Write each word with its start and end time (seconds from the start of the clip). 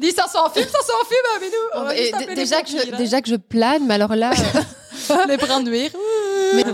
Dis 0.00 0.12
ça 0.12 0.26
s'en 0.26 0.48
fume, 0.50 0.62
ça 0.64 0.78
s'en 0.80 1.04
fume, 1.06 1.26
hein, 1.34 1.38
mais 1.40 1.46
nous. 1.48 1.80
on 1.80 1.84
va 1.84 1.94
Et 1.96 2.04
juste 2.06 2.34
déjà, 2.34 2.62
que 2.62 2.68
je, 2.70 2.96
déjà 2.96 3.20
que 3.20 3.28
je 3.28 3.36
plane, 3.36 3.86
mais 3.86 3.94
alors 3.94 4.16
là, 4.16 4.30
euh, 5.10 5.14
les 5.28 5.36
brins 5.36 5.60
de 5.60 5.68
nuire. 5.68 5.90
Mais- 6.54 6.64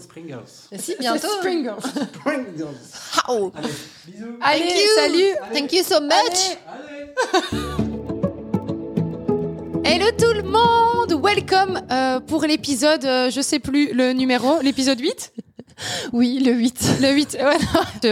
Springles. 0.00 0.38
si 0.78 0.96
bientôt. 0.98 1.28
Springles. 1.40 1.74
Springles. 2.14 2.66
How? 3.28 3.52
Allez, 3.54 3.68
bisous. 4.06 4.26
Allez, 4.40 4.60
Thank 4.60 4.74
you. 4.74 4.88
salut. 4.96 5.34
Thank 5.52 5.72
you 5.72 5.82
so 5.84 6.00
much. 6.00 6.56
Allez. 6.66 7.12
Hello 9.84 10.06
tout 10.16 10.32
le 10.32 10.42
monde, 10.42 11.12
welcome 11.22 11.80
euh, 11.90 12.20
pour 12.20 12.42
l'épisode, 12.44 13.04
euh, 13.04 13.30
je 13.30 13.40
sais 13.42 13.58
plus 13.58 13.92
le 13.92 14.12
numéro, 14.12 14.60
l'épisode 14.62 14.98
8 14.98 15.32
Oui, 16.12 16.40
le 16.40 16.52
8. 16.52 16.98
Le 17.00 17.12
8, 17.12 17.38
ouais, 17.40 17.58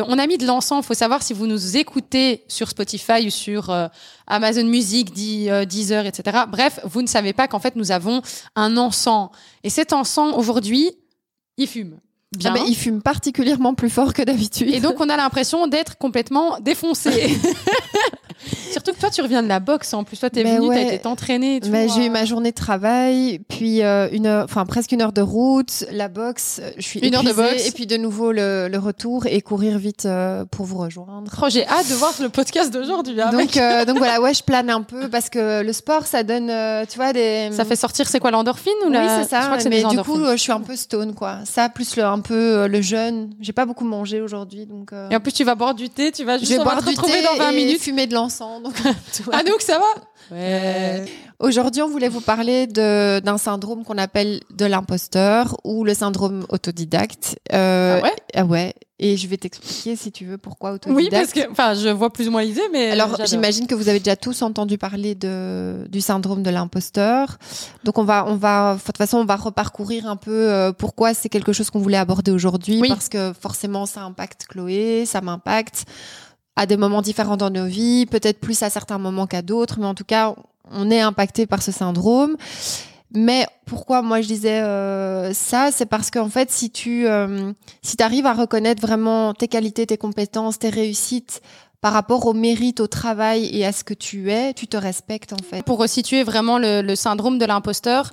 non. 0.00 0.04
On 0.08 0.18
a 0.18 0.26
mis 0.26 0.38
de 0.38 0.46
l'encens, 0.46 0.84
faut 0.84 0.94
savoir 0.94 1.22
si 1.22 1.32
vous 1.32 1.46
nous 1.46 1.76
écoutez 1.76 2.44
sur 2.48 2.68
Spotify 2.68 3.26
ou 3.26 3.30
sur 3.30 3.70
euh, 3.70 3.88
Amazon 4.26 4.64
Music, 4.64 5.12
euh, 5.48 5.64
Deezer, 5.64 6.06
etc. 6.06 6.44
Bref, 6.48 6.80
vous 6.84 7.02
ne 7.02 7.06
savez 7.06 7.32
pas 7.32 7.48
qu'en 7.48 7.58
fait 7.58 7.76
nous 7.76 7.92
avons 7.92 8.22
un 8.56 8.76
encens. 8.76 9.30
Et 9.64 9.70
cet 9.70 9.92
encens, 9.92 10.34
aujourd'hui, 10.36 10.90
il 11.56 11.66
fume. 11.66 11.98
Bien. 12.36 12.54
Ah, 12.56 12.62
il 12.68 12.76
fume 12.76 13.02
particulièrement 13.02 13.74
plus 13.74 13.90
fort 13.90 14.12
que 14.14 14.22
d'habitude. 14.22 14.72
Et 14.72 14.78
donc 14.80 15.00
on 15.00 15.08
a 15.08 15.16
l'impression 15.16 15.66
d'être 15.66 15.98
complètement 15.98 16.58
défoncé. 16.60 17.36
Surtout 18.72 18.92
que 18.92 19.00
toi 19.00 19.10
tu 19.10 19.20
reviens 19.20 19.42
de 19.42 19.48
la 19.48 19.60
boxe 19.60 19.92
en 19.92 20.02
plus, 20.04 20.18
toi 20.18 20.30
t'es 20.30 20.44
Mais 20.44 20.56
venu, 20.56 20.68
ouais. 20.68 20.86
t'as 20.86 20.94
été 20.94 21.06
entraîné. 21.08 21.60
tout, 21.60 21.68
Mais 21.70 21.88
j'ai 21.88 22.06
eu 22.06 22.10
ma 22.10 22.24
journée 22.24 22.50
de 22.52 22.56
travail, 22.56 23.40
puis 23.48 23.82
euh, 23.82 24.08
une 24.12 24.26
heure, 24.26 24.44
enfin 24.44 24.64
presque 24.64 24.92
une 24.92 25.02
heure 25.02 25.12
de 25.12 25.20
route, 25.20 25.84
la 25.92 26.08
boxe, 26.08 26.60
je 26.78 26.82
suis 26.82 27.00
Une 27.00 27.14
heure 27.14 27.22
de 27.24 27.32
boxe. 27.32 27.66
et 27.66 27.72
puis 27.72 27.86
de 27.86 27.96
nouveau 27.98 28.32
le, 28.32 28.68
le 28.68 28.78
retour 28.78 29.26
et 29.26 29.42
courir 29.42 29.76
vite 29.78 30.06
euh, 30.06 30.44
pour 30.50 30.64
vous 30.64 30.78
rejoindre. 30.78 31.30
Oh, 31.42 31.46
j'ai 31.50 31.66
hâte 31.66 31.88
de 31.90 31.94
voir 31.94 32.14
le 32.20 32.28
podcast 32.30 32.72
d'aujourd'hui. 32.72 33.20
hein. 33.20 33.30
Donc, 33.32 33.56
euh, 33.56 33.84
donc 33.84 33.98
voilà, 33.98 34.20
ouais, 34.22 34.32
je 34.32 34.42
plane 34.42 34.70
un 34.70 34.82
peu 34.82 35.10
parce 35.10 35.28
que 35.28 35.62
le 35.62 35.72
sport, 35.74 36.06
ça 36.06 36.22
donne, 36.22 36.50
tu 36.88 36.96
vois, 36.96 37.12
des. 37.12 37.50
Ça 37.52 37.64
fait 37.66 37.76
sortir, 37.76 38.08
c'est 38.08 38.20
quoi 38.20 38.30
l'endorphine 38.30 38.72
ou 38.84 38.88
Oui, 38.88 38.92
la... 38.94 39.22
c'est 39.22 39.28
ça. 39.28 39.40
Je 39.40 39.44
crois 39.46 39.56
que 39.58 39.62
c'est 39.64 39.68
mais 39.68 39.82
du 39.84 39.98
coup, 39.98 40.24
je 40.30 40.36
suis 40.36 40.52
un 40.52 40.60
peu 40.60 40.76
stone, 40.76 41.14
quoi. 41.14 41.40
Ça, 41.44 41.68
plus 41.68 41.96
le, 41.96 42.04
un 42.04 42.19
peu 42.20 42.34
euh, 42.58 42.68
le 42.68 42.80
jeûne. 42.82 43.34
J'ai 43.40 43.52
pas 43.52 43.66
beaucoup 43.66 43.84
mangé 43.84 44.20
aujourd'hui, 44.20 44.66
donc. 44.66 44.92
euh, 44.92 45.08
Et 45.10 45.16
en 45.16 45.20
plus, 45.20 45.32
tu 45.32 45.44
vas 45.44 45.54
boire 45.54 45.74
du 45.74 45.88
thé, 45.88 46.12
tu 46.12 46.24
vas 46.24 46.34
je 46.36 46.40
juste 46.44 46.52
vais 46.52 46.58
va 46.64 46.76
te 46.76 46.82
du 46.84 46.88
retrouver 46.90 47.12
thé 47.12 47.24
dans 47.24 47.36
20 47.36 47.50
et 47.50 47.54
minutes. 47.56 47.80
fumer 47.80 48.06
de 48.06 48.14
l'encens. 48.14 48.62
Donc, 48.62 48.74
Anouk, 49.32 49.60
ça 49.62 49.78
va? 49.78 50.34
Ouais. 50.36 51.04
Aujourd'hui, 51.40 51.80
on 51.80 51.88
voulait 51.88 52.10
vous 52.10 52.20
parler 52.20 52.66
de- 52.66 53.18
d'un 53.20 53.38
syndrome 53.38 53.82
qu'on 53.82 53.96
appelle 53.96 54.40
de 54.54 54.66
l'imposteur 54.66 55.56
ou 55.64 55.84
le 55.84 55.94
syndrome 55.94 56.44
autodidacte. 56.50 57.38
Euh, 57.54 57.96
Ah 57.98 58.02
ouais? 58.04 58.12
ah 58.34 58.44
ouais. 58.44 58.74
Et 58.98 59.16
je 59.16 59.26
vais 59.26 59.38
t'expliquer 59.38 59.96
si 59.96 60.12
tu 60.12 60.26
veux 60.26 60.36
pourquoi 60.36 60.72
Oui, 60.72 60.76
autodidacte. 60.76 61.12
parce 61.14 61.32
que, 61.32 61.50
enfin, 61.50 61.72
je 61.72 61.88
vois 61.88 62.12
plus 62.12 62.28
ou 62.28 62.30
moins 62.30 62.42
l'idée, 62.42 62.60
mais. 62.70 62.90
Alors, 62.90 63.16
j'imagine 63.24 63.66
que 63.66 63.74
vous 63.74 63.88
avez 63.88 64.00
déjà 64.00 64.16
tous 64.16 64.42
entendu 64.42 64.76
parler 64.76 65.14
de, 65.14 65.86
du 65.88 66.02
syndrome 66.02 66.42
de 66.42 66.50
l'imposteur. 66.50 67.38
Donc, 67.84 67.96
on 67.96 68.04
va, 68.04 68.26
on 68.28 68.36
va, 68.36 68.74
de 68.74 68.82
toute 68.82 68.98
façon, 68.98 69.16
on 69.16 69.24
va 69.24 69.36
reparcourir 69.36 70.06
un 70.06 70.16
peu 70.16 70.50
euh, 70.52 70.72
pourquoi 70.72 71.14
c'est 71.14 71.30
quelque 71.30 71.54
chose 71.54 71.70
qu'on 71.70 71.78
voulait 71.78 71.96
aborder 71.96 72.30
aujourd'hui, 72.32 72.78
Oui. 72.82 72.88
parce 72.90 73.08
que 73.08 73.32
forcément, 73.32 73.86
ça 73.86 74.02
impacte 74.02 74.44
Chloé, 74.46 75.06
ça 75.06 75.22
m'impacte 75.22 75.84
à 76.56 76.66
des 76.66 76.76
moments 76.76 77.00
différents 77.00 77.38
dans 77.38 77.48
nos 77.48 77.64
vies, 77.64 78.04
peut-être 78.04 78.38
plus 78.40 78.62
à 78.62 78.68
certains 78.68 78.98
moments 78.98 79.26
qu'à 79.26 79.40
d'autres, 79.40 79.78
mais 79.78 79.86
en 79.86 79.94
tout 79.94 80.04
cas, 80.04 80.34
on 80.70 80.90
est 80.90 81.00
impacté 81.00 81.46
par 81.46 81.62
ce 81.62 81.72
syndrome. 81.72 82.36
Mais 83.12 83.46
pourquoi 83.66 84.02
moi 84.02 84.20
je 84.20 84.28
disais 84.28 84.60
euh, 84.60 85.32
ça, 85.32 85.70
c'est 85.72 85.86
parce 85.86 86.10
qu'en 86.10 86.28
fait, 86.28 86.50
si 86.50 86.70
tu 86.70 87.08
euh, 87.08 87.52
si 87.82 87.96
arrives 88.00 88.26
à 88.26 88.34
reconnaître 88.34 88.80
vraiment 88.80 89.34
tes 89.34 89.48
qualités, 89.48 89.86
tes 89.86 89.98
compétences, 89.98 90.58
tes 90.58 90.70
réussites 90.70 91.42
par 91.80 91.92
rapport 91.92 92.26
au 92.26 92.34
mérite, 92.34 92.78
au 92.78 92.86
travail 92.86 93.50
et 93.52 93.66
à 93.66 93.72
ce 93.72 93.82
que 93.82 93.94
tu 93.94 94.30
es, 94.30 94.52
tu 94.54 94.68
te 94.68 94.76
respectes 94.76 95.32
en 95.32 95.42
fait. 95.42 95.62
Pour 95.64 95.78
resituer 95.78 96.22
vraiment 96.22 96.58
le, 96.58 96.82
le 96.82 96.94
syndrome 96.94 97.38
de 97.38 97.46
l'imposteur, 97.46 98.12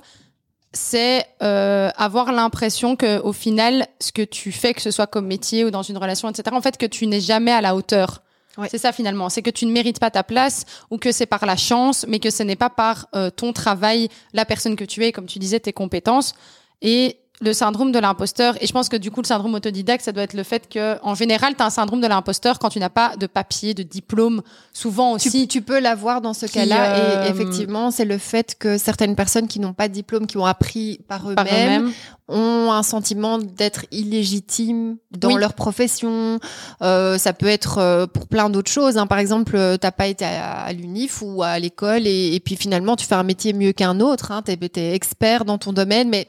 c'est 0.72 1.24
euh, 1.42 1.90
avoir 1.96 2.32
l'impression 2.32 2.96
que 2.96 3.20
au 3.20 3.32
final, 3.32 3.86
ce 4.00 4.12
que 4.12 4.22
tu 4.22 4.52
fais, 4.52 4.74
que 4.74 4.82
ce 4.82 4.90
soit 4.90 5.06
comme 5.06 5.26
métier 5.26 5.64
ou 5.64 5.70
dans 5.70 5.82
une 5.82 5.96
relation, 5.96 6.28
etc., 6.28 6.44
en 6.52 6.60
fait, 6.60 6.76
que 6.76 6.86
tu 6.86 7.06
n'es 7.06 7.20
jamais 7.20 7.52
à 7.52 7.60
la 7.60 7.74
hauteur. 7.74 8.22
C'est 8.66 8.78
ça 8.78 8.92
finalement, 8.92 9.28
c'est 9.28 9.42
que 9.42 9.50
tu 9.50 9.66
ne 9.66 9.72
mérites 9.72 10.00
pas 10.00 10.10
ta 10.10 10.24
place 10.24 10.64
ou 10.90 10.98
que 10.98 11.12
c'est 11.12 11.26
par 11.26 11.46
la 11.46 11.56
chance, 11.56 12.04
mais 12.08 12.18
que 12.18 12.30
ce 12.30 12.42
n'est 12.42 12.56
pas 12.56 12.70
par 12.70 13.06
euh, 13.14 13.30
ton 13.30 13.52
travail, 13.52 14.08
la 14.32 14.44
personne 14.44 14.74
que 14.74 14.84
tu 14.84 15.04
es, 15.04 15.12
comme 15.12 15.26
tu 15.26 15.38
disais, 15.38 15.60
tes 15.60 15.72
compétences. 15.72 16.34
Et 16.82 17.18
le 17.40 17.52
syndrome 17.52 17.92
de 17.92 17.98
l'imposteur, 18.00 18.56
et 18.60 18.66
je 18.66 18.72
pense 18.72 18.88
que 18.88 18.96
du 18.96 19.10
coup 19.12 19.20
le 19.22 19.26
syndrome 19.26 19.54
autodidacte, 19.54 20.04
ça 20.04 20.10
doit 20.10 20.24
être 20.24 20.34
le 20.34 20.42
fait 20.42 20.68
que 20.68 20.98
en 21.04 21.14
général, 21.14 21.54
tu 21.56 21.62
as 21.62 21.66
un 21.66 21.70
syndrome 21.70 22.00
de 22.00 22.06
l'imposteur 22.08 22.58
quand 22.58 22.68
tu 22.68 22.80
n'as 22.80 22.88
pas 22.88 23.16
de 23.16 23.26
papier, 23.28 23.74
de 23.74 23.84
diplôme, 23.84 24.42
souvent 24.72 25.16
Tu, 25.18 25.28
aussi. 25.28 25.46
tu 25.46 25.62
peux 25.62 25.78
l'avoir 25.78 26.20
dans 26.20 26.34
ce 26.34 26.46
cas-là 26.46 26.96
euh, 26.96 27.26
et 27.26 27.30
effectivement, 27.30 27.90
c'est 27.92 28.04
le 28.04 28.18
fait 28.18 28.56
que 28.58 28.76
certaines 28.76 29.14
personnes 29.14 29.46
qui 29.46 29.60
n'ont 29.60 29.72
pas 29.72 29.86
de 29.88 29.92
diplôme, 29.94 30.26
qui 30.26 30.36
ont 30.36 30.46
appris 30.46 30.98
par 31.06 31.30
eux-mêmes, 31.30 31.92
ont 32.26 32.72
un 32.72 32.82
sentiment 32.82 33.38
d'être 33.38 33.86
illégitimes 33.92 34.96
dans 35.16 35.28
Oui. 35.32 35.40
leur 35.40 35.54
profession. 35.54 36.40
Euh, 36.82 37.18
ça 37.18 37.32
peut 37.32 37.46
être 37.46 37.78
euh, 37.78 38.06
pour 38.06 38.26
plein 38.26 38.50
d'autres 38.50 38.70
choses. 38.70 38.98
hein. 38.98 39.06
Par 39.06 39.18
exemple, 39.18 39.56
euh, 39.56 39.76
t'as 39.76 39.92
pas 39.92 40.08
été 40.08 40.24
à, 40.24 40.62
à 40.62 40.72
l'UNIF 40.72 41.22
ou 41.22 41.42
à 41.42 41.58
l'école 41.58 42.06
et, 42.06 42.34
et 42.34 42.40
puis 42.40 42.56
finalement 42.56 42.96
tu 42.96 43.06
fais 43.06 43.14
un 43.14 43.22
métier 43.22 43.52
mieux 43.52 43.72
qu'un 43.72 44.00
autre. 44.00 44.32
Hein. 44.32 44.42
T'es 44.42 44.58
es 44.76 44.94
expert 44.94 45.44
dans 45.44 45.56
ton 45.58 45.72
domaine, 45.72 46.08
mais 46.08 46.26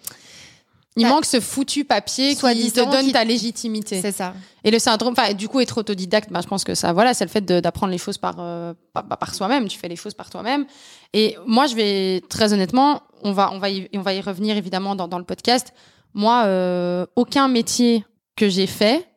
Il 0.95 1.03
T'as- 1.03 1.09
manque 1.09 1.25
ce 1.25 1.39
foutu 1.39 1.85
papier 1.85 2.35
qui 2.35 2.71
te 2.71 2.79
donne 2.91 3.05
qui- 3.05 3.11
ta 3.13 3.23
légitimité. 3.23 4.01
c'est 4.01 4.11
ça. 4.11 4.33
Et 4.63 4.71
le 4.71 4.79
syndrome, 4.79 5.13
enfin, 5.17 5.33
du 5.33 5.47
coup, 5.47 5.59
être 5.59 5.77
autodidacte, 5.77 6.31
bah, 6.31 6.41
je 6.43 6.47
pense 6.47 6.63
que 6.63 6.73
ça, 6.75 6.91
voilà, 6.93 7.13
c'est 7.13 7.23
le 7.25 7.29
fait 7.29 7.41
d'apprendre 7.45 7.91
les 7.91 7.97
choses 7.99 8.17
par, 8.17 8.35
euh, 8.39 8.73
par, 8.93 9.07
par- 9.07 9.33
soi-même. 9.35 9.67
Tu 9.67 9.77
fais 9.77 9.87
les 9.87 9.95
choses 9.95 10.13
par 10.15 10.29
toi-même. 10.29 10.65
Et 11.13 11.37
moi, 11.45 11.67
je 11.67 11.75
vais, 11.75 12.21
très 12.27 12.53
honnêtement, 12.53 13.03
on 13.23 13.31
va, 13.31 13.51
on 13.53 13.59
va 13.59 13.69
y, 13.69 13.87
on 13.95 14.01
va 14.01 14.13
y 14.13 14.19
revenir 14.21 14.57
évidemment 14.57 14.95
dans, 14.95 15.07
dans 15.07 15.19
le 15.19 15.23
podcast. 15.25 15.73
Moi, 16.15 16.43
euh, 16.45 17.05
aucun 17.15 17.47
métier 17.47 18.03
que 18.35 18.49
j'ai 18.49 18.67
fait, 18.67 19.07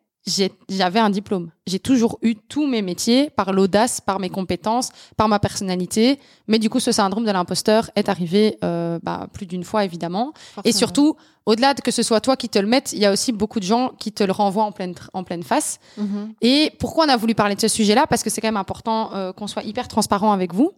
j'avais 0.69 1.01
un 1.01 1.11
diplôme. 1.11 1.51
J'ai 1.67 1.79
toujours 1.81 2.19
eu 2.23 2.37
tous 2.37 2.67
mes 2.67 2.81
métiers 2.83 3.31
par 3.31 3.53
l'audace, 3.53 4.01
par 4.01 4.21
mes 4.21 4.31
compétences, 4.31 4.91
par 5.17 5.29
ma 5.29 5.39
personnalité. 5.39 6.21
Mais 6.47 6.59
du 6.59 6.71
coup, 6.71 6.79
ce 6.81 6.93
syndrome 6.93 7.25
de 7.25 7.31
l'imposteur 7.31 7.91
est 7.97 8.09
arrivé 8.09 8.59
euh, 8.63 8.99
bah, 9.03 9.27
plus 9.33 9.47
d'une 9.47 9.65
fois, 9.65 9.85
évidemment. 9.85 10.33
Et 10.65 10.73
surtout, 10.73 11.17
au-delà 11.45 11.75
de 11.75 11.81
que 11.81 11.91
ce 11.91 12.03
soit 12.05 12.21
toi 12.21 12.37
qui 12.37 12.49
te 12.49 12.59
le 12.59 12.69
mettes, 12.69 12.93
il 12.93 13.01
y 13.01 13.07
a 13.07 13.13
aussi 13.13 13.33
beaucoup 13.33 13.59
de 13.59 13.65
gens 13.65 13.91
qui 13.99 14.13
te 14.13 14.23
le 14.23 14.33
renvoient 14.33 14.65
en 14.65 14.73
pleine, 14.73 14.95
en 15.13 15.25
pleine 15.25 15.43
face. 15.43 15.81
Mhm. 15.97 16.35
Et 16.41 16.73
pourquoi 16.79 17.07
on 17.07 17.09
a 17.09 17.17
voulu 17.17 17.35
parler 17.35 17.57
de 17.57 17.61
ce 17.61 17.69
sujet-là? 17.69 18.07
Parce 18.07 18.23
que 18.23 18.31
c'est 18.31 18.41
quand 18.41 18.49
même 18.49 18.57
important 18.57 19.13
euh, 19.15 19.33
qu'on 19.33 19.49
soit 19.49 19.65
hyper 19.65 19.89
transparent 19.89 20.31
avec 20.33 20.55
vous. 20.55 20.73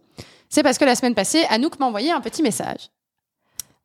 C'est 0.49 0.63
parce 0.63 0.77
que 0.77 0.85
la 0.85 0.95
semaine 0.95 1.15
passée, 1.15 1.43
Anouk 1.49 1.79
m'a 1.79 1.85
envoyé 1.85 2.11
un 2.11 2.21
petit 2.21 2.41
message. 2.41 2.89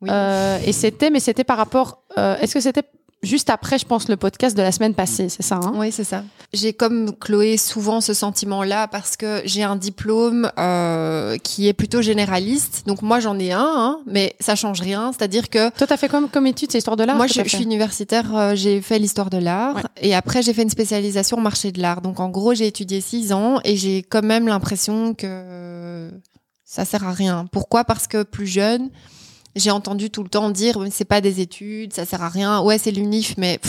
Oui. 0.01 0.09
Euh, 0.11 0.59
et 0.65 0.71
c'était, 0.73 1.11
mais 1.11 1.19
c'était 1.19 1.43
par 1.43 1.57
rapport. 1.57 2.03
euh, 2.17 2.35
Est-ce 2.39 2.55
que 2.55 2.59
c'était 2.59 2.83
juste 3.23 3.49
après, 3.49 3.77
je 3.77 3.85
pense, 3.85 4.07
le 4.07 4.17
podcast 4.17 4.55
de 4.55 4.61
la 4.61 4.71
semaine 4.71 4.93
passée 4.93 5.29
C'est 5.29 5.43
ça 5.43 5.55
hein? 5.55 5.73
Oui, 5.75 5.91
c'est 5.91 6.03
ça. 6.03 6.23
J'ai 6.53 6.73
comme 6.73 7.15
Chloé 7.17 7.57
souvent 7.57 8.01
ce 8.01 8.13
sentiment-là 8.13 8.87
parce 8.87 9.15
que 9.15 9.41
j'ai 9.45 9.63
un 9.63 9.75
diplôme 9.75 10.51
euh, 10.57 11.37
qui 11.37 11.67
est 11.67 11.73
plutôt 11.73 12.01
généraliste. 12.01 12.83
Donc 12.87 13.01
moi 13.01 13.19
j'en 13.19 13.39
ai 13.39 13.51
un, 13.51 13.59
hein, 13.63 13.99
mais 14.05 14.35
ça 14.39 14.55
change 14.55 14.81
rien. 14.81 15.11
C'est-à-dire 15.17 15.49
que 15.49 15.69
Toi, 15.69 15.87
t'as 15.87 15.97
fait 15.97 16.09
comme, 16.09 16.29
comme 16.29 16.47
étude, 16.47 16.71
c'est 16.71 16.79
histoire 16.79 16.97
de 16.97 17.03
l'art 17.03 17.15
Moi, 17.15 17.27
je, 17.27 17.41
suis 17.43 17.63
universitaire, 17.63 18.35
euh, 18.35 18.55
j'ai 18.55 18.81
fait 18.81 18.99
l'histoire 18.99 19.29
de 19.29 19.37
l'art 19.37 19.75
Ouais. 19.75 19.83
et 20.01 20.15
après 20.15 20.41
j'ai 20.41 20.53
fait 20.53 20.63
une 20.63 20.69
spécialisation 20.69 21.37
en 21.37 21.41
marché 21.41 21.71
de 21.71 21.81
l'art. 21.81 22.01
Donc 22.01 22.19
en 22.19 22.29
gros, 22.29 22.53
j'ai 22.53 22.67
étudié 22.67 22.99
six 23.01 23.31
ans 23.31 23.59
et 23.63 23.77
j'ai 23.77 24.03
quand 24.03 24.23
même 24.23 24.47
l'impression 24.47 25.13
que 25.13 26.09
ça 26.65 26.85
sert 26.85 27.05
à 27.05 27.11
rien. 27.11 27.45
Pourquoi? 27.51 27.83
Parce 27.83 28.07
que 28.07 28.23
plus 28.23 28.47
jeune, 28.47 28.89
j'ai 29.55 29.71
entendu 29.71 30.09
tout 30.09 30.23
le 30.23 30.29
temps 30.29 30.49
dire 30.49 30.77
c'est 30.91 31.05
pas 31.05 31.21
des 31.21 31.41
études, 31.41 31.93
ça 31.93 32.05
sert 32.05 32.23
à 32.23 32.29
rien. 32.29 32.61
Ouais, 32.61 32.77
c'est 32.77 32.91
l'unif, 32.91 33.35
mais 33.37 33.59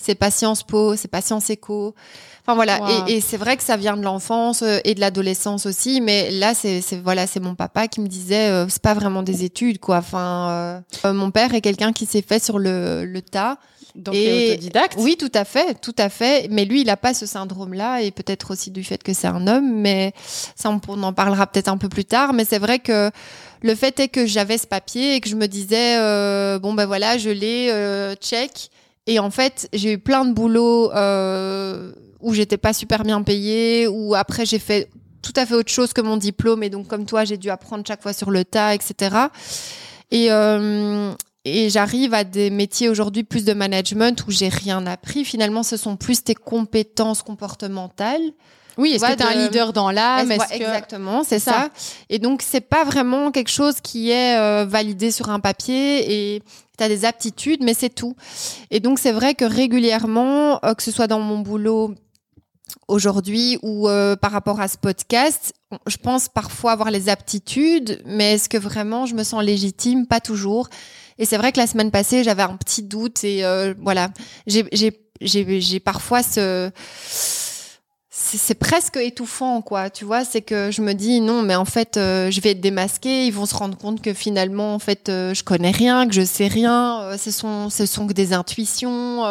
c'est 0.00 0.14
pas 0.14 0.30
Sciences 0.30 0.62
Po, 0.62 0.96
c'est 0.96 1.08
pas 1.08 1.20
Sciences 1.20 1.50
Éco. 1.50 1.94
Enfin 2.42 2.54
voilà, 2.54 2.80
Wow. 2.80 3.06
et, 3.08 3.16
et 3.16 3.20
c'est 3.20 3.36
vrai 3.36 3.56
que 3.56 3.62
ça 3.62 3.76
vient 3.76 3.96
de 3.96 4.02
l'enfance 4.02 4.62
euh, 4.62 4.78
et 4.84 4.94
de 4.94 5.00
l'adolescence 5.00 5.66
aussi, 5.66 6.00
mais 6.00 6.30
là 6.30 6.54
c'est 6.54 6.80
voilà 7.04 7.26
c'est 7.26 7.38
mon 7.40 7.54
papa 7.54 7.86
qui 7.86 8.00
me 8.00 8.06
disait 8.08 8.48
euh, 8.48 8.66
c'est 8.68 8.80
pas 8.82 8.94
vraiment 8.94 9.22
des 9.22 9.44
études 9.44 9.78
quoi. 9.78 9.98
Enfin, 9.98 10.82
euh, 11.04 11.12
mon 11.12 11.30
père 11.30 11.54
est 11.54 11.60
quelqu'un 11.60 11.92
qui 11.92 12.06
s'est 12.06 12.22
fait 12.22 12.42
sur 12.42 12.58
le, 12.58 13.04
le 13.04 13.20
tas. 13.22 13.58
Donc, 13.96 14.14
Et- 14.14 14.52
autodidacte. 14.52 14.94
Oui, 14.98 15.16
tout 15.18 15.32
à 15.34 15.44
fait, 15.44 15.74
tout 15.80 15.94
à 15.98 16.08
fait. 16.08 16.46
Mais 16.48 16.64
lui, 16.64 16.82
il 16.82 16.90
a 16.90 16.96
pas 16.96 17.12
ce 17.12 17.26
syndrome-là, 17.26 18.00
et 18.02 18.12
peut-être 18.12 18.52
aussi 18.52 18.70
du 18.70 18.84
fait 18.84 19.02
que 19.02 19.12
c'est 19.12 19.26
un 19.26 19.48
homme. 19.48 19.80
Mais 19.80 20.12
ça, 20.54 20.70
on, 20.70 20.80
on 20.86 21.02
en 21.02 21.12
parlera 21.12 21.48
peut-être 21.48 21.66
un 21.66 21.76
peu 21.76 21.88
plus 21.88 22.04
tard. 22.04 22.32
Mais 22.32 22.44
c'est 22.44 22.60
vrai 22.60 22.78
que 22.78 23.10
le 23.62 23.74
fait 23.74 23.98
est 23.98 24.06
que 24.06 24.26
j'avais 24.26 24.58
ce 24.58 24.68
papier 24.68 25.16
et 25.16 25.20
que 25.20 25.28
je 25.28 25.34
me 25.34 25.46
disais 25.48 25.98
euh, 25.98 26.60
bon 26.60 26.72
ben 26.72 26.86
voilà, 26.86 27.18
je 27.18 27.30
l'ai, 27.30 28.14
check. 28.20 28.70
Et 29.06 29.18
en 29.18 29.30
fait, 29.30 29.68
j'ai 29.72 29.92
eu 29.92 29.98
plein 29.98 30.24
de 30.24 30.32
boulots 30.32 30.92
euh, 30.92 31.92
où 32.20 32.34
j'étais 32.34 32.58
pas 32.58 32.72
super 32.72 33.02
bien 33.02 33.22
payée, 33.22 33.88
où 33.88 34.14
après 34.14 34.46
j'ai 34.46 34.58
fait 34.58 34.90
tout 35.22 35.32
à 35.36 35.46
fait 35.46 35.54
autre 35.54 35.70
chose 35.70 35.92
que 35.92 36.00
mon 36.00 36.16
diplôme. 36.16 36.62
Et 36.62 36.70
donc, 36.70 36.86
comme 36.86 37.06
toi, 37.06 37.24
j'ai 37.24 37.36
dû 37.36 37.50
apprendre 37.50 37.84
chaque 37.86 38.02
fois 38.02 38.12
sur 38.12 38.30
le 38.30 38.44
tas, 38.44 38.74
etc. 38.74 39.16
Et, 40.10 40.30
euh, 40.30 41.12
et 41.44 41.70
j'arrive 41.70 42.14
à 42.14 42.24
des 42.24 42.50
métiers 42.50 42.88
aujourd'hui 42.88 43.24
plus 43.24 43.44
de 43.44 43.52
management 43.52 44.24
où 44.26 44.30
j'ai 44.30 44.48
rien 44.48 44.86
appris. 44.86 45.24
Finalement, 45.24 45.62
ce 45.62 45.76
sont 45.76 45.96
plus 45.96 46.22
tes 46.22 46.34
compétences 46.34 47.22
comportementales 47.22 48.32
Oui, 48.80 48.92
est-ce 48.92 49.04
que 49.04 49.16
tu 49.16 49.22
es 49.22 49.26
un 49.26 49.34
de- 49.34 49.40
leader 49.44 49.72
dans 49.72 49.90
l'âme? 49.90 50.28
Que... 50.28 50.54
Exactement, 50.54 51.22
c'est 51.24 51.38
ça. 51.38 51.52
ça. 51.52 51.70
Et 52.08 52.18
donc, 52.18 52.42
c'est 52.42 52.60
pas 52.62 52.84
vraiment 52.84 53.30
quelque 53.30 53.50
chose 53.50 53.76
qui 53.82 54.10
est 54.10 54.36
euh, 54.38 54.64
validé 54.64 55.10
sur 55.10 55.28
un 55.30 55.38
papier 55.40 56.34
et 56.34 56.42
tu 56.78 56.84
as 56.84 56.88
des 56.88 57.04
aptitudes, 57.04 57.62
mais 57.62 57.74
c'est 57.74 57.90
tout. 57.94 58.16
Et 58.70 58.80
donc, 58.80 58.98
c'est 58.98 59.12
vrai 59.12 59.34
que 59.34 59.44
régulièrement, 59.44 60.58
euh, 60.64 60.74
que 60.74 60.82
ce 60.82 60.90
soit 60.90 61.06
dans 61.06 61.20
mon 61.20 61.38
boulot 61.38 61.94
aujourd'hui 62.88 63.58
ou 63.62 63.88
euh, 63.88 64.16
par 64.16 64.32
rapport 64.32 64.60
à 64.60 64.68
ce 64.68 64.76
podcast, 64.78 65.52
je 65.86 65.96
pense 65.96 66.28
parfois 66.28 66.72
avoir 66.72 66.90
les 66.90 67.08
aptitudes, 67.08 68.00
mais 68.06 68.34
est-ce 68.34 68.48
que 68.48 68.58
vraiment 68.58 69.06
je 69.06 69.14
me 69.14 69.22
sens 69.24 69.42
légitime? 69.42 70.06
Pas 70.06 70.20
toujours. 70.20 70.68
Et 71.18 71.26
c'est 71.26 71.36
vrai 71.36 71.52
que 71.52 71.58
la 71.58 71.66
semaine 71.66 71.90
passée, 71.90 72.24
j'avais 72.24 72.42
un 72.42 72.56
petit 72.56 72.82
doute 72.82 73.24
et 73.24 73.44
euh, 73.44 73.74
voilà, 73.80 74.08
j'ai 74.46 74.64
j'ai- 74.72 74.98
j'ai 75.20 75.60
j'ai 75.60 75.80
parfois 75.80 76.22
ce 76.22 76.70
c'est 78.38 78.54
presque 78.54 78.96
étouffant, 78.96 79.62
quoi. 79.62 79.90
Tu 79.90 80.04
vois, 80.04 80.24
c'est 80.24 80.42
que 80.42 80.70
je 80.70 80.82
me 80.82 80.92
dis 80.92 81.20
non, 81.20 81.42
mais 81.42 81.54
en 81.56 81.64
fait, 81.64 81.96
euh, 81.96 82.30
je 82.30 82.40
vais 82.40 82.50
être 82.50 82.60
démasquée. 82.60 83.26
Ils 83.26 83.32
vont 83.32 83.46
se 83.46 83.54
rendre 83.54 83.76
compte 83.78 84.00
que 84.02 84.12
finalement, 84.12 84.74
en 84.74 84.78
fait, 84.78 85.08
euh, 85.08 85.32
je 85.34 85.42
connais 85.44 85.70
rien, 85.70 86.06
que 86.06 86.14
je 86.14 86.22
sais 86.24 86.46
rien. 86.48 87.00
euh, 87.02 87.16
ce 87.18 87.30
sont, 87.30 87.70
ce 87.70 87.86
sont 87.86 88.06
que 88.06 88.12
des 88.12 88.32
intuitions. 88.32 89.24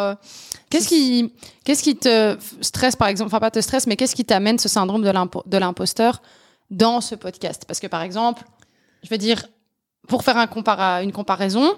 Qu'est-ce 0.70 0.88
qui, 0.88 1.32
qu'est-ce 1.64 1.82
qui 1.82 1.96
te 1.96 2.36
stresse, 2.60 2.94
par 2.96 3.08
exemple, 3.08 3.28
enfin 3.28 3.40
pas 3.40 3.50
te 3.50 3.60
stresse, 3.60 3.86
mais 3.86 3.96
qu'est-ce 3.96 4.14
qui 4.14 4.24
t'amène 4.24 4.58
ce 4.58 4.68
syndrome 4.68 5.02
de 5.02 5.10
l'impo- 5.10 5.42
de 5.46 5.56
l'imposteur 5.58 6.22
dans 6.70 7.00
ce 7.00 7.14
podcast? 7.16 7.64
Parce 7.66 7.80
que, 7.80 7.88
par 7.88 8.02
exemple, 8.02 8.44
je 9.02 9.08
veux 9.10 9.18
dire, 9.18 9.46
pour 10.08 10.22
faire 10.22 10.36
un 10.36 10.46
compara- 10.46 11.02
une 11.02 11.10
comparaison, 11.12 11.74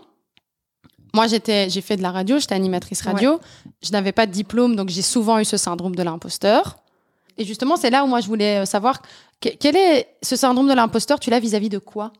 moi, 1.14 1.26
j'étais, 1.26 1.68
j'ai 1.70 1.80
fait 1.80 1.96
de 1.96 2.02
la 2.02 2.10
radio, 2.10 2.38
j'étais 2.38 2.54
animatrice 2.54 3.02
radio, 3.02 3.40
je 3.82 3.92
n'avais 3.92 4.12
pas 4.12 4.26
de 4.26 4.32
diplôme, 4.32 4.76
donc 4.76 4.88
j'ai 4.90 5.02
souvent 5.02 5.38
eu 5.38 5.44
ce 5.44 5.56
syndrome 5.56 5.94
de 5.94 6.02
l'imposteur. 6.02 6.78
Et 7.38 7.44
justement, 7.44 7.76
c'est 7.76 7.90
là 7.90 8.04
où 8.04 8.06
moi, 8.06 8.20
je 8.20 8.26
voulais 8.26 8.62
euh, 8.62 8.64
savoir 8.64 9.02
que- 9.40 9.48
quel 9.58 9.76
est 9.76 10.08
ce 10.22 10.36
syndrome 10.36 10.68
de 10.68 10.74
l'imposteur, 10.74 11.18
tu 11.20 11.30
l'as 11.30 11.40
vis-à-vis 11.40 11.68
de 11.68 11.78
quoi, 11.78 12.12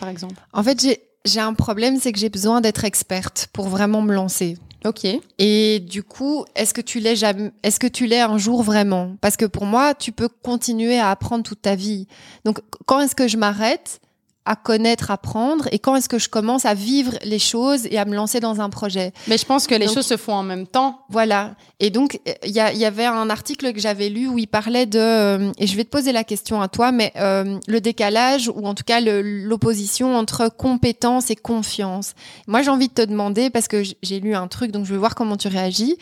par 0.00 0.08
exemple? 0.08 0.34
En 0.52 0.62
fait, 0.62 0.80
j'ai 0.80 1.02
j'ai 1.24 1.40
un 1.40 1.52
problème, 1.52 1.98
c'est 2.00 2.12
que 2.12 2.18
j'ai 2.18 2.30
besoin 2.30 2.60
d'être 2.60 2.84
experte 2.84 3.48
pour 3.52 3.68
vraiment 3.68 4.00
me 4.00 4.14
lancer. 4.14 4.56
Ok. 4.86 5.04
Et 5.38 5.80
du 5.80 6.02
coup, 6.04 6.44
est-ce 6.54 6.72
que 6.72 6.80
tu 6.80 7.00
l'es 7.00 7.16
jamais 7.16 7.50
Est-ce 7.64 7.80
que 7.80 7.88
tu 7.88 8.06
l'es 8.06 8.20
un 8.20 8.38
jour 8.38 8.62
vraiment? 8.62 9.16
Parce 9.20 9.36
que 9.36 9.44
pour 9.44 9.66
moi, 9.66 9.94
tu 9.94 10.12
peux 10.12 10.28
continuer 10.28 10.98
à 10.98 11.10
apprendre 11.10 11.42
toute 11.42 11.60
ta 11.60 11.74
vie. 11.74 12.06
Donc, 12.44 12.60
quand 12.86 13.00
est-ce 13.00 13.16
que 13.16 13.26
je 13.28 13.36
m'arrête? 13.36 14.00
À 14.44 14.56
connaître, 14.56 15.10
apprendre, 15.10 15.68
et 15.72 15.78
quand 15.78 15.94
est-ce 15.94 16.08
que 16.08 16.18
je 16.18 16.30
commence 16.30 16.64
à 16.64 16.72
vivre 16.72 17.12
les 17.22 17.38
choses 17.38 17.84
et 17.90 17.98
à 17.98 18.06
me 18.06 18.14
lancer 18.14 18.40
dans 18.40 18.62
un 18.62 18.70
projet 18.70 19.12
Mais 19.26 19.36
je 19.36 19.44
pense 19.44 19.66
que 19.66 19.74
les 19.74 19.84
Donc- 19.84 19.94
choses 19.96 20.06
se 20.06 20.16
font 20.16 20.32
en 20.32 20.42
même 20.42 20.66
temps. 20.66 21.00
Voilà. 21.10 21.54
Et 21.80 21.90
donc, 21.90 22.18
il 22.46 22.50
y, 22.52 22.60
avait 22.60 23.04
un 23.04 23.28
article 23.28 23.74
que 23.74 23.78
j'avais 23.80 24.08
lu 24.08 24.26
où 24.26 24.38
il 24.38 24.46
parlait 24.46 24.86
de, 24.86 24.98
euh, 24.98 25.52
et 25.58 25.66
je 25.66 25.76
vais 25.76 25.84
te 25.84 25.90
poser 25.90 26.12
la 26.12 26.24
question 26.24 26.62
à 26.62 26.68
toi, 26.68 26.92
mais 26.92 27.12
euh, 27.16 27.58
le 27.68 27.80
décalage, 27.82 28.48
ou 28.48 28.66
en 28.66 28.74
tout 28.74 28.84
cas 28.84 29.00
l'opposition 29.02 30.16
entre 30.16 30.48
compétence 30.48 31.30
et 31.30 31.36
confiance. 31.36 32.14
Moi, 32.46 32.62
j'ai 32.62 32.70
envie 32.70 32.88
de 32.88 32.94
te 32.94 33.02
demander, 33.02 33.50
parce 33.50 33.68
que 33.68 33.82
j'ai 34.02 34.20
lu 34.20 34.34
un 34.34 34.48
truc, 34.48 34.70
donc 34.70 34.86
je 34.86 34.92
vais 34.92 34.98
voir 34.98 35.14
comment 35.14 35.36
tu 35.36 35.48
réagis. 35.48 35.98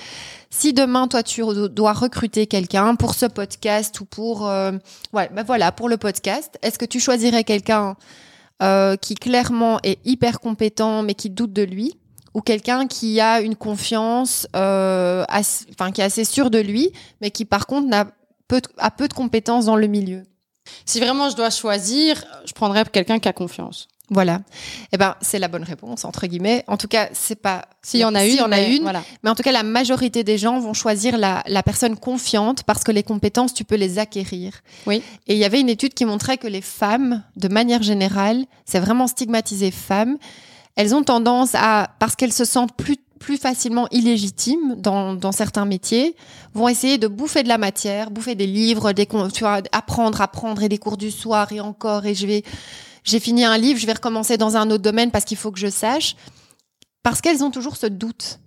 Si 0.50 0.72
demain, 0.72 1.08
toi, 1.08 1.24
tu 1.24 1.40
do- 1.40 1.66
dois 1.68 1.92
recruter 1.92 2.46
quelqu'un 2.46 2.94
pour 2.94 3.14
ce 3.14 3.26
podcast 3.26 3.98
ou 4.00 4.04
pour, 4.04 4.46
euh, 4.48 4.70
ouais, 5.12 5.28
ben 5.34 5.42
voilà, 5.42 5.72
pour 5.72 5.88
le 5.88 5.96
podcast, 5.96 6.56
est-ce 6.62 6.78
que 6.78 6.84
tu 6.84 7.00
choisirais 7.00 7.42
quelqu'un 7.42 7.96
euh, 8.62 8.96
qui 8.96 9.14
clairement 9.14 9.78
est 9.82 9.98
hyper 10.04 10.40
compétent, 10.40 11.02
mais 11.02 11.14
qui 11.14 11.30
doute 11.30 11.52
de 11.52 11.62
lui 11.62 11.94
ou 12.34 12.40
quelqu'un 12.42 12.86
qui 12.86 13.20
a 13.20 13.40
une 13.40 13.56
confiance, 13.56 14.46
euh, 14.56 15.24
assez- 15.28 15.66
enfin 15.70 15.90
qui 15.92 16.00
est 16.00 16.04
assez 16.04 16.24
sûr 16.24 16.50
de 16.50 16.58
lui, 16.58 16.92
mais 17.20 17.30
qui 17.30 17.44
par 17.44 17.66
contre 17.66 17.88
n'a 17.88 18.06
peu 18.48 18.60
de- 18.60 18.68
a 18.78 18.90
peu 18.90 19.08
de 19.08 19.14
compétences 19.14 19.64
dans 19.66 19.76
le 19.76 19.86
milieu. 19.86 20.22
Si 20.84 21.00
vraiment 21.00 21.30
je 21.30 21.36
dois 21.36 21.50
choisir, 21.50 22.24
je 22.44 22.52
prendrais 22.52 22.84
quelqu'un 22.84 23.18
qui 23.18 23.28
a 23.28 23.32
confiance. 23.32 23.88
Voilà. 24.08 24.40
Eh 24.92 24.96
ben, 24.98 25.16
c'est 25.20 25.38
la 25.38 25.48
bonne 25.48 25.64
réponse 25.64 26.04
entre 26.04 26.26
guillemets. 26.26 26.64
En 26.68 26.76
tout 26.76 26.86
cas, 26.86 27.08
c'est 27.12 27.40
pas. 27.40 27.66
S'il 27.82 28.00
y 28.00 28.04
en 28.04 28.14
a 28.14 28.20
S'il 28.20 28.32
une, 28.32 28.36
y 28.38 28.40
en 28.42 28.44
a 28.52 28.56
mais 28.56 28.76
une. 28.76 28.82
Voilà. 28.82 29.02
Mais 29.22 29.30
en 29.30 29.34
tout 29.34 29.42
cas, 29.42 29.52
la 29.52 29.64
majorité 29.64 30.22
des 30.22 30.38
gens 30.38 30.60
vont 30.60 30.74
choisir 30.74 31.18
la, 31.18 31.42
la 31.46 31.62
personne 31.62 31.96
confiante 31.96 32.62
parce 32.62 32.84
que 32.84 32.92
les 32.92 33.02
compétences, 33.02 33.52
tu 33.52 33.64
peux 33.64 33.74
les 33.74 33.98
acquérir. 33.98 34.52
Oui. 34.86 35.02
Et 35.26 35.34
il 35.34 35.38
y 35.38 35.44
avait 35.44 35.60
une 35.60 35.68
étude 35.68 35.94
qui 35.94 36.04
montrait 36.04 36.38
que 36.38 36.46
les 36.46 36.60
femmes, 36.62 37.22
de 37.36 37.48
manière 37.48 37.82
générale, 37.82 38.44
c'est 38.64 38.80
vraiment 38.80 39.08
stigmatisé 39.08 39.70
femmes, 39.70 40.18
elles 40.76 40.94
ont 40.94 41.02
tendance 41.02 41.54
à, 41.54 41.90
parce 41.98 42.14
qu'elles 42.16 42.32
se 42.32 42.44
sentent 42.44 42.76
plus, 42.76 42.98
plus 43.18 43.38
facilement 43.38 43.88
illégitimes 43.90 44.76
dans, 44.76 45.14
dans 45.14 45.32
certains 45.32 45.64
métiers, 45.64 46.14
vont 46.54 46.68
essayer 46.68 46.98
de 46.98 47.08
bouffer 47.08 47.42
de 47.42 47.48
la 47.48 47.58
matière, 47.58 48.10
bouffer 48.10 48.34
des 48.34 48.46
livres, 48.46 48.92
des, 48.92 49.06
tu 49.06 49.40
vois, 49.40 49.62
apprendre, 49.72 50.20
apprendre 50.20 50.62
et 50.62 50.68
des 50.68 50.78
cours 50.78 50.96
du 50.96 51.10
soir 51.10 51.50
et 51.52 51.60
encore, 51.60 52.06
et 52.06 52.14
je 52.14 52.26
vais, 52.26 52.44
j'ai 53.06 53.20
fini 53.20 53.44
un 53.44 53.56
livre, 53.56 53.80
je 53.80 53.86
vais 53.86 53.94
recommencer 53.94 54.36
dans 54.36 54.56
un 54.56 54.70
autre 54.70 54.82
domaine 54.82 55.10
parce 55.10 55.24
qu'il 55.24 55.38
faut 55.38 55.52
que 55.52 55.58
je 55.58 55.70
sache, 55.70 56.16
parce 57.02 57.20
qu'elles 57.22 57.42
ont 57.42 57.50
toujours 57.50 57.76
ce 57.76 57.86
doute. 57.86 58.40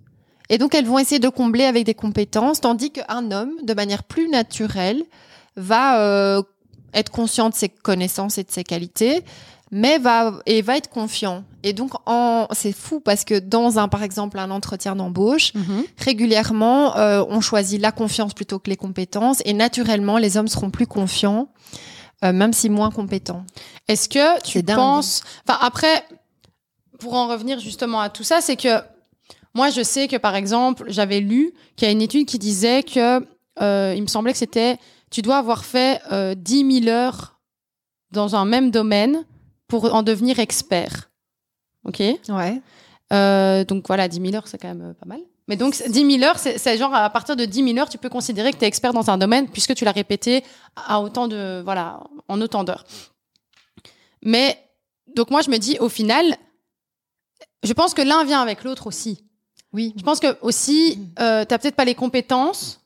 Et 0.50 0.58
donc, 0.58 0.74
elles 0.74 0.84
vont 0.84 0.98
essayer 0.98 1.18
de 1.18 1.28
combler 1.28 1.64
avec 1.64 1.84
des 1.84 1.94
compétences, 1.94 2.60
tandis 2.60 2.90
qu'un 2.90 3.30
homme, 3.30 3.52
de 3.62 3.72
manière 3.72 4.04
plus 4.04 4.28
naturelle, 4.28 5.02
va 5.56 6.00
euh, 6.00 6.42
être 6.92 7.10
conscient 7.10 7.48
de 7.48 7.54
ses 7.54 7.68
connaissances 7.68 8.36
et 8.36 8.44
de 8.44 8.50
ses 8.50 8.64
qualités, 8.64 9.24
mais 9.70 9.98
va 9.98 10.40
et 10.46 10.60
va 10.60 10.76
être 10.76 10.90
confiant. 10.90 11.44
Et 11.62 11.72
donc, 11.72 11.92
en, 12.04 12.48
c'est 12.52 12.72
fou 12.72 13.00
parce 13.00 13.24
que 13.24 13.38
dans 13.38 13.78
un, 13.78 13.88
par 13.88 14.02
exemple, 14.02 14.38
un 14.38 14.50
entretien 14.50 14.96
d'embauche, 14.96 15.52
régulièrement, 15.98 16.96
euh, 16.96 17.24
on 17.28 17.40
choisit 17.40 17.80
la 17.80 17.92
confiance 17.92 18.34
plutôt 18.34 18.58
que 18.58 18.68
les 18.68 18.76
compétences, 18.76 19.40
et 19.44 19.54
naturellement, 19.54 20.18
les 20.18 20.36
hommes 20.36 20.48
seront 20.48 20.70
plus 20.70 20.86
confiants, 20.86 21.48
euh, 22.24 22.32
même 22.32 22.52
si 22.52 22.68
moins 22.68 22.90
compétents. 22.90 23.44
Est-ce 23.88 24.08
que 24.08 24.40
tu 24.42 24.62
penses 24.62 25.22
Enfin 25.46 25.58
après, 25.62 26.04
pour 26.98 27.14
en 27.14 27.28
revenir 27.28 27.58
justement 27.60 28.00
à 28.00 28.10
tout 28.10 28.24
ça, 28.24 28.40
c'est 28.40 28.56
que 28.56 28.80
moi 29.54 29.70
je 29.70 29.82
sais 29.82 30.06
que 30.06 30.16
par 30.16 30.36
exemple 30.36 30.84
j'avais 30.88 31.20
lu 31.20 31.52
qu'il 31.76 31.86
y 31.86 31.88
a 31.88 31.92
une 31.92 32.02
étude 32.02 32.26
qui 32.26 32.38
disait 32.38 32.82
que 32.82 33.26
euh, 33.60 33.94
il 33.96 34.02
me 34.02 34.06
semblait 34.06 34.32
que 34.32 34.38
c'était 34.38 34.78
tu 35.10 35.22
dois 35.22 35.38
avoir 35.38 35.64
fait 35.64 36.00
euh, 36.12 36.34
10 36.36 36.82
000 36.84 36.94
heures 36.94 37.40
dans 38.12 38.36
un 38.36 38.44
même 38.44 38.70
domaine 38.70 39.24
pour 39.66 39.92
en 39.94 40.02
devenir 40.02 40.38
expert. 40.38 41.10
Ok? 41.84 42.00
Ouais. 42.00 42.60
Euh, 43.12 43.64
donc 43.64 43.86
voilà, 43.86 44.08
10 44.08 44.20
000 44.20 44.34
heures, 44.34 44.46
c'est 44.48 44.58
quand 44.58 44.68
même 44.68 44.94
pas 44.94 45.06
mal. 45.06 45.20
Mais 45.50 45.56
donc, 45.56 45.74
10 45.88 46.18
000 46.18 46.22
heures, 46.22 46.38
c'est 46.38 46.78
genre 46.78 46.94
à 46.94 47.10
partir 47.10 47.34
de 47.34 47.44
10 47.44 47.64
000 47.64 47.78
heures, 47.78 47.88
tu 47.88 47.98
peux 47.98 48.08
considérer 48.08 48.52
que 48.52 48.58
tu 48.58 48.64
es 48.64 48.68
expert 48.68 48.92
dans 48.92 49.10
un 49.10 49.18
domaine 49.18 49.48
puisque 49.48 49.74
tu 49.74 49.84
l'as 49.84 49.90
répété 49.90 50.44
à 50.76 51.00
autant 51.00 51.26
de, 51.26 51.60
voilà, 51.64 51.98
en 52.28 52.40
autant 52.40 52.62
d'heures. 52.62 52.84
Mais, 54.22 54.56
donc 55.16 55.30
moi, 55.32 55.42
je 55.42 55.50
me 55.50 55.58
dis, 55.58 55.76
au 55.80 55.88
final, 55.88 56.36
je 57.64 57.72
pense 57.72 57.94
que 57.94 58.02
l'un 58.02 58.22
vient 58.24 58.40
avec 58.40 58.62
l'autre 58.62 58.86
aussi. 58.86 59.24
Oui. 59.72 59.92
Je 59.96 60.04
pense 60.04 60.20
que 60.20 60.38
aussi, 60.40 61.00
euh, 61.18 61.44
t'as 61.44 61.58
peut-être 61.58 61.74
pas 61.74 61.84
les 61.84 61.96
compétences. 61.96 62.80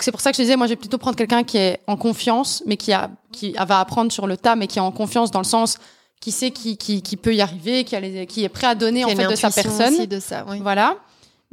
C'est 0.00 0.10
pour 0.10 0.20
ça 0.20 0.32
que 0.32 0.36
je 0.36 0.42
disais, 0.42 0.56
moi, 0.56 0.66
je 0.66 0.72
vais 0.72 0.76
plutôt 0.76 0.98
prendre 0.98 1.16
quelqu'un 1.16 1.44
qui 1.44 1.56
est 1.56 1.80
en 1.86 1.96
confiance, 1.96 2.64
mais 2.66 2.76
qui 2.76 2.92
a, 2.92 3.10
qui 3.30 3.52
va 3.52 3.78
apprendre 3.78 4.10
sur 4.10 4.26
le 4.26 4.36
tas, 4.36 4.56
mais 4.56 4.66
qui 4.66 4.78
est 4.78 4.82
en 4.82 4.90
confiance 4.90 5.30
dans 5.30 5.38
le 5.38 5.44
sens 5.44 5.78
qui 6.20 6.32
sait 6.32 6.50
qui, 6.50 6.76
qui, 6.76 7.00
qui 7.00 7.16
peut 7.16 7.34
y 7.34 7.40
arriver, 7.40 7.84
qui, 7.84 7.94
a 7.94 8.00
les- 8.00 8.26
qui 8.26 8.42
est 8.42 8.48
prêt 8.48 8.66
à 8.66 8.74
donner 8.74 9.04
en 9.04 9.08
fait 9.10 9.28
de 9.28 9.36
sa 9.36 9.50
personne. 9.50 9.94
aussi 9.94 10.08
de 10.08 10.18
ça, 10.18 10.44
oui. 10.48 10.58
Voilà. 10.60 10.96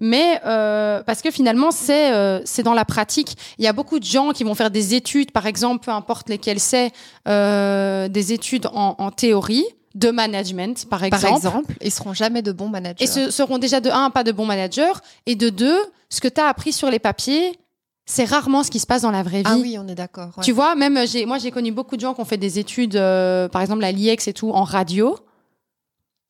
Mais 0.01 0.41
euh, 0.45 1.03
parce 1.03 1.21
que 1.21 1.29
finalement, 1.29 1.69
c'est 1.71 2.11
euh, 2.11 2.41
c'est 2.43 2.63
dans 2.63 2.73
la 2.73 2.85
pratique. 2.85 3.37
Il 3.59 3.63
y 3.63 3.67
a 3.67 3.73
beaucoup 3.73 3.99
de 3.99 4.03
gens 4.03 4.31
qui 4.31 4.43
vont 4.43 4.55
faire 4.55 4.71
des 4.71 4.95
études, 4.95 5.31
par 5.31 5.45
exemple, 5.45 5.85
peu 5.85 5.91
importe 5.91 6.27
lesquelles 6.27 6.59
c'est, 6.59 6.91
euh, 7.27 8.09
des 8.09 8.33
études 8.33 8.65
en, 8.73 8.95
en 8.97 9.11
théorie 9.11 9.63
de 9.93 10.09
management, 10.09 10.87
par 10.89 11.03
exemple. 11.03 11.23
Par 11.23 11.35
exemple, 11.35 11.73
ils 11.81 11.91
seront 11.91 12.13
jamais 12.13 12.41
de 12.41 12.51
bons 12.51 12.69
managers. 12.69 13.03
Et 13.03 13.07
ce 13.07 13.29
seront 13.29 13.59
déjà 13.59 13.79
de 13.79 13.89
un, 13.91 14.09
pas 14.09 14.23
de 14.23 14.31
bons 14.31 14.45
managers, 14.45 14.93
et 15.27 15.35
de 15.35 15.49
deux, 15.49 15.79
ce 16.09 16.19
que 16.19 16.27
tu 16.27 16.41
as 16.41 16.47
appris 16.47 16.73
sur 16.73 16.89
les 16.89 16.99
papiers, 16.99 17.59
c'est 18.05 18.25
rarement 18.25 18.63
ce 18.63 18.71
qui 18.71 18.79
se 18.79 18.87
passe 18.87 19.03
dans 19.03 19.11
la 19.11 19.21
vraie 19.21 19.39
vie. 19.43 19.43
Ah 19.45 19.57
oui, 19.57 19.77
on 19.79 19.87
est 19.87 19.95
d'accord. 19.95 20.29
ouais. 20.37 20.43
Tu 20.43 20.51
vois, 20.51 20.75
même 20.75 21.05
j'ai, 21.07 21.25
moi 21.25 21.37
j'ai 21.37 21.51
connu 21.51 21.71
beaucoup 21.71 21.95
de 21.95 22.01
gens 22.01 22.13
qui 22.13 22.21
ont 22.21 22.25
fait 22.25 22.37
des 22.37 22.57
études, 22.57 22.95
euh, 22.95 23.47
par 23.49 23.61
exemple 23.61 23.81
la 23.81 23.91
LIEX 23.91 24.27
et 24.27 24.33
tout, 24.33 24.49
en 24.51 24.63
radio. 24.63 25.15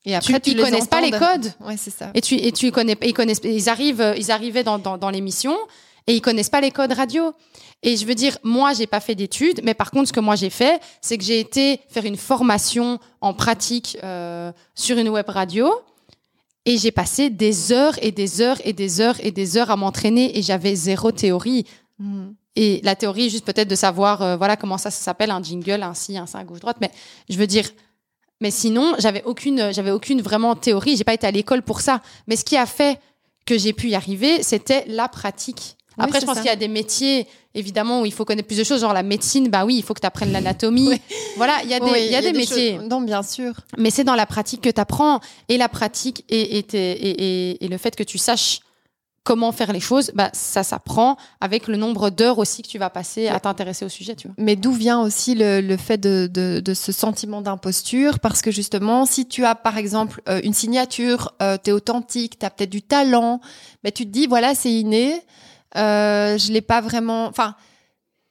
Et 0.06 0.16
après, 0.16 0.40
tu- 0.40 0.52
ils 0.52 0.58
les 0.58 0.64
connaissent 0.64 0.88
pas 0.88 1.02
les 1.02 1.12
codes. 1.12 1.54
Ouais, 1.62 1.78
c'est 1.78 1.92
ça. 1.92 2.10
Et 2.14 2.22
tu, 2.22 2.36
et 2.36 2.52
tu 2.52 2.72
connais, 2.72 2.98
ils 3.04 3.14
connaissent, 3.14 3.42
ils 3.44 3.70
arrivent, 3.70 4.02
euh, 4.02 4.16
ils 4.18 4.32
arrivaient 4.32 4.64
dans, 4.64 4.80
dans, 4.80 4.98
dans 4.98 5.10
l'émission 5.12 5.56
et 6.08 6.16
ils 6.16 6.22
connaissent 6.22 6.50
pas 6.50 6.62
les 6.62 6.72
codes 6.72 6.94
radio. 6.94 7.34
Et 7.84 7.98
je 7.98 8.06
veux 8.06 8.16
dire, 8.16 8.38
moi, 8.44 8.74
j'ai 8.74 8.88
pas 8.88 9.00
fait 9.00 9.16
d'études, 9.16 9.62
mais 9.64 9.74
par 9.74 9.92
contre, 9.92 10.08
ce 10.08 10.14
que 10.14 10.20
moi 10.20 10.36
j'ai 10.36 10.50
fait, 10.52 10.80
c'est 11.02 11.18
que 11.18 11.24
j'ai 11.24 11.40
été 11.40 11.80
faire 11.90 12.06
une 12.06 12.18
formation 12.18 13.00
en 13.22 13.34
pratique 13.34 13.98
euh, 14.04 14.52
sur 14.76 14.98
une 14.98 15.10
web 15.10 15.28
radio. 15.30 15.72
Et 16.66 16.78
j'ai 16.78 16.92
passé 16.92 17.30
des 17.32 17.72
heures 17.72 17.96
et 18.04 18.12
des 18.12 18.40
heures 18.42 18.58
et 18.64 18.74
des 18.74 19.02
heures 19.02 19.16
et 19.24 19.32
des 19.32 19.58
heures 19.58 19.72
à 19.72 19.76
m'entraîner 19.76 20.38
et 20.38 20.44
j'avais 20.44 20.76
zéro 20.76 21.12
théorie. 21.12 21.66
Mhm. 21.98 22.36
Et 22.56 22.82
la 22.84 22.96
théorie, 22.96 23.30
juste 23.32 23.46
peut-être 23.46 23.68
de 23.70 23.76
savoir, 23.76 24.22
euh, 24.22 24.36
voilà, 24.36 24.58
comment 24.58 24.78
ça, 24.78 24.92
ça 24.92 25.02
s'appelle, 25.02 25.32
un 25.32 25.42
jingle, 25.42 25.82
un 25.82 25.94
ci, 25.96 26.18
un 26.18 26.28
ça, 26.28 26.44
gauche, 26.44 26.60
droite. 26.60 26.78
Mais 26.82 26.92
je 27.30 27.38
veux 27.38 27.48
dire, 27.48 27.68
mais 28.42 28.52
sinon, 28.52 28.96
j'avais 29.00 29.24
aucune, 29.24 29.72
j'avais 29.72 29.92
aucune 29.92 30.22
vraiment 30.22 30.56
théorie. 30.56 30.98
J'ai 30.98 31.04
pas 31.06 31.14
été 31.14 31.26
à 31.28 31.32
l'école 31.32 31.62
pour 31.62 31.80
ça. 31.82 32.02
Mais 32.28 32.36
ce 32.36 32.44
qui 32.44 32.58
a 32.58 32.66
fait 32.66 33.00
que 33.46 33.58
j'ai 33.58 33.72
pu 33.74 33.88
y 33.90 33.96
arriver, 33.96 34.44
c'était 34.44 34.84
la 34.88 35.08
pratique. 35.08 35.78
Oui, 35.98 36.06
Après, 36.06 36.22
je 36.22 36.26
pense 36.26 36.38
qu'il 36.38 36.46
y 36.46 36.50
a 36.50 36.56
des 36.56 36.68
métiers, 36.70 37.28
évidemment, 37.54 38.02
où 38.02 38.06
il 38.06 38.14
faut 38.14 38.24
connaître 38.24 38.48
plus 38.48 38.58
de 38.58 38.64
choses, 38.64 38.80
genre 38.82 38.94
la 38.94 39.04
médecine, 39.04 39.50
bah 39.50 39.66
oui, 39.66 39.76
il 39.78 39.84
faut 39.84 39.94
que 39.94 40.00
tu 40.00 40.08
apprennes 40.08 40.32
l'anatomie. 40.32 40.88
Oui. 40.88 41.02
Voilà, 41.38 41.60
il 41.64 41.70
y 41.70 41.74
a 41.74 41.80
des, 41.80 41.86
Oui, 41.86 42.00
il 42.06 42.12
y 42.12 42.16
a 42.16 42.22
des 42.22 42.32
métiers. 42.34 42.78
Non, 42.80 43.02
bien 43.02 43.24
sûr. 43.24 43.54
Mais 43.78 43.90
c'est 43.90 44.04
dans 44.06 44.16
la 44.16 44.26
pratique 44.26 44.62
que 44.62 44.70
tu 44.70 44.80
apprends. 44.80 45.20
Et 45.50 45.58
la 45.58 45.68
pratique 45.70 46.24
et, 46.30 46.60
et- 46.60 46.66
et- 46.76 47.66
et 47.66 47.68
le 47.68 47.78
fait 47.78 47.96
que 47.96 48.04
tu 48.04 48.18
saches 48.18 48.62
comment 49.24 49.52
faire 49.52 49.72
les 49.72 49.80
choses, 49.80 50.12
bah, 50.16 50.30
ça 50.34 50.64
s'apprend 50.64 51.16
avec 51.40 51.68
le 51.68 51.78
nombre 51.78 52.10
d'heures 52.10 52.40
aussi 52.40 52.64
que 52.64 52.68
tu 52.68 52.80
vas 52.80 52.90
passer 52.90 53.28
à 53.28 53.40
t'intéresser 53.40 53.86
au 53.86 53.90
sujet, 53.90 54.16
tu 54.16 54.28
vois. 54.28 54.36
Mais 54.40 54.56
d'où 54.56 54.72
vient 54.72 55.00
aussi 55.02 55.36
le, 55.36 55.62
le 55.62 55.78
fait 55.78 56.00
de, 56.00 56.28
de, 56.32 56.60
de 56.60 56.74
ce 56.74 56.92
sentiment 56.92 57.42
d'imposture? 57.42 58.20
Parce 58.20 58.42
que 58.42 58.50
justement, 58.50 59.06
si 59.06 59.28
tu 59.28 59.46
as 59.46 59.54
par 59.54 59.78
exemple 59.78 60.22
euh, 60.28 60.42
une 60.44 60.54
signature, 60.54 61.36
euh, 61.42 61.58
tu 61.64 61.70
es 61.70 61.74
authentique, 61.74 62.40
tu 62.40 62.46
as 62.46 62.50
peut-être 62.50 62.72
du 62.72 62.82
talent, 62.82 63.42
mais 63.84 63.92
tu 63.92 64.06
te 64.06 64.10
dis, 64.10 64.26
voilà, 64.26 64.56
c'est 64.56 64.72
inné, 64.72 65.22
euh, 65.78 66.38
je 66.38 66.52
l'ai 66.52 66.62
pas 66.62 66.82
vraiment... 66.82 67.28
Enfin, 67.28 67.56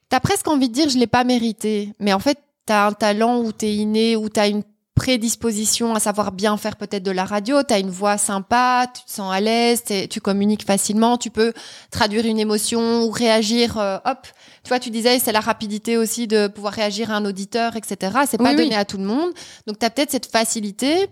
tu 0.09 0.15
as 0.17 0.19
presque 0.19 0.47
envie 0.49 0.67
de 0.67 0.73
dire, 0.73 0.89
je 0.89 0.97
l'ai 0.97 1.07
pas 1.07 1.23
mérité. 1.23 1.93
Mais 1.99 2.11
en 2.11 2.19
fait, 2.19 2.37
tu 2.67 2.73
as 2.73 2.85
un 2.85 2.91
talent 2.91 3.39
où 3.39 3.53
tu 3.53 3.65
es 3.65 3.75
inné, 3.75 4.17
où 4.17 4.27
tu 4.27 4.41
as 4.41 4.47
une 4.47 4.63
prédisposition 5.01 5.95
à 5.95 5.99
savoir 5.99 6.31
bien 6.31 6.55
faire 6.57 6.75
peut-être 6.75 7.01
de 7.01 7.09
la 7.11 7.25
radio, 7.25 7.63
tu 7.63 7.73
as 7.73 7.79
une 7.79 7.89
voix 7.89 8.17
sympa, 8.19 8.85
tu 8.93 9.03
te 9.03 9.09
sens 9.11 9.33
à 9.33 9.39
l'aise, 9.39 9.83
tu 10.09 10.21
communiques 10.21 10.63
facilement, 10.63 11.17
tu 11.17 11.31
peux 11.31 11.53
traduire 11.89 12.25
une 12.27 12.37
émotion 12.39 13.03
ou 13.03 13.09
réagir, 13.09 13.79
euh, 13.79 13.97
hop, 14.05 14.27
tu 14.63 14.69
vois, 14.69 14.79
tu 14.79 14.91
disais, 14.91 15.17
c'est 15.17 15.31
la 15.31 15.39
rapidité 15.39 15.97
aussi 15.97 16.27
de 16.27 16.47
pouvoir 16.47 16.73
réagir 16.73 17.09
à 17.11 17.15
un 17.15 17.25
auditeur, 17.25 17.75
etc. 17.75 17.95
C'est 18.29 18.37
pas 18.37 18.51
Oui, 18.51 18.55
donné 18.57 18.69
oui. 18.69 18.75
à 18.75 18.85
tout 18.85 18.97
le 18.97 19.03
monde. 19.05 19.31
Donc, 19.65 19.79
tu 19.79 19.85
as 19.85 19.89
peut-être 19.89 20.11
cette 20.11 20.27
facilité. 20.31 21.07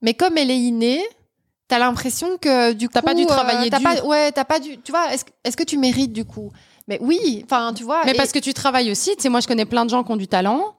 Mais 0.00 0.14
comme 0.14 0.38
elle 0.38 0.50
est 0.50 0.58
innée, 0.58 1.02
tu 1.68 1.74
as 1.74 1.78
l'impression 1.78 2.38
que 2.38 2.72
du 2.72 2.88
coup. 2.88 2.94
T'as 2.94 3.02
pas 3.02 3.14
dû 3.14 3.26
travailler 3.26 3.68
t'as 3.70 3.78
dur. 3.80 3.88
pas, 3.88 4.04
Ouais, 4.06 4.32
t'as 4.32 4.44
pas 4.44 4.60
dû. 4.60 4.78
Tu 4.82 4.92
vois, 4.92 5.12
est-ce 5.12 5.24
est-ce 5.44 5.56
que 5.56 5.62
tu 5.62 5.76
mérites 5.78 6.12
du 6.12 6.24
coup? 6.24 6.50
Mais 6.88 6.98
oui, 7.02 7.42
enfin, 7.44 7.72
tu 7.74 7.84
vois. 7.84 8.02
Mais 8.06 8.12
et- 8.12 8.14
parce 8.16 8.32
que 8.32 8.38
tu 8.38 8.54
travailles 8.54 8.90
aussi. 8.90 9.14
Tu 9.16 9.22
sais, 9.22 9.28
moi, 9.28 9.40
je 9.40 9.46
connais 9.46 9.64
plein 9.66 9.84
de 9.84 9.90
gens 9.90 10.02
qui 10.04 10.12
ont 10.12 10.16
du 10.16 10.28
talent, 10.28 10.74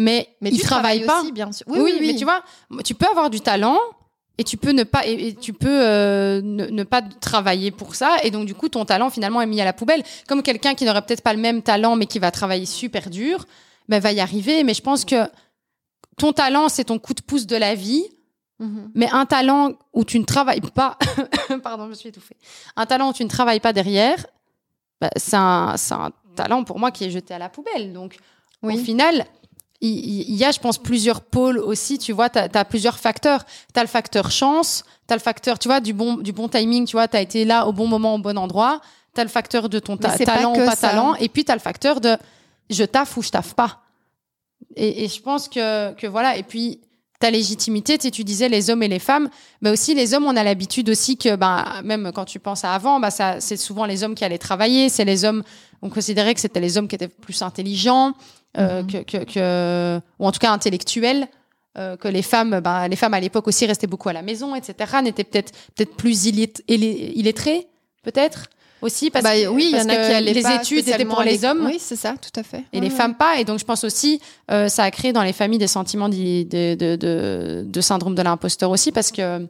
mais, 0.00 0.28
mais 0.40 0.50
ils 0.50 0.58
tu 0.58 0.64
travaillent 0.64 1.04
pas. 1.04 1.20
aussi, 1.22 1.32
bien 1.32 1.52
sûr. 1.52 1.64
Oui, 1.68 1.94
mais 2.00 2.14
tu 2.16 2.24
vois, 2.24 2.42
tu 2.84 2.94
peux 2.94 3.06
avoir 3.06 3.30
du 3.30 3.40
talent 3.40 3.78
et 4.38 4.44
tu 4.44 4.56
peux 4.56 4.70
ne 4.72 4.84
pas 4.84 5.06
et, 5.06 5.28
et 5.28 5.34
tu 5.34 5.52
peux 5.52 5.68
euh, 5.86 6.40
ne, 6.42 6.66
ne 6.66 6.82
pas 6.82 7.02
travailler 7.02 7.70
pour 7.70 7.94
ça 7.94 8.16
et 8.22 8.30
donc 8.30 8.46
du 8.46 8.54
coup 8.54 8.68
ton 8.70 8.84
talent 8.86 9.10
finalement 9.10 9.42
est 9.42 9.46
mis 9.46 9.60
à 9.60 9.64
la 9.64 9.72
poubelle. 9.74 10.02
Comme 10.26 10.42
quelqu'un 10.42 10.74
qui 10.74 10.84
n'aurait 10.86 11.02
peut-être 11.02 11.22
pas 11.22 11.34
le 11.34 11.40
même 11.40 11.62
talent 11.62 11.94
mais 11.96 12.06
qui 12.06 12.18
va 12.18 12.30
travailler 12.30 12.64
super 12.66 13.10
dur, 13.10 13.44
ben 13.88 14.00
va 14.00 14.12
y 14.12 14.20
arriver. 14.20 14.64
Mais 14.64 14.72
je 14.72 14.80
pense 14.82 15.04
que 15.04 15.28
ton 16.16 16.32
talent 16.32 16.68
c'est 16.70 16.84
ton 16.84 16.98
coup 16.98 17.12
de 17.14 17.20
pouce 17.22 17.46
de 17.46 17.56
la 17.56 17.74
vie. 17.74 18.04
Mhm. 18.60 18.90
Mais 18.94 19.08
un 19.10 19.26
talent 19.26 19.72
où 19.94 20.04
tu 20.04 20.18
ne 20.18 20.24
travailles 20.24 20.60
pas, 20.60 20.98
pardon, 21.62 21.84
je 21.84 21.90
me 21.90 21.94
suis 21.94 22.08
étouffée. 22.10 22.36
Un 22.76 22.86
talent 22.86 23.10
où 23.10 23.12
tu 23.14 23.24
ne 23.24 23.28
travailles 23.30 23.60
pas 23.60 23.72
derrière, 23.72 24.24
bah, 25.00 25.08
c'est 25.16 25.36
un, 25.36 25.74
un 25.92 26.10
talent 26.36 26.62
pour 26.64 26.78
moi 26.78 26.90
qui 26.90 27.04
est 27.04 27.10
jeté 27.10 27.32
à 27.32 27.38
la 27.38 27.48
poubelle. 27.48 27.94
Donc, 27.94 28.18
Oui. 28.62 28.74
au 28.74 28.84
final, 28.84 29.24
il, 29.80 30.34
y 30.34 30.44
a, 30.44 30.50
je 30.50 30.58
pense, 30.58 30.78
plusieurs 30.78 31.22
pôles 31.22 31.58
aussi. 31.58 31.98
Tu 31.98 32.12
vois, 32.12 32.28
tu 32.28 32.38
as, 32.38 32.64
plusieurs 32.64 32.98
facteurs. 32.98 33.44
Tu 33.72 33.80
as 33.80 33.82
le 33.82 33.88
facteur 33.88 34.30
chance, 34.30 34.84
tu 35.08 35.12
as 35.12 35.16
le 35.16 35.22
facteur, 35.22 35.58
tu 35.58 35.68
vois, 35.68 35.80
du 35.80 35.92
bon, 35.92 36.16
du 36.16 36.32
bon 36.32 36.48
timing, 36.48 36.86
tu 36.86 36.92
vois, 36.92 37.08
tu 37.08 37.16
as 37.16 37.20
été 37.20 37.44
là 37.44 37.66
au 37.66 37.72
bon 37.72 37.86
moment, 37.86 38.14
au 38.14 38.18
bon 38.18 38.36
endroit. 38.36 38.80
Tu 39.14 39.20
as 39.20 39.24
le 39.24 39.30
facteur 39.30 39.68
de 39.68 39.78
ton 39.78 39.96
ta- 39.96 40.10
pas 40.10 40.24
talent 40.24 40.52
ou 40.52 40.56
pas 40.56 40.76
ça. 40.76 40.90
talent. 40.90 41.14
Et 41.16 41.28
puis, 41.28 41.44
tu 41.44 41.52
as 41.52 41.54
le 41.54 41.60
facteur 41.60 42.00
de 42.00 42.16
je 42.68 42.84
taffe 42.84 43.16
ou 43.16 43.22
je 43.22 43.30
taffe 43.30 43.54
pas. 43.54 43.80
Et, 44.76 45.04
et 45.04 45.08
je 45.08 45.20
pense 45.20 45.48
que, 45.48 45.92
que 45.94 46.06
voilà. 46.06 46.36
Et 46.36 46.42
puis, 46.42 46.80
ta 47.20 47.30
légitimité, 47.30 47.98
tu 47.98 48.04
sais, 48.04 48.10
tu 48.10 48.24
disais 48.24 48.48
les 48.48 48.70
hommes 48.70 48.82
et 48.82 48.88
les 48.88 48.98
femmes, 48.98 49.28
mais 49.60 49.70
aussi 49.70 49.94
les 49.94 50.14
hommes, 50.14 50.24
on 50.24 50.36
a 50.36 50.42
l'habitude 50.42 50.88
aussi 50.88 51.18
que, 51.18 51.36
bah, 51.36 51.82
même 51.84 52.12
quand 52.14 52.24
tu 52.24 52.40
penses 52.40 52.64
à 52.64 52.72
avant, 52.72 52.98
bah, 52.98 53.10
ça, 53.10 53.40
c'est 53.40 53.58
souvent 53.58 53.84
les 53.84 54.02
hommes 54.02 54.14
qui 54.14 54.24
allaient 54.24 54.38
travailler, 54.38 54.88
c'est 54.88 55.04
les 55.04 55.26
hommes, 55.26 55.42
on 55.82 55.90
considérait 55.90 56.34
que 56.34 56.40
c'était 56.40 56.60
les 56.60 56.78
hommes 56.78 56.88
qui 56.88 56.94
étaient 56.94 57.08
plus 57.08 57.42
intelligents, 57.42 58.14
euh, 58.58 58.82
Mhm. 58.82 58.86
que, 58.86 58.98
que, 59.18 59.24
que- 59.24 60.00
ou 60.18 60.26
en 60.26 60.32
tout 60.32 60.38
cas 60.40 60.50
intellectuels, 60.52 61.28
euh, 61.78 61.96
que 61.96 62.08
les 62.08 62.22
femmes, 62.22 62.60
bah, 62.60 62.88
les 62.88 62.96
femmes 62.96 63.14
à 63.14 63.20
l'époque 63.20 63.46
aussi 63.46 63.64
restaient 63.66 63.86
beaucoup 63.86 64.08
à 64.08 64.12
la 64.12 64.22
maison, 64.22 64.54
etc., 64.56 64.74
n'étaient 65.02 65.24
peut-être, 65.24 65.52
peut-être 65.76 65.94
plus 65.96 66.26
illettrées, 66.26 67.66
peut-être, 68.02 68.46
aussi, 68.82 69.10
parce 69.10 69.22
Bah, 69.22 69.34
que, 69.34 69.46
oui, 69.48 69.70
y 69.72 69.76
en 69.76 69.80
a 69.88 69.94
que 69.96 70.06
qui 70.06 70.12
allaient 70.12 70.32
les 70.32 70.40
pas 70.42 70.56
études 70.56 70.78
étaient 70.78 70.90
spécialement 70.92 71.14
pour 71.16 71.22
les 71.22 71.44
hommes 71.44 71.66
Oui, 71.66 71.76
c'est 71.78 71.96
ça, 71.96 72.14
tout 72.20 72.40
à 72.40 72.42
fait. 72.42 72.64
et 72.72 72.78
Ouais, 72.78 72.80
les 72.80 72.88
ouais. 72.90 72.96
femmes 72.96 73.14
pas. 73.14 73.38
Et 73.38 73.44
donc, 73.44 73.58
je 73.58 73.64
pense 73.64 73.84
aussi, 73.84 74.20
euh, 74.50 74.68
ça 74.68 74.84
a 74.84 74.90
créé 74.90 75.12
dans 75.12 75.22
les 75.22 75.34
familles 75.34 75.58
des 75.58 75.66
sentiments 75.66 76.08
d'i- 76.08 76.46
de, 76.46 76.74
de, 76.76 76.96
de, 76.96 77.62
de 77.66 77.80
syndrome 77.82 78.14
de 78.14 78.22
l'imposteur 78.22 78.70
aussi, 78.70 78.90
parce 78.90 79.12
que 79.12 79.46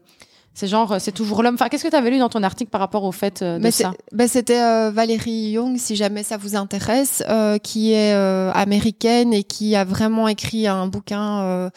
c'est 0.54 0.66
genre, 0.66 0.96
c'est 0.98 1.12
toujours 1.12 1.42
l'homme. 1.42 1.54
Enfin, 1.54 1.68
qu'est-ce 1.68 1.84
que 1.84 1.88
tu 1.88 1.96
avais 1.96 2.10
lu 2.10 2.18
dans 2.18 2.28
ton 2.28 2.42
article 2.42 2.70
par 2.70 2.80
rapport 2.80 3.04
au 3.04 3.12
fait 3.12 3.42
euh, 3.42 3.58
de 3.58 3.62
Mais 3.62 3.70
ça 3.70 3.92
ben, 4.12 4.28
C'était 4.28 4.60
euh, 4.60 4.90
Valérie 4.90 5.50
Young, 5.52 5.76
si 5.78 5.96
jamais 5.96 6.22
ça 6.22 6.36
vous 6.36 6.56
intéresse, 6.56 7.22
euh, 7.28 7.58
qui 7.58 7.92
est 7.92 8.14
euh, 8.14 8.50
américaine 8.52 9.32
et 9.32 9.44
qui 9.44 9.76
a 9.76 9.84
vraiment 9.84 10.28
écrit 10.28 10.66
un 10.66 10.86
bouquin 10.86 11.70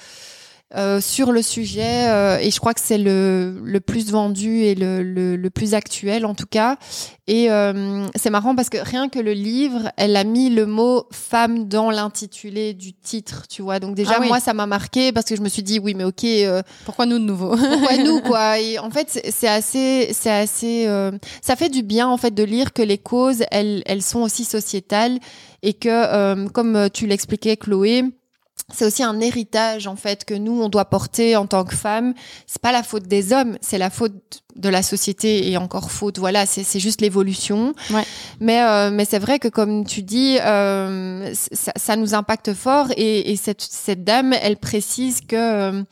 euh, 0.75 1.00
sur 1.01 1.32
le 1.32 1.42
sujet. 1.42 2.08
euh, 2.10 2.38
et 2.39 2.51
je 2.51 2.60
crois 2.60 2.74
que 2.74 2.82
c'est 2.82 2.98
le, 2.98 3.60
le 3.63 3.80
plus 3.80 4.12
vendu 4.12 4.62
et 4.63 4.75
le, 4.75 5.03
le, 5.03 5.36
le 5.36 5.50
plus 5.50 5.74
actuel 5.74 6.25
en 6.25 6.34
tout 6.36 6.48
cas. 6.50 6.77
Et 7.27 7.50
euh, 7.50 8.06
c'est 8.15 8.30
marrant 8.30 8.53
parce 8.53 8.70
que 8.70 8.77
rien 8.77 9.08
que 9.08 9.20
le 9.20 9.32
livre, 9.32 9.92
elle 9.96 10.15
a 10.18 10.24
mis 10.25 10.50
le 10.50 10.65
mot 10.65 11.06
femme 11.12 11.70
dans 11.70 11.89
l'intitulé 11.89 12.74
du 12.74 12.92
titre, 12.94 13.44
tu 13.48 13.62
vois. 13.62 13.80
Donc 13.80 13.96
déjà, 13.96 14.15
Ah 14.18 14.20
oui. 14.22 14.27
moi, 14.27 14.39
ça 14.42 14.53
m'a 14.53 14.65
marqué 14.65 15.12
parce 15.13 15.25
que 15.25 15.36
je 15.38 15.42
me 15.42 15.48
suis 15.50 15.63
dit, 15.63 15.80
oui, 15.80 15.94
mais 15.94 16.03
ok. 16.03 16.24
euh, 16.25 16.62
Pourquoi 16.86 17.06
nous 17.06 17.20
de 17.20 17.24
nouveau? 17.24 17.56
pourquoi 17.56 17.98
nous 17.98 18.20
quoi? 18.25 18.60
Et 18.60 18.77
en 18.80 18.89
fait 18.89 19.08
c'est- 19.10 19.32
c'est 19.32 19.48
assez 19.48 20.10
c'est 20.13 20.30
assez 20.32 20.86
euh, 20.88 21.12
ça 21.42 21.56
fait 21.56 21.70
du 21.70 21.82
bien 21.84 22.08
en 22.10 22.18
fait 22.18 22.32
de 22.32 22.44
lire 22.44 22.74
que 22.74 22.82
les 22.82 22.98
causes 22.98 23.44
elles 23.51 23.84
elles 23.86 24.01
sont 24.01 24.22
aussi 24.22 24.44
sociétales 24.44 25.18
et 25.62 25.74
que 25.74 25.88
euh, 25.89 26.48
comme 26.50 26.89
tu 26.94 27.08
l'expliquais 27.08 27.56
Chloé 27.58 28.03
c'est 28.72 28.86
aussi 28.86 29.03
un 29.03 29.20
héritage 29.20 29.88
en 29.88 29.96
fait 29.96 30.25
que 30.25 30.34
nous 30.34 30.62
on 30.62 30.70
doit 30.70 30.86
porter 30.86 31.36
en 31.36 31.46
tant 31.46 31.63
que 31.63 31.75
femmes. 31.75 32.13
C'est 32.48 32.62
pas 32.62 32.72
la 32.72 32.84
faute 32.84 33.08
des 33.08 33.34
hommes, 33.34 33.58
c'est 33.62 33.77
la 33.77 33.89
faute 33.89 34.13
de 34.55 34.70
la 34.70 34.84
société 34.84 35.50
et 35.50 35.58
encore 35.58 35.91
faute. 35.91 36.20
Voilà, 36.20 36.46
c'est 36.46 36.79
juste 36.79 37.01
l'évolution. 37.01 37.74
Ouais. 37.91 38.05
Mais 38.39 38.62
euh, 38.62 38.91
mais 38.91 39.05
c'est 39.05 39.20
vrai 39.20 39.39
que 39.39 39.48
comme 39.48 39.86
tu 39.86 40.01
dis, 40.01 40.38
euh, 40.39 41.34
ça, 41.34 41.74
ça 41.75 41.96
nous 41.96 42.13
impacte 42.13 42.53
fort 42.53 42.88
et, 42.96 43.32
et 43.32 43.36
cette 43.36 43.62
cette 43.62 44.03
dame, 44.03 44.34
elle 44.34 44.58
précise 44.58 45.22
que 45.22 45.36
euh, 45.36 45.84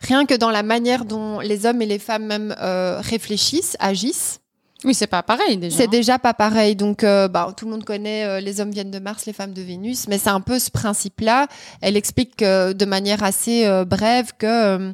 rien 0.00 0.26
que 0.26 0.34
dans 0.34 0.50
la 0.50 0.62
manière 0.62 1.04
dont 1.04 1.40
les 1.40 1.66
hommes 1.66 1.82
et 1.82 1.86
les 1.86 1.98
femmes 1.98 2.26
même 2.26 2.54
euh, 2.60 3.00
réfléchissent, 3.00 3.76
agissent, 3.80 4.40
Oui, 4.84 4.94
c'est 4.94 5.06
pas 5.06 5.22
pareil 5.22 5.56
déjà. 5.58 5.76
c'est 5.76 5.86
déjà 5.86 6.18
pas 6.18 6.34
pareil. 6.34 6.74
Donc, 6.74 7.04
euh, 7.04 7.28
bah, 7.28 7.52
tout 7.56 7.66
le 7.66 7.70
monde 7.70 7.84
connaît 7.84 8.24
euh, 8.24 8.40
les 8.40 8.60
hommes 8.60 8.70
viennent 8.70 8.90
de 8.90 8.98
Mars, 8.98 9.26
les 9.26 9.32
femmes 9.32 9.52
de 9.52 9.62
Vénus, 9.62 10.08
mais 10.08 10.18
c'est 10.18 10.30
un 10.30 10.40
peu 10.40 10.58
ce 10.58 10.70
principe-là. 10.70 11.46
Elle 11.80 11.96
explique 11.96 12.42
euh, 12.42 12.72
de 12.72 12.84
manière 12.84 13.22
assez 13.22 13.64
euh, 13.66 13.84
brève 13.84 14.32
que 14.38 14.92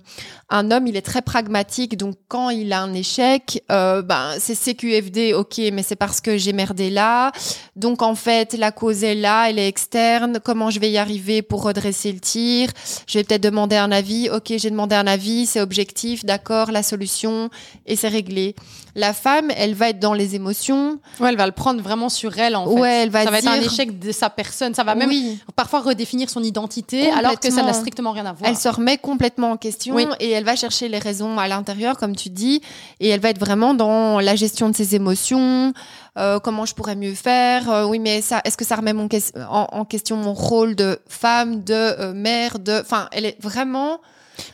un 0.51 0.71
homme, 0.71 0.87
il 0.87 0.97
est 0.97 1.03
très 1.03 1.23
pragmatique. 1.23 1.97
Donc, 1.97 2.17
quand 2.29 2.51
il 2.51 2.73
a 2.73 2.81
un 2.81 2.95
échec, 2.95 3.63
ben, 3.69 4.31
c'est 4.39 4.55
CQFD, 4.55 5.35
ok, 5.35 5.61
mais 5.73 5.83
c'est 5.83 5.97
parce 5.97 6.23
que 6.23 6.39
j'ai 6.39 6.55
merdé 6.55 6.89
là. 6.89 7.33
Donc, 7.77 8.01
en 8.01 8.15
fait, 8.15 8.55
la 8.55 8.73
cause 8.73 9.05
est 9.05 9.15
là, 9.15 9.51
elle 9.51 9.59
est 9.59 9.69
externe. 9.69 10.41
Comment 10.43 10.71
je 10.71 10.81
vais 10.81 10.91
y 10.91 10.97
arriver 10.97 11.43
pour 11.43 11.63
redresser 11.65 12.13
le 12.13 12.21
tir? 12.21 12.71
Je 13.07 13.19
vais 13.19 13.25
peut-être 13.25 13.43
demander 13.43 13.77
un 13.77 13.93
avis. 13.93 14.31
Ok, 14.31 14.55
j'ai 14.57 14.71
demandé 14.71 14.95
un 14.95 15.07
avis, 15.07 15.45
c'est 15.45 15.61
objectif, 15.61 16.25
d'accord, 16.25 16.73
la 16.73 16.83
solution, 16.83 17.51
et 17.85 17.97
c'est 17.97 18.09
réglé. 18.09 18.55
La 18.95 19.13
femme, 19.13 19.53
elle 19.57 19.75
va 19.79 19.89
être 19.89 19.99
dans 19.99 20.13
les 20.13 20.35
émotions. 20.35 20.99
Ouais, 21.21 21.31
elle 21.31 21.37
va 21.37 21.47
le 21.47 21.53
prendre 21.53 21.81
vraiment 21.81 22.09
sur 22.09 22.37
elle 22.39 22.55
en 22.57 22.67
fait. 22.67 22.81
Ouais, 22.81 23.03
elle 23.03 23.11
va 23.11 23.25
ça 23.25 23.31
va 23.31 23.39
être 23.39 23.49
un 23.49 23.61
échec 23.61 23.99
de 23.99 24.13
sa 24.13 24.29
personne. 24.29 24.75
Ça 24.75 24.85
va 24.85 24.95
même 24.95 25.09
oui, 25.09 25.39
parfois 25.57 25.81
redéfinir 25.81 26.29
son 26.29 26.43
identité 26.43 27.11
alors 27.11 27.39
que 27.41 27.51
ça 27.51 27.63
n'a 27.63 27.73
strictement 27.73 28.13
rien 28.13 28.27
à 28.27 28.33
voir. 28.33 28.51
elle 28.51 28.57
se 28.57 28.69
remet 28.69 28.99
complètement 28.99 29.53
en 29.53 29.57
question 29.57 29.95
Oui. 29.95 30.07
et 30.21 30.31
elle 30.31 30.45
va 30.45 30.57
chercher 30.57 30.89
les 30.89 30.99
raisons 30.99 31.39
à 31.39 31.49
l'intérieur, 31.49 31.97
comme 31.97 32.15
tu 32.15 32.29
dis, 32.29 32.61
et 33.01 33.09
elle 33.09 33.21
va 33.21 33.31
être 33.31 33.41
vraiment 33.41 33.75
dans 33.75 34.21
la 34.21 34.37
gestion 34.37 34.69
de 34.69 34.77
ses 34.77 34.95
émotions. 34.95 35.73
euh, 36.19 36.41
comment 36.41 36.67
je 36.67 36.75
pourrais 36.75 36.97
mieux 36.97 37.15
faire 37.15 37.71
euh, 37.71 37.85
Oui, 37.87 37.99
mais 38.01 38.21
ça, 38.21 38.41
est-ce 38.45 38.57
que 38.57 38.65
ça 38.65 38.77
remet 38.77 38.93
mon 38.93 39.09
en 39.49 39.85
question 39.85 40.17
mon 40.17 40.35
rôle 40.35 40.75
de 40.75 40.99
femme, 41.09 41.63
de 41.63 41.73
euh, 41.75 42.13
mère, 42.13 42.59
de, 42.59 42.81
enfin, 42.81 43.09
elle 43.13 43.25
est 43.25 43.37
vraiment. 43.41 44.01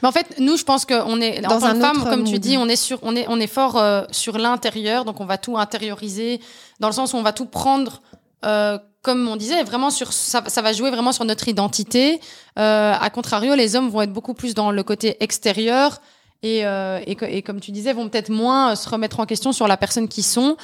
Mais 0.03 0.09
en 0.09 0.13
fait, 0.13 0.39
nous, 0.39 0.57
je 0.57 0.65
pense 0.65 0.85
qu'on 0.87 1.21
est 1.21 1.45
en 1.47 1.49
tant 1.61 1.73
que 1.73 1.79
femme, 1.81 2.05
comme 2.05 2.25
tu 2.25 2.39
dis, 2.39 2.57
on 2.59 2.69
est 2.69 2.77
sur, 2.77 2.99
on 3.03 3.15
est, 3.17 3.27
on 3.29 3.39
est 3.41 3.47
fort 3.47 3.77
euh, 3.77 4.03
sur 4.11 4.39
l'intérieur, 4.39 5.05
donc 5.05 5.21
on 5.21 5.25
va 5.27 5.39
tout 5.39 5.57
intérioriser 5.59 6.41
dans 6.81 6.89
le 6.89 6.95
sens 6.95 7.13
où 7.13 7.17
on 7.17 7.23
va 7.23 7.33
tout 7.33 7.47
prendre. 7.47 8.01
euh, 8.45 8.79
comme 9.03 9.29
on 9.29 9.37
disait, 9.37 9.63
vraiment 9.65 9.91
sur 9.91 10.15
ça, 10.15 10.43
ça 10.47 10.63
va 10.63 10.73
jouer 10.73 10.91
vraiment 10.91 11.13
sur 11.13 11.27
notre 11.27 11.47
identité. 11.49 12.21
Euh, 12.59 12.95
à 12.99 13.11
contrario, 13.11 13.55
les 13.55 13.77
hommes 13.77 13.91
vont 13.91 14.01
être 14.01 14.13
beaucoup 14.15 14.33
plus 14.33 14.55
dans 14.55 14.71
le 14.71 14.83
côté 14.83 15.23
extérieur 15.23 16.01
et, 16.43 16.65
euh, 16.65 17.01
et 17.07 17.43
comme 17.43 17.61
tu 17.61 17.71
disais, 17.71 17.93
vont 17.93 18.09
peut-être 18.09 18.31
moins 18.31 18.73
euh, 18.73 18.75
se 18.77 18.89
remettre 18.89 19.21
en 19.21 19.27
question 19.27 19.53
sur 19.53 19.69
la 19.69 19.77
personne 19.77 20.09
qu'ils 20.09 20.25
sont. 20.25 20.57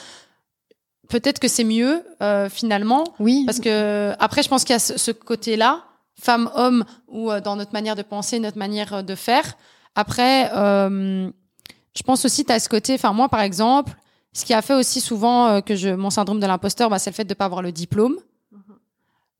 Peut-être 1.08 1.38
que 1.40 1.48
c'est 1.48 1.64
mieux 1.64 2.02
euh, 2.22 2.48
finalement, 2.48 3.04
Oui. 3.18 3.42
parce 3.44 3.58
que 3.60 4.14
après, 4.18 4.42
je 4.42 4.48
pense 4.48 4.64
qu'il 4.64 4.72
y 4.72 4.76
a 4.76 4.78
ce, 4.78 4.96
ce 4.96 5.10
côté-là, 5.10 5.82
femme-homme, 6.20 6.84
ou 7.08 7.30
euh, 7.30 7.40
dans 7.40 7.56
notre 7.56 7.72
manière 7.72 7.96
de 7.96 8.02
penser, 8.02 8.38
notre 8.38 8.58
manière 8.58 8.92
euh, 8.94 9.02
de 9.02 9.14
faire. 9.14 9.56
Après, 9.94 10.50
euh, 10.54 11.30
je 11.96 12.02
pense 12.02 12.24
aussi, 12.24 12.44
tu 12.44 12.52
as 12.52 12.60
ce 12.60 12.68
côté, 12.68 12.94
enfin 12.94 13.12
moi 13.12 13.28
par 13.28 13.40
exemple, 13.40 13.92
ce 14.32 14.44
qui 14.44 14.54
a 14.54 14.62
fait 14.62 14.74
aussi 14.74 15.00
souvent 15.00 15.60
que 15.60 15.74
je, 15.74 15.88
mon 15.88 16.10
syndrome 16.10 16.38
de 16.38 16.46
l'imposteur, 16.46 16.88
bah, 16.88 16.98
c'est 17.00 17.10
le 17.10 17.14
fait 17.16 17.24
de 17.24 17.34
pas 17.34 17.46
avoir 17.46 17.62
le 17.62 17.72
diplôme. 17.72 18.16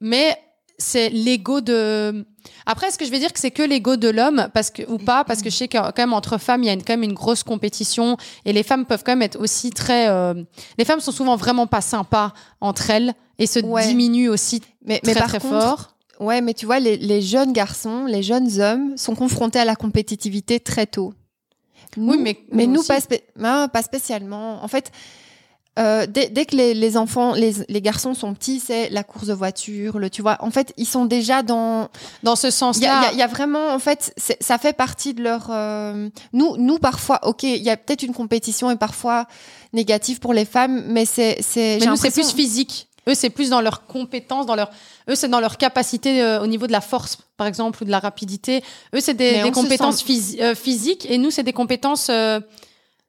Mais 0.01 0.37
c'est 0.79 1.11
l'ego 1.11 1.61
de. 1.61 2.25
Après, 2.65 2.89
est-ce 2.89 2.99
que 2.99 3.05
je 3.05 3.11
vais 3.11 3.19
dire 3.19 3.33
que 3.33 3.39
c'est 3.39 3.51
que 3.51 3.63
l'ego 3.63 3.97
de 3.97 4.09
l'homme, 4.09 4.49
parce 4.55 4.71
que 4.71 4.83
ou 4.91 4.97
pas, 4.99 5.25
parce 5.25 5.43
que 5.43 5.51
je 5.51 5.57
sais 5.57 5.69
que 5.69 5.77
quand 5.77 5.99
même 5.99 6.15
entre 6.15 6.39
femmes, 6.39 6.63
il 6.63 6.67
y 6.67 6.71
a 6.71 6.73
une, 6.73 6.83
quand 6.83 6.95
même 6.95 7.03
une 7.03 7.13
grosse 7.13 7.43
compétition 7.43 8.17
et 8.47 8.53
les 8.55 8.63
femmes 8.63 8.87
peuvent 8.87 9.03
quand 9.05 9.13
même 9.13 9.23
être 9.23 9.39
aussi 9.39 9.71
très. 9.71 10.09
euh, 10.09 10.35
Les 10.79 10.85
femmes 10.87 11.01
sont 11.01 11.13
souvent 11.13 11.37
vraiment 11.37 11.67
pas 11.67 11.83
sympas 11.83 12.33
entre 12.63 12.89
elles 12.91 13.13
et 13.39 13.47
se 13.47 13.59
Ouais. 13.61 13.87
diminuent 13.87 14.31
aussi 14.31 14.63
Mais, 14.85 15.01
très 15.01 15.13
mais 15.13 15.19
par 15.19 15.29
très 15.29 15.39
contre, 15.39 15.61
fort. 15.61 15.97
Ouais, 16.21 16.41
mais 16.43 16.55
tu 16.55 16.67
vois, 16.67 16.79
les, 16.79 16.97
les 16.99 17.23
jeunes 17.23 17.53
garçons, 17.53 18.05
les 18.05 18.23
jeunes 18.23 18.61
hommes 18.61 18.97
sont 18.97 19.15
confrontés 19.15 19.59
à 19.59 19.65
la 19.65 19.75
compétitivité 19.75 20.61
très 20.61 20.87
tôt. 20.87 21.15
Oui, 21.97 22.19
mais 22.21 22.39
mais 22.53 22.67
nous 22.67 22.83
pas, 22.85 23.01
spé- 23.01 23.25
pas 23.69 23.83
spécialement. 23.83 24.63
En 24.63 24.69
fait, 24.69 24.93
euh, 25.79 26.07
dès, 26.07 26.29
dès 26.29 26.45
que 26.47 26.55
les, 26.57 26.75
les 26.75 26.97
enfants, 26.97 27.33
les, 27.33 27.53
les 27.69 27.81
garçons 27.81 28.13
sont 28.15 28.35
petits, 28.35 28.61
c'est 28.61 28.91
la 28.91 29.03
course 29.03 29.27
de 29.29 29.33
voiture, 29.33 29.99
le, 29.99 30.11
tu 30.11 30.21
vois. 30.21 30.37
En 30.41 30.51
fait, 30.51 30.75
ils 30.77 30.87
sont 30.87 31.07
déjà 31.07 31.43
dans. 31.43 31.89
Dans 32.23 32.37
ce 32.37 32.49
y 32.49 32.53
sens-là. 32.53 33.01
il 33.01 33.05
y 33.05 33.07
a- 33.09 33.13
il 33.13 33.19
y 33.19 33.23
a 33.23 33.27
vraiment, 33.27 33.73
en 33.73 33.79
fait, 33.79 34.13
ça 34.41 34.59
fait 34.59 34.73
partie 34.73 35.15
de 35.15 35.23
leur. 35.23 35.49
euh, 35.51 36.09
Nous, 36.33 36.57
nous 36.59 36.79
parfois, 36.79 37.21
ok, 37.27 37.45
il 37.45 37.63
y 37.63 37.71
a 37.71 37.77
peut-être 37.77 38.03
une 38.03 38.13
compétition 38.13 38.71
et 38.71 38.77
parfois 38.77 39.27
négative 39.73 40.19
pour 40.19 40.35
les 40.35 40.45
femmes, 40.45 40.83
mais 40.89 41.07
c'est, 41.07 41.39
c'est. 41.41 41.79
Mais 41.81 41.87
nous, 41.93 41.97
c'est 41.97 42.11
plus 42.11 42.33
physique. 42.35 42.89
Eux, 43.11 43.15
c'est 43.15 43.31
plus 43.31 43.51
dans 43.51 43.61
leurs 43.61 43.87
compétences, 43.87 44.47
dans 44.47 44.55
leur, 44.55 44.71
eux, 45.09 45.15
c'est 45.15 45.29
dans 45.29 45.41
leur 45.41 45.57
capacité 45.59 46.23
euh, 46.23 46.41
au 46.43 46.47
niveau 46.47 46.67
de 46.67 46.73
la 46.73 46.81
force, 46.81 47.19
par 47.37 47.47
exemple, 47.47 47.83
ou 47.83 47.85
de 47.85 47.91
la 47.91 47.99
rapidité. 47.99 48.63
Eux, 48.95 49.01
c'est 49.01 49.15
des, 49.15 49.43
se 49.43 49.51
compétences 49.51 50.05
sent- 50.05 50.41
euh, 50.41 50.55
physiques, 50.55 51.07
et 51.11 51.19
nous, 51.19 51.31
c'est 51.31 51.43
des 51.43 51.53
compétences, 51.53 52.11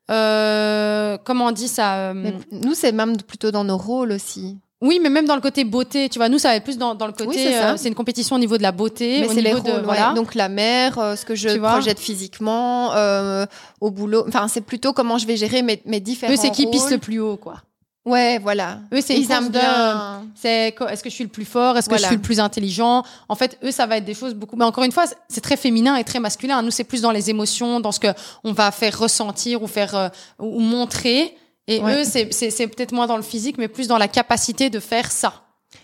euh, 0.10 1.18
comment 1.24 1.48
on 1.48 1.52
dit 1.52 1.68
ça 1.68 2.14
Mais 2.14 2.34
nous, 2.52 2.74
c'est 2.74 2.92
même 2.92 3.18
plutôt 3.22 3.52
dans 3.52 3.64
nos 3.64 3.78
rôles 3.78 4.12
aussi. 4.12 4.58
Oui, 4.84 5.00
mais 5.00 5.10
même 5.12 5.26
dans 5.28 5.36
le 5.36 5.42
côté 5.42 5.64
beauté, 5.64 6.10
tu 6.10 6.18
vois, 6.18 6.28
nous, 6.28 6.40
ça 6.40 6.50
va 6.50 6.56
être 6.56 6.64
plus 6.64 6.80
dans, 6.80 6.96
dans 6.96 7.06
le 7.06 7.12
côté, 7.14 7.28
Oui, 7.28 7.36
c'est 7.38 7.56
euh, 7.64 7.76
une 7.90 7.94
compétition 7.94 8.36
au 8.36 8.40
niveau 8.40 8.58
de 8.58 8.64
la 8.64 8.72
beauté, 8.72 9.20
Mais 9.22 9.28
au 9.28 9.30
c'est 9.30 9.42
les 9.42 9.50
niveau 9.54 9.62
rôles, 9.62 9.72
de, 9.74 9.78
ouais. 9.78 9.84
voilà. 9.84 10.14
Donc 10.16 10.34
la 10.34 10.50
mère, 10.50 10.98
euh, 10.98 11.16
ce 11.16 11.24
que 11.24 11.36
je 11.36 11.50
projette 11.60 12.00
physiquement, 12.00 12.92
euh, 12.96 13.46
au 13.80 13.92
boulot. 13.92 14.26
Enfin, 14.28 14.48
c'est 14.48 14.62
plutôt 14.62 14.92
comment 14.92 15.20
je 15.20 15.28
vais 15.28 15.38
gérer 15.38 15.62
mes, 15.62 15.80
mes 15.86 16.00
différents 16.00 16.34
Eux, 16.34 16.36
c'est 16.36 16.50
qui 16.50 16.66
pisse 16.66 16.90
le 16.90 16.98
plus 16.98 17.20
haut, 17.20 17.38
quoi. 17.38 17.58
Ouais, 18.04 18.40
voilà. 18.40 18.80
Eux, 18.94 19.00
c'est 19.02 19.16
Ils 19.16 19.32
aiment 19.32 19.50
bien. 19.50 20.26
C'est 20.34 20.70
est-ce 20.90 21.04
que 21.04 21.10
je 21.10 21.14
suis 21.16 21.24
le 21.24 21.30
plus 21.30 21.46
fort? 21.46 21.78
Est-ce 21.78 21.88
que 21.88 21.92
Voilà. 21.94 22.02
je 22.04 22.08
suis 22.08 22.16
le 22.16 22.22
plus 22.22 22.40
intelligent? 22.40 23.04
En 23.30 23.36
fait, 23.36 23.60
eux, 23.64 23.70
ça 23.72 23.86
va 23.86 23.98
être 23.98 24.06
des 24.06 24.16
choses 24.16 24.34
beaucoup. 24.34 24.56
Mais 24.56 24.66
encore 24.66 24.84
une 24.84 24.92
fois, 24.92 25.06
c'est- 25.30 25.42
très 25.42 25.56
féminin 25.56 25.96
et 25.98 26.04
très 26.04 26.20
masculin. 26.20 26.64
Nous, 26.64 26.72
c'est 26.72 26.84
plus 26.84 27.02
dans 27.02 27.12
les 27.12 27.30
émotions, 27.30 27.80
dans 27.80 27.92
ce 27.92 28.00
que 28.00 28.08
on 28.44 28.54
va 28.54 28.72
faire 28.72 28.98
ressentir 28.98 29.62
ou 29.62 29.68
faire 29.68 29.94
euh, 29.96 30.10
ou 30.40 30.60
montrer. 30.62 31.36
Et 31.68 31.80
Ouais. 31.80 32.02
eux, 32.02 32.04
c'est 32.04 32.34
c'est- 32.34 32.50
c'est 32.50 32.68
peut-être 32.68 32.92
moins 32.92 33.06
dans 33.06 33.18
le 33.18 33.24
physique, 33.24 33.58
mais 33.60 33.68
plus 33.68 33.88
dans 33.88 34.00
la 34.00 34.08
capacité 34.08 34.72
de 34.72 34.80
faire 34.80 35.12
ça. 35.12 35.34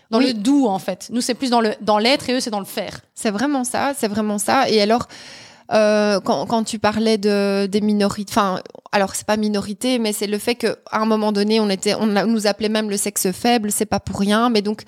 Dans 0.10 0.18
Oui. 0.18 0.28
le 0.28 0.34
doux, 0.34 0.66
en 0.68 0.80
fait. 0.80 1.10
Nous, 1.12 1.22
c'est 1.22 1.36
plus 1.36 1.52
dans 1.52 1.62
le 1.62 1.76
dans 1.82 2.00
l'être 2.00 2.30
et 2.30 2.34
eux, 2.34 2.40
c'est 2.40 2.50
dans 2.50 2.60
le 2.60 2.66
faire. 2.66 3.02
C'est 3.14 3.30
vraiment 3.32 3.64
ça, 3.64 3.94
c'est 3.96 4.08
vraiment 4.08 4.40
ça. 4.40 4.68
Et 4.70 4.82
alors, 4.82 5.08
euh, 5.74 6.20
quand, 6.22 6.46
quand 6.46 6.64
tu 6.64 6.80
parlais 6.80 7.18
de 7.18 7.66
des 7.66 7.82
minorités, 7.82 8.32
enfin, 8.32 8.62
alors 8.92 9.16
c'est 9.16 9.26
pas 9.28 9.38
minorité, 9.38 10.00
mais 10.00 10.14
c'est 10.14 10.28
le 10.28 10.38
fait 10.38 10.56
que 10.56 10.78
à 10.92 11.00
un 11.00 11.06
moment 11.06 11.32
donné, 11.32 11.60
on 11.60 11.70
était, 11.70 11.94
on, 11.96 12.06
nous 12.06 12.48
appelait 12.48 12.70
même 12.70 12.90
le 12.90 12.98
sexe 12.98 13.32
faible, 13.32 13.72
c'est 13.72 13.86
pas 13.86 14.00
pour 14.00 14.20
rien. 14.20 14.50
Mais 14.50 14.62
donc 14.62 14.84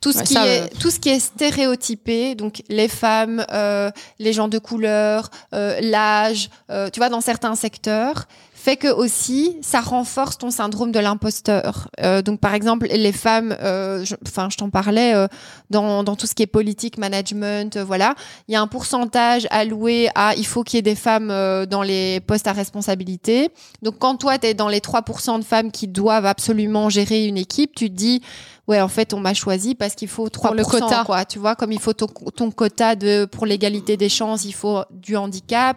tout 0.00 0.12
ce 0.12 0.18
Ouais, 0.18 0.24
qui 0.24 0.34
ça, 0.34 0.46
est 0.46 0.62
euh, 0.62 0.66
tout 0.80 0.90
ce 0.90 0.98
qui 0.98 1.08
est 1.08 1.20
stéréotypé, 1.20 2.34
donc 2.34 2.62
les 2.68 2.88
femmes, 2.88 3.44
euh, 3.52 3.90
les 4.18 4.32
gens 4.32 4.48
de 4.48 4.58
couleur, 4.58 5.30
euh, 5.54 5.78
l'âge, 5.80 6.50
euh, 6.70 6.90
tu 6.90 7.00
vois, 7.00 7.08
dans 7.08 7.20
certains 7.20 7.54
secteurs 7.54 8.26
fait 8.64 8.76
que 8.78 8.88
aussi 8.88 9.58
ça 9.60 9.80
renforce 9.82 10.38
ton 10.38 10.50
syndrome 10.50 10.90
de 10.90 10.98
l'imposteur. 10.98 11.88
Euh, 12.00 12.22
donc 12.22 12.40
par 12.40 12.54
exemple 12.54 12.86
les 12.90 13.12
femmes, 13.12 13.54
euh, 13.60 14.04
je- 14.06 14.14
enfin 14.26 14.48
je, 14.50 14.56
t'en 14.56 14.70
parlais 14.70 15.14
euh, 15.14 15.26
dans, 15.68 16.02
dans 16.02 16.16
tout 16.16 16.26
ce 16.26 16.34
qui 16.34 16.42
est 16.42 16.46
politique, 16.46 16.96
management, 16.96 17.76
voilà, 17.76 18.14
il 18.48 18.52
y 18.54 18.56
a 18.56 18.62
un 18.62 18.66
pourcentage 18.66 19.46
alloué 19.50 20.08
à 20.14 20.34
il 20.36 20.46
faut 20.46 20.62
qu'il 20.64 20.78
y 20.78 20.80
ait 20.80 20.82
des 20.82 20.94
femmes 20.94 21.28
dans 21.66 21.82
les 21.82 22.20
postes 22.20 22.46
à 22.46 22.52
responsabilité. 22.52 23.50
Donc 23.82 23.98
quand 23.98 24.16
toi 24.16 24.38
tu 24.38 24.46
es 24.46 24.54
dans 24.54 24.68
les 24.68 24.80
3% 24.80 25.38
de 25.38 25.44
femmes 25.44 25.70
qui 25.70 25.86
doivent 25.86 26.26
absolument 26.26 26.88
gérer 26.88 27.26
une 27.26 27.36
équipe, 27.36 27.74
tu 27.74 27.90
te 27.90 27.94
dis 27.94 28.22
ouais 28.66 28.80
en 28.80 28.88
fait 28.88 29.12
on 29.12 29.20
m'a 29.20 29.34
choisi 29.34 29.74
parce 29.74 29.94
qu'il 29.94 30.08
faut 30.08 30.28
3% 30.28 30.40
Pour 30.40 30.54
le 30.54 30.64
quota. 30.64 31.02
quoi, 31.04 31.24
tu 31.26 31.38
vois, 31.38 31.54
comme 31.54 31.70
il 31.72 31.80
faut 31.80 31.92
ton, 31.92 32.06
ton 32.06 32.50
quota 32.50 32.96
de 32.96 33.26
pour 33.26 33.44
l'égalité 33.44 33.98
des 33.98 34.08
chances, 34.08 34.46
il 34.46 34.54
faut 34.54 34.82
du 34.90 35.16
handicap. 35.18 35.76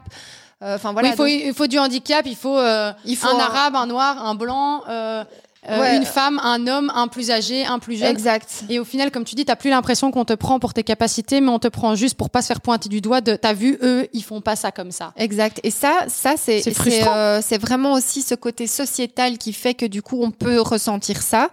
Euh, 0.63 0.75
Enfin 0.75 0.91
voilà. 0.91 1.09
oui, 1.09 1.13
il 1.13 1.17
faut, 1.17 1.23
donc- 1.23 1.41
il 1.45 1.53
faut 1.53 1.67
du 1.67 1.77
handicap, 1.79 2.25
il 2.25 2.35
faut, 2.35 2.57
euh, 2.57 2.91
il 3.05 3.15
faut 3.15 3.27
un 3.27 3.39
arabe, 3.39 3.75
un 3.75 3.85
noir, 3.85 4.25
un 4.25 4.33
blanc, 4.35 4.81
euh, 4.89 5.23
Ouais. 5.69 5.97
une 5.97 6.05
femme, 6.05 6.39
un 6.43 6.65
homme, 6.65 6.91
un 6.95 7.07
plus 7.09 7.29
âgé, 7.29 7.65
un 7.65 7.77
plus 7.77 7.97
jeune. 7.97 8.07
Exact. 8.09 8.63
Et 8.69 8.79
au 8.79 8.85
final, 8.85 9.11
comme 9.11 9.25
tu 9.25 9.35
dis, 9.35 9.43
t'as 9.43 9.57
plus 9.57 9.69
l'impression 9.69 10.11
qu'on 10.11 10.23
te 10.23 10.31
prend 10.33 10.59
pour 10.59 10.73
tes 10.73 10.83
capacités, 10.83 11.41
mais 11.41 11.49
on 11.49 11.59
te 11.59 11.67
prend 11.67 11.93
juste 11.93 12.15
pour 12.15 12.29
pas 12.29 12.41
se 12.41 12.47
faire 12.47 12.61
pointer 12.61 12.87
du 12.87 13.01
doigt 13.01 13.19
de 13.21 13.35
t'as 13.35 13.51
vu, 13.53 13.77
eux, 13.83 14.07
ils 14.13 14.23
font 14.23 14.39
pas 14.39 14.55
ça 14.55 14.71
comme 14.71 14.91
ça. 14.91 15.11
Exact. 15.17 15.59
Et 15.63 15.71
ça, 15.71 16.05
ça 16.07 16.35
c'est 16.37 16.61
C'est 16.61 17.03
euh, 17.05 17.41
vraiment 17.59 17.93
aussi 17.93 18.21
ce 18.21 18.33
côté 18.33 18.65
sociétal 18.65 19.37
qui 19.37 19.51
fait 19.51 19.73
que 19.73 19.85
du 19.85 20.01
coup 20.01 20.23
on 20.23 20.31
peut 20.31 20.59
ressentir 20.61 21.21
ça. 21.21 21.49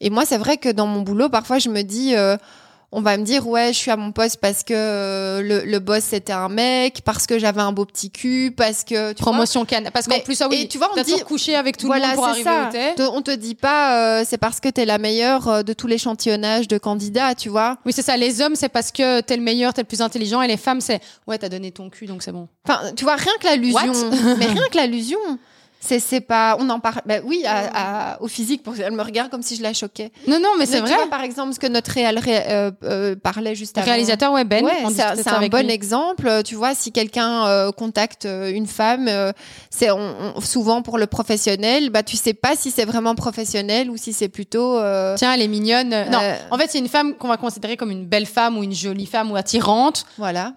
Et 0.00 0.10
moi, 0.10 0.24
c'est 0.24 0.38
vrai 0.38 0.58
que 0.58 0.68
dans 0.68 0.86
mon 0.86 1.00
boulot, 1.02 1.28
parfois 1.28 1.58
je 1.58 1.68
me 1.68 1.82
dis. 1.82 2.14
euh, 2.14 2.36
on 2.92 3.00
va 3.02 3.16
me 3.16 3.24
dire 3.24 3.46
ouais 3.48 3.72
je 3.72 3.78
suis 3.78 3.90
à 3.90 3.96
mon 3.96 4.12
poste 4.12 4.38
parce 4.40 4.62
que 4.62 4.72
euh, 4.74 5.42
le, 5.42 5.64
le 5.70 5.78
boss 5.80 6.04
c'était 6.04 6.32
un 6.32 6.48
mec 6.48 7.02
parce 7.04 7.26
que 7.26 7.38
j'avais 7.38 7.60
un 7.60 7.72
beau 7.72 7.84
petit 7.84 8.10
cul 8.10 8.52
parce 8.56 8.84
que 8.84 9.12
tu 9.12 9.22
Promotion 9.22 9.64
canne. 9.64 9.90
Parce 9.92 10.06
qu'en 10.06 10.20
plus, 10.20 10.40
ah 10.40 10.48
oui, 10.48 10.62
et 10.62 10.68
tu 10.68 10.78
vois, 10.78 10.90
on 10.96 11.02
dit- 11.02 11.20
couché 11.26 11.56
avec 11.56 11.76
tout 11.76 11.86
voilà 11.86 12.10
le 12.10 12.14
monde 12.14 12.16
pour 12.16 12.26
arriver 12.26 12.44
ça 12.44 12.68
t'es. 12.70 12.94
Te- 12.94 13.02
on 13.02 13.22
te 13.22 13.30
dit 13.32 13.54
pas 13.56 14.20
euh, 14.20 14.24
c'est 14.26 14.38
parce 14.38 14.60
que 14.60 14.68
t'es 14.68 14.84
la 14.84 14.98
meilleure 14.98 15.48
euh, 15.48 15.62
de 15.62 15.72
tout 15.72 15.86
l'échantillonnage 15.88 16.68
de 16.68 16.78
candidats 16.78 17.34
tu 17.34 17.48
vois 17.48 17.78
Oui, 17.84 17.92
c'est 17.92 18.02
ça. 18.02 18.16
Les 18.16 18.40
hommes, 18.40 18.54
c'est 18.56 18.68
parce 18.68 18.92
que 18.92 19.20
t'es 19.20 19.36
le 19.36 19.42
meilleur, 19.42 19.74
t'es 19.74 19.82
le 19.82 19.86
plus 19.86 20.00
intelligent, 20.00 20.40
et 20.42 20.48
les 20.48 20.56
femmes, 20.56 20.80
c'est 20.80 21.00
ouais, 21.26 21.38
t'as 21.38 21.48
donné 21.48 21.72
ton 21.72 21.90
cul, 21.90 22.06
donc 22.06 22.22
c'est 22.22 22.32
bon. 22.32 22.48
Enfin, 22.68 22.92
tu 22.96 23.04
vois, 23.04 23.16
rien 23.16 23.32
que 23.40 23.46
l'allusion. 23.46 23.92
Mais 24.38 24.46
rien 24.46 24.62
que 24.70 24.76
l'allusion. 24.76 25.18
C'est, 25.80 26.20
pas. 26.20 26.56
On 26.58 26.68
en 26.70 26.80
parle. 26.80 27.00
Bah 27.06 27.16
oui, 27.24 27.44
à, 27.46 28.14
à- 28.14 28.20
au 28.22 28.26
physique, 28.28 28.62
pour 28.64 28.74
elle 28.76 28.92
me 28.92 29.02
regarde 29.02 29.30
comme 29.30 29.42
si 29.42 29.54
je 29.56 29.62
la 29.62 29.72
choquais. 29.72 30.10
Non, 30.26 30.40
non, 30.40 30.48
mais 30.58 30.66
c'est 30.66 30.80
vrai. 30.80 30.92
vois, 30.94 31.06
par 31.08 31.22
exemple, 31.22 31.54
ce 31.54 31.60
que 31.60 31.66
notre 31.68 31.92
réal, 31.92 32.18
ré- 32.18 32.42
euh, 32.48 32.70
euh, 32.82 33.14
parlait 33.14 33.54
juste 33.54 33.78
avant. 33.78 33.86
Réalisateur, 33.86 34.32
ouais, 34.32 34.44
Ben. 34.44 34.64
Ouais, 34.64 34.72
c'est, 34.92 35.28
un 35.28 35.46
bon 35.48 35.58
lui. 35.66 35.70
exemple. 35.72 36.42
Tu 36.44 36.56
vois, 36.56 36.74
si 36.74 36.90
quelqu'un 36.90 37.46
euh, 37.46 37.70
contacte 37.70 38.24
une 38.26 38.66
femme, 38.66 39.08
c'est 39.70 39.88
souvent 40.42 40.82
pour 40.82 40.98
le 40.98 41.06
professionnel, 41.06 41.90
bah 41.90 42.02
tu 42.02 42.16
sais 42.16 42.34
pas 42.34 42.56
si 42.56 42.70
c'est 42.70 42.84
vraiment 42.84 43.14
professionnel 43.14 43.88
ou 43.90 43.96
si 43.96 44.12
c'est 44.12 44.28
plutôt. 44.28 44.78
Tiens, 45.16 45.34
elle 45.34 45.42
est 45.42 45.48
mignonne. 45.48 45.90
Non, 46.10 46.18
en 46.50 46.58
fait, 46.58 46.68
c'est 46.70 46.78
une 46.78 46.88
femme 46.88 47.14
qu'on 47.14 47.28
va 47.28 47.36
considérer 47.36 47.76
comme 47.76 47.90
une 47.90 48.06
belle 48.06 48.26
femme 48.26 48.58
ou 48.58 48.62
une 48.64 48.74
jolie 48.74 49.06
femme 49.06 49.30
ou 49.30 49.36
attirante. 49.36 50.04
voilà. 50.18 50.54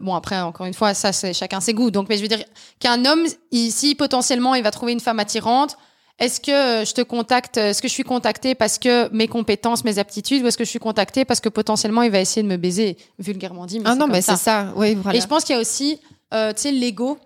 Bon, 0.00 0.14
après, 0.14 0.40
encore 0.40 0.66
une 0.66 0.74
fois, 0.74 0.92
ça, 0.94 1.12
c'est 1.12 1.32
chacun 1.32 1.60
ses 1.60 1.72
goûts. 1.74 1.90
Donc, 1.90 2.08
mais 2.08 2.16
je 2.16 2.22
veux 2.22 2.28
dire 2.28 2.42
qu'un 2.80 3.04
homme, 3.06 3.24
il- 3.50 3.70
si 3.72 3.94
potentiellement 4.42 4.54
il 4.54 4.62
va 4.62 4.70
trouver 4.70 4.92
une 4.92 5.00
femme 5.00 5.20
attirante, 5.20 5.76
est-ce 6.18 6.40
que 6.40 6.50
euh, 6.50 6.84
je 6.84 6.92
te 6.92 7.00
contacte, 7.02 7.56
est-ce 7.56 7.80
que 7.80 7.88
je 7.88 7.92
suis 7.92 8.04
contactée 8.04 8.54
parce 8.54 8.78
que 8.78 9.08
mes 9.12 9.28
compétences, 9.28 9.84
mes 9.84 9.98
aptitudes, 9.98 10.42
ou 10.42 10.46
est-ce 10.46 10.58
que 10.58 10.64
je 10.64 10.70
suis 10.70 10.78
contactée 10.78 11.24
parce 11.24 11.40
que 11.40 11.48
potentiellement 11.48 12.02
il 12.02 12.10
va 12.10 12.20
essayer 12.20 12.42
de 12.42 12.48
me 12.48 12.56
baiser, 12.58 12.96
vulgairement 13.18 13.66
dit. 13.66 13.78
Mais 13.80 13.86
ah 13.88 13.94
non, 13.94 14.06
mais 14.06 14.20
c'est 14.22 14.36
ça. 14.36 14.72
Oui, 14.76 14.94
voilà. 14.94 15.16
Et 15.16 15.20
je 15.20 15.26
pense 15.26 15.44
qu'il 15.44 15.54
y 15.54 15.58
a 15.58 15.60
aussi, 15.60 15.98
euh, 16.34 16.52
tu 16.52 16.62
sais, 16.62 16.72
l'ego, 16.72 17.18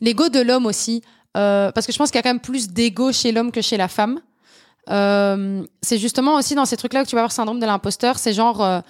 l'ego 0.00 0.28
de 0.28 0.40
l'homme 0.40 0.66
aussi, 0.66 1.02
euh, 1.36 1.70
parce 1.72 1.86
que 1.86 1.92
je 1.92 1.98
pense 1.98 2.10
qu'il 2.10 2.18
y 2.18 2.20
a 2.20 2.22
quand 2.22 2.30
même 2.30 2.40
plus 2.40 2.68
d'ego 2.68 3.12
chez 3.12 3.32
l'homme 3.32 3.52
que 3.52 3.62
chez 3.62 3.76
la 3.76 3.88
femme. 3.88 4.20
Euh, 4.90 5.62
c'est 5.80 5.98
justement 5.98 6.34
aussi 6.34 6.54
dans 6.54 6.64
ces 6.66 6.76
trucs-là 6.76 7.04
que 7.04 7.08
tu 7.08 7.14
vas 7.14 7.20
avoir 7.22 7.32
syndrome 7.32 7.60
de 7.60 7.66
l'imposteur. 7.66 8.18
C'est 8.18 8.32
genre 8.34 8.60
euh, 8.62 8.80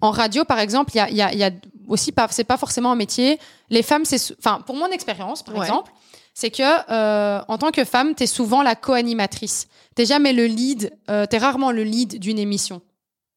en 0.00 0.10
radio, 0.10 0.44
par 0.44 0.58
exemple, 0.60 0.92
il 0.94 0.98
y 0.98 1.00
a, 1.00 1.10
il 1.10 1.16
y, 1.16 1.22
a, 1.22 1.32
il 1.32 1.38
y 1.38 1.44
a 1.44 1.50
aussi 1.88 2.12
pas, 2.12 2.28
c'est 2.30 2.44
pas 2.44 2.56
forcément 2.56 2.92
un 2.92 2.96
métier. 2.96 3.38
Les 3.68 3.82
femmes, 3.82 4.04
c'est, 4.04 4.20
enfin, 4.38 4.60
pour 4.64 4.76
mon 4.76 4.86
expérience, 4.86 5.42
par 5.42 5.56
Ouais. 5.56 5.66
exemple, 5.66 5.90
c'est 6.34 6.50
que 6.50 6.62
euh, 6.62 7.40
en 7.48 7.58
tant 7.58 7.70
que 7.70 7.84
femme, 7.84 8.14
t'es 8.14 8.26
souvent 8.26 8.62
la 8.62 8.74
co-animatrice. 8.74 9.68
T'es 9.94 10.06
jamais 10.06 10.32
le 10.32 10.46
lead. 10.46 10.92
Euh, 11.10 11.26
t'es 11.26 11.38
rarement 11.38 11.70
le 11.72 11.84
lead 11.84 12.18
d'une 12.18 12.38
émission. 12.38 12.80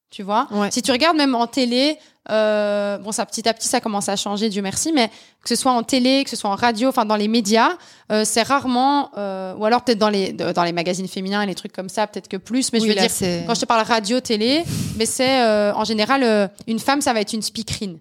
Tu 0.09 0.23
vois? 0.23 0.47
Ouais. 0.51 0.71
Si 0.71 0.81
tu 0.81 0.91
regardes 0.91 1.17
même 1.17 1.35
en 1.35 1.47
télé, 1.47 1.97
euh, 2.31 2.97
bon, 2.97 3.11
ça 3.11 3.25
petit 3.25 3.47
à 3.47 3.53
petit, 3.53 3.67
ça 3.67 3.81
commence 3.81 4.07
à 4.09 4.15
changer, 4.15 4.49
Dieu 4.49 4.61
merci, 4.61 4.91
mais 4.93 5.09
que 5.09 5.49
ce 5.49 5.55
soit 5.55 5.71
en 5.71 5.83
télé, 5.83 6.23
que 6.23 6.29
ce 6.29 6.35
soit 6.35 6.49
en 6.49 6.55
radio, 6.55 6.89
enfin 6.89 7.05
dans 7.05 7.15
les 7.15 7.27
médias, 7.27 7.71
euh, 8.11 8.23
c'est 8.25 8.41
rarement, 8.41 9.11
euh, 9.17 9.53
ou 9.55 9.65
alors 9.65 9.83
peut-être 9.83 9.99
dans 9.99 10.09
les 10.09 10.33
dans 10.33 10.63
les 10.63 10.71
magazines 10.71 11.07
féminins 11.07 11.41
et 11.41 11.45
les 11.45 11.55
trucs 11.55 11.73
comme 11.73 11.89
ça, 11.89 12.07
peut-être 12.07 12.27
que 12.27 12.37
plus. 12.37 12.71
Mais 12.71 12.79
Oui, 12.79 12.85
je 12.87 12.93
veux 12.93 12.95
là, 12.95 13.07
dire, 13.07 13.43
quand 13.45 13.55
je 13.55 13.61
te 13.61 13.65
parle 13.65 13.85
radio, 13.85 14.19
télé, 14.21 14.63
mais 14.97 15.05
c'est 15.05 15.41
euh, 15.43 15.73
en 15.73 15.83
général 15.83 16.49
une 16.65 16.79
femme, 16.79 17.01
ça 17.01 17.13
va 17.13 17.21
être 17.21 17.33
une 17.33 17.41
speakerine. 17.41 17.99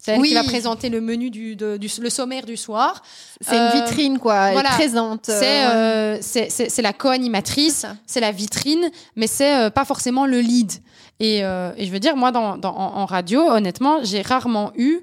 C'est 0.00 0.12
elle 0.12 0.20
Oui. 0.20 0.28
qui 0.28 0.34
va 0.34 0.44
présenter 0.44 0.88
le 0.90 1.00
menu 1.00 1.28
du, 1.30 1.56
de- 1.56 1.76
du 1.76 1.88
le 2.00 2.08
sommaire 2.10 2.46
du 2.46 2.56
soir. 2.56 3.02
c'est 3.40 3.56
une 3.56 3.62
euh, 3.62 3.70
vitrine, 3.84 4.18
quoi. 4.18 4.36
Elle 4.48 4.52
voilà. 4.52 4.70
présente. 4.70 5.26
C'est 5.26 5.66
euh, 5.66 5.70
euh, 5.70 6.18
c'est 6.20 6.50
c'est- 6.50 6.68
c'est 6.68 6.82
la 6.82 6.92
co-animatrice, 6.92 7.84
C'est 8.06 8.20
la 8.20 8.30
vitrine, 8.32 8.88
mais 9.16 9.26
c'est 9.26 9.56
euh, 9.56 9.70
pas 9.70 9.84
forcément 9.84 10.24
le 10.26 10.40
lead. 10.40 10.72
Et, 11.20 11.42
euh, 11.44 11.72
et 11.76 11.84
je 11.84 11.90
veux 11.90 11.98
dire, 11.98 12.16
moi, 12.16 12.30
dans, 12.30 12.56
dans, 12.56 12.74
en, 12.76 12.98
en 12.98 13.06
radio, 13.06 13.40
honnêtement, 13.42 13.98
j'ai 14.04 14.22
rarement 14.22 14.72
eu 14.76 15.00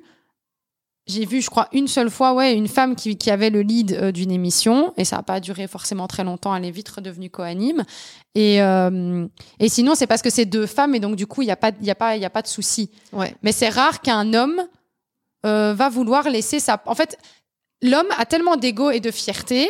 j'ai 1.08 1.24
vu, 1.28 1.40
je 1.40 1.52
crois, 1.52 1.68
une 1.72 1.88
seule 1.88 2.10
fois, 2.10 2.34
ouais, 2.34 2.56
une 2.56 2.68
femme 2.68 2.96
qui, 2.96 3.16
qui 3.16 3.30
avait 3.30 3.52
le 3.52 3.62
lead 3.62 3.92
euh, 3.94 4.12
d'une 4.12 4.32
émission, 4.32 4.92
et 4.98 5.06
ça 5.06 5.18
n'a 5.18 5.22
pas 5.22 5.40
duré 5.40 5.68
forcément 5.68 6.08
très 6.08 6.24
longtemps, 6.24 6.56
elle 6.56 6.66
est 6.66 6.72
vite 6.72 6.90
redevenue 6.90 7.30
co-anime. 7.30 7.84
Et, 8.34 8.60
euh, 8.60 9.28
et 9.60 9.70
sinon, 9.70 9.94
c'est 9.94 10.08
parce 10.08 10.24
que 10.24 10.32
c'est 10.32 10.46
deux 10.46 10.66
femmes, 10.66 10.96
et 10.96 11.00
donc 11.00 11.16
du 11.16 11.28
coup, 11.28 11.44
il 11.44 11.46
n'y 11.46 11.52
a, 11.52 11.56
pas, 11.58 11.70
y 11.80 11.92
a, 11.92 11.96
pas, 11.96 12.16
il 12.16 12.24
y 12.24 12.26
a 12.26 12.32
pas 12.32 12.42
de 12.42 12.48
souci. 12.48 12.90
Ouais. 13.14 13.36
Mais 13.44 13.52
c'est 13.52 13.70
rare 13.70 14.02
qu'un 14.02 14.34
homme 14.34 14.60
euh, 15.46 15.74
va 15.74 15.90
vouloir 15.90 16.30
laisser 16.30 16.60
sa... 16.60 16.82
En 16.86 16.96
fait, 16.96 17.18
l'homme 17.82 18.08
a 18.18 18.26
tellement 18.26 18.56
d'ego 18.56 18.90
et 18.92 19.00
de 19.00 19.12
fierté, 19.12 19.70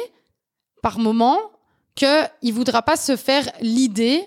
par 0.81 0.99
moment, 0.99 1.38
qu'il 1.95 2.07
ne 2.43 2.51
voudra 2.51 2.81
pas 2.81 2.95
se 2.95 3.15
faire 3.15 3.49
l'idée 3.61 4.23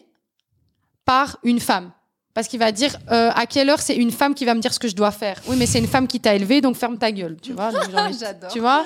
par 1.04 1.38
une 1.42 1.60
femme. 1.60 1.92
Parce 2.34 2.48
qu'il 2.48 2.58
va 2.60 2.70
dire 2.70 2.96
euh, 3.10 3.30
à 3.34 3.46
quelle 3.46 3.68
heure 3.70 3.80
c'est 3.80 3.96
une 3.96 4.12
femme 4.12 4.34
qui 4.34 4.44
va 4.44 4.54
me 4.54 4.60
dire 4.60 4.72
ce 4.72 4.78
que 4.78 4.88
je 4.88 4.94
dois 4.94 5.10
faire. 5.10 5.40
Oui, 5.46 5.56
mais 5.58 5.66
c'est 5.66 5.78
une 5.78 5.88
femme 5.88 6.06
qui 6.06 6.20
t'a 6.20 6.34
élevé, 6.34 6.60
donc 6.60 6.76
ferme 6.76 6.98
ta 6.98 7.10
gueule, 7.10 7.36
tu 7.42 7.52
vois. 7.52 7.70
J'adore. 8.20 8.52
Tu 8.52 8.60
vois 8.60 8.84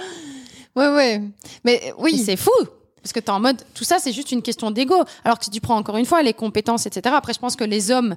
Ouais, 0.75 0.88
ouais. 0.88 1.22
Mais 1.64 1.83
euh, 1.88 1.92
oui. 1.98 2.16
c'est 2.18 2.37
fou 2.37 2.51
parce 3.03 3.12
que 3.12 3.20
t'es 3.20 3.31
en 3.31 3.40
mode 3.40 3.61
tout 3.75 3.83
ça 3.83 3.98
c'est 3.98 4.12
juste 4.12 4.31
une 4.31 4.42
question 4.42 4.70
d'ego 4.70 4.94
alors 5.25 5.37
que 5.37 5.44
si 5.44 5.51
tu 5.51 5.61
prends 5.61 5.77
encore 5.77 5.96
une 5.96 6.07
fois 6.07 6.22
les 6.22 6.33
compétences 6.33 6.87
etc 6.87 7.16
après 7.18 7.33
je 7.33 7.40
pense 7.40 7.57
que 7.57 7.64
les 7.64 7.90
hommes 7.90 8.14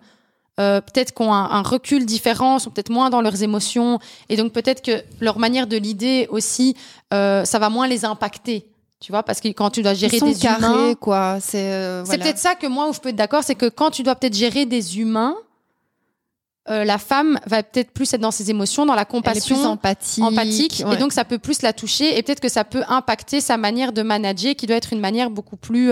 euh, 0.57 0.79
peut-être 0.79 1.13
qu'on 1.13 1.33
un, 1.33 1.49
un 1.51 1.61
recul 1.63 2.05
différent 2.05 2.59
sont 2.59 2.69
peut-être 2.69 2.89
moins 2.89 3.09
dans 3.09 3.19
leurs 3.19 3.43
émotions 3.43 3.99
et 4.29 4.37
donc 4.37 4.53
peut-être 4.53 4.81
que 4.81 5.03
leur 5.19 5.37
manière 5.37 5.67
de 5.67 5.75
l'idée 5.75 6.27
aussi 6.29 6.77
euh, 7.13 7.43
ça 7.43 7.59
va 7.59 7.67
moins 7.69 7.87
les 7.89 8.05
impacter 8.05 8.65
tu 9.01 9.11
vois 9.11 9.21
parce 9.23 9.41
que 9.41 9.49
quand 9.49 9.69
tu 9.69 9.81
dois 9.83 9.93
gérer 9.93 10.15
Ils 10.15 10.19
sont 10.21 10.27
des 10.27 10.35
carrés, 10.35 10.65
humains 10.65 10.93
quoi. 10.95 11.39
C'est 11.41 11.73
euh, 11.73 12.03
voilà. 12.05 12.23
peut-être 12.23 12.37
ça 12.37 12.55
que 12.55 12.67
moi 12.67 12.87
où 12.89 12.93
je 12.93 13.01
peux 13.01 13.09
être 13.09 13.17
d'accord 13.17 13.43
c'est 13.43 13.55
que 13.55 13.65
quand 13.67 13.91
tu 13.91 14.01
dois 14.03 14.15
peut-être 14.15 14.33
gérer 14.35 14.65
des 14.65 14.97
humains 14.97 15.35
la 16.67 16.97
femme 16.97 17.37
va 17.45 17.61
peut-être 17.61 17.91
plus 17.91 18.11
être 18.13 18.21
dans 18.21 18.31
ses 18.31 18.49
émotions 18.49 18.87
dans 18.87 18.95
la 18.95 19.01
Elle 19.01 19.07
est 19.07 19.11
compassion 19.11 19.55
plus 19.55 19.65
empathique. 19.65 20.23
empathique 20.23 20.83
ouais. 20.87 20.95
et 20.95 20.97
donc 20.97 21.13
ça 21.13 21.23
peut 21.23 21.37
plus 21.37 21.61
la 21.61 21.73
toucher 21.73 22.17
et 22.17 22.23
peut-être 22.23 22.39
que 22.39 22.49
ça 22.49 22.63
peut 22.63 22.81
impacter 22.87 23.39
sa 23.39 23.57
manière 23.57 23.91
de 23.93 24.01
manager 24.01 24.55
qui 24.55 24.65
doit 24.65 24.77
être 24.77 24.91
une 24.93 24.99
manière 25.01 25.29
beaucoup 25.29 25.57
plus 25.57 25.91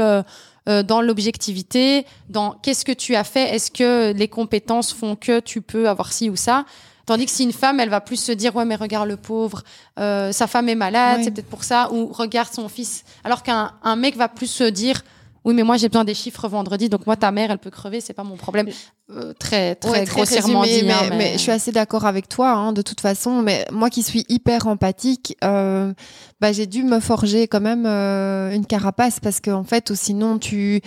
euh, 0.70 0.84
dans 0.84 1.02
l'objectivité, 1.02 2.06
dans 2.30 2.52
qu'est-ce 2.52 2.86
que 2.86 2.92
tu 2.92 3.16
as 3.16 3.24
fait, 3.24 3.56
est-ce 3.56 3.70
que 3.72 4.14
les 4.14 4.28
compétences 4.28 4.94
font 4.94 5.16
que 5.16 5.40
tu 5.40 5.62
peux 5.62 5.90
avoir 5.90 6.14
ci 6.14 6.30
ou 6.30 6.36
ça. 6.36 6.66
Tandis 7.06 7.26
que 7.26 7.32
si 7.32 7.44
une 7.44 7.52
femme, 7.52 7.82
elle 7.82 7.90
va 7.90 8.00
plus 8.00 8.16
se 8.16 8.32
dire 8.32 8.56
ouais 8.56 8.64
mais 8.64 8.76
regarde 8.76 9.10
le 9.10 9.18
pauvre, 9.18 9.64
euh, 10.00 10.32
sa 10.32 10.48
femme 10.48 10.70
est 10.70 10.76
malade, 10.76 11.20
c'est 11.24 11.32
peut-être 11.32 11.50
pour 11.50 11.66
ça, 11.66 11.92
ou 11.92 12.08
regarde 12.08 12.54
son 12.54 12.70
fils. 12.70 13.04
Alors 13.26 13.44
qu'un 13.44 13.74
un 13.84 13.96
mec 13.98 14.16
va 14.16 14.30
plus 14.30 14.48
se 14.48 14.64
dire 14.64 15.04
oui 15.46 15.54
mais 15.54 15.64
moi 15.64 15.78
j'ai 15.78 15.90
besoin 15.90 16.04
des 16.06 16.14
chiffres 16.14 16.48
vendredi, 16.48 16.90
donc 16.90 17.06
moi 17.06 17.16
ta 17.16 17.32
mère 17.32 17.52
elle 17.52 17.58
peut 17.58 17.70
crever, 17.72 18.02
c'est 18.02 18.14
pas 18.14 18.24
mon 18.24 18.36
problème. 18.38 18.68
Euh, 19.12 19.34
très 19.38 19.76
très 19.76 19.90
Ouais, 19.92 20.04
grossièrement 20.06 20.62
résumé, 20.62 20.84
dit. 20.88 20.92
hein, 20.92 21.08
mais, 21.10 21.18
mais 21.18 21.34
je 21.34 21.38
suis 21.40 21.52
assez 21.52 21.74
d'accord 21.74 22.06
avec 22.06 22.30
toi, 22.30 22.52
hein, 22.52 22.72
de 22.72 22.82
toute 22.82 23.02
façon. 23.02 23.42
Mais 23.42 23.66
moi 23.70 23.90
qui 23.90 24.02
suis 24.02 24.26
hyper 24.30 24.66
empathique, 24.68 25.36
euh, 25.44 25.94
bah, 26.40 26.54
j'ai 26.54 26.68
dû 26.68 26.84
me 26.84 27.02
forger 27.02 27.48
quand 27.50 27.60
même 27.60 27.86
euh, 27.86 28.52
une 28.54 28.66
carapace 28.66 29.20
parce 29.20 29.42
que 29.42 29.52
en 29.52 29.66
fait, 29.66 29.90
ou 29.90 29.96
sinon 29.96 30.38
tu 30.40 30.82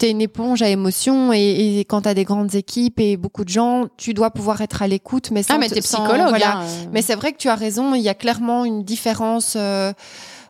es 0.00 0.10
une 0.10 0.22
éponge 0.22 0.62
à 0.62 0.68
émotions 0.70 1.30
et, 1.34 1.78
et 1.80 1.84
quand 1.84 2.02
tu 2.02 2.08
as 2.08 2.14
des 2.14 2.24
grandes 2.24 2.54
équipes 2.54 3.00
et 3.00 3.18
beaucoup 3.18 3.44
de 3.44 3.50
gens, 3.50 3.88
tu 3.98 4.14
dois 4.14 4.30
pouvoir 4.30 4.62
être 4.62 4.80
à 4.80 4.88
l'écoute. 4.88 5.30
Mais 5.30 5.42
sans 5.42 5.56
ah 5.56 5.58
mais 5.58 5.68
te- 5.68 5.74
t'es 5.74 5.82
sans- 5.82 5.98
psychologue. 6.04 6.30
voilà. 6.30 6.60
hein. 6.60 6.66
Mais 6.92 7.02
c'est 7.02 7.16
vrai 7.16 7.32
que 7.32 7.36
tu 7.38 7.48
as 7.50 7.54
raison, 7.54 7.94
il 7.94 8.02
y 8.02 8.08
a 8.08 8.14
clairement 8.14 8.64
une 8.64 8.82
différence 8.82 9.56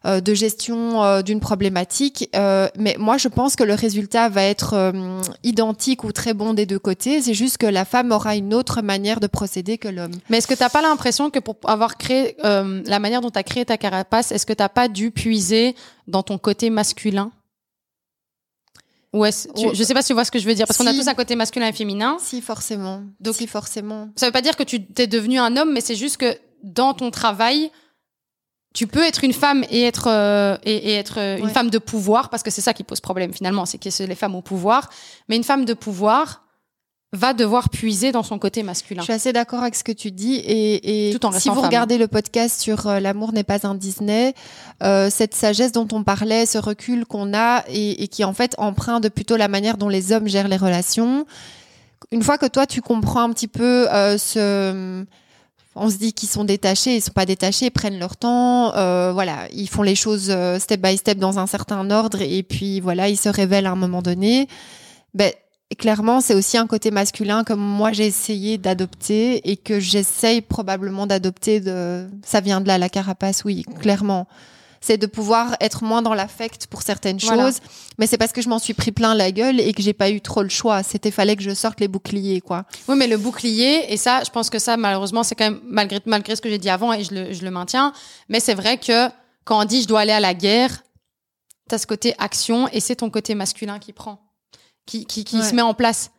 euh, 0.07 0.21
de 0.21 0.35
gestion 0.35 1.03
euh, 1.03 1.23
d'une 1.23 1.41
problématique. 1.41 2.29
Euh, 2.37 2.69
mais 2.79 2.97
moi, 2.99 3.17
je 3.19 3.29
pense 3.29 3.57
que 3.57 3.65
le 3.65 3.75
résultat 3.75 4.29
va 4.29 4.43
être 4.45 4.75
euh, 4.75 5.21
identique 5.43 6.05
ou 6.05 6.13
très 6.13 6.35
bon 6.35 6.55
des 6.55 6.67
deux 6.67 6.79
côtés. 6.79 7.21
C'est 7.23 7.35
juste 7.35 7.59
que 7.59 7.67
la 7.67 7.85
femme 7.85 8.13
aura 8.13 8.37
une 8.37 8.55
autre 8.55 8.81
manière 8.83 9.21
de 9.21 9.27
procéder 9.27 9.77
que 9.79 9.89
l'homme. 9.89 10.13
Mais 10.31 10.39
est-ce 10.39 10.47
que 10.47 10.55
t'as 10.55 10.69
pas 10.69 10.83
l'impression 10.83 11.31
que 11.31 11.39
pour 11.41 11.57
avoir 11.65 11.97
créé 11.99 12.37
euh, 12.45 12.83
la 12.87 12.99
manière 13.01 13.21
dont 13.21 13.31
tu 13.31 13.39
as 13.39 13.43
créé 13.43 13.65
ta 13.65 13.77
carapace, 13.77 14.33
est-ce 14.33 14.47
que 14.47 14.53
t'as 14.53 14.69
pas 14.69 14.89
dû 14.89 15.11
puiser 15.11 15.75
dans 16.07 16.23
ton 16.23 16.39
côté 16.39 16.71
masculin? 16.71 17.31
Ou 19.15 19.25
est-ce, 19.25 19.49
tu- 19.57 19.67
Ouais. 19.69 19.75
je 19.75 19.83
sais 19.83 19.95
pas 19.95 20.03
si 20.03 20.09
tu 20.09 20.13
vois 20.13 20.25
ce 20.27 20.31
que 20.31 20.39
je 20.39 20.47
veux 20.47 20.55
dire, 20.55 20.67
parce 20.67 20.77
qu'on 20.77 20.87
a 20.87 20.93
tous 20.93 21.09
un 21.09 21.15
côté 21.15 21.35
masculin 21.35 21.67
et 21.69 21.73
féminin. 21.73 22.19
Si, 22.21 22.43
forcément. 22.43 23.03
Donc- 23.21 23.37
si, 23.37 23.47
forcément. 23.47 24.11
Ça 24.17 24.27
veut 24.27 24.33
pas 24.33 24.43
dire 24.43 24.55
que 24.57 24.63
tu 24.63 24.85
t'es 24.85 25.07
devenu 25.07 25.39
un 25.39 25.57
homme, 25.57 25.73
mais 25.73 25.81
c'est 25.81 25.95
juste 25.95 26.19
que 26.19 26.37
dans 26.63 26.93
ton 26.93 27.11
travail, 27.11 27.71
tu 28.75 28.87
peux 28.87 29.03
être 29.03 29.25
une 29.25 29.33
femme 29.33 29.65
et 29.71 29.83
être 29.85 30.09
euh, 30.09 30.57
et, 30.63 30.91
et 30.91 30.95
être 30.95 31.19
euh, 31.19 31.39
une 31.39 31.49
femme 31.51 31.71
de 31.71 31.79
pouvoir, 31.79 32.29
parce 32.31 32.43
que 32.43 32.51
c'est 32.51 32.61
ça 32.61 32.75
qui 32.75 32.85
pose 32.85 33.01
problème 33.01 33.33
finalement, 33.33 33.67
c'est 33.67 33.79
que 33.79 33.91
c'est 33.91 34.07
les 34.07 34.15
femmes 34.15 34.35
au 34.35 34.43
pouvoir. 34.43 34.89
Mais 35.29 35.37
une 35.37 35.45
femme 35.45 35.65
de 35.65 35.75
pouvoir 35.75 36.45
va 37.15 37.33
devoir 37.33 37.71
puiser 37.71 38.13
dans 38.13 38.23
son 38.23 38.39
côté 38.39 38.63
masculin. 38.63 39.01
Je 39.01 39.05
suis 39.05 39.13
assez 39.15 39.33
d'accord 39.33 39.63
avec 39.63 39.75
ce 39.75 39.83
que 39.83 39.93
tu 39.93 40.11
dis. 40.11 40.35
Et, 40.35 41.09
et 41.09 41.15
Tout 41.15 41.25
en 41.25 41.33
si 41.33 41.49
vous 41.49 41.55
femme. 41.55 41.65
regardez 41.65 41.97
le 41.97 42.07
podcast 42.07 42.61
sur 42.61 42.87
euh, 42.87 43.01
L'amour 43.01 43.33
n'est 43.33 43.45
pas 43.45 43.67
un 43.67 43.75
Disney, 43.75 44.35
cette 44.83 45.35
sagesse 45.35 45.73
dont 45.73 45.89
on 45.93 46.05
parlait, 46.05 46.45
ce 46.45 46.59
recul 46.59 47.07
qu'on 47.07 47.33
a 47.35 47.65
et, 47.69 48.03
et 48.03 48.09
qui 48.09 48.23
en 48.25 48.35
fait 48.35 48.55
emprunte 48.59 49.09
plutôt 49.09 49.37
la 49.39 49.49
manière 49.49 49.79
dont 49.79 49.89
les 49.89 50.13
hommes 50.13 50.29
gèrent 50.29 50.49
les 50.49 50.59
relations. 50.59 51.25
Une 52.13 52.23
fois 52.23 52.37
que 52.37 52.47
toi, 52.47 52.67
tu 52.67 52.83
comprends 52.83 53.23
un 53.23 53.33
petit 53.33 53.49
peu 53.49 53.87
ce... 54.19 55.05
On 55.75 55.91
se 55.91 55.97
dit 55.97 56.13
qu'ils 56.13 56.29
sont 56.29 56.45
détachés, 56.45 56.97
ils 56.97 57.01
sont 57.01 57.13
pas 57.13 57.27
détachés, 57.27 57.67
ils 57.67 57.71
prennent 57.71 57.99
leur 57.99 58.17
temps, 58.17 58.75
euh, 58.75 59.13
voilà, 59.13 59.47
ils 59.53 59.69
font 59.69 59.83
les 59.83 59.95
choses 59.95 60.29
euh, 60.31 60.59
step 60.59 60.81
by 60.81 60.97
step 60.97 61.19
dans 61.19 61.39
un 61.39 61.47
certain 61.47 61.91
ordre 61.91 62.21
et 62.21 62.43
puis 62.43 62.81
voilà, 62.81 63.09
ils 63.09 63.17
se 63.17 63.29
révèlent 63.29 63.67
à 63.67 63.71
un 63.71 63.77
moment 63.77 64.03
donné. 64.03 64.49
Ben, 65.15 65.31
clairement, 65.79 66.21
c'est 66.21 66.35
aussi 66.35 66.57
un 66.57 66.67
côté 66.67 66.91
masculin 66.91 67.45
que 67.45 67.53
moi 67.53 67.93
j'ai 67.93 68.07
essayé 68.07 68.59
d'adopter 68.59 69.49
et 69.51 69.57
que 69.57 69.79
j'essaye 69.79 70.41
probablement 70.41 71.07
d'adopter. 71.07 71.61
De... 71.61 72.09
Ça 72.25 72.41
vient 72.41 72.61
de 72.61 72.67
là, 72.67 72.79
la 72.79 72.89
carapace, 72.89 73.45
oui, 73.45 73.65
clairement. 73.81 74.27
C'est 74.89 74.97
de 74.97 75.07
pouvoir 75.07 75.55
être 75.61 75.85
moins 75.85 76.01
dans 76.01 76.15
l'affect 76.15 76.67
pour 76.67 76.81
certaines 76.81 77.19
Voilà. 77.19 77.43
choses, 77.45 77.59
mais 77.99 78.07
c'est 78.07 78.17
parce 78.17 78.33
que 78.33 78.41
je 78.41 78.49
m'en 78.49 78.59
suis 78.59 78.73
pris 78.73 78.91
plein 78.91 79.15
la 79.15 79.31
gueule 79.33 79.61
et 79.61 79.75
que 79.75 79.83
j'ai 79.83 79.93
pas 79.93 80.09
eu 80.09 80.23
trop 80.23 80.43
le 80.43 80.49
choix. 80.49 80.83
C'était 80.83 81.11
fallait 81.11 81.37
que 81.37 81.43
je 81.43 81.53
sorte 81.53 81.79
les 81.81 81.89
boucliers, 81.89 82.41
quoi. 82.41 82.65
Oui, 82.89 82.97
mais 82.97 83.07
le 83.07 83.19
bouclier, 83.19 83.93
et 83.93 83.99
ça, 83.99 84.25
je 84.25 84.31
pense 84.31 84.49
que 84.49 84.59
ça, 84.59 84.79
malheureusement, 84.79 85.23
c'est 85.25 85.35
quand 85.35 85.45
même, 85.45 85.61
malgré, 85.65 86.01
malgré 86.07 86.35
ce 86.37 86.41
que 86.41 86.49
j'ai 86.49 86.57
dit 86.57 86.71
avant, 86.71 86.95
et 86.95 87.05
je 87.05 87.13
le, 87.15 87.33
je 87.35 87.45
le 87.45 87.51
maintiens, 87.51 87.93
mais 88.31 88.41
c'est 88.41 88.55
vrai 88.55 88.79
que 88.79 89.09
quand 89.45 89.61
on 89.61 89.65
dit 89.67 89.83
je 89.83 89.89
dois 89.89 90.01
aller 90.01 90.13
à 90.13 90.21
la 90.21 90.33
guerre, 90.33 90.83
t'as 91.69 91.77
ce 91.77 91.87
côté 91.87 92.15
action, 92.19 92.67
et 92.73 92.81
c'est 92.81 92.97
ton 92.97 93.11
côté 93.11 93.35
masculin 93.35 93.79
qui 93.79 93.93
prend, 93.93 94.23
qui, 94.87 95.05
qui, 95.05 95.25
qui 95.25 95.37
Ouais. 95.37 95.43
se 95.43 95.55
met 95.55 95.61
en 95.61 95.75
place. 95.75 96.13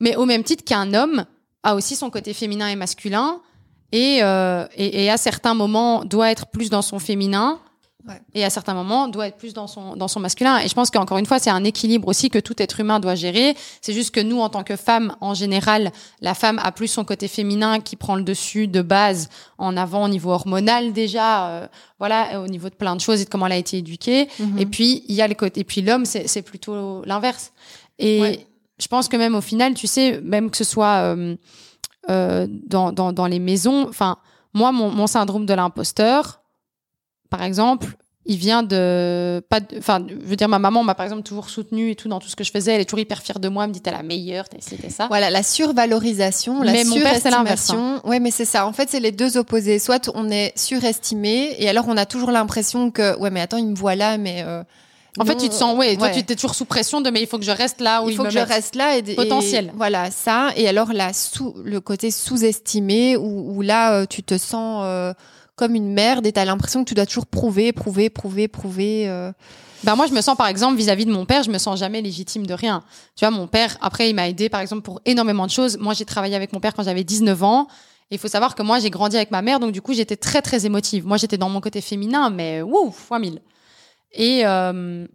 Mais 0.00 0.16
au 0.16 0.24
même 0.26 0.42
titre 0.42 0.64
qu'un 0.64 0.92
homme 0.92 1.24
a 1.62 1.76
aussi 1.76 1.94
son 1.94 2.10
côté 2.10 2.34
féminin 2.34 2.66
et 2.66 2.74
masculin, 2.74 3.40
et, 3.92 4.24
euh, 4.24 4.66
et, 4.74 5.04
et 5.04 5.08
à 5.10 5.16
certains 5.18 5.54
moments 5.54 6.04
doit 6.04 6.32
être 6.32 6.46
plus 6.48 6.68
dans 6.68 6.82
son 6.82 6.98
féminin, 6.98 7.60
Ouais. 8.06 8.20
et 8.32 8.44
à 8.44 8.48
certains 8.48 8.74
moments 8.74 9.08
doit 9.08 9.26
être 9.26 9.36
plus 9.36 9.52
dans 9.54 9.66
son, 9.66 9.96
dans 9.96 10.06
son 10.06 10.20
masculin. 10.20 10.58
Et 10.60 10.68
je 10.68 10.74
pense 10.74 10.88
qu'encore 10.90 11.18
une 11.18 11.26
fois, 11.26 11.40
c'est 11.40 11.50
un 11.50 11.64
équilibre 11.64 12.06
aussi 12.08 12.30
que 12.30 12.38
tout 12.38 12.54
être 12.62 12.78
humain 12.78 13.00
doit 13.00 13.16
gérer. 13.16 13.56
C'est 13.82 13.92
juste 13.92 14.14
que 14.14 14.20
nous, 14.20 14.38
en 14.40 14.48
tant 14.48 14.62
que 14.62 14.76
femmes, 14.76 15.16
en 15.20 15.34
général, 15.34 15.90
la 16.20 16.34
femme 16.34 16.60
a 16.62 16.70
plus 16.70 16.86
son 16.86 17.04
côté 17.04 17.26
féminin 17.26 17.80
qui 17.80 17.96
prend 17.96 18.14
le 18.14 18.22
dessus 18.22 18.68
de 18.68 18.82
base 18.82 19.28
en 19.58 19.76
avant 19.76 20.04
au 20.04 20.08
niveau 20.08 20.30
hormonal 20.30 20.92
déjà, 20.92 21.48
euh, 21.48 21.66
voilà, 21.98 22.40
au 22.40 22.46
niveau 22.46 22.68
de 22.70 22.74
plein 22.76 22.94
de 22.94 23.00
choses 23.00 23.20
et 23.20 23.24
de 23.24 23.30
comment 23.30 23.46
elle 23.46 23.52
a 23.52 23.56
été 23.56 23.78
éduquée. 23.78 24.28
Mhm. 24.38 24.58
Et 24.58 24.66
puis 24.66 25.02
il 25.08 25.14
y 25.16 25.20
a 25.20 25.26
le 25.26 25.34
côté, 25.34 25.60
et 25.60 25.64
puis 25.64 25.82
l'homme, 25.82 26.04
c'est 26.04 26.28
c'est 26.28 26.42
plutôt 26.42 27.02
l'inverse. 27.04 27.52
Et 27.98 28.20
Ouais. 28.20 28.46
je 28.80 28.86
pense 28.86 29.08
que 29.08 29.16
même 29.16 29.34
au 29.34 29.40
final, 29.40 29.74
tu 29.74 29.88
sais, 29.88 30.20
même 30.22 30.50
que 30.50 30.56
ce 30.56 30.64
soit 30.64 31.02
euh, 31.16 31.36
euh, 32.10 32.46
dans, 32.48 32.92
dans, 32.92 33.12
dans 33.12 33.26
les 33.26 33.40
maisons, 33.40 33.86
enfin, 33.88 34.18
moi, 34.54 34.70
mon, 34.70 34.88
mon 34.90 35.08
syndrome 35.08 35.46
de 35.46 35.52
l'imposteur, 35.54 36.40
par 37.30 37.42
exemple, 37.42 37.86
il 38.30 38.36
vient 38.36 38.62
de 38.62 39.42
pas 39.48 39.60
enfin 39.78 40.04
je 40.06 40.14
veux 40.14 40.36
dire 40.36 40.48
ma 40.48 40.58
maman 40.58 40.82
m'a 40.84 40.94
par 40.94 41.04
exemple 41.06 41.22
toujours 41.22 41.48
soutenue 41.48 41.92
et 41.92 41.94
tout 41.96 42.08
dans 42.08 42.18
tout 42.20 42.28
ce 42.28 42.36
que 42.36 42.44
je 42.44 42.50
faisais 42.50 42.74
elle 42.74 42.80
est 42.82 42.84
toujours 42.84 42.98
hyper 42.98 43.22
fière 43.22 43.38
de 43.38 43.48
moi 43.48 43.64
elle 43.64 43.70
me 43.70 43.74
dit 43.74 43.80
t'es 43.80 43.90
la 43.90 44.02
meilleure 44.02 44.50
t'as 44.50 44.58
t'as 44.58 44.90
ça 44.90 45.06
Voilà, 45.08 45.30
la 45.30 45.42
survalorisation, 45.42 46.62
la 46.62 46.72
Mais 46.72 46.84
mon 46.84 46.96
père, 47.00 47.16
c'est 47.20 47.30
l'inverse, 47.30 47.70
hein. 47.70 48.00
Ouais, 48.04 48.20
mais 48.20 48.30
c'est 48.30 48.44
ça. 48.44 48.66
En 48.66 48.72
fait, 48.72 48.88
c'est 48.90 49.00
les 49.00 49.12
deux 49.12 49.36
opposés. 49.38 49.78
Soit 49.78 50.10
on 50.14 50.28
est 50.30 50.52
surestimé, 50.58 51.54
et 51.58 51.68
alors 51.68 51.86
on 51.88 51.96
a 51.96 52.04
toujours 52.06 52.30
l'impression 52.30 52.90
que, 52.90 53.16
ouais, 53.18 53.30
mais 53.30 53.40
attends, 53.40 53.56
il 53.56 53.66
me 53.68 53.74
voit 53.76 53.94
là, 53.94 54.18
mais. 54.18 54.42
euh, 54.46 54.62
en 55.18 55.24
fait 55.24 55.36
tu 55.36 55.48
te 55.48 55.54
sens 55.54 55.76
ouais, 55.76 55.96
toi 55.96 56.10
tu 56.10 56.22
t'es 56.22 56.36
toujours 56.36 56.54
sous 56.54 56.64
pression 56.64 57.00
de 57.00 57.10
mais 57.10 57.20
il 57.20 57.26
faut 57.26 57.38
que 57.38 57.44
je 57.44 57.50
reste 57.50 57.80
là 57.80 58.04
où 58.04 58.08
il 58.08 58.14
faut 58.14 58.22
me 58.22 58.28
que 58.28 58.34
je 58.34 58.38
reste 58.38 58.76
là 58.76 58.94
et, 58.96 58.98
et- 59.00 59.14
Potentiel. 59.16 59.72
voilà 59.74 60.12
ça 60.12 60.50
et 60.54 60.68
alors 60.68 60.92
là 60.92 61.12
sous 61.12 61.56
le 61.64 61.80
côté 61.80 62.12
sous-estimé 62.12 63.16
où, 63.16 63.56
où 63.56 63.62
là 63.62 63.94
euh, 63.94 64.06
tu 64.06 64.22
te 64.22 64.38
sens 64.38 64.82
euh, 64.84 65.12
comme 65.58 65.74
une 65.74 65.92
merde 65.92 66.26
et 66.26 66.32
t'as 66.32 66.44
l'impression 66.44 66.84
que 66.84 66.88
tu 66.88 66.94
dois 66.94 67.04
toujours 67.04 67.26
prouver 67.26 67.72
prouver 67.72 68.08
prouver 68.08 68.48
prouver 68.48 69.08
euh. 69.08 69.32
Bah 69.84 69.94
moi 69.94 70.06
je 70.06 70.12
me 70.12 70.20
sens 70.20 70.36
par 70.36 70.48
exemple 70.48 70.76
vis-à-vis 70.76 71.06
de 71.06 71.12
mon 71.12 71.24
père, 71.24 71.42
je 71.44 71.50
me 71.50 71.58
sens 71.58 71.78
jamais 71.78 72.00
légitime 72.00 72.46
de 72.46 72.54
rien. 72.54 72.82
Tu 73.14 73.24
vois 73.24 73.30
mon 73.30 73.46
père 73.46 73.76
après 73.80 74.08
il 74.10 74.14
m'a 74.14 74.28
aidé 74.28 74.48
par 74.48 74.60
exemple 74.60 74.82
pour 74.82 75.00
énormément 75.04 75.46
de 75.46 75.50
choses. 75.50 75.76
Moi 75.78 75.94
j'ai 75.94 76.04
travaillé 76.04 76.34
avec 76.34 76.52
mon 76.52 76.60
père 76.60 76.74
quand 76.74 76.82
j'avais 76.82 77.04
19 77.04 77.42
ans. 77.42 77.68
Il 78.10 78.18
faut 78.18 78.28
savoir 78.28 78.54
que 78.54 78.62
moi 78.62 78.78
j'ai 78.78 78.90
grandi 78.90 79.16
avec 79.16 79.30
ma 79.30 79.42
mère 79.42 79.60
donc 79.60 79.72
du 79.72 79.82
coup 79.82 79.92
j'étais 79.92 80.16
très 80.16 80.42
très 80.42 80.66
émotive. 80.66 81.06
Moi 81.06 81.16
j'étais 81.16 81.36
dans 81.36 81.48
mon 81.48 81.60
côté 81.60 81.80
féminin 81.80 82.30
mais 82.30 82.62
wouh 82.62 82.90
fois 82.90 83.18
mille. 83.18 83.40
Et 84.12 84.46
euh, 84.46 85.06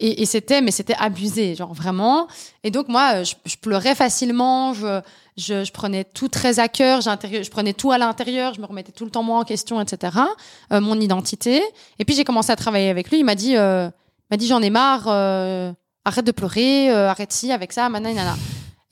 et, 0.00 0.22
et 0.22 0.26
c'était 0.26 0.62
mais 0.62 0.70
c'était 0.72 0.96
abusé 0.98 1.54
genre 1.54 1.74
vraiment. 1.74 2.26
Et 2.64 2.70
donc 2.70 2.88
moi 2.88 3.22
je, 3.22 3.34
je 3.44 3.56
pleurais 3.56 3.94
facilement, 3.94 4.74
je 4.74 5.00
Je, 5.38 5.64
je 5.64 5.72
prenais 5.72 6.04
tout 6.04 6.28
très 6.28 6.58
à 6.58 6.68
cœur. 6.68 7.00
Je 7.00 7.48
prenais 7.50 7.72
tout 7.72 7.90
à 7.92 7.96
l'intérieur. 7.98 8.52
Je 8.54 8.60
me 8.60 8.66
remettais 8.66 8.92
tout 8.92 9.04
le 9.04 9.10
temps 9.10 9.22
moi 9.22 9.38
en 9.38 9.44
question, 9.44 9.80
etc. 9.80 10.18
Euh, 10.72 10.80
mon 10.80 11.00
identité. 11.00 11.62
Et 11.98 12.04
puis 12.04 12.14
j'ai 12.14 12.24
commencé 12.24 12.50
à 12.52 12.56
travailler 12.56 12.90
avec 12.90 13.10
lui. 13.10 13.20
Il 13.20 13.24
m'a 13.24 13.34
dit, 13.34 13.56
euh, 13.56 13.88
m'a 14.30 14.36
dit 14.36 14.46
j'en 14.46 14.60
ai 14.60 14.70
marre. 14.70 15.04
euh, 15.06 15.72
arrête 16.04 16.26
de 16.26 16.32
pleurer. 16.32 16.90
euh, 16.90 17.08
arrête 17.08 17.32
ci 17.32 17.52
avec 17.52 17.72
ça. 17.72 17.88
Manana. 17.88 18.36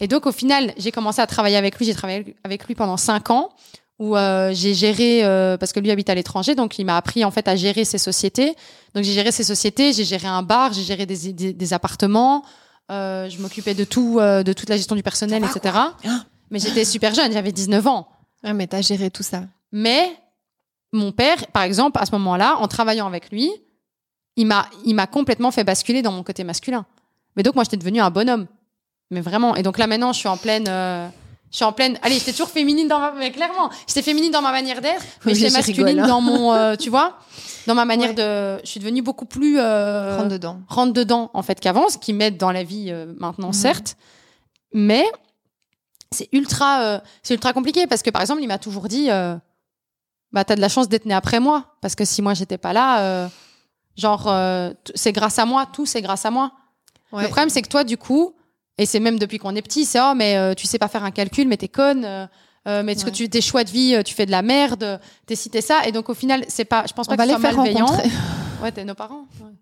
Et 0.01 0.09
donc 0.09 0.27
au 0.27 0.33
final, 0.33 0.73
j'ai 0.79 0.93
commencé 0.93 1.21
à 1.21 1.27
travailler 1.27 1.57
avec 1.57 1.77
lui. 1.79 1.85
J'ai 1.87 1.95
travaillé 1.95 2.37
avec 2.45 2.65
lui 2.67 2.75
pendant 2.75 2.97
cinq 2.97 3.31
ans 3.31 3.51
où 3.99 4.15
euh, 4.15 4.51
j'ai 4.53 4.75
géré 4.75 5.25
euh, 5.25 5.57
parce 5.57 5.73
que 5.73 5.81
lui 5.81 5.91
habite 5.91 6.11
à 6.11 6.15
l'étranger, 6.15 6.55
donc 6.55 6.79
il 6.79 6.85
m'a 6.85 6.99
appris 6.99 7.25
en 7.25 7.31
fait 7.31 7.49
à 7.49 7.57
gérer 7.57 7.87
ses 7.87 7.97
sociétés. 7.97 8.55
Donc 8.95 9.05
j'ai 9.05 9.15
géré 9.15 9.33
ses 9.33 9.43
sociétés, 9.43 9.95
j'ai 9.95 10.05
géré 10.05 10.27
un 10.29 10.43
bar, 10.43 10.75
j'ai 10.75 10.83
géré 10.83 11.07
des, 11.07 11.33
des, 11.33 11.55
des 11.55 11.73
appartements, 11.73 12.45
euh, 12.93 13.31
je 13.31 13.39
m'occupais 13.41 13.73
de 13.73 13.85
tout, 13.85 14.19
euh, 14.21 14.43
de 14.43 14.53
toute 14.53 14.69
la 14.69 14.77
gestion 14.77 14.97
du 14.97 15.03
personnel, 15.03 15.43
etc. 15.43 15.75
Hein 16.05 16.25
Mais 16.51 16.59
j'étais 16.59 16.85
super 16.85 17.15
jeune, 17.15 17.33
j'avais 17.33 17.53
19 17.53 17.87
ans. 17.87 18.09
Ah, 18.45 18.53
mais 18.53 18.67
t'as 18.67 18.81
géré 18.83 19.11
tout 19.11 19.23
ça. 19.23 19.43
Mais 19.73 20.11
mon 20.93 21.13
père, 21.13 21.47
par 21.49 21.63
exemple, 21.65 21.99
à 22.01 22.07
ce 22.07 22.13
moment-là, 22.13 22.57
en 22.61 22.69
travaillant 22.69 23.07
avec 23.07 23.31
lui, 23.31 23.51
il 24.37 24.47
m'a, 24.47 24.67
il 24.85 24.95
m'a 24.95 25.07
complètement 25.07 25.51
fait 25.51 25.65
basculer 25.65 26.03
dans 26.03 26.13
mon 26.13 26.23
côté 26.23 26.45
masculin. 26.45 26.87
Mais 27.37 27.43
donc 27.43 27.55
moi, 27.55 27.65
j'étais 27.65 27.77
devenue 27.77 28.01
un 28.01 28.11
bonhomme. 28.11 28.47
Mais 29.11 29.21
vraiment. 29.21 29.57
Et 29.57 29.63
donc 29.63 29.79
là, 29.79 29.87
maintenant, 29.87 30.13
je 30.13 30.19
suis 30.19 30.29
en 30.29 30.37
pleine. 30.37 30.67
euh, 30.69 31.09
je 31.51 31.57
suis 31.57 31.65
en 31.65 31.73
pleine. 31.73 31.99
Allez, 32.03 32.19
j'étais 32.19 32.33
toujours 32.33 32.49
féminine 32.49 32.89
dans 32.89 32.99
ma. 32.99 33.13
Mais 33.13 33.31
clairement, 33.31 33.71
j'étais 33.87 34.03
féminine 34.03 34.31
dans 34.33 34.43
ma 34.43 34.51
manière 34.53 34.81
d'être, 34.81 35.03
mais 35.25 35.33
Oui, 35.33 35.39
j'étais 35.39 35.53
masculine 35.53 35.87
rigole, 35.87 36.01
hein. 36.05 36.07
dans 36.09 36.21
mon. 36.21 36.53
euh, 36.53 36.75
tu 36.77 36.91
vois, 36.91 37.19
dans 37.67 37.75
ma 37.75 37.85
manière 37.93 38.11
Ouais. 38.11 38.57
de. 38.59 38.61
Je 38.65 38.69
suis 38.71 38.81
devenue 38.81 39.03
beaucoup 39.03 39.27
plus. 39.27 39.59
euh, 39.61 40.17
Prendre 40.17 40.31
dedans. 40.31 40.61
rentre 40.69 40.93
dedans 40.93 41.31
en 41.35 41.43
fait 41.43 41.59
qu'avant, 41.61 41.89
ce 41.89 41.99
qui 41.99 42.13
m'aide 42.13 42.37
dans 42.37 42.51
la 42.53 42.63
vie 42.65 42.87
euh, 42.91 43.13
maintenant 43.19 43.49
Mhm. 43.49 43.53
certes, 43.55 43.97
mais 44.75 45.05
c'est 46.13 46.29
ultra 46.33 46.83
euh, 46.83 47.01
c'est 47.23 47.35
ultra 47.35 47.53
compliqué 47.53 47.87
parce 47.87 48.03
que 48.03 48.11
par 48.11 48.23
exemple 48.23 48.43
il 48.43 48.47
m'a 48.49 48.59
toujours 48.59 48.89
dit 48.89 49.11
euh, 49.11 49.37
bah 50.33 50.45
t'as 50.45 50.57
de 50.57 50.61
la 50.61 50.69
chance 50.69 50.89
d'être 50.89 51.05
né 51.07 51.15
après 51.15 51.41
moi 51.41 51.77
parce 51.81 51.95
que 51.95 52.05
si 52.05 52.23
moi 52.23 52.35
j'étais 52.35 52.59
pas 52.59 52.73
là 52.73 53.01
euh, 53.01 53.29
genre 53.97 54.27
euh, 54.29 54.73
c'est 54.95 55.13
grâce 55.13 55.39
à 55.39 55.45
moi 55.47 55.67
tout 55.73 55.87
c'est 55.87 56.03
grâce 56.03 56.25
à 56.25 56.31
moi 56.31 56.53
Ouais. 57.13 57.23
le 57.23 57.29
problème 57.29 57.51
c'est 57.51 57.63
que 57.63 57.69
toi 57.69 57.85
du 57.85 57.97
coup 57.97 58.35
et 58.79 58.85
c'est 58.85 58.99
même 58.99 59.17
depuis 59.19 59.39
qu'on 59.39 59.55
est 59.55 59.63
petit 59.63 59.85
c'est 59.85 60.01
oh 60.01 60.13
mais 60.17 60.55
tu 60.57 60.67
sais 60.67 60.79
pas 60.79 60.89
faire 60.89 61.05
un 61.05 61.13
calcul 61.13 61.47
mais 61.47 61.57
t'es 61.57 61.69
conne 61.69 62.05
euh, 62.05 62.83
mais 62.83 62.93
est-ce 62.93 63.05
que 63.05 63.11
tu 63.11 63.29
tes 63.29 63.41
choix 63.41 63.63
de 63.63 63.71
vie 63.71 63.97
tu 64.05 64.13
fais 64.13 64.27
de 64.27 64.33
la 64.33 64.43
merde 64.43 65.01
t'es 65.25 65.37
cité 65.37 65.61
ça 65.61 65.87
et 65.87 65.93
donc 65.93 66.09
au 66.09 66.15
final 66.15 66.45
c'est 66.49 66.65
pas 66.65 66.85
je 66.89 66.93
pense 66.93 67.07
On 67.07 67.11
pas 67.15 67.25
va 67.25 67.27
que 67.27 67.35
ce 67.35 67.39
faire 67.41 67.57
malveillant. 67.57 67.87
Ouais, 68.63 68.73
t'es 68.73 68.85
nos 68.85 68.95
parents. 68.95 69.27
ouais. 69.41 69.53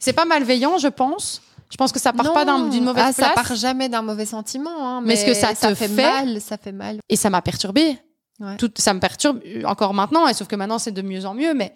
C'est 0.00 0.12
pas 0.12 0.24
malveillant, 0.24 0.76
je 0.78 0.88
pense. 0.88 1.40
Je 1.70 1.76
pense 1.76 1.92
que 1.92 2.00
ça 2.00 2.12
part 2.12 2.32
pas 2.32 2.44
d'une 2.44 2.84
mauvaise 2.84 3.04
ah, 3.08 3.12
place. 3.12 3.28
ça 3.28 3.32
part 3.34 3.54
jamais 3.54 3.88
d'un 3.88 4.02
mauvais 4.02 4.26
sentiment. 4.26 4.70
hein, 4.70 5.02
Mais 5.04 5.14
est-ce 5.14 5.26
que 5.26 5.34
ça 5.34 5.54
te 5.54 5.74
fait, 5.74 5.88
fait 5.88 6.02
mal 6.02 6.40
Ça 6.40 6.56
fait 6.56 6.72
mal. 6.72 7.00
Et 7.08 7.16
ça 7.16 7.30
m'a 7.30 7.42
perturbée. 7.42 7.98
Ouais. 8.40 8.56
Tout, 8.56 8.70
ça 8.76 8.94
me 8.94 9.00
perturbe 9.00 9.40
euh, 9.46 9.64
encore 9.64 9.94
maintenant, 9.94 10.28
et 10.28 10.34
sauf 10.34 10.46
que 10.46 10.56
maintenant 10.56 10.78
c'est 10.78 10.92
de 10.92 11.02
mieux 11.02 11.26
en 11.26 11.34
mieux. 11.34 11.54
Mais 11.54 11.74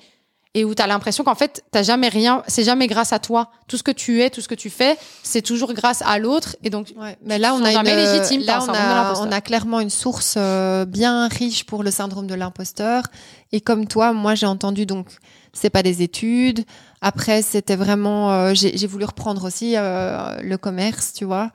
et 0.55 0.65
où 0.65 0.75
t'as 0.75 0.87
l'impression 0.87 1.25
qu'en 1.25 1.35
fait 1.35 1.65
t'as 1.73 1.83
jamais 1.83 2.09
rien, 2.09 2.43
c'est 2.47 2.63
jamais 2.63 2.87
grâce 2.87 3.13
à 3.13 3.19
toi. 3.19 3.51
Tout 3.67 3.77
ce 3.77 3.83
que 3.83 3.91
tu 3.91 4.23
es, 4.23 4.31
tout 4.31 4.41
ce 4.41 4.49
que 4.49 4.55
tu 4.55 4.71
fais, 4.71 4.97
c'est 5.23 5.43
toujours 5.43 5.73
grâce 5.73 6.03
à 6.03 6.19
l'autre. 6.19 6.57
Et 6.63 6.71
donc 6.71 6.93
Ouais, 6.97 7.17
mais 7.25 7.39
là, 7.39 7.55
on 7.55 7.65
a, 7.65 7.71
une, 7.71 7.75
jamais 7.75 7.97
légitimes, 7.97 8.43
là, 8.45 8.59
a, 8.59 9.15
on 9.21 9.33
a 9.33 9.41
clairement 9.41 9.81
une 9.81 9.91
source 9.91 10.35
euh, 10.37 10.85
bien 10.85 11.27
riche 11.27 11.65
pour 11.65 11.83
le 11.83 11.91
syndrome 11.91 12.29
de 12.29 12.35
l'imposteur. 12.35 13.05
Et 13.51 13.61
comme 13.61 13.89
toi, 13.89 14.13
moi, 14.13 14.35
j'ai 14.35 14.47
entendu 14.47 14.87
donc, 14.87 15.09
c'est 15.53 15.71
pas 15.71 15.83
des 15.83 16.03
études. 16.03 16.65
Après, 17.01 17.43
c'était 17.43 17.77
vraiment, 17.77 18.33
euh, 18.33 18.53
j'ai 18.55 18.87
voulu 18.87 19.05
reprendre 19.05 19.45
aussi 19.45 19.75
euh, 19.77 20.37
le 20.43 20.57
commerce, 20.57 21.13
tu 21.13 21.25
vois. 21.25 21.51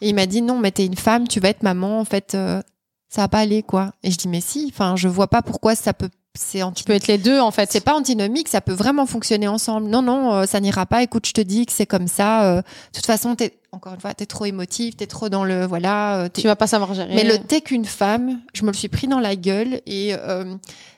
Et 0.00 0.08
il 0.08 0.14
m'a 0.14 0.26
dit 0.26 0.42
non, 0.42 0.58
mais 0.58 0.70
t'es 0.70 0.86
une 0.86 0.96
femme, 0.96 1.28
tu 1.28 1.38
vas 1.40 1.48
être 1.50 1.62
maman, 1.62 2.00
en 2.00 2.04
fait, 2.04 2.34
euh, 2.34 2.60
ça 3.08 3.22
va 3.22 3.28
pas 3.28 3.38
aller 3.38 3.62
quoi. 3.62 3.92
Et 4.02 4.10
je 4.10 4.16
dis 4.16 4.28
mais 4.28 4.40
si, 4.40 4.70
enfin, 4.72 4.96
je 4.96 5.08
vois 5.08 5.28
pas 5.28 5.42
pourquoi 5.42 5.74
ça 5.74 5.92
peut, 5.94 6.08
c'est 6.34 6.62
anti. 6.62 6.82
tu 6.82 6.86
peux 6.86 6.92
être 6.94 7.06
les 7.06 7.18
deux 7.18 7.40
en 7.40 7.50
fait. 7.50 7.70
C'est 7.70 7.80
pas 7.80 7.94
antinomique, 7.94 8.48
ça 8.48 8.60
peut 8.60 8.72
vraiment 8.74 9.06
fonctionner 9.06 9.48
ensemble. 9.48 9.88
Non, 9.88 10.02
non, 10.02 10.34
euh, 10.34 10.44
ça 10.46 10.60
n'ira 10.60 10.84
pas. 10.86 11.02
Écoute, 11.02 11.26
je 11.26 11.32
te 11.32 11.40
dis 11.40 11.66
que 11.66 11.72
c'est 11.72 11.86
comme 11.86 12.08
ça. 12.08 12.44
euh, 12.44 12.56
de 12.58 12.62
toute 12.94 13.06
façon, 13.06 13.34
t'es, 13.36 13.54
encore 13.72 13.94
une 13.94 14.00
fois, 14.00 14.12
t'es 14.12 14.26
trop 14.26 14.44
émotive, 14.44 14.96
t'es 14.96 15.06
trop 15.06 15.28
dans 15.28 15.44
le, 15.44 15.66
voilà. 15.66 16.24
euh, 16.24 16.28
Tu 16.34 16.42
vas 16.46 16.56
pas 16.56 16.66
savoir 16.66 16.92
gérer. 16.94 17.14
Mais 17.14 17.24
le 17.24 17.38
t'es 17.38 17.60
qu'une 17.60 17.84
femme, 17.86 18.40
je 18.54 18.62
me 18.62 18.68
le 18.68 18.74
suis 18.76 18.88
pris 18.88 19.06
dans 19.06 19.20
la 19.20 19.36
gueule 19.36 19.80
et 19.86 20.14
euh, 20.14 20.56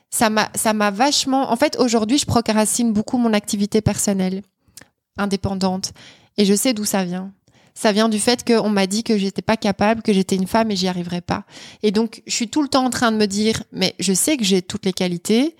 ça 0.09 0.29
m'a, 0.29 0.49
ça 0.55 0.73
m'a 0.73 0.91
vachement. 0.91 1.51
En 1.51 1.55
fait, 1.55 1.77
aujourd'hui, 1.79 2.17
je 2.17 2.25
procrastine 2.25 2.93
beaucoup 2.93 3.17
mon 3.17 3.33
activité 3.33 3.81
personnelle, 3.81 4.41
indépendante, 5.17 5.93
et 6.37 6.45
je 6.45 6.53
sais 6.53 6.73
d'où 6.73 6.85
ça 6.85 7.03
vient. 7.03 7.31
Ça 7.75 7.91
vient 7.91 8.09
du 8.09 8.19
fait 8.19 8.45
qu'on 8.45 8.69
m'a 8.69 8.87
dit 8.87 9.03
que 9.03 9.17
j'étais 9.17 9.41
pas 9.41 9.55
capable, 9.55 10.01
que 10.01 10.11
j'étais 10.11 10.35
une 10.35 10.47
femme 10.47 10.69
et 10.71 10.75
j'y 10.75 10.87
arriverais 10.87 11.21
pas. 11.21 11.45
Et 11.81 11.91
donc, 11.91 12.21
je 12.27 12.33
suis 12.33 12.49
tout 12.49 12.61
le 12.61 12.67
temps 12.67 12.85
en 12.85 12.89
train 12.89 13.11
de 13.11 13.17
me 13.17 13.25
dire, 13.25 13.63
mais 13.71 13.95
je 13.99 14.11
sais 14.11 14.35
que 14.35 14.43
j'ai 14.43 14.61
toutes 14.61 14.85
les 14.85 14.91
qualités. 14.91 15.55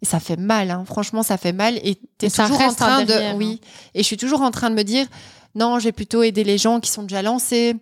Et 0.00 0.06
ça 0.06 0.18
fait 0.18 0.38
mal, 0.38 0.70
hein. 0.70 0.84
franchement, 0.86 1.22
ça 1.22 1.36
fait 1.36 1.52
mal. 1.52 1.76
Et 1.84 1.98
t'es 2.18 2.30
toujours 2.30 2.60
en 2.60 2.74
train 2.74 3.02
de, 3.02 3.06
derrière, 3.06 3.34
hein. 3.34 3.38
oui. 3.38 3.60
Et 3.94 3.98
je 3.98 4.06
suis 4.06 4.16
toujours 4.16 4.40
en 4.40 4.50
train 4.50 4.70
de 4.70 4.74
me 4.74 4.82
dire, 4.82 5.06
non, 5.54 5.78
j'ai 5.78 5.92
plutôt 5.92 6.22
aidé 6.22 6.42
les 6.42 6.58
gens 6.58 6.80
qui 6.80 6.90
sont 6.90 7.02
déjà 7.02 7.22
lancés. 7.22 7.76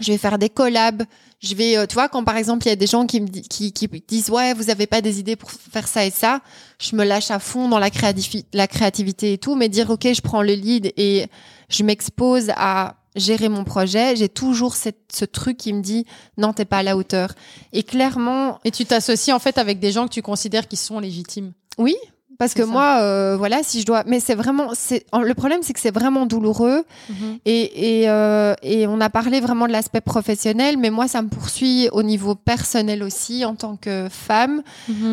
Je 0.00 0.10
vais 0.12 0.18
faire 0.18 0.38
des 0.38 0.48
collabs. 0.48 1.02
Je 1.40 1.54
vais, 1.54 1.76
euh, 1.76 1.86
tu 1.86 1.94
vois, 1.94 2.08
quand 2.08 2.24
par 2.24 2.36
exemple 2.36 2.66
il 2.66 2.70
y 2.70 2.72
a 2.72 2.76
des 2.76 2.86
gens 2.86 3.04
qui 3.06 3.20
me 3.20 3.26
qui, 3.28 3.72
qui 3.72 3.88
disent 4.06 4.30
ouais, 4.30 4.54
vous 4.54 4.70
avez 4.70 4.86
pas 4.86 5.00
des 5.00 5.18
idées 5.18 5.36
pour 5.36 5.50
faire 5.50 5.88
ça 5.88 6.06
et 6.06 6.10
ça, 6.10 6.40
je 6.80 6.94
me 6.96 7.04
lâche 7.04 7.30
à 7.30 7.38
fond 7.40 7.68
dans 7.68 7.78
la, 7.80 7.90
créativi- 7.90 8.44
la 8.52 8.66
créativité 8.68 9.32
et 9.32 9.38
tout, 9.38 9.54
mais 9.56 9.68
dire 9.68 9.90
ok, 9.90 10.06
je 10.14 10.20
prends 10.20 10.42
le 10.42 10.54
lead 10.54 10.92
et 10.96 11.26
je 11.68 11.82
m'expose 11.82 12.50
à 12.56 12.94
gérer 13.16 13.48
mon 13.50 13.64
projet, 13.64 14.16
j'ai 14.16 14.28
toujours 14.28 14.74
cette, 14.74 15.12
ce 15.12 15.24
truc 15.24 15.56
qui 15.58 15.72
me 15.72 15.82
dit 15.82 16.06
non, 16.38 16.52
t'es 16.52 16.64
pas 16.64 16.78
à 16.78 16.82
la 16.82 16.96
hauteur. 16.96 17.34
Et 17.72 17.82
clairement, 17.82 18.60
Et 18.64 18.70
tu 18.70 18.84
t'associes 18.86 19.34
en 19.34 19.38
fait 19.40 19.58
avec 19.58 19.80
des 19.80 19.90
gens 19.92 20.06
que 20.08 20.14
tu 20.14 20.22
considères 20.22 20.68
qui 20.68 20.76
sont 20.76 21.00
légitimes. 21.00 21.52
oui, 21.76 21.96
parce 22.42 22.54
que 22.54 22.64
ça. 22.64 22.72
moi, 22.72 22.98
euh, 23.02 23.36
voilà, 23.38 23.62
si 23.62 23.80
je 23.80 23.86
dois, 23.86 24.02
mais 24.04 24.18
c'est 24.18 24.34
vraiment, 24.34 24.70
c'est 24.74 25.06
le 25.16 25.32
problème, 25.34 25.60
c'est 25.62 25.72
que 25.72 25.78
c'est 25.78 25.94
vraiment 25.94 26.26
douloureux. 26.26 26.84
Et, 27.44 28.00
et, 28.00 28.08
euh, 28.08 28.54
et 28.62 28.88
on 28.88 29.00
a 29.00 29.10
parlé 29.10 29.38
vraiment 29.40 29.68
de 29.68 29.72
l'aspect 29.72 30.00
professionnel, 30.00 30.76
mais 30.76 30.90
moi, 30.90 31.06
ça 31.06 31.22
me 31.22 31.28
poursuit 31.28 31.88
au 31.92 32.02
niveau 32.02 32.34
personnel 32.34 33.04
aussi 33.04 33.44
en 33.44 33.54
tant 33.54 33.76
que 33.76 34.08
femme. 34.10 34.62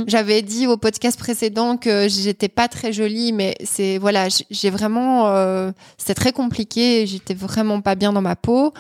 J'avais 0.08 0.42
dit 0.42 0.66
au 0.66 0.78
podcast 0.78 1.20
précédent 1.20 1.78
que 1.78 2.08
j'étais 2.10 2.50
pas 2.50 2.68
très 2.68 2.92
jolie, 2.94 3.32
mais 3.32 3.56
c'est 3.64 4.00
voilà, 4.00 4.28
j'ai 4.50 4.72
vraiment, 4.72 5.28
euh, 5.28 5.72
c'était 6.00 6.16
très 6.16 6.32
compliqué. 6.32 7.06
J'étais 7.06 7.36
vraiment 7.36 7.80
pas 7.82 7.94
bien 7.94 8.12
dans 8.12 8.22
ma 8.22 8.36
peau. 8.36 8.74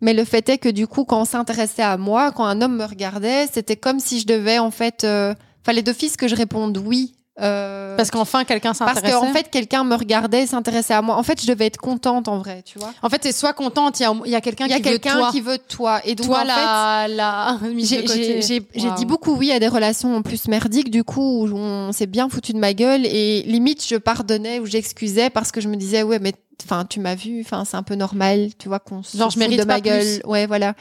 Mais 0.00 0.14
le 0.14 0.24
fait 0.24 0.48
est 0.48 0.58
que 0.58 0.68
du 0.70 0.86
coup, 0.86 1.04
quand 1.04 1.20
on 1.20 1.24
s'intéressait 1.26 1.82
à 1.82 1.98
moi, 1.98 2.32
quand 2.32 2.46
un 2.46 2.62
homme 2.62 2.76
me 2.76 2.84
regardait, 2.84 3.46
c'était 3.52 3.76
comme 3.76 4.00
si 4.00 4.20
je 4.20 4.26
devais 4.26 4.58
en 4.58 4.70
fait, 4.70 5.04
euh, 5.04 5.34
fallait 5.64 5.82
d'office 5.82 6.16
que 6.16 6.28
je 6.28 6.36
réponde 6.36 6.78
oui. 6.78 7.14
Euh, 7.40 7.96
Parce 7.96 8.10
qu'enfin 8.10 8.44
quelqu'un 8.44 8.72
parce 8.72 8.94
s'intéresse. 8.94 9.14
qu'en 9.14 9.32
fait, 9.32 9.50
quelqu'un 9.50 9.84
me 9.84 9.94
regardait, 9.94 10.46
s'intéressait 10.46 10.94
à 10.94 11.02
moi. 11.02 11.16
En 11.16 11.22
fait, 11.22 11.40
je 11.42 11.46
devais 11.46 11.66
être 11.66 11.76
contente 11.76 12.28
en 12.28 12.38
vrai, 12.38 12.62
tu 12.64 12.78
vois. 12.78 12.92
en 13.02 13.08
fait, 13.10 13.18
t'es 13.18 13.32
soit 13.32 13.52
contente, 13.52 14.00
il 14.00 14.04
y 14.04 14.06
a, 14.06 14.12
y 14.26 14.34
a 14.34 14.40
quelqu'un 14.40 14.64
Il 14.66 14.70
y 14.70 14.74
a 14.74 14.80
qui 14.80 14.98
toi. 15.00 15.30
qui 15.30 15.40
veut 15.42 15.58
toi. 15.58 16.00
Et 16.04 16.14
donc, 16.14 16.26
toi 16.26 16.38
en 16.38 16.40
fait, 16.42 16.46
la, 16.46 17.06
la 17.08 17.58
mise 17.68 17.90
de 17.90 18.06
j'ai- 18.40 18.62
Waouh. 18.86 18.94
dit 18.96 19.04
beaucoup 19.04 19.34
oui 19.34 19.52
à 19.52 19.58
des 19.58 19.68
relations 19.68 20.16
en 20.16 20.22
plus 20.22 20.48
merdiques, 20.48 20.90
du 20.90 21.04
coup, 21.04 21.46
où 21.46 21.54
on 21.56 21.92
s'est 21.92 22.06
bien 22.06 22.28
foutu 22.28 22.52
de 22.54 22.58
ma 22.58 22.72
gueule 22.72 23.04
et 23.06 23.42
limite, 23.42 23.86
je 23.86 23.96
pardonnais 23.96 24.58
ou 24.60 24.66
j'excusais 24.66 25.28
parce 25.30 25.52
que 25.52 25.60
je 25.60 25.68
me 25.68 25.76
disais, 25.76 26.02
ouais, 26.02 26.18
mais 26.18 26.32
enfin, 26.64 26.84
tu 26.88 27.00
m'as 27.00 27.14
vu, 27.14 27.42
enfin, 27.44 27.64
c'est 27.66 27.76
un 27.76 27.82
peu 27.82 27.96
normal, 27.96 28.48
tu 28.58 28.68
vois, 28.68 28.78
qu'on 28.78 29.02
se 29.02 29.16
Genre, 29.16 29.28
je 29.28 29.34
fout 29.34 29.40
mérite 29.40 29.60
de 29.60 29.64
ma 29.66 29.80
gueule. 29.80 30.20
Ouais, 30.24 30.46
voilà. 30.46 30.74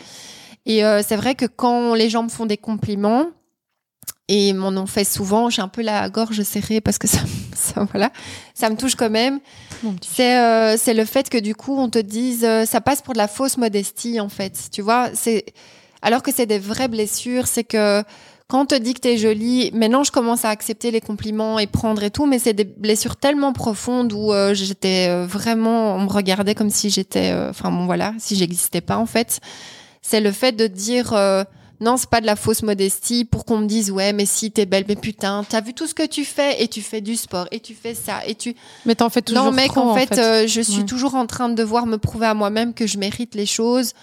Et 0.66 0.86
euh, 0.86 1.02
c'est 1.06 1.16
vrai 1.18 1.36
que 1.36 1.46
quand 1.46 1.94
les 1.96 2.10
gens 2.10 2.24
me 2.24 2.30
font 2.30 2.46
des 2.46 2.58
compliments, 2.58 3.26
et 4.28 4.54
m'en 4.54 4.70
ont 4.70 4.86
fait 4.86 5.04
souvent, 5.04 5.50
j'ai 5.50 5.62
un 5.62 5.68
peu 5.68 5.82
la 5.82 6.10
gorge 6.10 6.42
serrée 6.42 6.82
parce 6.82 6.98
que 6.98 7.08
ça, 7.08 7.20
ça, 7.56 7.88
voilà, 7.92 8.12
ça 8.54 8.70
me 8.70 8.76
touche 8.76 8.96
quand 8.96 9.10
même. 9.10 9.40
C'est 10.02 10.38
euh, 10.38 10.78
c'est 10.78 10.94
le 10.94 11.06
fait 11.06 11.30
que 11.30 11.38
du 11.38 11.54
coup 11.54 11.78
on 11.78 11.90
te 11.90 12.00
dise 12.00 12.44
euh, 12.44 12.66
ça 12.66 12.82
passe 12.82 13.02
pour 13.02 13.14
de 13.14 13.20
la 13.20 13.28
fausse 13.28 13.58
modestie 13.58 14.20
en 14.20 14.30
fait. 14.30 14.70
Tu 14.72 14.82
vois, 14.82 15.10
c'est 15.14 15.46
alors 16.02 16.24
que 16.24 16.32
c'est 16.32 16.46
des 16.46 16.60
vraies 16.60 16.88
blessures, 16.88 17.48
c'est 17.48 17.64
que 17.64 18.04
quand 18.48 18.62
on 18.62 18.66
te 18.68 18.76
dit 18.76 18.94
que 18.94 19.00
t'es 19.00 19.18
jolie, 19.18 19.72
maintenant 19.74 20.04
je 20.04 20.12
commence 20.12 20.46
à 20.46 20.50
accepter 20.50 20.92
les 20.92 21.02
compliments 21.02 21.58
et 21.58 21.66
prendre 21.66 22.04
et 22.04 22.12
tout, 22.12 22.28
mais 22.28 22.38
c'est 22.38 22.54
des 22.54 22.64
blessures 22.64 23.16
tellement 23.16 23.54
profondes 23.54 24.14
où 24.14 24.32
euh, 24.32 24.54
j'étais 24.54 25.08
euh, 25.10 25.26
vraiment, 25.26 25.96
on 25.96 26.02
me 26.02 26.10
regardait 26.10 26.54
comme 26.54 26.70
si 26.70 26.92
j'étais, 26.92 27.32
euh, 27.32 27.50
enfin 27.50 27.72
bon 27.72 27.86
voilà, 27.86 28.14
si 28.20 28.36
j'existais 28.36 28.82
pas 28.82 28.98
en 28.98 29.08
fait. 29.08 29.40
C'est 30.04 30.22
le 30.22 30.32
fait 30.32 30.52
de 30.52 30.68
dire 30.68 31.14
euh, 31.14 31.44
non, 31.86 31.98
c'est 31.98 32.10
pas 32.10 32.20
de 32.20 32.26
la 32.26 32.36
fausse 32.36 32.64
modestie 32.64 33.26
pour 33.26 33.46
qu'on 33.46 33.60
me 33.60 33.68
dise 33.68 33.92
ouais, 33.92 34.12
mais 34.12 34.26
si 34.26 34.52
t'es 34.52 34.66
belle, 34.66 34.86
mais 34.88 34.96
putain, 34.96 35.46
t'as 35.48 35.62
vu 35.62 35.74
tout 35.74 35.86
ce 35.88 35.94
que 35.94 36.06
tu 36.06 36.26
fais 36.26 36.62
et 36.64 36.68
tu 36.68 36.82
fais 36.82 37.00
du 37.00 37.16
sport 37.16 37.48
et 37.52 37.60
tu 37.60 37.76
fais 37.76 37.94
ça 37.94 38.26
et 38.26 38.34
tu 38.36 38.56
Mais 38.86 38.96
t'en 38.96 39.10
fais 39.10 39.22
toujours 39.22 39.46
non, 39.46 39.52
mec, 39.52 39.68
trop, 39.72 39.82
en 39.82 39.96
fait, 39.96 40.18
euh, 40.18 40.48
je 40.48 40.62
suis 40.62 40.80
Ouais. 40.80 40.86
toujours 40.86 41.16
en 41.16 41.26
train 41.28 41.48
de 41.48 41.54
devoir 41.54 41.86
me 41.86 41.98
prouver 41.98 42.26
à 42.26 42.34
moi-même 42.34 42.74
que 42.74 42.88
je 42.88 42.98
mérite 42.98 43.36
les 43.36 43.46
choses. 43.46 43.94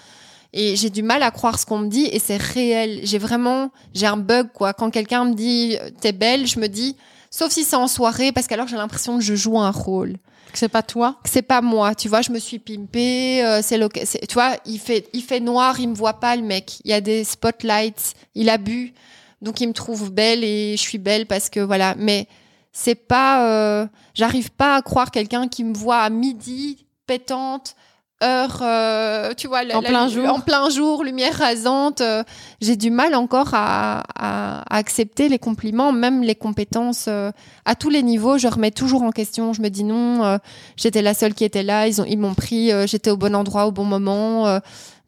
Et 0.55 0.75
j'ai 0.75 0.89
du 0.91 1.01
mal 1.03 1.23
à 1.23 1.31
croire 1.31 1.57
ce 1.59 1.65
qu'on 1.65 1.79
me 1.79 1.87
dit 1.89 2.05
et 2.11 2.19
c'est 2.19 2.37
réel. 2.37 2.99
J'ai 3.03 3.17
vraiment, 3.17 3.71
j'ai 3.95 4.05
un 4.05 4.17
bug, 4.17 4.49
quoi. 4.53 4.73
Quand 4.73 4.89
quelqu'un 4.91 5.25
me 5.25 5.33
dit, 5.33 5.77
t'es 5.99 6.11
belle, 6.11 6.45
je 6.47 6.59
me 6.59 6.67
dis, 6.67 6.95
sauf 7.31 7.51
si 7.51 7.63
c'est 7.63 7.75
en 7.75 7.87
soirée, 7.87 8.31
parce 8.31 8.45
qu'alors 8.47 8.67
j'ai 8.67 8.75
l'impression 8.77 9.17
que 9.17 9.23
je 9.23 9.33
joue 9.35 9.59
un 9.59 9.71
rôle. 9.71 10.17
Que 10.53 10.59
c'est 10.59 10.69
pas 10.69 10.83
toi? 10.83 11.17
Que 11.23 11.29
c'est 11.31 11.41
pas 11.41 11.61
moi. 11.61 11.95
Tu 11.95 12.07
vois, 12.07 12.21
je 12.21 12.31
me 12.31 12.37
suis 12.37 12.59
pimpée, 12.59 13.43
euh, 13.43 13.61
c'est 13.63 13.79
c'est- 14.05 14.25
tu 14.27 14.35
vois, 14.35 14.55
il 14.67 14.77
fait, 14.79 15.09
il 15.11 15.23
fait 15.23 15.39
noir, 15.39 15.79
il 15.79 15.89
me 15.89 15.95
voit 15.95 16.19
pas, 16.19 16.35
le 16.35 16.43
mec. 16.43 16.79
Il 16.85 16.91
y 16.91 16.93
a 16.93 17.01
des 17.01 17.23
spotlights, 17.23 18.13
il 18.35 18.49
a 18.49 18.59
bu. 18.59 18.93
Donc 19.41 19.59
il 19.61 19.67
me 19.67 19.73
trouve 19.73 20.11
belle 20.11 20.43
et 20.43 20.75
je 20.77 20.81
suis 20.81 20.99
belle 20.99 21.25
parce 21.25 21.49
que 21.49 21.59
voilà. 21.59 21.95
Mais 21.97 22.27
c'est 22.71 22.93
pas, 22.95 23.47
euh, 23.81 23.87
j'arrive 24.13 24.51
pas 24.51 24.75
à 24.75 24.81
croire 24.83 25.09
quelqu'un 25.09 25.47
qui 25.47 25.63
me 25.63 25.73
voit 25.73 25.97
à 26.01 26.09
midi, 26.11 26.85
pétante, 27.07 27.75
heure, 28.23 28.59
euh, 28.61 29.33
tu 29.35 29.47
vois, 29.47 29.63
la- 29.63 29.77
En 29.77 29.81
la- 29.81 29.89
plein 29.89 30.07
jour. 30.07 30.27
en 30.29 30.39
plein 30.39 30.69
jour, 30.69 31.03
lumière 31.03 31.37
rasante. 31.37 32.01
euh, 32.01 32.23
j'ai 32.61 32.75
du 32.75 32.89
mal 32.89 33.13
encore 33.15 33.49
à, 33.53 33.99
à- 34.15 34.61
à 34.73 34.77
accepter 34.77 35.29
les 35.29 35.39
compliments, 35.39 35.91
même 35.91 36.23
les 36.23 36.35
compétences 36.35 37.05
euh, 37.07 37.31
à 37.65 37.75
tous 37.75 37.89
les 37.89 38.01
niveaux. 38.03 38.37
Je 38.37 38.47
remets 38.47 38.71
toujours 38.71 39.03
en 39.03 39.11
question. 39.11 39.53
Je 39.53 39.61
me 39.61 39.69
dis 39.69 39.83
non, 39.83 40.39
j'étais 40.77 41.01
la 41.01 41.13
seule 41.13 41.33
qui 41.33 41.43
était 41.43 41.63
là. 41.63 41.87
Ils 41.87 42.01
ont, 42.01 42.05
ils 42.07 42.17
m'ont 42.17 42.33
pris. 42.33 42.71
j'étais 42.87 43.11
au 43.11 43.17
bon 43.17 43.35
endroit 43.35 43.67
au 43.67 43.71
bon 43.71 43.83
moment. 43.85 44.59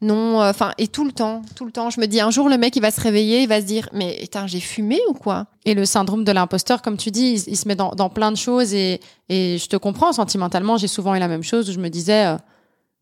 non, 0.02 0.42
enfin 0.42 0.72
et 0.76 0.88
tout 0.88 1.04
le 1.06 1.12
temps, 1.12 1.40
tout 1.54 1.64
le 1.64 1.72
temps. 1.72 1.88
Je 1.88 2.00
me 2.00 2.06
dis 2.06 2.20
un 2.20 2.30
jour 2.30 2.50
le 2.50 2.58
mec 2.58 2.76
il 2.76 2.82
va 2.82 2.90
se 2.90 3.00
réveiller, 3.00 3.40
il 3.42 3.48
va 3.48 3.60
se 3.62 3.66
dire 3.66 3.88
mais 3.94 4.18
putain 4.20 4.46
j'ai 4.46 4.60
fumé 4.60 4.98
ou 5.08 5.14
quoi? 5.14 5.46
Et 5.64 5.72
le 5.74 5.86
syndrome 5.86 6.22
de 6.22 6.32
l'imposteur, 6.32 6.82
comme 6.82 6.96
tu 6.98 7.10
dis, 7.10 7.32
il, 7.46 7.52
il 7.52 7.56
se 7.56 7.66
met 7.66 7.74
dans, 7.76 7.90
dans 7.92 8.10
plein 8.10 8.30
de 8.30 8.36
choses 8.36 8.74
et, 8.74 9.00
et 9.30 9.56
je 9.58 9.66
te 9.68 9.76
comprends 9.76 10.12
sentimentalement. 10.12 10.76
J'ai 10.76 10.86
souvent 10.86 11.14
eu 11.14 11.18
la 11.18 11.28
même 11.28 11.42
chose 11.42 11.68
où 11.70 11.72
je 11.72 11.78
me 11.80 11.88
disais, 11.88 12.36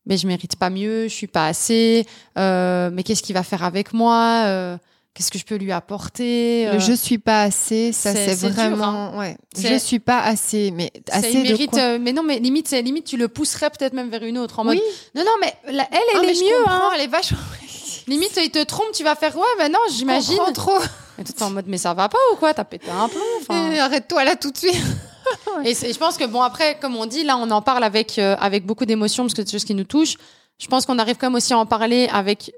mais 0.06 0.16
je 0.16 0.26
mérite 0.26 0.56
pas 0.56 0.70
mieux, 0.70 1.04
je 1.08 1.14
suis 1.14 1.26
pas 1.26 1.46
assez, 1.46 2.06
euh, 2.38 2.90
mais 2.92 3.02
qu'est-ce 3.02 3.22
qu'il 3.22 3.34
va 3.34 3.42
faire 3.42 3.62
avec 3.64 3.92
moi 3.92 4.42
euh, 4.46 4.76
Qu'est-ce 5.14 5.30
que 5.30 5.38
je 5.38 5.44
peux 5.44 5.54
lui 5.54 5.70
apporter 5.70 6.66
euh, 6.66 6.72
Le 6.72 6.78
je 6.80 6.92
suis 6.92 7.18
pas 7.18 7.42
assez, 7.42 7.92
ça 7.92 8.12
c'est- 8.12 8.34
dur, 8.36 8.50
vraiment 8.50 9.16
ouais. 9.16 9.36
C'est- 9.54 9.68
Je 9.72 9.78
suis 9.78 10.00
pas 10.00 10.20
assez, 10.20 10.72
mais 10.72 10.90
assez 11.12 11.30
il 11.30 11.42
de 11.44 11.48
mérite, 11.50 11.70
quoi 11.70 11.78
euh, 11.80 11.98
mais 12.00 12.12
non, 12.12 12.24
mais 12.24 12.40
limite, 12.40 12.66
c'est 12.66 12.82
limite, 12.82 13.04
tu 13.04 13.16
le 13.16 13.28
pousserais 13.28 13.70
peut-être 13.70 13.92
même 13.92 14.10
vers 14.10 14.24
une 14.24 14.38
autre 14.38 14.58
en 14.58 14.64
mode, 14.64 14.74
Oui. 14.76 14.82
non, 15.14 15.22
non, 15.24 15.30
mais 15.40 15.54
la- 15.72 15.86
elle, 15.92 15.98
elle 16.14 16.20
Ah, 16.20 16.30
est 16.30 16.34
mieux, 16.42 16.66
hein. 16.68 16.90
Elle 16.96 17.00
est 17.02 17.06
vachement. 17.06 17.38
Limite, 18.08 18.32
il 18.42 18.50
te 18.50 18.62
trompe, 18.64 18.88
tu 18.92 19.04
vas 19.04 19.14
faire, 19.14 19.36
ouais, 19.36 19.42
mais 19.58 19.68
non, 19.68 19.78
j'imagine. 19.90 20.36
Trop. 20.52 20.78
Et 21.18 21.22
t'es 21.22 21.42
en 21.44 21.50
mode, 21.50 21.66
mais 21.68 21.78
ça 21.78 21.94
va 21.94 22.08
pas 22.08 22.18
ou 22.32 22.36
quoi? 22.36 22.52
T'as 22.52 22.64
pété 22.64 22.90
un 22.90 23.08
plomb 23.08 23.20
Arrête-toi 23.80 24.24
là 24.24 24.34
tout 24.34 24.50
de 24.50 24.56
suite. 24.58 24.74
Et 25.64 25.74
je 25.74 25.98
pense 25.98 26.16
que 26.16 26.24
bon 26.26 26.42
après, 26.42 26.78
comme 26.80 26.96
on 26.96 27.06
dit, 27.06 27.24
là 27.24 27.36
on 27.36 27.50
en 27.50 27.62
parle 27.62 27.84
avec 27.84 28.18
euh, 28.18 28.36
avec 28.38 28.64
beaucoup 28.66 28.84
d'émotions 28.84 29.24
parce 29.24 29.34
que 29.34 29.42
c'est 29.42 29.46
des 29.46 29.52
choses 29.52 29.64
qui 29.64 29.74
nous 29.74 29.84
touchent. 29.84 30.16
Je 30.58 30.66
pense 30.68 30.86
qu'on 30.86 30.98
arrive 30.98 31.16
quand 31.16 31.26
même 31.28 31.34
aussi 31.36 31.52
à 31.52 31.58
en 31.58 31.66
parler 31.66 32.08
avec 32.12 32.52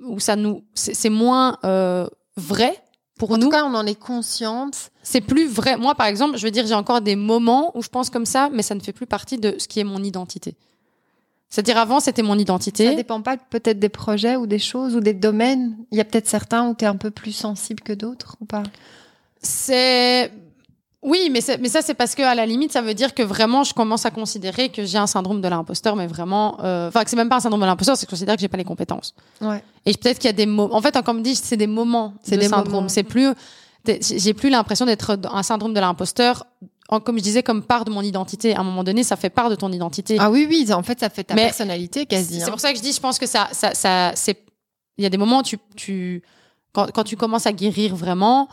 où 0.00 0.20
ça 0.20 0.36
nous 0.36 0.64
c'est 0.74 1.08
moins 1.10 1.58
euh, 1.64 2.06
vrai 2.36 2.82
pour 3.18 3.32
En 3.32 3.36
nous. 3.38 3.44
tout 3.46 3.50
cas, 3.50 3.64
on 3.64 3.74
en 3.74 3.84
est 3.86 3.98
consciente. 3.98 4.90
C'est 5.02 5.20
plus 5.20 5.46
vrai. 5.48 5.76
Moi 5.76 5.94
par 5.94 6.06
exemple, 6.06 6.36
je 6.38 6.44
veux 6.44 6.50
dire, 6.52 6.66
j'ai 6.66 6.74
encore 6.74 7.00
des 7.00 7.16
moments 7.16 7.76
où 7.76 7.82
je 7.82 7.88
pense 7.88 8.10
comme 8.10 8.26
ça, 8.26 8.48
mais 8.52 8.62
ça 8.62 8.74
ne 8.74 8.80
fait 8.80 8.92
plus 8.92 9.06
partie 9.06 9.38
de 9.38 9.56
ce 9.58 9.66
qui 9.66 9.80
est 9.80 9.84
mon 9.84 10.02
identité. 10.02 10.54
C'est-à-dire 11.50 11.78
avant 11.78 11.98
c'était 11.98 12.22
mon 12.22 12.34
Ça 12.34 12.40
identité. 12.40 12.94
dépend 12.94 13.22
pas 13.22 13.36
peut-être 13.38 13.78
des 13.78 13.88
projets 13.88 14.36
ou 14.36 14.46
des 14.46 14.58
choses 14.58 14.94
ou 14.94 15.00
des 15.00 15.14
domaines. 15.14 15.76
Il 15.90 15.96
y 15.98 16.00
a 16.00 16.04
peut-être 16.04 16.28
certains 16.28 16.68
où 16.68 16.74
tu 16.74 16.84
es 16.84 16.88
un 16.88 16.96
peu 16.96 17.10
plus 17.10 17.32
sensible 17.32 17.80
que 17.82 17.94
d'autres 17.94 18.36
ou 18.40 18.44
pas? 18.44 18.62
C'est 19.42 20.30
oui, 21.02 21.30
mais, 21.30 21.40
mais 21.60 21.68
ça, 21.68 21.80
c'est 21.80 21.94
parce 21.94 22.16
que 22.16 22.22
à 22.22 22.34
la 22.34 22.44
limite, 22.44 22.72
ça 22.72 22.82
veut 22.82 22.94
dire 22.94 23.14
que 23.14 23.22
vraiment, 23.22 23.62
je 23.62 23.72
commence 23.72 24.04
à 24.04 24.10
considérer 24.10 24.68
que 24.70 24.84
j'ai 24.84 24.98
un 24.98 25.06
syndrome 25.06 25.40
de 25.40 25.46
l'imposteur, 25.46 25.94
mais 25.94 26.08
vraiment, 26.08 26.58
euh, 26.64 26.88
enfin, 26.88 27.04
que 27.04 27.10
c'est 27.10 27.16
même 27.16 27.28
pas 27.28 27.36
un 27.36 27.40
syndrome 27.40 27.60
de 27.60 27.66
l'imposteur, 27.66 27.96
c'est 27.96 28.04
que 28.04 28.10
je 28.10 28.16
considère 28.16 28.34
que 28.34 28.40
j'ai 28.40 28.48
pas 28.48 28.56
les 28.56 28.64
compétences. 28.64 29.14
Ouais. 29.40 29.62
Et 29.86 29.92
peut-être 29.94 30.18
qu'il 30.18 30.26
y 30.26 30.30
a 30.30 30.34
des 30.34 30.46
mots. 30.46 30.68
En 30.72 30.82
fait, 30.82 30.96
hein, 30.96 31.02
comme 31.02 31.22
dit, 31.22 31.36
c'est 31.36 31.56
des 31.56 31.68
moments 31.68 32.14
C'est 32.22 32.34
de 32.34 32.40
des 32.40 32.48
syndrome. 32.48 32.72
moments. 32.72 32.88
C'est 32.88 33.04
plus. 33.04 33.32
J'ai 33.86 34.34
plus 34.34 34.50
l'impression 34.50 34.86
d'être 34.86 35.18
un 35.32 35.42
syndrome 35.44 35.72
de 35.72 35.80
l'imposteur. 35.80 36.46
Comme 36.88 37.18
je 37.18 37.22
disais, 37.22 37.42
comme 37.42 37.62
part 37.62 37.84
de 37.84 37.90
mon 37.90 38.02
identité. 38.02 38.56
À 38.56 38.60
un 38.60 38.64
moment 38.64 38.82
donné, 38.82 39.04
ça 39.04 39.16
fait 39.16 39.30
part 39.30 39.50
de 39.50 39.54
ton 39.54 39.70
identité. 39.70 40.16
Ah 40.18 40.30
oui, 40.30 40.46
oui, 40.48 40.72
en 40.72 40.82
fait, 40.82 40.98
ça 40.98 41.10
fait 41.10 41.22
ta 41.22 41.34
Mais 41.34 41.44
personnalité 41.44 42.06
quasi. 42.06 42.40
C'est 42.40 42.46
hein. 42.46 42.50
pour 42.50 42.60
ça 42.60 42.72
que 42.72 42.78
je 42.78 42.82
dis, 42.82 42.92
je 42.92 43.00
pense 43.00 43.18
que 43.18 43.26
ça, 43.26 43.48
ça, 43.52 43.72
ça 43.74 44.12
c'est. 44.14 44.42
Il 44.96 45.04
y 45.04 45.06
a 45.06 45.10
des 45.10 45.18
moments 45.18 45.38
où 45.38 45.42
tu, 45.42 45.58
tu 45.76 46.22
quand, 46.72 46.90
quand 46.92 47.04
tu 47.04 47.16
commences 47.16 47.46
à 47.46 47.52
guérir 47.52 47.94
vraiment, 47.94 48.48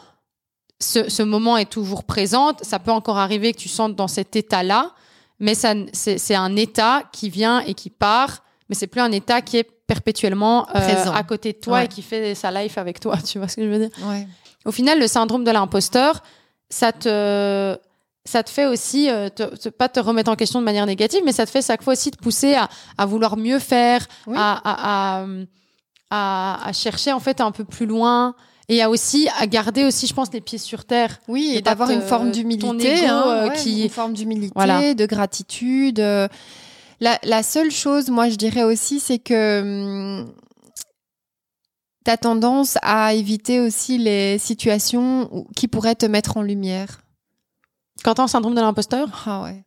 ce, 0.79 1.09
ce 1.09 1.23
moment 1.23 1.57
est 1.57 1.69
toujours 1.69 2.03
présent. 2.03 2.51
Ça 2.61 2.79
peut 2.79 2.91
encore 2.91 3.17
arriver 3.17 3.53
que 3.53 3.57
tu 3.59 3.69
sentes 3.69 3.95
dans 3.95 4.07
cet 4.07 4.35
état-là, 4.35 4.91
mais 5.39 5.55
ça, 5.55 5.73
c'est 5.93 6.17
c'est 6.17 6.35
un 6.35 6.55
état 6.55 7.03
qui 7.11 7.29
vient 7.29 7.59
et 7.61 7.73
qui 7.73 7.89
part, 7.89 8.43
mais 8.69 8.75
c'est 8.75 8.87
plus 8.87 9.01
un 9.01 9.11
état 9.11 9.41
qui 9.41 9.57
est 9.57 9.69
perpétuellement 9.87 10.67
euh, 10.75 10.79
Présent. 10.81 11.13
à 11.13 11.23
côté 11.23 11.53
de 11.53 11.57
toi 11.59 11.73
Ouais. 11.77 11.85
et 11.85 11.87
qui 11.87 12.01
fait 12.01 12.33
sa 12.35 12.51
life 12.51 12.77
avec 12.77 12.99
toi. 12.99 13.17
Tu 13.25 13.37
vois 13.39 13.47
ce 13.47 13.55
que 13.57 13.63
je 13.63 13.69
veux 13.69 13.79
dire? 13.87 13.89
Ouais. 14.07 14.27
Au 14.65 14.71
final, 14.71 14.99
le 14.99 15.07
syndrome 15.07 15.43
de 15.43 15.51
l'imposteur, 15.51 16.21
ça 16.69 16.91
te 16.91 17.77
ça 18.27 18.41
te 18.41 18.49
fait 18.49 18.65
aussi 18.65 19.07
euh, 19.11 19.29
te- 19.29 19.55
te- 19.55 19.69
pas 19.69 19.87
te 19.87 19.99
remettre 19.99 20.31
en 20.31 20.35
question 20.35 20.59
de 20.59 20.65
manière 20.65 20.87
négative, 20.87 21.21
mais 21.23 21.31
ça 21.31 21.45
te 21.45 21.51
fait 21.51 21.61
chaque 21.61 21.83
fois 21.83 21.93
aussi 21.93 22.09
te 22.09 22.17
pousser 22.17 22.55
à, 22.55 22.67
à 22.97 23.05
vouloir 23.05 23.37
mieux 23.37 23.59
faire, 23.59 24.07
Oui. 24.25 24.35
à, 24.35 24.53
à, 24.63 25.21
à, 25.21 25.25
à- 26.09 26.67
à 26.69 26.73
chercher 26.73 27.11
en 27.13 27.19
fait 27.19 27.39
un 27.41 27.51
peu 27.51 27.63
plus 27.63 27.85
loin 27.85 28.33
et 28.69 28.81
à 28.81 28.89
aussi 28.89 29.27
à 29.37 29.45
garder 29.47 29.83
aussi, 29.85 30.07
je 30.07 30.13
pense, 30.13 30.31
les 30.33 30.41
pieds 30.41 30.57
sur 30.57 30.85
terre. 30.85 31.19
Oui, 31.27 31.53
Et 31.55 31.61
d'avoir 31.61 31.89
une 31.91 32.01
forme 32.01 32.31
d'humilité, 32.31 33.05
hein, 33.07 33.23
euh, 33.27 33.49
ouais, 33.49 33.55
qui- 33.55 33.83
une 33.83 33.89
forme 33.89 34.13
d'humilité, 34.13 34.53
Voilà. 34.55 34.93
de 34.93 35.05
gratitude. 35.05 35.99
euh. 35.99 36.27
La, 37.01 37.19
la 37.23 37.43
seule 37.43 37.71
chose, 37.71 38.09
moi, 38.09 38.29
je 38.29 38.35
dirais 38.35 38.63
aussi, 38.63 38.99
c'est 38.99 39.19
que 39.19 39.61
hum, 39.61 40.33
t'as 42.03 42.17
tendance 42.17 42.77
à 42.81 43.13
éviter 43.13 43.59
aussi 43.59 43.97
les 43.97 44.37
situations 44.37 45.45
qui 45.55 45.67
pourraient 45.67 45.95
te 45.95 46.05
mettre 46.05 46.37
en 46.37 46.41
lumière. 46.41 47.01
Quand 48.03 48.15
t'as 48.15 48.23
un 48.23 48.27
syndrome 48.27 48.55
de 48.55 48.61
l'imposteur, 48.61 49.23
Ah 49.25 49.43
ouais. 49.43 49.63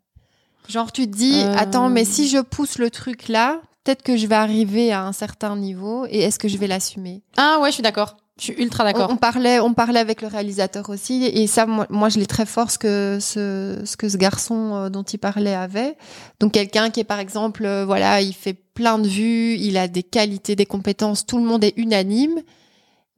Genre, 0.68 0.92
tu 0.92 1.10
te 1.10 1.16
dis, 1.16 1.40
Euh. 1.42 1.54
attends, 1.56 1.88
mais 1.88 2.04
si 2.04 2.28
je 2.28 2.38
pousse 2.38 2.78
le 2.78 2.90
truc 2.90 3.28
là, 3.28 3.60
peut-être 3.84 4.02
que 4.02 4.16
je 4.18 4.26
vais 4.26 4.34
arriver 4.34 4.92
à 4.92 5.02
un 5.04 5.12
certain 5.12 5.56
niveau 5.56 6.04
et 6.10 6.18
est-ce 6.20 6.38
que 6.38 6.46
je 6.46 6.58
vais 6.58 6.66
l'assumer? 6.66 7.22
Ah 7.38 7.58
ouais, 7.60 7.70
je 7.70 7.74
suis 7.74 7.82
d'accord. 7.82 8.16
Je 8.38 8.44
suis 8.44 8.62
ultra 8.62 8.84
d'accord. 8.84 9.08
On, 9.10 9.14
on 9.14 9.16
parlait, 9.16 9.58
on 9.60 9.74
parlait 9.74 10.00
avec 10.00 10.22
le 10.22 10.28
réalisateur 10.28 10.88
aussi, 10.90 11.24
et 11.24 11.46
ça, 11.46 11.66
moi, 11.66 11.86
moi, 11.90 12.08
je 12.08 12.18
l'ai 12.18 12.26
très 12.26 12.46
fort 12.46 12.70
ce 12.70 12.78
que 12.78 13.18
ce, 13.20 13.80
ce 13.84 13.96
que 13.96 14.08
ce 14.08 14.16
garçon 14.16 14.74
euh, 14.76 14.88
dont 14.90 15.02
il 15.02 15.18
parlait 15.18 15.54
avait. 15.54 15.96
Donc 16.38 16.52
quelqu'un 16.52 16.90
qui 16.90 17.00
est 17.00 17.04
par 17.04 17.18
exemple, 17.18 17.64
euh, 17.64 17.84
voilà, 17.84 18.20
il 18.20 18.32
fait 18.32 18.54
plein 18.74 18.98
de 18.98 19.08
vues, 19.08 19.56
il 19.56 19.76
a 19.76 19.88
des 19.88 20.04
qualités, 20.04 20.54
des 20.54 20.66
compétences, 20.66 21.26
tout 21.26 21.38
le 21.38 21.44
monde 21.44 21.64
est 21.64 21.74
unanime. 21.76 22.40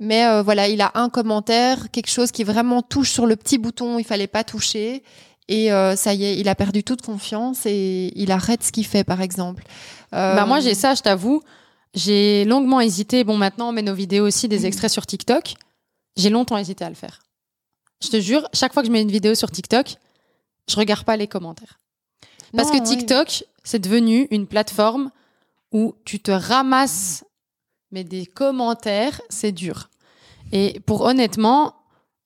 Mais 0.02 0.26
euh, 0.26 0.42
voilà, 0.42 0.66
il 0.68 0.80
a 0.80 0.92
un 0.94 1.10
commentaire, 1.10 1.90
quelque 1.90 2.08
chose 2.10 2.30
qui 2.30 2.42
vraiment 2.42 2.80
touche 2.80 3.10
sur 3.10 3.26
le 3.26 3.36
petit 3.36 3.58
bouton 3.58 3.96
où 3.96 3.98
il 3.98 4.06
fallait 4.06 4.26
pas 4.26 4.44
toucher. 4.44 5.02
Et 5.48 5.70
euh, 5.72 5.94
ça 5.96 6.14
y 6.14 6.24
est, 6.24 6.38
il 6.38 6.48
a 6.48 6.54
perdu 6.54 6.82
toute 6.82 7.02
confiance 7.02 7.66
et 7.66 8.10
il 8.14 8.30
arrête 8.32 8.62
ce 8.62 8.72
qu'il 8.72 8.86
fait, 8.86 9.04
par 9.04 9.20
exemple. 9.20 9.64
Euh, 10.14 10.34
Bah 10.36 10.46
moi 10.46 10.60
j'ai 10.60 10.74
ça, 10.74 10.94
je 10.94 11.02
t'avoue. 11.02 11.42
J'ai 11.94 12.44
longuement 12.44 12.80
hésité. 12.80 13.24
Bon 13.24 13.36
maintenant 13.36 13.70
on 13.70 13.72
met 13.72 13.82
nos 13.82 13.94
vidéos 13.94 14.26
aussi 14.26 14.48
des 14.48 14.66
extraits 14.66 14.90
sur 14.90 15.06
TikTok. 15.06 15.54
J'ai 16.16 16.30
longtemps 16.30 16.56
hésité 16.56 16.84
à 16.84 16.88
le 16.88 16.94
faire. 16.94 17.20
Je 18.02 18.08
te 18.08 18.20
jure, 18.20 18.48
chaque 18.52 18.72
fois 18.72 18.82
que 18.82 18.88
je 18.88 18.92
mets 18.92 19.02
une 19.02 19.10
vidéo 19.10 19.34
sur 19.34 19.50
TikTok, 19.50 19.96
je 20.68 20.76
regarde 20.76 21.04
pas 21.04 21.16
les 21.16 21.26
commentaires. 21.26 21.78
Parce 22.56 22.72
non, 22.72 22.78
que 22.78 22.82
oui. 22.82 22.96
TikTok, 22.96 23.44
c'est 23.62 23.78
devenu 23.78 24.26
une 24.30 24.46
plateforme 24.46 25.10
où 25.72 25.94
tu 26.04 26.20
te 26.20 26.30
ramasses, 26.30 27.24
mais 27.90 28.04
des 28.04 28.26
commentaires, 28.26 29.20
c'est 29.28 29.52
dur. 29.52 29.90
Et 30.52 30.80
pour 30.80 31.02
honnêtement, 31.02 31.74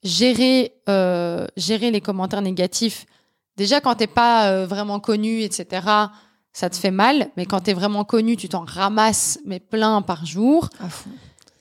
gérer, 0.03 0.73
euh, 0.89 1.47
gérer 1.57 1.91
les 1.91 2.01
commentaires 2.01 2.43
négatifs, 2.43 3.07
déjà 3.57 3.81
quand 3.81 3.97
t'es 3.97 4.07
pas 4.07 4.51
euh, 4.51 4.67
vraiment 4.67 5.01
connu, 5.01 5.43
etc., 5.43 5.87
ça 6.55 6.71
te 6.71 6.77
fait 6.77 6.91
mal. 6.91 7.29
Mais 7.37 7.45
quand 7.45 7.61
t'es 7.61 7.75
vraiment 7.75 8.05
connu, 8.05 8.39
tu 8.39 8.49
t'en 8.49 8.65
ramasses, 8.65 9.39
mais 9.45 9.61
plein 9.61 10.01
par 10.01 10.25
jour. 10.25 10.71
À 10.81 10.89
fond. 10.89 11.11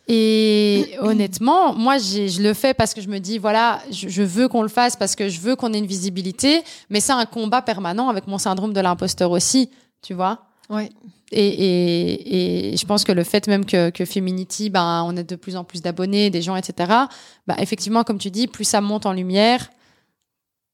Et 0.08 0.96
honnêtement, 1.00 1.74
moi, 1.74 1.98
je 1.98 2.42
le 2.42 2.54
fais 2.54 2.74
parce 2.74 2.94
que 2.94 3.02
je 3.02 3.08
me 3.08 3.20
dis, 3.20 3.38
voilà, 3.38 3.82
je, 3.90 4.10
je 4.10 4.22
veux 4.22 4.48
qu'on 4.48 4.62
le 4.62 4.68
fasse 4.68 4.96
parce 4.96 5.16
que 5.16 5.30
je 5.30 5.40
veux 5.40 5.56
qu'on 5.56 5.74
ait 5.74 5.78
une 5.78 5.86
visibilité, 5.88 6.62
mais 6.90 7.00
c'est 7.00 7.14
un 7.14 7.26
combat 7.26 7.62
permanent 7.62 8.10
avec 8.10 8.28
mon 8.28 8.38
syndrome 8.38 8.74
de 8.74 8.82
l'imposteur 8.82 9.32
aussi, 9.32 9.70
tu 10.02 10.14
vois. 10.14 10.40
Ouais. 10.70 10.90
Et, 11.32 11.48
et, 11.48 12.74
et 12.74 12.78
je 12.78 12.86
pense 12.86 13.06
que 13.06 13.14
le 13.14 13.24
fait 13.24 13.48
même 13.48 13.66
que, 13.66 13.90
que 13.90 14.04
Feminity, 14.04 14.70
ben, 14.70 15.04
on 15.08 15.16
a 15.16 15.24
de 15.24 15.36
plus 15.36 15.56
en 15.56 15.64
plus 15.64 15.82
d'abonnés, 15.82 16.30
des 16.30 16.42
gens, 16.42 16.58
etc., 16.58 16.92
ben, 17.48 17.56
effectivement, 17.58 18.04
comme 18.04 18.20
tu 18.20 18.30
dis, 18.30 18.48
plus 18.48 18.66
ça 18.66 18.82
monte 18.82 19.06
en 19.06 19.14
lumière, 19.14 19.70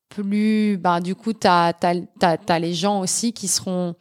plus, 0.09 0.77
ben, 0.77 0.99
du 0.99 1.15
coup, 1.15 1.33
tu 1.33 1.47
as, 1.47 1.73
les 2.59 2.73
gens 2.73 2.99
aussi 2.99 3.31
qui 3.33 3.47
seront 3.47 3.95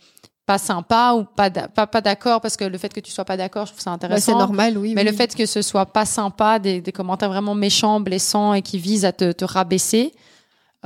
pas 0.46 0.56
sympas 0.58 1.14
ou 1.14 1.24
pas, 1.24 1.50
pas, 1.50 1.86
pas 1.86 2.00
d'accord 2.00 2.40
parce 2.40 2.56
que 2.56 2.64
le 2.64 2.78
fait 2.78 2.92
que 2.92 3.00
tu 3.00 3.10
sois 3.10 3.26
pas 3.26 3.36
d'accord, 3.36 3.66
je 3.66 3.72
trouve 3.72 3.82
ça 3.82 3.90
Ouais, 3.90 3.94
intéressant. 3.96 4.32
c'est 4.32 4.38
normal, 4.38 4.78
oui. 4.78 4.94
Mais 4.94 5.02
oui. 5.04 5.10
le 5.10 5.14
fait 5.14 5.34
que 5.34 5.44
ce 5.44 5.60
soit 5.60 5.84
pas 5.84 6.06
sympa, 6.06 6.58
des, 6.58 6.80
des 6.80 6.92
commentaires 6.92 7.28
vraiment 7.28 7.54
méchants, 7.54 8.00
blessants 8.00 8.54
et 8.54 8.62
qui 8.62 8.78
visent 8.78 9.04
à 9.04 9.12
te, 9.12 9.30
te 9.32 9.44
rabaisser, 9.44 10.14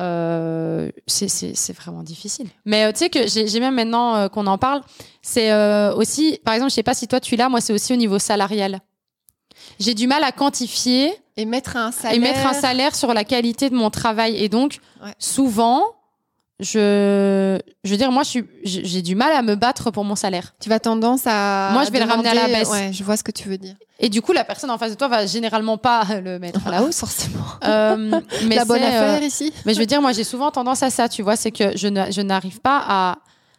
euh, 0.00 0.90
c'est- 1.06 1.28
c'est 1.28 1.54
c'est 1.54 1.72
vraiment 1.74 2.02
difficile. 2.02 2.48
Mais 2.64 2.84
euh, 2.86 2.92
tu 2.92 2.98
sais 2.98 3.10
que 3.10 3.28
j'ai 3.28 3.46
j'ai 3.46 3.60
même 3.60 3.74
maintenant 3.74 4.16
euh, 4.16 4.28
qu'on 4.28 4.46
en 4.48 4.58
parle, 4.58 4.80
c'est 5.20 5.52
euh, 5.52 5.94
aussi, 5.94 6.40
par 6.44 6.54
exemple, 6.54 6.70
je 6.70 6.74
sais 6.76 6.82
pas 6.82 6.94
si 6.94 7.06
toi 7.06 7.20
tu 7.20 7.36
l'as, 7.36 7.48
moi 7.48 7.60
c'est 7.60 7.72
aussi 7.72 7.92
au 7.92 7.96
niveau 7.96 8.18
salarial. 8.18 8.80
J'ai 9.78 9.94
du 9.94 10.06
mal 10.08 10.24
à 10.24 10.32
quantifier 10.32 11.12
Et 11.36 11.44
mettre 11.46 11.76
un 11.76 11.92
salaire. 11.92 12.16
et 12.16 12.18
mettre 12.20 12.46
un 12.46 12.52
salaire 12.52 12.94
sur 12.94 13.12
la 13.14 13.24
qualité 13.24 13.70
de 13.70 13.74
mon 13.74 13.90
travail. 13.90 14.36
Et 14.36 14.48
donc, 14.48 14.78
Ouais. 15.02 15.12
souvent, 15.18 15.82
je, 16.60 17.58
je 17.84 17.90
veux 17.90 17.96
dire, 17.96 18.12
moi, 18.12 18.22
j'ai 18.64 19.02
du 19.02 19.14
mal 19.14 19.32
à 19.32 19.42
me 19.42 19.54
battre 19.56 19.90
pour 19.90 20.04
mon 20.04 20.14
salaire. 20.14 20.54
Tu 20.60 20.68
vas 20.68 20.78
tendance 20.78 21.22
à. 21.26 21.70
Moi, 21.72 21.84
je 21.84 21.90
vais 21.90 21.98
le 21.98 22.04
ramener 22.04 22.28
à 22.28 22.34
la 22.34 22.42
demander- 22.42 22.58
baisse. 22.60 22.70
Ouais, 22.70 22.90
je 22.92 23.02
vois 23.02 23.16
ce 23.16 23.24
que 23.24 23.32
tu 23.32 23.48
veux 23.48 23.58
dire. 23.58 23.74
Et 23.98 24.08
du 24.08 24.20
coup, 24.22 24.32
la 24.32 24.44
personne 24.44 24.70
en 24.70 24.78
face 24.78 24.90
de 24.92 24.96
toi 24.96 25.08
va 25.08 25.26
généralement 25.26 25.78
pas 25.78 26.04
le 26.24 26.38
mettre 26.38 26.66
à 26.66 26.70
la 26.70 26.82
hausse. 26.82 26.98
forcément. 26.98 27.44
Euh, 27.64 28.20
mais 28.46 28.56
la 28.56 28.64
bonne 28.64 28.82
euh, 28.82 28.86
affaire 28.86 29.22
ici. 29.22 29.52
mais 29.64 29.74
je 29.74 29.78
veux 29.80 29.86
dire, 29.86 30.00
moi, 30.02 30.12
j'ai 30.12 30.24
souvent 30.24 30.50
tendance 30.50 30.82
à 30.82 30.90
ça, 30.90 31.08
tu 31.08 31.22
vois, 31.22 31.36
c'est 31.36 31.50
que 31.50 31.76
je 31.76 32.20
n'arrive 32.20 32.60
pas 32.60 32.82
à 32.86 33.18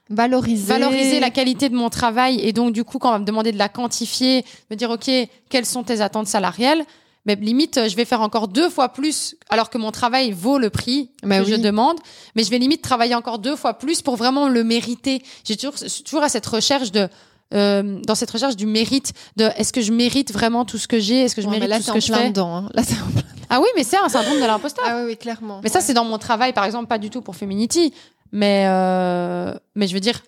Valoriser. 0.09 0.67
valoriser 0.67 1.19
la 1.21 1.29
qualité 1.29 1.69
de 1.69 1.75
mon 1.75 1.89
travail. 1.89 2.39
Et 2.41 2.51
donc, 2.53 2.73
du 2.73 2.83
coup, 2.83 2.99
quand 2.99 3.09
on 3.09 3.13
va 3.13 3.19
me 3.19 3.25
demander 3.25 3.51
de 3.51 3.57
la 3.57 3.69
quantifier, 3.69 4.45
me 4.69 4.75
dire, 4.75 4.89
OK, 4.89 5.09
quelles 5.49 5.65
sont 5.65 5.81
tes 5.83 6.01
attentes 6.01 6.27
salariales? 6.27 6.83
Mais 7.25 7.35
limite, 7.35 7.79
je 7.87 7.95
vais 7.95 8.03
faire 8.05 8.21
encore 8.21 8.47
deux 8.49 8.69
fois 8.69 8.89
plus, 8.89 9.35
alors 9.49 9.69
que 9.69 9.77
mon 9.77 9.91
travail 9.91 10.31
vaut 10.33 10.57
le 10.57 10.69
prix 10.69 11.11
Bah 11.23 11.39
que 11.39 11.45
je 11.45 11.55
demande. 11.55 11.97
Mais 12.35 12.43
je 12.43 12.49
vais 12.49 12.57
limite 12.57 12.81
travailler 12.81 13.15
encore 13.15 13.39
deux 13.39 13.55
fois 13.55 13.75
plus 13.75 14.01
pour 14.01 14.17
vraiment 14.17 14.49
le 14.49 14.63
mériter. 14.63 15.23
J'ai 15.45 15.55
toujours, 15.55 15.75
je 15.81 15.87
suis 15.87 16.03
toujours 16.03 16.23
à 16.23 16.27
cette 16.29 16.45
recherche 16.45 16.91
de, 16.91 17.07
euh, 17.53 17.99
dans 18.05 18.15
cette 18.15 18.31
recherche 18.31 18.57
du 18.57 18.65
mérite, 18.65 19.13
de 19.37 19.45
est-ce 19.55 19.71
que 19.71 19.81
je 19.81 19.93
mérite 19.93 20.33
vraiment 20.33 20.65
tout 20.65 20.77
ce 20.77 20.87
que 20.87 20.99
j'ai, 20.99 21.21
est-ce 21.21 21.35
que 21.35 21.41
je 21.41 21.47
Ouais, 21.47 21.53
mérite 21.53 21.69
là, 21.69 21.77
tout 21.77 21.83
ce 21.83 21.91
que 21.93 21.99
je 22.01 22.11
fais? 22.13 22.29
dedans. 22.29 22.55
hein. 22.57 22.69
Là, 22.73 22.81
en 22.81 23.21
Ah 23.49 23.61
oui, 23.61 23.67
mais 23.77 23.83
c'est 23.85 23.97
un 23.97 24.09
syndrome 24.09 24.41
de 24.41 24.45
l'imposteur. 24.45 24.83
Ah 24.87 24.97
oui, 24.97 25.03
oui, 25.11 25.17
clairement. 25.17 25.61
Mais 25.63 25.69
ça, 25.69 25.79
c'est 25.79 25.93
dans 25.93 26.03
mon 26.05 26.17
travail, 26.17 26.51
par 26.51 26.65
exemple, 26.65 26.87
pas 26.87 26.97
du 26.97 27.09
tout 27.09 27.21
pour 27.21 27.35
Feminity. 27.37 27.93
Mais, 28.33 28.65
euh, 28.67 29.53
mais 29.75 29.87
je 29.87 29.93
veux 29.93 29.99
dire, 30.01 30.23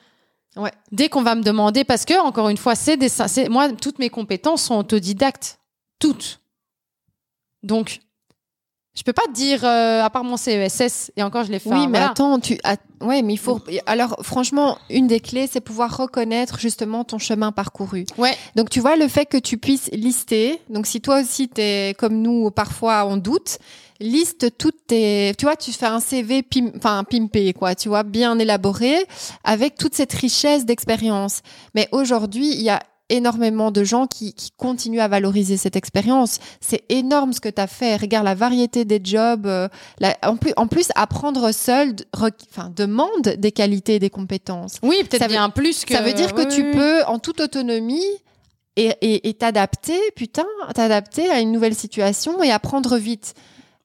Ouais. 0.55 0.71
dès 0.93 1.09
qu'on 1.09 1.23
va 1.23 1.35
me 1.35 1.41
demander, 1.43 1.83
parce 1.83 2.05
que, 2.05 2.17
encore 2.25 2.47
une 2.49 2.57
fois, 2.57 2.75
c'est 2.75 2.95
des, 2.95 3.09
c'est, 3.09 3.49
moi, 3.49 3.69
toutes 3.73 3.99
mes 3.99 4.09
compétences 4.09 4.61
sont 4.63 4.75
autodidactes. 4.77 5.59
Toutes. 5.99 6.39
Donc, 7.65 7.99
je 8.97 9.03
peux 9.03 9.11
pas 9.11 9.23
te 9.27 9.33
dire, 9.33 9.65
euh, 9.65 10.01
à 10.03 10.09
part 10.09 10.23
mon 10.23 10.37
CESS, 10.37 11.11
et 11.17 11.23
encore, 11.23 11.43
je 11.43 11.51
l'ai 11.51 11.59
fait. 11.59 11.69
Oui, 11.69 11.75
hein, 11.75 11.87
mais 11.89 11.97
voilà. 11.97 12.11
attends, 12.11 12.39
tu. 12.39 12.57
att- 12.63 12.79
Ouais, 13.01 13.21
mais 13.21 13.33
il 13.33 13.37
faut. 13.37 13.59
Alors, 13.87 14.15
franchement, 14.21 14.77
une 14.89 15.07
des 15.07 15.19
clés, 15.19 15.47
c'est 15.51 15.59
pouvoir 15.59 15.97
reconnaître 15.97 16.57
justement 16.59 17.03
ton 17.03 17.17
chemin 17.19 17.51
parcouru. 17.51 18.05
Ouais. 18.17 18.33
Donc, 18.55 18.69
tu 18.69 18.79
vois, 18.79 18.95
le 18.95 19.09
fait 19.09 19.25
que 19.25 19.37
tu 19.37 19.57
puisses 19.57 19.89
lister. 19.91 20.61
Donc, 20.69 20.87
si 20.87 21.01
toi 21.01 21.19
aussi, 21.21 21.49
t'es 21.49 21.93
comme 21.99 22.21
nous, 22.21 22.49
parfois, 22.51 23.05
on 23.05 23.17
doute. 23.17 23.57
Liste 23.99 24.57
toutes 24.57 24.87
tes. 24.87 25.33
Tu 25.37 25.45
vois, 25.45 25.57
tu 25.57 25.71
fais 25.73 25.85
un 25.87 25.99
CV, 25.99 26.41
pim... 26.41 26.71
enfin, 26.77 27.03
pimpé, 27.03 27.51
quoi. 27.53 27.75
Tu 27.75 27.89
vois, 27.89 28.03
bien 28.03 28.39
élaboré, 28.39 28.95
avec 29.43 29.75
toute 29.75 29.93
cette 29.93 30.13
richesse 30.13 30.65
d'expérience. 30.65 31.41
Mais 31.75 31.89
aujourd'hui, 31.91 32.47
il 32.53 32.61
y 32.61 32.69
a 32.69 32.81
énormément 33.09 33.71
de 33.71 33.83
gens 33.83 34.07
qui, 34.07 34.33
qui 34.33 34.51
continuent 34.57 34.99
à 34.99 35.07
valoriser 35.07 35.57
cette 35.57 35.75
expérience. 35.75 36.39
C'est 36.61 36.83
énorme 36.89 37.33
ce 37.33 37.39
que 37.39 37.49
tu 37.49 37.61
as 37.61 37.67
fait. 37.67 37.95
Regarde 37.97 38.25
la 38.25 38.35
variété 38.35 38.83
des 38.85 38.99
jobs. 39.03 39.45
euh, 39.45 39.67
la- 39.99 40.17
en, 40.23 40.35
plus, 40.37 40.53
en 40.57 40.67
plus, 40.67 40.87
apprendre 40.95 41.51
seul 41.51 41.95
enfin, 42.13 42.71
demande 42.75 43.21
des 43.37 43.51
qualités 43.51 43.95
et 43.95 43.99
des 43.99 44.09
compétences. 44.09 44.77
Oui, 44.83 45.03
peut-être 45.03 45.23
veut- 45.23 45.29
bien 45.29 45.49
plus 45.49 45.85
que. 45.85 45.93
Ça 45.93 46.01
veut 46.01 46.13
dire 46.13 46.33
que 46.33 46.43
tu 46.53 46.63
oui, 46.63 46.71
peux, 46.73 47.03
en 47.05 47.19
toute 47.19 47.39
autonomie, 47.41 48.03
et 48.75 48.91
et- 49.01 49.29
et 49.29 49.33
t'adapter, 49.35 49.99
putain, 50.15 50.45
t'adapter 50.73 51.29
à 51.29 51.39
une 51.39 51.51
nouvelle 51.51 51.75
situation 51.75 52.41
et 52.43 52.51
apprendre 52.51 52.97
vite. 52.97 53.33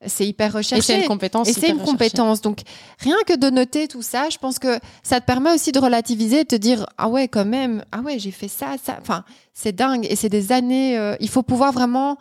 C'est 0.06 0.26
hyper 0.26 0.54
Et 0.54 0.58
recherché. 0.58 0.82
c'est 0.82 1.00
une 1.02 1.08
compétence. 1.08 1.48
Et 1.48 1.52
c'est 1.52 1.68
une 1.68 1.72
recherchée. 1.74 1.90
compétence. 1.92 2.40
Donc, 2.40 2.60
rien 3.00 3.16
que 3.26 3.36
de 3.36 3.50
noter 3.50 3.86
tout 3.86 4.00
ça, 4.02 4.28
je 4.30 4.38
pense 4.38 4.58
que 4.58 4.78
ça 5.02 5.20
te 5.20 5.26
permet 5.26 5.52
aussi 5.52 5.72
de 5.72 5.78
relativiser, 5.78 6.44
de 6.44 6.48
te 6.48 6.56
dire, 6.56 6.86
ah 6.96 7.08
ouais, 7.08 7.28
quand 7.28 7.44
même, 7.44 7.84
ah 7.92 8.00
ouais, 8.00 8.18
j'ai 8.18 8.30
fait 8.30 8.48
ça, 8.48 8.76
ça. 8.82 8.96
Enfin, 9.00 9.24
c'est 9.52 9.72
dingue. 9.72 10.06
Et 10.08 10.16
c'est 10.16 10.30
des 10.30 10.52
années. 10.52 10.96
euh, 10.96 11.16
il 11.20 11.28
faut 11.28 11.42
pouvoir 11.42 11.72
vraiment, 11.72 12.16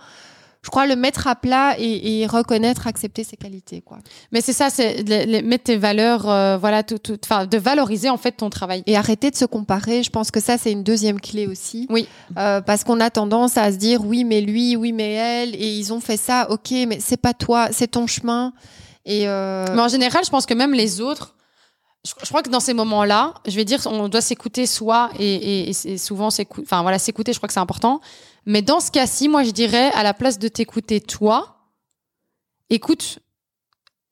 je 0.61 0.69
crois, 0.69 0.85
le 0.85 0.97
mettre 0.97 1.27
à 1.27 1.35
plat 1.35 1.75
et, 1.79 2.19
et 2.19 2.27
reconnaître, 2.27 2.85
accepter 2.85 3.23
ses 3.23 3.37
qualités, 3.37 3.81
quoi. 3.81 3.99
Mais 4.33 4.41
c'est 4.41 4.51
ça, 4.51 4.69
c'est 4.69 5.03
mettre 5.43 5.63
tes 5.63 5.77
valeurs, 5.77 6.29
euh, 6.29 6.57
voilà, 6.57 6.83
tout, 6.83 6.97
tout, 6.97 7.17
de 7.17 7.57
valoriser 7.57 8.09
en 8.09 8.17
fait 8.17 8.33
ton 8.33 8.49
travail. 8.49 8.83
Et 8.85 8.97
arrêter 8.97 9.31
de 9.31 9.37
se 9.37 9.45
comparer. 9.45 10.03
Je 10.03 10.09
pense 10.09 10.31
que 10.31 10.41
ça, 10.41 10.57
c'est 10.57 10.73
une 10.73 10.83
deuxième 10.83 11.21
clé 11.21 11.47
aussi. 11.47 11.87
Oui. 11.89 12.09
Euh, 12.37 12.59
parce 12.59 12.83
qu'on 12.83 12.99
a 12.99 13.09
tendance 13.09 13.57
à 13.57 13.71
se 13.71 13.77
dire, 13.77 14.03
oui, 14.05 14.25
mais 14.25 14.41
lui, 14.41 14.75
oui, 14.75 14.91
mais 14.91 15.13
elle, 15.13 15.55
et 15.55 15.77
ils 15.77 15.93
ont 15.93 16.01
fait 16.01 16.17
ça, 16.17 16.51
ok, 16.51 16.71
mais 16.87 16.99
c'est 16.99 17.21
pas 17.21 17.33
toi, 17.33 17.69
c'est 17.71 17.91
ton 17.91 18.05
chemin. 18.05 18.51
Et 19.05 19.29
euh, 19.29 19.65
Mais 19.73 19.81
en 19.81 19.87
général, 19.87 20.25
je 20.25 20.29
pense 20.29 20.45
que 20.45 20.53
même 20.53 20.73
les 20.73 20.99
autres, 20.99 21.35
je, 22.05 22.11
je 22.21 22.27
crois 22.27 22.43
que 22.43 22.49
dans 22.49 22.59
ces 22.59 22.73
moments-là, 22.73 23.33
je 23.47 23.55
vais 23.55 23.65
dire, 23.65 23.79
on 23.85 24.09
doit 24.09 24.21
s'écouter 24.21 24.65
soi 24.65 25.09
et, 25.17 25.35
et, 25.35 25.69
et 25.69 25.73
c'est 25.73 25.97
souvent 25.97 26.29
s'écouter. 26.29 26.65
Enfin 26.65 26.81
voilà, 26.81 26.99
s'écouter, 26.99 27.31
je 27.31 27.39
crois 27.39 27.47
que 27.47 27.53
c'est 27.53 27.59
important. 27.61 28.01
Mais 28.45 28.61
dans 28.61 28.79
ce 28.79 28.89
cas-ci, 28.91 29.27
moi, 29.27 29.43
je 29.43 29.51
dirais, 29.51 29.91
à 29.93 30.03
la 30.03 30.13
place 30.13 30.39
de 30.39 30.47
t'écouter 30.47 31.01
toi, 31.01 31.57
écoute 32.69 33.19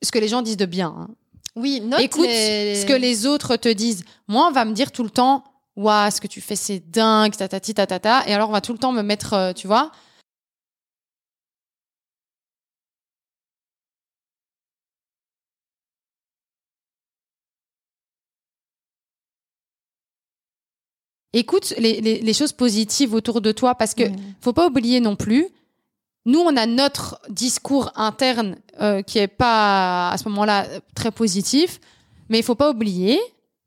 ce 0.03 0.11
que 0.11 0.19
les 0.19 0.27
gens 0.27 0.41
disent 0.41 0.57
de 0.57 0.65
bien. 0.65 0.93
hein. 0.97 1.07
oui, 1.55 1.81
note 1.81 1.99
Écoute 2.01 2.27
les- 2.27 2.75
ce 2.81 2.85
que 2.85 2.93
les 2.93 3.25
autres 3.25 3.55
te 3.55 3.69
disent. 3.69 4.03
Moi, 4.27 4.45
on 4.47 4.51
va 4.51 4.63
me 4.65 4.73
dire 4.73 4.91
tout 4.91 5.03
le 5.03 5.09
temps, 5.09 5.43
waouh, 5.75 6.11
ce 6.11 6.21
que 6.21 6.27
tu 6.27 6.39
fais, 6.41 6.55
c'est 6.55 6.79
dingue, 6.91 7.35
tatati, 7.35 7.73
tatata. 7.73 8.23
Et 8.27 8.33
alors, 8.33 8.49
on 8.49 8.51
va 8.53 8.61
tout 8.61 8.73
le 8.73 8.79
temps 8.79 8.91
me 8.91 9.01
mettre, 9.01 9.33
euh, 9.33 9.53
tu 9.53 9.65
vois. 9.67 9.91
Écoute 21.33 21.73
les, 21.77 22.01
les, 22.01 22.19
les 22.19 22.33
choses 22.33 22.53
positives 22.53 23.13
autour 23.13 23.41
de 23.41 23.51
toi 23.51 23.75
parce 23.75 23.93
que 23.93 24.07
Mm. 24.09 24.15
faut 24.41 24.53
pas 24.53 24.67
oublier 24.67 24.99
non 24.99 25.15
plus. 25.15 25.47
Nous, 26.25 26.39
on 26.39 26.55
a 26.57 26.65
notre 26.65 27.19
discours 27.29 27.91
interne 27.95 28.57
euh, 28.81 29.01
qui 29.01 29.17
est 29.19 29.27
pas 29.27 30.09
à 30.09 30.17
ce 30.17 30.27
moment-là 30.29 30.65
euh, 30.65 30.79
très 30.95 31.11
positif, 31.11 31.79
mais 32.29 32.39
il 32.39 32.43
faut 32.43 32.55
pas 32.55 32.69
oublier 32.69 33.17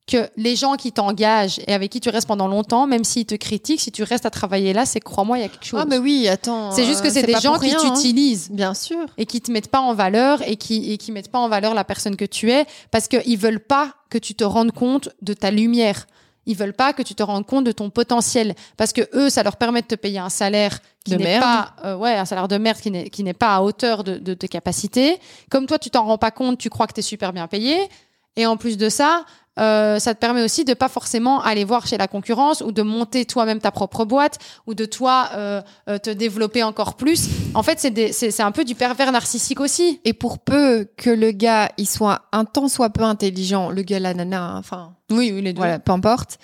que 0.07 0.29
les 0.37 0.57
gens 0.57 0.75
qui 0.77 0.91
t'engagent 0.93 1.61
et 1.67 1.73
avec 1.73 1.91
qui 1.93 2.01
tu 2.01 2.09
restes 2.11 2.27
pendant 2.27 2.49
longtemps, 2.49 2.87
même 2.87 3.05
s'ils 3.05 3.25
te 3.27 3.35
critiquent, 3.37 3.81
si 3.81 3.93
tu 3.93 4.03
restes 4.03 4.27
à 4.27 4.31
travailler 4.31 4.73
là, 4.73 4.85
c'est 4.85 5.01
crois-moi, 5.01 5.39
il 5.39 5.43
y 5.43 5.45
a 5.45 5.49
quelque 5.49 5.65
chose. 5.65 5.81
Ah, 5.83 5.87
mais 5.89 5.99
oui, 5.99 6.27
attends. 6.29 6.73
c'est 6.73 6.85
juste 6.85 7.01
que 7.03 7.09
euh, 7.09 7.13
c'est 7.13 7.23
des 7.23 7.39
gens 7.41 7.59
qui 7.59 7.71
hein. 7.73 7.79
t'utilisent 7.81 8.51
Bien 8.51 8.75
sûr. 8.75 9.07
et 9.19 9.25
qui 9.25 9.41
te 9.41 9.51
mettent 9.53 9.69
pas 9.71 9.81
en 9.81 9.95
valeur 9.95 10.43
et 10.47 10.57
qui 10.57 10.93
et 10.93 10.99
qui 10.99 11.13
mettent 11.13 11.31
pas 11.31 11.39
en 11.39 11.49
valeur 11.49 11.75
la 11.75 11.85
personne 11.85 12.17
que 12.17 12.25
tu 12.27 12.51
es 12.51 12.67
parce 12.91 13.07
qu'ils 13.09 13.39
veulent 13.39 13.61
pas 13.61 13.95
que 14.11 14.19
tu 14.19 14.35
te 14.35 14.45
rendes 14.45 14.73
compte 14.73 15.11
de 15.23 15.33
ta 15.33 15.51
lumière. 15.51 16.07
Ils 16.51 16.57
veulent 16.57 16.73
pas 16.75 16.93
que 16.93 17.03
tu 17.03 17.15
te 17.15 17.23
rendes 17.23 17.47
compte 17.47 17.65
de 17.65 17.73
ton 17.73 17.91
potentiel 17.91 18.55
parce 18.77 18.93
que 18.93 19.03
eux, 19.15 19.31
ça 19.31 19.43
leur 19.43 19.57
permet 19.57 19.83
de 19.83 19.87
te 19.87 19.95
payer 19.95 20.19
un 20.19 20.29
salaire 20.31 20.81
qui 21.05 21.13
De 21.13 21.17
n'est 21.19 21.25
merde. 21.25 21.43
pas 21.43 21.75
euh, 21.85 21.97
ouais 21.97 22.15
un 22.17 22.25
salaire 22.25 22.49
de 22.49 22.59
merde 22.59 22.79
qui 22.79 22.91
n'est 22.91 23.09
qui 23.09 23.23
n'est 23.23 23.33
pas 23.45 23.55
à 23.57 23.61
hauteur 23.63 24.03
de, 24.05 24.19
de 24.19 24.35
tes 24.35 24.49
capacités. 24.49 25.19
Comme 25.51 25.67
toi, 25.67 25.79
tu 25.79 25.91
t'en 25.91 26.05
rends 26.05 26.19
pas 26.19 26.31
compte, 26.33 26.59
tu 26.59 26.69
crois 26.71 26.87
que 26.87 26.93
tu 26.95 27.01
es 27.01 27.03
super 27.05 27.33
bien 27.33 27.47
payé 27.47 27.89
et 28.37 28.47
en 28.47 28.57
plus 28.57 28.77
de 28.77 28.89
ça. 28.89 29.25
Euh, 29.59 29.99
ça 29.99 30.15
te 30.15 30.21
permet 30.21 30.43
aussi 30.43 30.65
de 30.65 30.75
pas 30.75 30.89
forcément 30.89 31.43
aller 31.43 31.65
voir 31.65 31.87
chez 31.87 31.99
la 31.99 32.09
concurrence 32.09 32.61
ou 32.61 32.73
de 32.73 32.83
monter 32.83 33.25
toi-même 33.25 33.59
ta 33.59 33.71
propre 33.71 34.05
boîte 34.05 34.39
ou 34.67 34.75
de 34.75 34.85
toi 34.85 35.29
euh, 35.35 35.61
euh, 35.89 35.99
te 35.99 36.11
développer 36.11 36.63
encore 36.63 36.95
plus. 36.95 37.29
En 37.55 37.63
fait, 37.63 37.79
c'est 38.13 38.41
un 38.43 38.53
peu 38.53 38.65
du 38.65 38.75
pervers 38.75 39.13
narcissique 39.13 39.61
aussi. 39.61 40.01
Et 40.05 40.13
pour 40.13 40.39
peu 40.39 40.89
que 40.97 41.11
le 41.11 41.33
gars, 41.33 41.71
il 41.79 41.89
soit 41.89 42.23
un 42.33 42.45
tant 42.45 42.69
soit 42.69 42.91
peu 42.91 43.03
intelligent, 43.03 43.71
le 43.71 43.83
gars, 43.83 43.99
la 43.99 44.15
nana, 44.15 44.43
hein, 44.43 44.59
enfin, 44.59 44.95
Oui, 45.11 45.33
oui, 45.35 45.43
les 45.43 45.53
deux. 45.53 45.59
voilà, 45.59 45.79
peu 45.79 45.93
importe, 45.93 46.39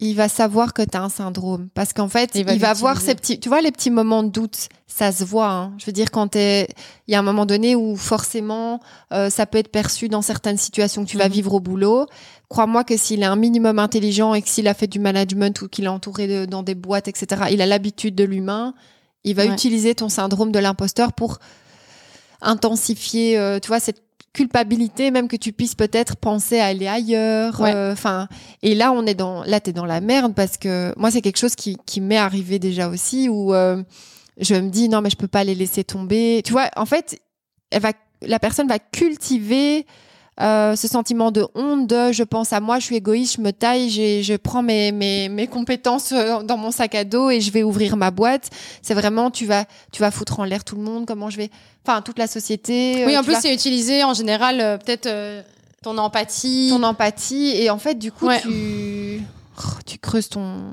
il 0.00 0.14
va 0.14 0.28
savoir 0.28 0.74
que 0.74 0.82
tu 0.82 0.96
as 0.96 1.02
un 1.02 1.08
syndrome. 1.08 1.68
Parce 1.74 1.92
qu'en 1.92 2.08
fait, 2.08 2.30
Il 2.34 2.48
il 2.48 2.58
va 2.60 2.72
voir 2.72 3.00
ces 3.00 3.14
petits, 3.16 3.40
tu 3.40 3.48
vois, 3.48 3.60
les 3.60 3.72
petits 3.72 3.90
moments 3.90 4.22
de 4.22 4.28
doute, 4.28 4.68
ça 4.86 5.10
se 5.10 5.24
voit. 5.24 5.50
hein. 5.50 5.72
Je 5.78 5.86
veux 5.86 5.92
dire, 5.92 6.10
quand 6.12 6.28
t'es, 6.28 6.68
il 7.08 7.12
y 7.12 7.14
a 7.16 7.18
un 7.18 7.22
moment 7.22 7.46
donné 7.46 7.74
où 7.74 7.96
forcément, 7.96 8.80
euh, 9.12 9.28
ça 9.28 9.44
peut 9.46 9.58
être 9.58 9.72
perçu 9.72 10.08
dans 10.08 10.22
certaines 10.22 10.56
situations 10.56 11.04
que 11.04 11.10
tu 11.10 11.16
vas 11.18 11.26
Mhm. 11.26 11.32
vivre 11.32 11.54
au 11.54 11.60
boulot. 11.60 12.06
Crois-moi 12.48 12.84
que 12.84 12.96
s'il 12.96 13.22
est 13.22 13.26
un 13.26 13.36
minimum 13.36 13.78
intelligent 13.80 14.34
et 14.34 14.42
que 14.42 14.48
s'il 14.48 14.68
a 14.68 14.74
fait 14.74 14.86
du 14.86 15.00
management 15.00 15.60
ou 15.62 15.68
qu'il 15.68 15.84
est 15.84 15.88
entouré 15.88 16.28
de, 16.28 16.46
dans 16.46 16.62
des 16.62 16.76
boîtes, 16.76 17.08
etc., 17.08 17.42
il 17.50 17.60
a 17.60 17.66
l'habitude 17.66 18.14
de 18.14 18.24
l'humain, 18.24 18.74
il 19.24 19.34
va 19.34 19.46
Ouais. 19.46 19.52
utiliser 19.52 19.96
ton 19.96 20.08
syndrome 20.08 20.52
de 20.52 20.58
l'imposteur 20.60 21.12
pour 21.12 21.38
intensifier, 22.40 23.36
euh, 23.38 23.58
tu 23.60 23.68
vois, 23.68 23.80
cette 23.80 24.02
culpabilité, 24.38 25.10
même 25.10 25.26
que 25.26 25.36
tu 25.36 25.52
puisses 25.52 25.74
peut-être 25.74 26.14
penser 26.16 26.60
à 26.60 26.66
aller 26.66 26.86
ailleurs. 26.86 27.60
Ouais. 27.60 27.74
euh, 27.74 27.92
Enfin, 27.92 28.28
et 28.62 28.74
là, 28.76 28.92
on 28.92 29.04
est 29.04 29.14
dans, 29.14 29.42
là, 29.42 29.58
t'es 29.58 29.72
dans 29.72 29.84
la 29.84 30.00
merde 30.00 30.32
parce 30.34 30.56
que 30.56 30.94
moi, 30.96 31.10
c'est 31.10 31.20
quelque 31.22 31.38
chose 31.38 31.56
qui, 31.56 31.76
qui 31.86 32.00
m'est 32.00 32.16
arrivé 32.18 32.60
déjà 32.60 32.88
aussi 32.88 33.28
où 33.28 33.52
euh, 33.52 33.82
je 34.40 34.54
me 34.54 34.70
dis 34.70 34.88
non, 34.88 35.00
mais 35.00 35.10
je 35.10 35.16
peux 35.16 35.26
pas 35.26 35.42
les 35.42 35.56
laisser 35.56 35.82
tomber. 35.82 36.42
Tu 36.44 36.52
vois, 36.52 36.70
en 36.76 36.86
fait, 36.86 37.18
elle 37.70 37.82
va, 37.82 37.92
la 38.22 38.38
personne 38.38 38.68
va 38.68 38.78
cultiver 38.78 39.86
euh, 40.40 40.76
ce 40.76 40.86
sentiment 40.88 41.30
de 41.30 41.46
honte, 41.54 41.86
de 41.86 42.12
je 42.12 42.22
pense 42.22 42.52
à 42.52 42.60
moi, 42.60 42.78
je 42.78 42.84
suis 42.84 42.96
égoïste, 42.96 43.36
je 43.36 43.40
me 43.42 43.50
taille, 43.52 43.90
j'ai- 43.90 44.22
je 44.22 44.34
prends 44.34 44.62
mes, 44.62 44.92
mes, 44.92 45.28
mes 45.28 45.46
compétences 45.46 46.12
euh, 46.12 46.42
dans 46.42 46.56
mon 46.56 46.70
sac 46.70 46.94
à 46.94 47.04
dos 47.04 47.30
et 47.30 47.40
je 47.40 47.50
vais 47.50 47.62
ouvrir 47.62 47.96
ma 47.96 48.10
boîte. 48.10 48.50
C'est 48.82 48.94
vraiment, 48.94 49.30
tu 49.30 49.46
vas, 49.46 49.64
tu 49.92 50.00
vas 50.00 50.10
foutre 50.10 50.38
en 50.40 50.44
l'air 50.44 50.62
tout 50.64 50.76
le 50.76 50.82
monde, 50.82 51.06
comment 51.06 51.28
je 51.30 51.36
vais, 51.38 51.50
enfin, 51.86 52.02
toute 52.02 52.18
la 52.18 52.26
société. 52.26 53.04
Oui, 53.06 53.14
euh, 53.14 53.18
en 53.18 53.20
tu 53.20 53.26
plus, 53.26 53.34
vas- 53.34 53.40
c'est 53.40 53.52
utilisé 53.54 54.04
en 54.04 54.14
général, 54.14 54.60
euh, 54.60 54.76
peut-être 54.78 55.06
euh, 55.06 55.42
ton 55.82 55.98
empathie. 55.98 56.68
ton 56.70 56.82
empathie 56.82 57.52
et 57.56 57.70
en 57.70 57.78
fait, 57.78 57.94
du 57.96 58.12
coup, 58.12 58.26
Ouais. 58.26 58.40
tu, 58.40 59.20
oh, 59.58 59.78
tu 59.86 59.98
creuses 59.98 60.28
ton. 60.28 60.72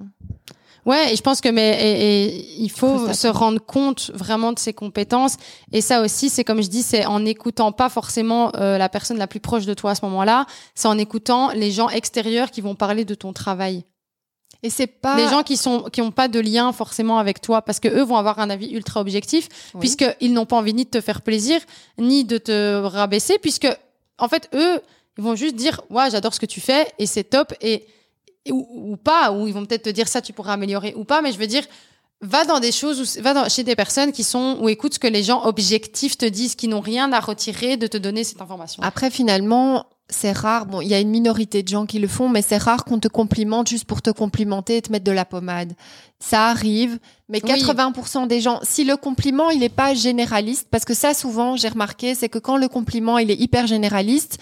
Ouais, 0.86 1.12
et 1.14 1.16
je 1.16 1.22
pense 1.24 1.42
que 1.42 1.50
mais 1.50 1.72
et, 1.82 2.26
et 2.26 2.46
il 2.62 2.70
faut 2.70 3.12
se 3.12 3.28
rendre 3.28 3.60
compte 3.60 4.12
vraiment 4.14 4.54
de 4.54 4.60
ses 4.60 4.72
compétences. 4.74 5.36
Et 5.72 5.82
ça 5.82 6.02
aussi, 6.02 6.30
c'est 6.30 6.44
comme 6.44 6.62
je 6.62 6.68
dis, 6.70 6.84
c'est 6.84 7.06
en 7.08 7.22
n'écoutant 7.22 7.72
pas 7.72 7.90
forcément 7.90 8.52
euh, 8.56 8.78
la 8.78 8.88
personne 8.88 9.18
la 9.18 9.26
plus 9.28 9.40
proche 9.40 9.66
de 9.66 9.74
toi 9.74 9.92
à 9.92 9.96
ce 9.96 10.06
moment-là, 10.06 10.46
c'est 10.76 10.88
en 10.88 10.98
écoutant 11.00 11.50
les 11.52 11.72
gens 11.72 11.90
extérieurs 11.90 12.52
qui 12.52 12.62
vont 12.62 12.76
parler 12.76 13.04
de 13.04 13.16
ton 13.16 13.34
travail. 13.34 13.84
Et 14.64 14.70
c'est 14.70 14.88
pas. 14.88 15.16
Les 15.18 15.28
gens 15.28 15.44
qui 15.44 15.58
sont 15.58 15.84
qui 15.92 16.02
ont 16.02 16.12
pas 16.12 16.28
de 16.28 16.40
lien 16.40 16.72
forcément 16.72 17.18
avec 17.18 17.42
toi, 17.42 17.62
parce 17.64 17.80
que 17.80 17.88
eux 17.88 18.04
vont 18.04 18.18
avoir 18.18 18.40
un 18.40 18.50
avis 18.50 18.70
ultra 18.72 19.02
objectif, 19.02 19.48
Oui. 19.74 19.80
puisqu'ils 19.82 20.34
n'ont 20.34 20.46
pas 20.46 20.56
envie 20.56 20.74
ni 20.74 20.86
de 20.86 20.90
te 20.90 21.02
faire 21.02 21.22
plaisir, 21.24 21.60
ni 21.98 22.26
de 22.26 22.38
te 22.38 22.82
rabaisser, 22.84 23.38
puisque 23.40 23.68
en 24.20 24.28
fait 24.28 24.50
eux, 24.54 24.80
ils 25.18 25.24
vont 25.24 25.36
juste 25.36 25.56
dire 25.56 25.82
ouais 25.90 26.10
j'adore 26.12 26.34
ce 26.34 26.40
que 26.40 26.46
tu 26.46 26.62
fais 26.62 26.88
et 27.00 27.06
c'est 27.06 27.24
top 27.24 27.54
et- 27.62 27.86
ou, 28.52 28.92
ou 28.92 28.98
pas, 28.98 29.32
ou 29.32 29.48
ils 29.48 29.54
vont 29.54 29.66
peut-être 29.66 29.84
te 29.84 29.90
dire 29.90 30.08
ça 30.08 30.22
tu 30.22 30.34
pourras 30.34 30.54
améliorer 30.54 30.94
ou 30.96 31.04
pas, 31.04 31.22
mais 31.22 31.32
je 31.32 31.38
veux 31.38 31.48
dire 31.48 31.64
va 32.22 32.46
dans 32.46 32.60
des 32.60 32.72
choses 32.72 33.02
où, 33.02 33.22
va 33.22 33.34
dans, 33.34 33.50
chez 33.50 33.64
des 33.64 33.76
personnes 33.76 34.12
qui 34.12 34.24
sont 34.24 34.58
ou 34.62 34.70
écoute 34.70 34.96
ce 34.96 35.00
que 35.00 35.08
les 35.08 35.24
gens 35.24 35.46
objectifs 35.46 36.18
te 36.18 36.26
disent, 36.26 36.56
qui 36.56 36.68
n'ont 36.68 36.80
rien 36.80 37.12
à 37.14 37.20
retirer 37.20 37.78
de 37.78 37.88
te 37.88 37.98
donner 37.98 38.24
cette 38.24 38.42
information. 38.42 38.82
Après, 38.84 39.10
finalement, 39.10 39.86
c'est 40.10 40.32
rare. 40.32 40.66
Bon, 40.66 40.82
il 40.82 40.88
y 40.88 40.94
a 40.94 41.00
une 41.00 41.10
minorité 41.10 41.64
de 41.64 41.68
gens 41.68 41.86
qui 41.86 42.00
le 42.00 42.08
font, 42.08 42.30
mais 42.30 42.42
c'est 42.42 42.58
rare 42.58 42.86
qu'on 42.86 43.00
te 43.00 43.08
complimente 43.08 43.68
juste 43.68 43.86
pour 43.86 44.02
te 44.02 44.10
complimenter 44.10 44.78
et 44.78 44.82
te 44.82 44.92
mettre 44.92 45.04
de 45.04 45.12
la 45.12 45.26
pommade. 45.26 45.74
Ça 46.20 46.48
arrive, 46.48 47.00
mais 47.28 47.42
Oui. 47.44 47.52
80% 47.52 48.28
des 48.28 48.42
gens, 48.42 48.60
si 48.64 48.84
le 48.86 48.98
compliment, 48.98 49.50
il 49.50 49.60
n'est 49.60 49.70
pas 49.70 49.94
généraliste, 49.94 50.68
parce 50.72 50.86
que 50.86 50.94
ça, 50.94 51.14
souvent, 51.14 51.56
j'ai 51.58 51.68
remarqué, 51.68 52.16
c'est 52.16 52.30
que 52.30 52.40
quand 52.40 52.58
le 52.58 52.68
compliment, 52.68 53.18
il 53.18 53.30
est 53.32 53.40
hyper 53.40 53.68
généraliste, 53.68 54.38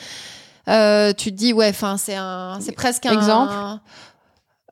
euh, 0.70 1.14
tu 1.14 1.32
te 1.32 1.36
dis, 1.36 1.54
ouais, 1.54 1.70
enfin, 1.70 1.98
c'est 1.98 2.16
un, 2.16 2.58
c'est 2.62 2.72
presque 2.72 3.06
un 3.06 3.12
Exemple 3.14 3.54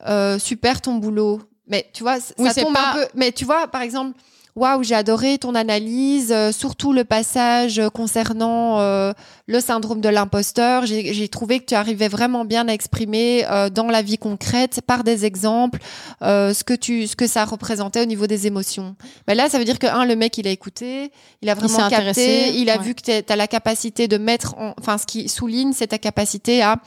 euh, 0.08 0.39
super 0.39 0.82
ton 0.82 0.96
boulot. 0.96 1.42
Mais 1.68 1.89
tu 1.94 2.04
vois, 2.04 2.18
Oui, 2.38 2.50
ça 2.52 2.62
tombe 2.64 2.74
pas- 2.74 2.92
un 2.92 2.94
peu. 2.94 3.08
Mais 3.16 3.32
tu 3.32 3.46
vois, 3.46 3.68
par 3.68 3.82
exemple, 3.82 4.18
waouh, 4.56 4.84
j'ai 4.84 4.95
adoré 4.95 5.38
ton 5.38 5.56
analyse, 5.56 6.32
euh, 6.32 6.52
surtout 6.52 6.93
le 6.93 7.04
passage 7.04 7.80
euh, 7.80 7.89
concernant 7.89 8.80
euh, 8.80 9.14
le 9.47 9.60
syndrome 9.60 10.02
de 10.02 10.10
l'imposteur. 10.10 10.86
J'ai 10.86 11.28
trouvé 11.28 11.60
que 11.60 11.66
tu 11.66 11.76
arrivais 11.76 12.08
vraiment 12.08 12.45
bien 12.45 12.68
à 12.68 12.74
exprimer 12.74 13.45
euh, 13.49 13.70
dans 13.70 13.88
la 13.88 14.02
vie 14.02 14.18
concrète, 14.18 14.82
par 14.86 15.04
des 15.04 15.26
exemples, 15.26 15.80
euh, 16.22 16.54
ce 16.54 16.64
que 16.64 16.74
tu, 16.74 17.08
ce 17.08 17.16
que 17.16 17.28
ça 17.28 17.45
représentait 17.45 18.02
au 18.02 18.06
niveau 18.06 18.28
des 18.28 18.47
émotions. 18.47 18.95
Mais 19.28 19.36
là, 19.36 19.49
ça 19.49 19.58
veut 19.58 19.66
dire 19.66 19.80
que 19.80 19.88
un, 19.88 20.06
le 20.06 20.16
mec, 20.16 20.38
il 20.38 20.47
a 20.47 20.52
écouté, 20.52 21.12
il 21.41 21.49
a 21.49 21.54
vraiment 21.54 21.84
intéressé, 21.84 22.26
capté, 22.26 22.60
il 22.60 22.70
a 22.70 22.78
ouais. 22.78 22.84
vu 22.84 22.95
que 22.95 23.02
tu 23.02 23.12
as 23.12 23.36
la 23.36 23.47
capacité 23.47 24.08
de 24.08 24.18
mettre, 24.18 24.56
en, 24.58 24.74
enfin, 24.80 24.97
ce 24.97 25.06
qui 25.06 25.30
souligne, 25.30 25.74
c'est 25.74 25.88
ta 25.88 25.97
capacité 25.97 26.62
à 26.62 26.78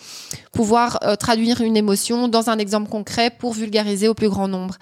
pouvoir 0.53 0.99
euh, 1.03 1.17
traduire 1.17 1.61
une 1.61 1.77
émotion 1.77 2.29
dans 2.29 2.51
un 2.51 2.59
exemple 2.59 2.89
concret 2.89 3.31
pour 3.31 3.53
vulgariser 3.53 4.09
au 4.09 4.15
plus 4.15 4.29
grand 4.29 4.49
nombre. 4.49 4.77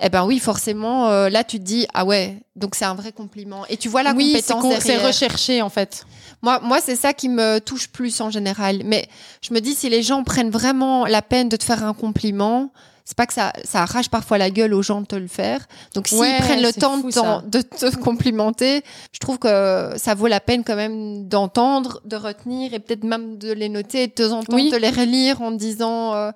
Eh 0.00 0.08
ben 0.08 0.24
oui, 0.24 0.38
forcément, 0.38 1.08
euh, 1.08 1.28
là 1.28 1.44
tu 1.44 1.58
te 1.58 1.64
dis 1.64 1.86
ah 1.94 2.04
ouais, 2.04 2.27
donc 2.56 2.74
c'est 2.74 2.84
un 2.84 2.94
vrai 2.94 3.12
compliment. 3.12 3.64
Et 3.68 3.76
tu 3.76 3.88
vois 3.88 4.02
la 4.02 4.12
oui, 4.12 4.32
compétence 4.32 4.62
con- 4.62 4.72
c'est 4.80 4.88
derrière. 4.88 5.06
recherché 5.06 5.62
en 5.62 5.68
fait. 5.68 6.04
Moi, 6.42 6.60
moi 6.62 6.80
c'est 6.80 6.96
ça 6.96 7.12
qui 7.12 7.28
me 7.28 7.58
touche 7.60 7.88
plus 7.88 8.20
en 8.20 8.30
général. 8.30 8.82
Mais 8.84 9.08
je 9.42 9.52
me 9.54 9.60
dis 9.60 9.74
si 9.74 9.88
les 9.88 10.02
gens 10.02 10.24
prennent 10.24 10.50
vraiment 10.50 11.06
la 11.06 11.22
peine 11.22 11.48
de 11.48 11.56
te 11.56 11.64
faire 11.64 11.84
un 11.84 11.94
compliment. 11.94 12.70
C'est 13.04 13.16
pas 13.16 13.26
que 13.26 13.32
ça, 13.32 13.54
ça 13.64 13.84
arrache 13.84 14.10
parfois 14.10 14.36
la 14.36 14.50
gueule 14.50 14.74
aux 14.74 14.82
gens 14.82 15.00
de 15.00 15.06
te 15.06 15.16
le 15.16 15.28
faire. 15.28 15.66
Donc 15.94 16.08
s'ils 16.08 16.18
Ouais, 16.18 16.36
prennent 16.40 16.60
le 16.60 16.74
temps 16.74 17.00
fou, 17.00 17.08
de, 17.08 17.62
te 17.62 17.96
complimenter, 18.00 18.82
je 19.12 19.18
trouve 19.18 19.38
que 19.38 19.92
ça 19.96 20.14
vaut 20.14 20.26
la 20.26 20.40
peine 20.40 20.62
quand 20.62 20.76
même 20.76 21.26
d'entendre, 21.26 22.02
de 22.04 22.16
retenir 22.16 22.74
et 22.74 22.78
peut-être 22.80 23.04
même 23.04 23.38
de 23.38 23.50
les 23.50 23.70
noter 23.70 24.02
et 24.02 24.06
de 24.08 24.12
temps 24.12 24.32
en 24.36 24.42
temps 24.42 24.54
Oui. 24.56 24.70
de 24.70 24.76
les 24.76 24.90
relire 24.90 25.40
en 25.40 25.52
disant 25.52 26.14
euh, 26.14 26.32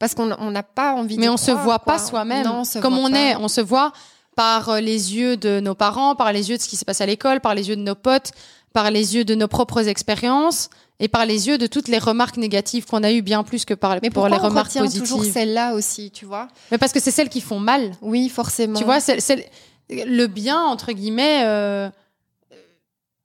parce 0.00 0.14
qu'on 0.16 0.32
on 0.40 0.50
n'a 0.50 0.64
pas 0.64 0.94
envie. 0.94 1.16
Mais 1.16 1.28
on 1.28 1.36
se 1.36 1.52
croire, 1.52 1.62
voit 1.64 1.78
quoi. 1.78 1.92
pas 1.94 1.98
soi-même 2.00 2.64
se 2.64 2.80
comme 2.80 2.94
voit 2.96 3.04
on 3.04 3.12
pas. 3.12 3.18
est. 3.20 3.36
On 3.36 3.46
se 3.46 3.60
voit 3.60 3.92
par 4.36 4.68
euh, 4.68 4.80
les 4.80 5.16
yeux 5.16 5.36
de 5.36 5.58
nos 5.58 5.74
parents, 5.74 6.14
par 6.14 6.32
les 6.32 6.50
yeux 6.50 6.56
de 6.58 6.62
ce 6.62 6.68
qui 6.68 6.76
s'est 6.76 6.84
passé 6.84 7.02
à 7.02 7.06
l'école, 7.06 7.40
par 7.40 7.54
les 7.54 7.68
yeux 7.68 7.76
de 7.76 7.82
nos 7.82 7.94
potes, 7.96 8.30
par 8.72 8.90
les 8.92 9.16
yeux 9.16 9.24
de 9.24 9.34
nos 9.34 9.48
propres 9.48 9.88
expériences 9.88 10.68
et 11.00 11.08
par 11.08 11.26
les 11.26 11.48
yeux 11.48 11.58
de 11.58 11.66
toutes 11.66 11.88
les 11.88 11.98
remarques 11.98 12.36
négatives 12.36 12.86
qu'on 12.86 13.02
a 13.02 13.10
eues 13.10 13.22
bien 13.22 13.42
plus 13.42 13.64
que 13.64 13.74
par 13.74 13.96
Mais 14.02 14.10
pour 14.10 14.28
les 14.28 14.36
on 14.36 14.42
remarques 14.42 14.68
retient 14.68 14.86
toujours 14.86 15.18
positives. 15.18 15.32
celle-là 15.32 15.74
aussi, 15.74 16.10
tu 16.10 16.24
vois? 16.26 16.48
Mais 16.70 16.78
parce 16.78 16.92
que 16.92 17.00
c'est 17.00 17.10
celles 17.10 17.28
qui 17.30 17.40
font 17.40 17.58
mal. 17.58 17.92
Oui, 18.02 18.28
forcément. 18.28 18.78
Tu 18.78 18.84
vois, 18.84 19.00
c'est 19.00 19.50
le 19.88 20.26
bien 20.26 20.60
entre 20.62 20.92
guillemets. 20.92 21.42
euh, 21.44 21.88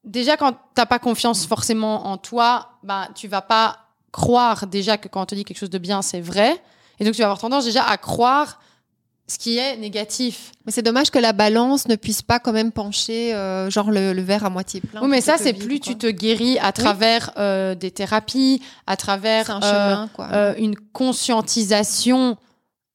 déjà, 0.03 0.38
quand 0.38 0.55
t'as 0.76 0.86
pas 0.86 0.99
confiance 0.99 1.45
forcément 1.45 2.07
en 2.07 2.18
toi, 2.18 2.70
ben 2.84 3.07
tu 3.16 3.28
vas 3.28 3.41
pas 3.41 3.80
croire 4.12 4.68
déjà 4.68 4.97
que 4.97 5.07
quand 5.07 5.22
on 5.22 5.26
te 5.26 5.36
dit 5.36 5.43
quelque 5.43 5.59
chose 5.59 5.70
de 5.70 5.78
bien, 5.78 6.01
c'est 6.01 6.22
vrai. 6.22 6.62
Et 6.99 7.05
donc 7.05 7.14
tu 7.14 7.20
vas 7.20 7.26
avoir 7.28 7.39
tendance 7.39 7.66
déjà 7.66 7.84
à 7.84 7.97
croire 7.97 8.59
ce 9.32 9.39
qui 9.39 9.57
est 9.57 9.77
négatif. 9.77 10.51
Mais 10.65 10.71
c'est 10.71 10.82
dommage 10.82 11.09
que 11.09 11.19
la 11.19 11.32
balance 11.32 11.88
ne 11.88 11.95
puisse 11.95 12.21
pas 12.21 12.39
quand 12.39 12.51
même 12.51 12.71
pencher, 12.71 13.34
euh, 13.34 13.69
genre 13.69 13.89
le, 13.89 14.13
le 14.13 14.21
verre 14.21 14.45
à 14.45 14.49
moitié 14.49 14.82
plein. 14.82 15.01
Oui, 15.01 15.07
mais 15.07 15.21
ça, 15.21 15.38
c'est 15.38 15.53
plus 15.53 15.79
quoi. 15.79 15.93
tu 15.93 15.97
te 15.97 16.07
guéris 16.07 16.59
à 16.59 16.71
travers 16.71 17.32
euh, 17.38 17.73
des 17.73 17.91
thérapies, 17.91 18.61
à 18.88 18.97
travers 18.97 19.49
un 19.49 19.61
euh, 19.61 19.71
chemin, 19.71 20.09
quoi. 20.13 20.57
une 20.57 20.75
conscientisation 20.75 22.36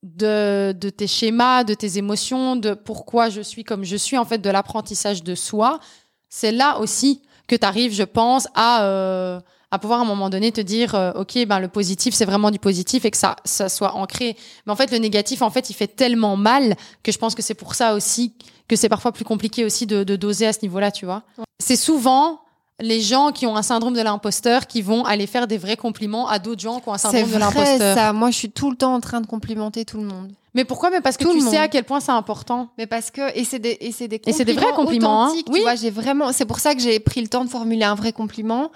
de, 0.02 0.72
de 0.78 0.90
tes 0.90 1.06
schémas, 1.06 1.64
de 1.64 1.74
tes 1.74 1.96
émotions, 1.96 2.54
de 2.56 2.74
pourquoi 2.74 3.30
je 3.30 3.40
suis 3.40 3.64
comme 3.64 3.84
je 3.84 3.96
suis, 3.96 4.18
en 4.18 4.24
fait, 4.26 4.38
de 4.38 4.50
l'apprentissage 4.50 5.22
de 5.22 5.34
soi. 5.34 5.80
C'est 6.28 6.52
là 6.52 6.78
aussi 6.78 7.22
que 7.48 7.56
tu 7.56 7.64
arrives, 7.66 7.94
je 7.94 8.02
pense, 8.02 8.46
à, 8.54 9.40
à 9.70 9.78
pouvoir 9.78 10.00
à 10.00 10.02
un 10.02 10.06
moment 10.06 10.30
donné 10.30 10.52
te 10.52 10.60
dire, 10.60 10.94
euh, 10.94 11.12
OK, 11.14 11.36
ben, 11.46 11.58
le 11.58 11.68
positif, 11.68 12.14
c'est 12.14 12.24
vraiment 12.24 12.50
du 12.50 12.58
positif 12.58 13.04
et 13.04 13.10
que 13.10 13.16
ça, 13.16 13.36
ça 13.44 13.68
soit 13.68 13.94
ancré. 13.94 14.36
Mais 14.66 14.72
en 14.72 14.76
fait, 14.76 14.90
le 14.92 14.98
négatif, 14.98 15.42
en 15.42 15.50
fait, 15.50 15.70
il 15.70 15.74
fait 15.74 15.88
tellement 15.88 16.36
mal 16.36 16.76
que 17.02 17.10
je 17.12 17.18
pense 17.18 17.34
que 17.34 17.42
c'est 17.42 17.54
pour 17.54 17.74
ça 17.74 17.94
aussi 17.94 18.34
que 18.68 18.76
c'est 18.76 18.88
parfois 18.88 19.12
plus 19.12 19.24
compliqué 19.24 19.64
aussi 19.64 19.86
de, 19.86 20.02
de 20.04 20.16
doser 20.16 20.46
à 20.46 20.52
ce 20.52 20.58
niveau-là, 20.62 20.90
tu 20.90 21.04
vois. 21.04 21.22
C'est 21.58 21.76
souvent 21.76 22.40
les 22.80 23.00
gens 23.00 23.32
qui 23.32 23.46
ont 23.46 23.56
un 23.56 23.62
syndrome 23.62 23.94
de 23.94 24.02
l'imposteur 24.02 24.66
qui 24.66 24.82
vont 24.82 25.04
aller 25.04 25.26
faire 25.26 25.46
des 25.46 25.56
vrais 25.56 25.76
compliments 25.76 26.28
à 26.28 26.38
d'autres 26.38 26.60
gens 26.60 26.80
qui 26.80 26.88
ont 26.88 26.92
un 26.92 26.98
C'est 26.98 27.10
syndrome 27.10 27.30
de 27.32 27.38
l'imposteur. 27.38 27.96
ça. 27.96 28.12
Moi, 28.12 28.30
je 28.30 28.36
suis 28.36 28.50
tout 28.50 28.70
le 28.70 28.76
temps 28.76 28.94
en 28.94 29.00
train 29.00 29.20
de 29.20 29.26
complimenter 29.26 29.84
tout 29.84 29.98
le 29.98 30.04
monde. 30.04 30.32
Mais 30.54 30.64
pourquoi? 30.64 30.90
Mais 30.90 31.00
parce 31.00 31.16
que 31.16 31.24
Tout 31.24 31.32
tu 31.34 31.40
sais 31.40 31.58
à 31.58 31.68
quel 31.68 31.84
point 31.84 32.00
c'est 32.00 32.12
important. 32.12 32.68
Mais 32.78 32.86
parce 32.86 33.10
que 33.10 33.36
et 33.38 33.44
c'est 33.44 33.58
des 33.58 33.76
et 33.80 33.92
c'est 33.92 34.08
des 34.08 34.20
Et 34.26 34.32
c'est 34.32 34.44
des 34.44 34.54
vrais 34.54 34.72
compliments, 34.74 35.26
hein. 35.26 35.32
Oui. 35.34 35.42
Tu 35.54 35.60
vois, 35.60 35.74
j'ai 35.74 35.90
vraiment. 35.90 36.32
C'est 36.32 36.46
pour 36.46 36.60
ça 36.60 36.74
que 36.74 36.80
j'ai 36.80 36.98
pris 36.98 37.20
le 37.20 37.28
temps 37.28 37.44
de 37.44 37.50
formuler 37.50 37.84
un 37.84 37.94
vrai 37.94 38.12
compliment. 38.12 38.70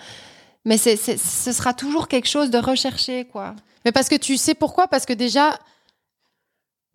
Mais 0.64 0.76
c'est 0.78 0.96
c'est 0.96 1.16
ce 1.18 1.52
sera 1.52 1.72
toujours 1.74 2.06
quelque 2.08 2.28
chose 2.28 2.50
de 2.50 2.58
recherché, 2.58 3.24
quoi. 3.24 3.54
Mais 3.84 3.92
parce 3.92 4.08
que 4.08 4.16
tu 4.16 4.36
sais 4.36 4.54
pourquoi? 4.54 4.88
Parce 4.88 5.06
que 5.06 5.12
déjà, 5.14 5.58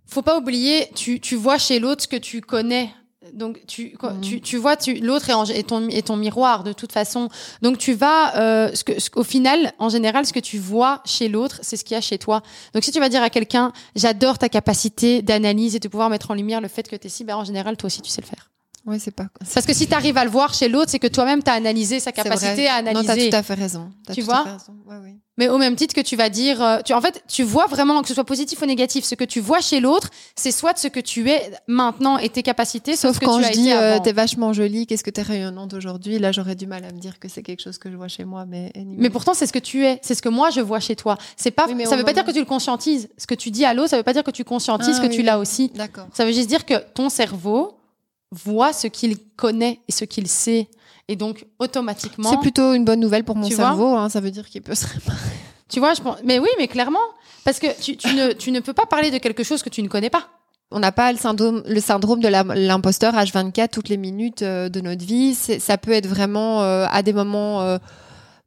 faut 0.07 0.21
pas 0.21 0.37
oublier, 0.37 0.87
tu, 0.95 1.19
tu 1.19 1.35
vois 1.35 1.57
chez 1.57 1.79
l'autre 1.79 2.03
ce 2.03 2.07
que 2.07 2.15
tu 2.15 2.41
connais. 2.41 2.91
Donc 3.33 3.65
tu, 3.65 3.97
Mhm. 4.03 4.21
tu, 4.21 4.39
tu 4.39 4.57
vois, 4.57 4.77
tu, 4.77 4.93
l'autre 4.95 5.31
est, 5.31 5.33
en- 5.33 5.45
est 5.45 5.67
ton, 5.69 5.89
est 5.89 6.05
ton 6.07 6.15
miroir 6.15 6.63
de 6.63 6.73
toute 6.73 6.91
façon. 6.91 7.27
Donc 7.63 7.79
tu 7.79 7.93
vas, 7.93 8.37
euh, 8.37 8.71
ce 8.75 8.83
que, 8.83 8.99
ce- 8.99 9.09
au 9.15 9.23
final, 9.23 9.73
en 9.79 9.89
général, 9.89 10.27
ce 10.27 10.31
que 10.33 10.39
tu 10.39 10.59
vois 10.59 11.01
chez 11.05 11.27
l'autre, 11.27 11.57
c'est 11.63 11.75
ce 11.75 11.83
qu'il 11.83 11.95
y 11.95 11.97
a 11.97 12.01
chez 12.01 12.19
toi. 12.19 12.43
Donc 12.75 12.83
si 12.83 12.91
tu 12.91 12.99
vas 12.99 13.09
dire 13.09 13.23
à 13.23 13.31
quelqu'un, 13.31 13.73
j'adore 13.95 14.37
ta 14.37 14.47
capacité 14.47 15.23
d'analyse 15.23 15.75
et 15.75 15.79
de 15.79 15.87
pouvoir 15.87 16.11
mettre 16.11 16.29
en 16.29 16.35
lumière 16.35 16.61
le 16.61 16.67
fait 16.67 16.87
que 16.87 16.95
tu 16.95 17.07
es 17.07 17.09
si, 17.09 17.23
ben, 17.23 17.35
en 17.35 17.43
général, 17.43 17.77
toi 17.77 17.87
aussi, 17.87 18.03
tu 18.03 18.11
sais 18.11 18.21
le 18.21 18.27
faire. 18.27 18.51
Ouais, 18.85 18.99
c'est 18.99 19.11
pas. 19.11 19.27
Parce 19.53 19.65
que 19.65 19.73
si 19.73 19.87
tu 19.87 19.93
arrives 19.95 20.17
à 20.17 20.23
le 20.25 20.29
voir 20.29 20.53
chez 20.53 20.69
l'autre, 20.69 20.91
c'est 20.91 20.99
que 20.99 21.07
toi-même, 21.07 21.41
tu 21.41 21.49
as 21.49 21.53
analysé 21.53 21.99
sa 21.99 22.11
capacité 22.11 22.67
à 22.67 22.81
Non, 22.83 22.93
t'as 22.93 22.99
analyser. 22.99 23.29
tout 23.31 23.35
à 23.37 23.41
fait 23.43 23.55
raison. 23.55 23.89
T'as 24.05 24.13
Tu 24.13 24.19
tout 24.21 24.27
vois 24.27 24.41
à 24.41 24.43
fait 24.43 24.51
raison. 24.51 24.73
Ouais, 24.87 24.97
ouais. 24.97 25.15
Mais 25.37 25.49
au 25.49 25.57
même 25.57 25.75
titre 25.75 25.93
que 25.93 26.01
tu 26.01 26.15
vas 26.15 26.29
dire, 26.29 26.61
euh, 26.61 26.79
tu, 26.85 26.93
en 26.93 27.01
fait, 27.01 27.21
tu 27.27 27.43
vois 27.43 27.65
vraiment 27.65 28.01
que 28.03 28.07
ce 28.07 28.13
soit 28.13 28.23
positif 28.23 28.61
ou 28.61 28.65
négatif, 28.67 29.03
ce 29.03 29.15
que 29.15 29.25
tu 29.25 29.41
vois 29.41 29.59
chez 29.59 29.79
l'autre, 29.81 30.09
c'est 30.35 30.51
soit 30.51 30.77
ce 30.77 30.87
que 30.87 30.99
tu 31.01 31.29
es 31.29 31.51
maintenant 31.67 32.17
et 32.19 32.29
tes 32.29 32.41
capacités, 32.43 32.95
sauf, 32.95 33.13
Sauf 33.13 33.19
que 33.19 33.25
quand 33.25 33.37
tu 33.39 33.43
je 33.43 33.47
as 33.49 33.51
dis 33.51 33.71
euh, 33.73 33.99
t'es 33.99 34.13
vachement 34.13 34.53
jolie, 34.53 34.85
qu'est-ce 34.87 35.03
que 35.03 35.09
t'es 35.09 35.23
rayonnante 35.23 35.73
aujourd'hui, 35.73 36.19
là 36.19 36.31
j'aurais 36.31 36.55
du 36.55 36.67
mal 36.67 36.85
à 36.85 36.91
me 36.93 36.99
dire 36.99 37.19
que 37.19 37.27
c'est 37.27 37.43
quelque 37.43 37.61
chose 37.61 37.77
que 37.79 37.91
je 37.91 37.97
vois 37.97 38.07
chez 38.07 38.23
moi, 38.23 38.45
mais 38.47 38.71
anyway. 38.75 38.95
Mais 38.97 39.09
pourtant, 39.09 39.33
c'est 39.33 39.45
ce 39.47 39.51
que 39.51 39.59
tu 39.59 39.83
es, 39.85 39.99
c'est 40.03 40.15
ce 40.15 40.21
que 40.21 40.29
moi 40.29 40.51
je 40.51 40.61
vois 40.61 40.79
chez 40.79 40.95
toi. 40.95 41.17
C'est 41.35 41.51
pas, 41.51 41.65
Oui, 41.67 41.73
mais 41.75 41.85
ça 41.85 41.97
veut 41.97 42.03
pas 42.05 42.13
dire 42.13 42.23
que 42.23 42.31
tu 42.31 42.39
le 42.39 42.45
conscientises. 42.45 43.09
Ce 43.17 43.27
que 43.27 43.35
tu 43.35 43.51
dis 43.51 43.65
à 43.65 43.73
l'autre, 43.73 43.89
ça 43.89 43.97
veut 43.97 44.03
pas 44.03 44.13
dire 44.13 44.23
que 44.23 44.31
tu 44.31 44.45
conscientises 44.45 44.97
Ah, 44.99 45.03
que 45.05 45.07
oui, 45.09 45.15
tu 45.17 45.21
l'as 45.23 45.35
oui. 45.37 45.41
aussi. 45.41 45.69
D'accord. 45.75 46.07
Ça 46.13 46.23
veut 46.23 46.31
juste 46.31 46.47
dire 46.47 46.65
que 46.65 46.75
ton 46.93 47.09
cerveau 47.09 47.73
voit 48.43 48.73
ce 48.73 48.87
qu'il 48.87 49.17
connaît 49.35 49.79
et 49.87 49.91
ce 49.91 50.05
qu'il 50.05 50.27
sait, 50.27 50.67
et 51.07 51.15
donc 51.15 51.45
automatiquement. 51.59 52.29
C'est 52.29 52.39
plutôt 52.39 52.73
une 52.73 52.85
bonne 52.85 52.99
nouvelle 52.99 53.23
pour 53.23 53.35
mon 53.35 53.49
cerveau, 53.49 53.95
hein, 53.95 54.09
ça 54.09 54.19
veut 54.19 54.31
dire 54.31 54.47
qu'il 54.47 54.61
peut 54.61 54.75
se 54.75 54.87
réparer. 54.87 55.17
Tu 55.69 55.79
vois, 55.79 55.93
je 55.93 56.01
pense. 56.01 56.17
Mais 56.23 56.39
oui, 56.39 56.49
mais 56.57 56.67
clairement, 56.67 56.99
parce 57.43 57.59
que 57.59 57.67
tu, 57.81 57.97
tu 57.97 58.13
ne, 58.13 58.33
tu 58.33 58.51
ne 58.51 58.59
peux 58.59 58.73
pas 58.73 58.85
parler 58.85 59.11
de 59.11 59.17
quelque 59.17 59.43
chose 59.43 59.63
que 59.63 59.69
tu 59.69 59.81
ne 59.81 59.87
connais 59.87 60.09
pas. 60.09 60.27
On 60.71 60.79
n'a 60.79 60.91
pas 60.91 61.11
le 61.11 61.17
syndrome, 61.17 61.63
le 61.67 61.79
syndrome 61.79 62.19
de 62.19 62.27
l'imposteur 62.27 63.13
H24 63.13 63.69
toutes 63.69 63.89
les 63.89 63.97
minutes 63.97 64.41
euh, 64.41 64.67
de 64.67 64.81
notre 64.81 65.05
vie. 65.05 65.35
Ça 65.35 65.77
peut 65.77 65.91
être 65.91 66.07
vraiment 66.07 66.63
euh, 66.63 66.87
à 66.89 67.03
des 67.03 67.13
moments 67.13 67.61
euh, 67.61 67.77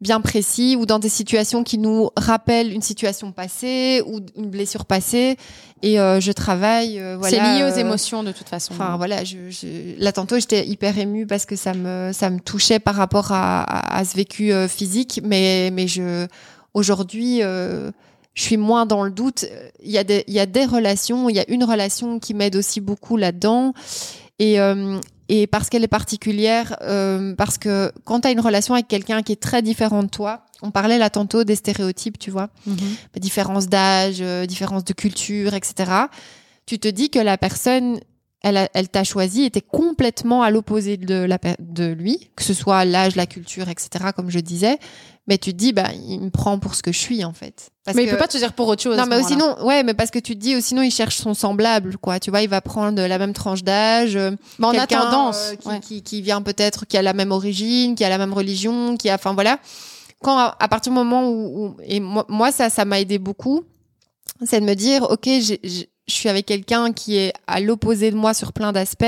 bien 0.00 0.20
précis 0.20 0.76
ou 0.78 0.86
dans 0.86 0.98
des 1.00 1.08
situations 1.08 1.64
qui 1.64 1.76
nous 1.78 2.10
rappellent 2.16 2.72
une 2.72 2.82
situation 2.82 3.32
passée 3.32 4.00
ou 4.06 4.20
une 4.36 4.48
blessure 4.48 4.84
passée. 4.84 5.36
Et 5.82 5.98
euh, 6.00 6.20
je 6.20 6.30
travaille. 6.32 6.98
euh, 7.00 7.16
voilà, 7.18 7.36
c'est 7.36 7.42
lié 7.58 7.64
aux 7.64 7.74
euh, 7.76 7.80
émotions 7.80 8.22
de 8.22 8.32
toute 8.32 8.48
façon. 8.48 8.74
Enfin 8.74 8.96
voilà, 8.96 9.24
je, 9.24 9.50
je- 9.50 10.00
là 10.02 10.12
tantôt 10.12 10.38
j'étais 10.38 10.66
hyper 10.66 10.96
émue 10.98 11.26
parce 11.26 11.46
que 11.46 11.56
ça 11.56 11.74
me 11.74 12.10
ça 12.12 12.30
me 12.30 12.38
touchait 12.40 12.78
par 12.78 12.94
rapport 12.94 13.32
à, 13.32 13.62
à, 13.62 13.98
à 13.98 14.04
ce 14.04 14.16
vécu 14.16 14.52
euh, 14.52 14.68
physique, 14.68 15.20
mais 15.24 15.70
mais 15.72 15.88
je 15.88 16.26
aujourd'hui 16.74 17.42
euh, 17.42 17.90
je 18.34 18.42
suis 18.42 18.56
moins 18.56 18.86
dans 18.86 19.02
le 19.02 19.10
doute. 19.10 19.46
Il 19.82 19.90
y 19.90 19.98
a 19.98 20.04
des 20.04 20.22
il 20.28 20.34
y 20.34 20.40
a 20.40 20.46
des 20.46 20.64
relations, 20.64 21.28
il 21.28 21.34
y 21.36 21.40
a 21.40 21.48
une 21.50 21.64
relation 21.64 22.18
qui 22.20 22.34
m'aide 22.34 22.54
aussi 22.56 22.80
beaucoup 22.80 23.16
là-dedans 23.16 23.72
et 24.38 24.60
euh, 24.60 24.98
et 25.28 25.46
parce 25.46 25.68
qu'elle 25.68 25.84
est 25.84 25.88
particulière, 25.88 26.76
euh, 26.82 27.34
parce 27.34 27.58
que 27.58 27.92
quand 28.04 28.20
tu 28.20 28.28
as 28.28 28.30
une 28.30 28.40
relation 28.40 28.74
avec 28.74 28.88
quelqu'un 28.88 29.22
qui 29.22 29.32
est 29.32 29.40
très 29.42 29.62
différent 29.62 30.02
de 30.02 30.08
toi, 30.08 30.44
on 30.62 30.70
parlait 30.70 30.98
là 30.98 31.10
tantôt 31.10 31.44
des 31.44 31.54
stéréotypes, 31.54 32.18
tu 32.18 32.30
vois 32.30 32.48
Mhm. 32.66 32.76
différence 33.20 33.68
d'âge, 33.68 34.18
euh, 34.20 34.46
différence 34.46 34.84
de 34.84 34.92
culture, 34.92 35.54
etc. 35.54 35.92
Tu 36.66 36.78
te 36.78 36.88
dis 36.88 37.10
que 37.10 37.18
la 37.18 37.38
personne, 37.38 38.00
elle, 38.42 38.68
elle 38.74 38.88
t'a 38.88 39.04
choisi, 39.04 39.42
était 39.44 39.60
complètement 39.60 40.42
à 40.42 40.50
l'opposé 40.50 40.96
de, 40.96 41.14
la, 41.24 41.38
de 41.58 41.86
lui, 41.92 42.30
que 42.36 42.44
ce 42.44 42.54
soit 42.54 42.84
l'âge, 42.84 43.16
la 43.16 43.26
culture, 43.26 43.68
etc. 43.68 44.06
Comme 44.14 44.30
je 44.30 44.38
disais. 44.40 44.78
Mais 45.26 45.36
tu 45.36 45.52
te 45.52 45.56
dis, 45.58 45.74
bah, 45.74 45.88
il 46.08 46.20
me 46.22 46.30
prend 46.30 46.58
pour 46.58 46.74
ce 46.74 46.82
que 46.82 46.90
je 46.90 46.98
suis, 46.98 47.22
en 47.22 47.34
fait. 47.34 47.68
Parce 47.84 47.94
mais 47.96 48.04
il 48.04 48.06
que- 48.06 48.12
peut 48.12 48.16
pas 48.18 48.28
te 48.28 48.38
dire 48.38 48.54
pour 48.54 48.66
autre 48.68 48.82
chose. 48.82 48.96
non, 48.96 49.04
mais 49.06 49.22
sinon, 49.22 49.62
ouais, 49.66 49.82
mais 49.82 49.92
parce 49.92 50.10
que 50.10 50.18
tu 50.18 50.34
te 50.34 50.40
dis, 50.40 50.56
ou 50.56 50.60
sinon, 50.62 50.80
il 50.80 50.90
cherche 50.90 51.16
son 51.18 51.34
semblable, 51.34 51.98
quoi. 51.98 52.18
Tu 52.18 52.30
vois, 52.30 52.40
il 52.40 52.48
va 52.48 52.62
prendre 52.62 53.02
la 53.02 53.18
même 53.18 53.34
tranche 53.34 53.62
d'âge. 53.62 54.16
euh, 54.16 54.30
Mais 54.58 54.66
en 54.66 54.70
attendance, 54.70 55.50
euh, 55.52 55.56
qui, 55.56 55.68
ouais. 55.68 55.80
qui, 55.80 56.02
qui 56.02 56.22
vient 56.22 56.40
peut-être, 56.40 56.86
qui 56.86 56.96
a 56.96 57.02
la 57.02 57.12
même 57.12 57.30
origine, 57.30 57.94
qui 57.94 58.04
a 58.04 58.08
la 58.08 58.16
même 58.16 58.32
religion, 58.32 58.96
qui 58.96 59.10
a, 59.10 59.16
enfin 59.16 59.34
voilà. 59.34 59.58
Quand 60.22 60.38
à, 60.38 60.56
à 60.58 60.68
partir 60.68 60.92
du 60.92 60.98
moment 60.98 61.28
où, 61.28 61.66
où- 61.66 61.76
et 61.84 62.00
moi, 62.00 62.24
moi, 62.30 62.50
ça, 62.50 62.70
ça 62.70 62.86
m'a 62.86 62.98
aidé 62.98 63.18
beaucoup, 63.18 63.64
c'est 64.46 64.60
de 64.60 64.64
me 64.64 64.74
dire, 64.74 65.02
ok, 65.10 65.24
j'ai- 65.26 65.90
je 66.08 66.14
suis 66.14 66.28
avec 66.28 66.46
quelqu'un 66.46 66.92
qui 66.92 67.16
est 67.16 67.32
à 67.46 67.60
l'opposé 67.60 68.10
de 68.10 68.16
moi 68.16 68.34
sur 68.34 68.52
plein 68.52 68.72
d'aspects, 68.72 69.04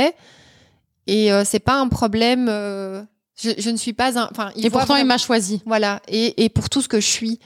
et 1.07 1.33
euh, 1.33 1.45
c'est 1.45 1.59
pas 1.61 1.75
un 1.81 1.89
problème. 1.89 2.47
euh, 2.49 3.03
je, 3.43 3.51
je 3.59 3.71
ne 3.71 3.77
suis 3.77 3.95
pas 3.95 4.19
un, 4.19 4.29
enfin, 4.31 4.51
il 4.55 4.67
Et 4.67 4.71
pourtant, 4.71 4.97
il 4.97 5.07
m'a 5.07 5.19
choisi. 5.19 5.63
voilà, 5.67 6.01
et, 6.09 6.45
et 6.45 6.49
pour 6.51 6.69
tout 6.69 6.83
ce 6.83 6.89
que 6.89 7.01
je 7.01 7.07
suis. 7.09 7.41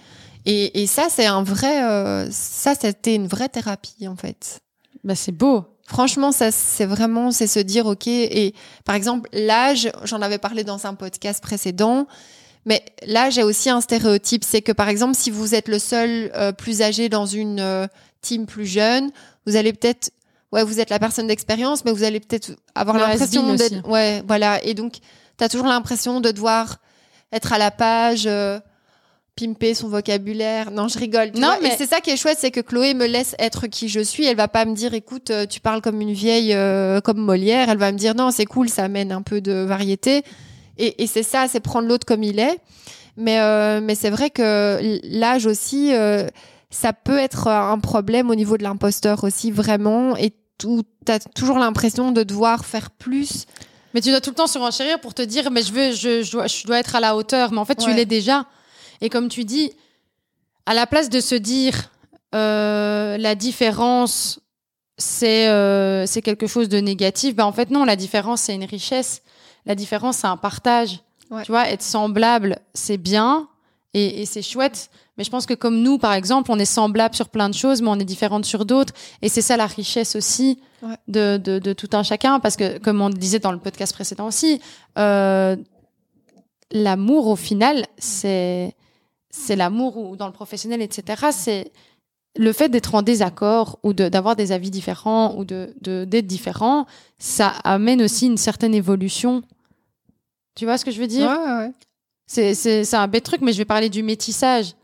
Et, 0.46 0.82
et 0.82 0.86
ça, 0.86 1.06
c'est 1.08 1.24
un 1.26 1.42
vrai, 1.42 1.82
euh, 1.84 2.28
ça, 2.30 2.74
c'était 2.74 3.14
une 3.14 3.28
vraie 3.28 3.48
thérapie 3.48 4.06
en 4.08 4.16
fait. 4.16 4.58
Bah, 5.04 5.14
c'est 5.14 5.32
beau. 5.32 5.64
Franchement, 5.86 6.32
ça, 6.32 6.50
c'est 6.50 6.86
vraiment, 6.86 7.30
c'est 7.30 7.46
se 7.46 7.60
dire, 7.60 7.86
ok. 7.86 8.06
Et 8.08 8.54
par 8.84 8.94
exemple, 8.94 9.28
l'âge, 9.32 9.90
j'en 10.04 10.20
avais 10.22 10.38
parlé 10.38 10.64
dans 10.64 10.86
un 10.86 10.94
podcast 10.94 11.42
précédent, 11.42 12.06
mais 12.66 12.82
l'âge 13.06 13.38
est 13.38 13.42
aussi 13.42 13.70
un 13.70 13.80
stéréotype. 13.80 14.44
C'est 14.44 14.62
que 14.62 14.72
par 14.72 14.88
exemple, 14.88 15.14
si 15.14 15.30
vous 15.30 15.54
êtes 15.54 15.68
le 15.68 15.78
seul 15.78 16.30
euh, 16.34 16.52
plus 16.52 16.82
âgé 16.82 17.08
dans 17.08 17.26
une 17.26 17.60
euh, 17.60 17.86
team 18.22 18.46
plus 18.46 18.66
jeune, 18.66 19.10
vous 19.46 19.56
allez 19.56 19.72
peut-être, 19.72 20.10
ouais, 20.52 20.64
vous 20.64 20.80
êtes 20.80 20.90
la 20.90 20.98
personne 20.98 21.26
d'expérience, 21.26 21.84
mais 21.84 21.92
vous 21.92 22.04
allez 22.04 22.20
peut-être 22.20 22.52
avoir 22.74 22.96
l'impression 22.98 23.54
d'être, 23.54 23.88
ouais, 23.88 24.22
voilà. 24.26 24.62
Et 24.64 24.74
donc, 24.74 24.94
t'as 25.36 25.48
toujours 25.48 25.66
l'impression 25.66 26.20
de 26.20 26.30
devoir 26.30 26.76
être 27.32 27.52
à 27.52 27.58
la 27.58 27.70
page. 27.70 28.24
euh, 28.26 28.58
pimper 29.36 29.74
son 29.74 29.88
vocabulaire. 29.88 30.70
Non, 30.70 30.86
je 30.86 30.96
rigole. 30.96 31.32
tu 31.32 31.40
Non, 31.40 31.48
vois. 31.48 31.58
mais- 31.60 31.74
c'est 31.76 31.86
ça 31.88 32.00
qui 32.00 32.10
est 32.10 32.16
chouette, 32.16 32.38
c'est 32.40 32.52
que 32.52 32.60
Chloé 32.60 32.94
me 32.94 33.04
laisse 33.04 33.34
être 33.40 33.66
qui 33.66 33.88
je 33.88 33.98
suis. 33.98 34.24
Elle 34.24 34.36
va 34.36 34.46
pas 34.46 34.64
me 34.64 34.76
dire, 34.76 34.94
écoute, 34.94 35.30
euh, 35.30 35.44
tu 35.44 35.58
parles 35.58 35.80
comme 35.82 36.00
une 36.00 36.12
vieille, 36.12 36.54
euh, 36.54 37.00
comme 37.00 37.18
Molière. 37.18 37.68
Elle 37.68 37.78
va 37.78 37.90
me 37.90 37.98
dire, 37.98 38.14
non, 38.14 38.30
c'est 38.30 38.44
cool, 38.44 38.68
ça 38.68 38.84
amène 38.84 39.10
un 39.10 39.22
peu 39.22 39.40
de 39.40 39.50
variété. 39.64 40.22
Et, 40.78 41.02
et 41.02 41.08
c'est 41.08 41.24
ça, 41.24 41.46
c'est 41.48 41.58
prendre 41.58 41.88
l'autre 41.88 42.06
comme 42.06 42.22
il 42.22 42.38
est. 42.38 42.58
Mais, 43.16 43.40
euh, 43.40 43.80
mais 43.82 43.96
c'est 43.96 44.10
vrai 44.10 44.30
que 44.30 44.78
l'âge 45.02 45.46
aussi, 45.46 45.92
ça 46.74 46.92
peut 46.92 47.18
être 47.18 47.46
un 47.46 47.78
problème 47.78 48.30
au 48.30 48.34
niveau 48.34 48.58
de 48.58 48.64
l'imposteur 48.64 49.22
aussi, 49.22 49.52
vraiment. 49.52 50.16
Et 50.16 50.32
tu 50.58 50.80
as 51.06 51.20
toujours 51.20 51.58
l'impression 51.58 52.10
de 52.10 52.24
devoir 52.24 52.64
faire 52.64 52.90
plus. 52.90 53.46
Mais 53.94 54.00
tu 54.00 54.10
dois 54.10 54.20
tout 54.20 54.30
le 54.30 54.34
temps 54.34 54.48
surenchérir 54.48 55.00
pour 55.00 55.14
te 55.14 55.22
dire, 55.22 55.52
mais 55.52 55.62
je 55.62 55.72
veux, 55.72 55.92
je, 55.92 56.24
je 56.24 56.32
dois, 56.32 56.48
je 56.48 56.66
dois 56.66 56.80
être 56.80 56.96
à 56.96 57.00
la 57.00 57.14
hauteur. 57.14 57.52
Mais 57.52 57.58
en 57.58 57.64
fait, 57.64 57.76
tu 57.76 57.94
l'es 57.94 58.06
déjà. 58.06 58.46
Et 59.00 59.08
comme 59.08 59.28
tu 59.28 59.44
dis, 59.44 59.70
à 60.66 60.74
la 60.74 60.88
place 60.88 61.08
de 61.10 61.20
se 61.20 61.36
dire, 61.36 61.92
euh, 62.34 63.18
la 63.18 63.36
différence, 63.36 64.40
c'est 64.98 65.48
euh, 65.48 66.06
c'est 66.06 66.22
quelque 66.22 66.48
chose 66.48 66.68
de 66.68 66.78
négatif, 66.78 67.36
ben 67.36 67.44
en 67.44 67.52
fait, 67.52 67.70
non, 67.70 67.84
la 67.84 67.94
différence, 67.94 68.42
c'est 68.42 68.54
une 68.54 68.64
richesse. 68.64 69.22
La 69.64 69.76
différence, 69.76 70.16
c'est 70.18 70.26
un 70.26 70.36
partage. 70.36 71.00
Ouais. 71.30 71.44
Tu 71.44 71.52
vois, 71.52 71.68
être 71.68 71.82
semblable, 71.82 72.58
c'est 72.74 72.98
bien 72.98 73.48
et, 73.92 74.22
et 74.22 74.26
c'est 74.26 74.42
chouette. 74.42 74.90
Mais 75.16 75.24
je 75.24 75.30
pense 75.30 75.46
que 75.46 75.54
comme 75.54 75.80
nous, 75.80 75.96
par 75.98 76.12
exemple, 76.14 76.50
on 76.50 76.58
est 76.58 76.64
semblable 76.64 77.14
sur 77.14 77.28
plein 77.28 77.48
de 77.48 77.54
choses, 77.54 77.80
mais 77.82 77.88
on 77.88 77.98
est 78.00 78.04
différente 78.04 78.44
sur 78.44 78.64
d'autres. 78.64 78.92
Et 79.22 79.28
c'est 79.28 79.42
ça 79.42 79.56
la 79.56 79.66
richesse 79.66 80.16
aussi 80.16 80.58
Ouais. 80.82 80.96
de, 81.08 81.36
de, 81.38 81.58
de 81.58 81.72
tout 81.72 81.88
un 81.92 82.02
chacun. 82.02 82.40
Parce 82.40 82.56
que, 82.56 82.78
comme 82.78 83.00
on 83.00 83.08
le 83.08 83.14
disait 83.14 83.38
dans 83.38 83.52
le 83.52 83.58
podcast 83.58 83.92
précédent 83.94 84.26
aussi, 84.26 84.60
euh, 84.98 85.56
l'amour, 86.72 87.28
au 87.28 87.36
final, 87.36 87.86
c'est 87.98 88.74
c'est 89.30 89.56
l'amour 89.56 89.96
ou 89.96 90.16
dans 90.16 90.26
le 90.26 90.32
professionnel, 90.32 90.80
etc. 90.82 91.28
C'est 91.32 91.72
le 92.36 92.52
fait 92.52 92.68
d'être 92.68 92.94
en 92.94 93.02
désaccord 93.02 93.78
ou 93.82 93.92
de- 93.92 94.08
d'avoir 94.08 94.36
des 94.36 94.52
avis 94.52 94.70
différents 94.70 95.34
ou 95.36 95.44
de 95.44 95.74
d'être 95.80 96.26
différent, 96.26 96.86
ça 97.18 97.48
amène 97.64 98.02
aussi 98.02 98.26
une 98.26 98.36
certaine 98.36 98.74
évolution. 98.74 99.42
Tu 100.54 100.64
vois 100.66 100.78
ce 100.78 100.84
que 100.84 100.90
je 100.92 101.00
veux 101.00 101.06
dire? 101.08 101.28
Ouais. 101.28 101.70
c'est, 102.26 102.54
c'est, 102.54 102.84
c'est 102.84 102.96
un 102.96 103.08
bête 103.08 103.24
truc, 103.24 103.40
mais 103.40 103.52
je 103.52 103.58
vais 103.58 103.64
parler 103.64 103.88
du 103.88 104.02
métissage. 104.04 104.74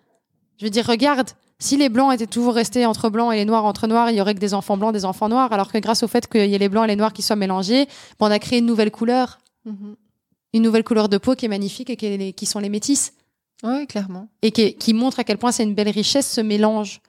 Je 0.60 0.66
veux 0.66 0.70
dire, 0.70 0.86
regarde, 0.86 1.30
si 1.58 1.76
les 1.78 1.88
blancs 1.88 2.12
étaient 2.14 2.26
toujours 2.26 2.54
restés 2.54 2.84
entre 2.86 3.08
blancs 3.08 3.32
et 3.32 3.36
les 3.36 3.44
noirs 3.46 3.64
entre 3.64 3.86
noirs, 3.86 4.10
il 4.10 4.16
y 4.16 4.20
aurait 4.20 4.34
que 4.34 4.40
des 4.40 4.52
enfants 4.54 4.76
blancs, 4.76 4.92
des 4.92 5.06
enfants 5.06 5.28
noirs, 5.30 5.52
alors 5.52 5.72
que 5.72 5.78
grâce 5.78 6.02
au 6.02 6.06
fait 6.08 6.26
qu'il 6.28 6.46
y 6.50 6.54
ait 6.54 6.58
les 6.58 6.68
blancs 6.68 6.84
et 6.84 6.88
les 6.88 6.96
noirs 6.96 7.12
qui 7.14 7.22
soient 7.22 7.34
mélangés, 7.36 7.86
ben, 8.18 8.26
on 8.26 8.30
a 8.30 8.38
créé 8.38 8.58
une 8.58 8.66
nouvelle 8.66 8.90
couleur, 8.90 9.38
Mhm. 9.64 9.96
une 10.52 10.62
nouvelle 10.62 10.84
couleur 10.84 11.08
de 11.08 11.16
peau 11.18 11.34
qui 11.34 11.46
est 11.46 11.48
magnifique 11.48 11.88
et 11.90 11.96
qui, 11.96 12.06
est 12.06 12.16
les- 12.18 12.32
qui 12.34 12.44
sont 12.46 12.58
les 12.60 12.68
métis. 12.68 13.14
Ouais, 13.62 13.86
clairement. 13.86 14.28
Et 14.42 14.52
qui, 14.52 14.74
qui 14.74 14.94
montre 14.94 15.18
à 15.20 15.24
quel 15.24 15.38
point 15.38 15.50
c'est 15.52 15.62
une 15.64 15.74
belle 15.74 15.88
richesse, 15.90 16.30
ce 16.30 16.40
mélange. 16.42 17.00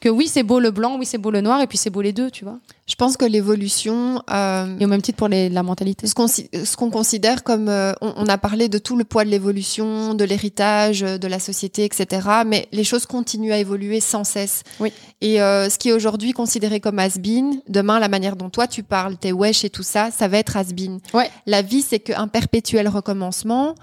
Que 0.00 0.08
oui, 0.08 0.28
c'est 0.28 0.42
beau 0.42 0.60
le 0.60 0.70
blanc, 0.70 0.96
oui, 0.98 1.04
c'est 1.04 1.18
beau 1.18 1.30
le 1.30 1.42
noir, 1.42 1.60
et 1.60 1.66
puis 1.66 1.76
c'est 1.76 1.90
beau 1.90 2.00
les 2.00 2.14
deux, 2.14 2.30
tu 2.30 2.44
vois. 2.44 2.58
Je 2.86 2.94
pense 2.94 3.18
que 3.18 3.26
l'évolution, 3.26 4.22
euh, 4.32 4.78
Et 4.80 4.84
au 4.86 4.88
même 4.88 5.02
titre 5.02 5.18
pour 5.18 5.28
les, 5.28 5.50
la 5.50 5.62
mentalité. 5.62 6.06
ce 6.06 6.14
qu'on 6.14 6.26
ce 6.26 6.76
qu'on 6.76 6.90
considère 6.90 7.44
comme 7.44 7.68
euh, 7.68 7.92
on, 8.00 8.14
on 8.16 8.26
a 8.26 8.38
parlé 8.38 8.70
de 8.70 8.78
tout 8.78 8.96
le 8.96 9.04
poids 9.04 9.24
de 9.26 9.30
l'évolution, 9.30 10.14
de 10.14 10.24
l'héritage, 10.24 11.02
euh, 11.02 11.18
de 11.18 11.28
la 11.28 11.38
société, 11.38 11.84
etc. 11.84 12.26
Mais 12.46 12.66
les 12.72 12.82
choses 12.82 13.04
continuent 13.04 13.52
à 13.52 13.58
évoluer 13.58 14.00
sans 14.00 14.24
cesse. 14.24 14.62
Oui. 14.80 14.90
Et 15.20 15.42
euh, 15.42 15.68
ce 15.68 15.78
qui 15.78 15.90
est 15.90 15.92
aujourd'hui 15.92 16.32
considéré 16.32 16.80
comme 16.80 16.98
has-been, 16.98 17.60
demain 17.68 18.00
la 18.00 18.08
manière 18.08 18.36
dont 18.36 18.48
toi 18.48 18.66
tu 18.66 18.82
parles, 18.82 19.18
tes 19.18 19.32
wesh 19.32 19.64
et 19.64 19.70
tout 19.70 19.82
ça, 19.82 20.10
ça 20.10 20.28
va 20.28 20.38
être 20.38 20.56
has-been. 20.56 20.98
Ouais. 21.12 21.30
La 21.46 21.60
vie 21.60 21.82
c'est 21.82 22.00
qu'un 22.00 22.26
perpétuel 22.26 22.88
recommencement. 22.88 23.74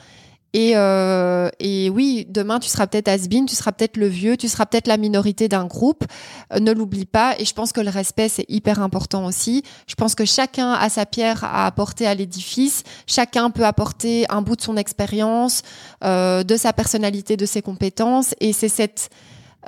Et, 0.54 0.74
euh, 0.76 1.50
et 1.60 1.90
oui, 1.90 2.26
demain 2.30 2.60
tu 2.60 2.70
seras 2.70 2.88
peut-être 2.88 3.10
has-been, 3.10 3.46
tu 3.46 3.56
seras 3.56 3.72
peut-être 3.72 3.98
le 3.98 4.08
vieux, 4.08 4.38
tu 4.38 4.48
seras 4.48 4.66
peut-être 4.66 4.88
la 4.88 4.98
minorité 4.98 5.48
d'un 5.48 5.66
groupe. 5.66 6.06
Euh, 6.54 6.60
ne 6.60 6.72
l'oublie 6.72 7.06
pas. 7.06 7.36
Et 7.38 7.46
je 7.46 7.54
pense 7.54 7.72
que 7.72 7.82
le 7.82 7.90
respect 7.90 8.30
c'est 8.30 8.46
hyper 8.48 8.82
important 8.82 9.26
aussi. 9.26 9.64
Je 9.88 9.96
pense 9.96 10.16
que 10.16 10.26
chacun 10.26 10.72
a 10.72 10.90
sa 10.90 11.06
pierre 11.06 11.44
à 11.44 11.66
apporter 11.66 12.08
à 12.08 12.16
l'édifice. 12.16 12.84
Chacun 13.06 13.50
peut 13.50 13.66
apporter 13.66 14.26
un 14.30 14.42
bout 14.42 14.56
de 14.56 14.62
son 14.62 14.78
expérience, 14.78 15.62
euh, 16.04 16.44
de 16.44 16.56
sa 16.56 16.74
personnalité, 16.74 17.38
de 17.38 17.46
ses 17.46 17.62
compétences. 17.62 18.34
Et 18.40 18.54
c'est 18.54 18.70
cette 18.70 19.10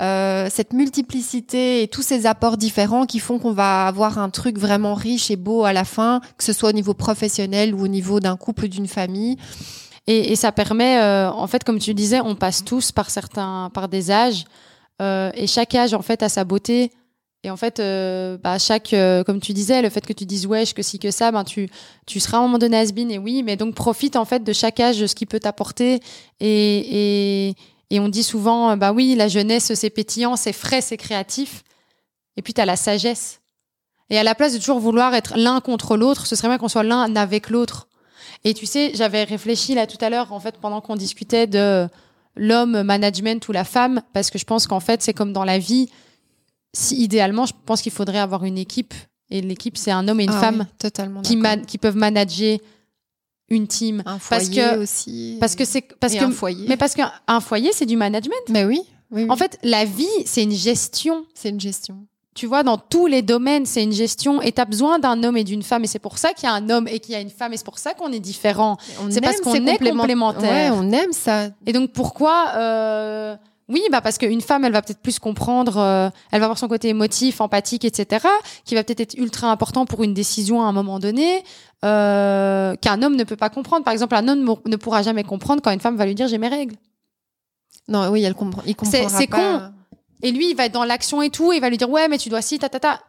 euh, 0.01 0.47
cette 0.49 0.71
multiplicité 0.71 1.83
et 1.83 1.89
tous 1.89 2.03
ces 2.03 2.25
apports 2.25 2.55
différents 2.55 3.05
qui 3.05 3.19
font 3.19 3.37
qu'on 3.37 3.51
va 3.51 3.85
avoir 3.85 4.17
un 4.17 4.29
truc 4.29 4.57
vraiment 4.57 4.93
riche 4.93 5.29
et 5.29 5.35
beau 5.35 5.65
à 5.65 5.73
la 5.73 5.83
fin, 5.83 6.21
que 6.37 6.43
ce 6.45 6.53
soit 6.53 6.69
au 6.69 6.73
niveau 6.73 6.93
professionnel 6.93 7.75
ou 7.75 7.83
au 7.83 7.87
niveau 7.89 8.21
d'un 8.21 8.37
couple 8.37 8.65
ou 8.65 8.67
d'une 8.69 8.87
famille. 8.87 9.35
Et, 10.11 10.35
ça 10.35 10.51
permet, 10.51 10.97
euh, 10.97 11.31
en 11.31 11.45
fait, 11.45 11.63
comme 11.63 11.77
tu 11.77 11.93
disais, 11.93 12.19
on 12.19 12.33
passe 12.33 12.65
tous 12.65 12.91
par 12.91 13.11
certains, 13.11 13.69
par 13.75 13.87
des 13.87 14.09
âges, 14.09 14.45
euh, 15.03 15.29
et 15.35 15.45
chaque 15.45 15.75
âge, 15.75 15.93
en 15.93 16.01
fait, 16.01 16.23
a 16.23 16.29
sa 16.29 16.43
beauté. 16.45 16.91
Et 17.43 17.51
en 17.51 17.57
fait, 17.57 17.79
euh, 17.79 18.35
bah, 18.39 18.57
chaque, 18.57 18.95
comme 19.27 19.39
tu 19.39 19.53
disais, 19.53 19.83
le 19.83 19.89
fait 19.91 20.03
que 20.03 20.13
tu 20.13 20.25
dises 20.25 20.47
wesh, 20.47 20.73
que 20.73 20.81
si 20.81 20.97
que 20.97 21.11
ça, 21.11 21.31
ben 21.31 21.43
tu, 21.43 21.69
tu 22.07 22.19
seras 22.19 22.37
à 22.37 22.39
un 22.39 22.43
moment 22.45 22.57
donné 22.57 22.77
has-been, 22.77 23.11
et 23.11 23.19
oui, 23.19 23.43
mais 23.43 23.55
donc 23.55 23.75
profite 23.75 24.15
en 24.15 24.25
fait 24.25 24.43
de 24.43 24.51
chaque 24.51 24.79
âge, 24.79 24.99
de 24.99 25.05
ce 25.05 25.13
qui 25.13 25.27
peut 25.27 25.39
t'apporter. 25.39 25.99
Et, 26.39 27.53
et, 27.91 27.99
on 27.99 28.09
dit 28.09 28.23
souvent, 28.23 28.75
bah 28.77 28.93
oui, 28.93 29.13
la 29.13 29.27
jeunesse, 29.27 29.75
c'est 29.75 29.91
pétillant, 29.91 30.35
c'est 30.35 30.53
frais, 30.53 30.81
c'est 30.81 30.97
créatif. 30.97 31.63
Et 32.35 32.41
puis 32.41 32.55
tu 32.55 32.61
as 32.61 32.65
la 32.65 32.77
sagesse. 32.77 33.41
Et 34.09 34.17
à 34.17 34.23
la 34.23 34.33
place 34.33 34.53
de 34.53 34.57
toujours 34.57 34.79
vouloir 34.79 35.13
être 35.13 35.37
l'un 35.37 35.61
contre 35.61 35.97
l'autre, 35.97 36.25
ce 36.25 36.35
serait 36.35 36.47
bien 36.47 36.57
qu'on 36.57 36.67
soit 36.67 36.83
l'un 36.83 37.15
avec 37.15 37.51
l'autre. 37.51 37.88
Et 38.43 38.53
tu 38.53 38.65
sais, 38.65 38.91
j'avais 38.95 39.23
réfléchi 39.23 39.75
là 39.75 39.87
tout 39.87 39.97
à 40.01 40.09
l'heure, 40.09 40.31
en 40.33 40.39
fait, 40.39 40.55
pendant 40.59 40.81
qu'on 40.81 40.95
discutait 40.95 41.47
de 41.47 41.87
l'homme 42.35 42.83
management 42.83 43.47
ou 43.47 43.51
la 43.51 43.63
femme, 43.63 44.01
parce 44.13 44.29
que 44.29 44.37
je 44.39 44.45
pense 44.45 44.67
qu'en 44.67 44.79
fait, 44.79 45.01
c'est 45.01 45.13
comme 45.13 45.33
dans 45.33 45.43
la 45.43 45.59
vie. 45.59 45.89
Si 46.73 46.95
idéalement, 47.01 47.45
je 47.45 47.53
pense 47.65 47.81
qu'il 47.81 47.91
faudrait 47.91 48.19
avoir 48.19 48.43
une 48.43 48.57
équipe, 48.57 48.93
et 49.31 49.41
l'équipe, 49.41 49.77
c'est 49.77 49.91
un 49.91 50.07
homme 50.07 50.19
et 50.19 50.23
une 50.23 50.29
Ah 50.31 50.39
femme 50.39 50.59
oui, 50.69 50.75
totalement. 50.79 51.21
qui, 51.21 51.35
d'accord. 51.35 51.41
man- 51.57 51.65
qui 51.65 51.77
peuvent 51.77 51.95
manager 51.97 52.57
une 53.49 53.67
team. 53.67 54.03
Un 54.05 54.19
parce 54.19 54.45
foyer 54.45 54.61
que 54.61 54.77
aussi. 54.77 55.37
parce 55.39 55.55
que 55.55 55.65
c'est 55.65 55.81
parce 55.99 56.13
Et 56.13 56.19
que 56.19 56.23
un 56.23 56.31
foyer. 56.31 56.65
mais 56.67 56.77
parce 56.77 56.93
qu'un 56.93 57.11
un 57.27 57.39
foyer 57.39 57.71
c'est 57.73 57.85
du 57.87 57.97
management. 57.97 58.35
Mais 58.49 58.63
oui, 58.65 58.81
oui, 59.11 59.23
oui. 59.23 59.29
En 59.31 59.35
fait, 59.35 59.57
la 59.63 59.85
vie 59.85 60.05
c'est 60.25 60.43
une 60.43 60.51
gestion. 60.51 61.25
c'est 61.33 61.49
une 61.49 61.59
gestion. 61.59 62.05
Tu 62.35 62.45
vois, 62.45 62.63
dans 62.63 62.77
tous 62.77 63.07
les 63.07 63.21
domaines, 63.21 63.65
c'est 63.65 63.83
une 63.83 63.91
gestion 63.91 64.41
et 64.41 64.51
tu 64.51 64.61
as 64.61 64.65
besoin 64.65 64.99
d'un 64.99 65.23
homme 65.23 65.35
et 65.35 65.43
d'une 65.43 65.63
femme. 65.63 65.83
Et 65.83 65.87
c'est 65.87 65.99
pour 65.99 66.17
ça 66.17 66.33
qu'il 66.33 66.47
y 66.47 66.51
a 66.51 66.53
un 66.53 66.69
homme 66.69 66.87
et 66.87 66.99
qu'il 66.99 67.13
y 67.13 67.15
a 67.15 67.19
une 67.21 67.29
femme. 67.31 67.51
Et 67.53 67.57
c'est 67.57 67.65
pour 67.65 67.79
ça 67.79 67.93
qu'on 67.93 68.11
est 68.11 68.19
différents. 68.19 68.77
On 69.03 69.09
C'est 69.11 69.19
parce 69.19 69.41
qu'on 69.41 69.53
est 69.55 69.59
complément- 69.77 70.01
complémentaires. 70.03 70.73
Ouais, 70.73 70.79
on 70.79 70.91
aime 70.91 71.11
ça. 71.11 71.47
Et 71.65 71.73
donc 71.73 71.91
pourquoi 71.91 72.51
euh, 72.55 73.35
Oui, 73.67 73.81
bah 73.91 73.99
parce 74.01 74.17
qu'une 74.17 74.41
femme, 74.41 74.63
elle 74.63 74.71
va 74.71 74.81
peut-être 74.81 75.01
plus 75.01 75.19
comprendre, 75.19 75.77
euh, 75.77 76.09
elle 76.31 76.39
va 76.39 76.45
avoir 76.45 76.57
son 76.59 76.67
côté 76.67 76.87
émotif, 76.89 77.41
empathique, 77.41 77.83
etc., 77.83 78.25
qui 78.63 78.75
va 78.75 78.83
peut-être 78.83 79.01
être 79.01 79.15
ultra 79.17 79.51
important 79.51 79.85
pour 79.85 80.03
une 80.03 80.13
décision 80.13 80.61
à 80.63 80.65
un 80.65 80.71
moment 80.71 80.99
donné, 80.99 81.43
euh, 81.83 82.75
qu'un 82.75 83.01
homme 83.03 83.15
ne 83.15 83.23
peut 83.23 83.35
pas 83.37 83.49
comprendre. 83.49 83.83
Par 83.83 83.91
exemple, 83.93 84.15
un 84.15 84.27
homme 84.27 84.55
ne 84.65 84.75
pourra 84.75 85.01
jamais 85.01 85.23
comprendre 85.23 85.61
quand 85.61 85.71
une 85.71 85.79
femme 85.81 85.97
va 85.97 86.05
lui 86.05 86.15
dire 86.15 86.27
j'ai 86.27 86.37
mes 86.37 86.47
règles. 86.47 86.75
Non, 87.87 88.07
oui, 88.09 88.23
elle 88.23 88.35
comprend. 88.35 88.61
Il 88.65 88.69
C'est- 88.69 88.75
comprendra 88.75 89.17
c'est 89.19 89.27
pas. 89.27 89.71
Et 90.23 90.31
lui, 90.31 90.49
il 90.51 90.55
va 90.55 90.65
être 90.65 90.73
dans 90.73 90.83
l'action 90.85 91.21
et 91.21 91.29
tout, 91.29 91.51
et 91.53 91.57
il 91.57 91.61
va 91.61 91.69
lui 91.69 91.77
dire 91.77 91.89
ouais, 91.89 92.07
mais 92.07 92.17
tu 92.17 92.29
dois 92.29 92.41
si, 92.41 92.59
ta 92.59 92.69
ta 92.69 92.79
ta. 92.79 93.01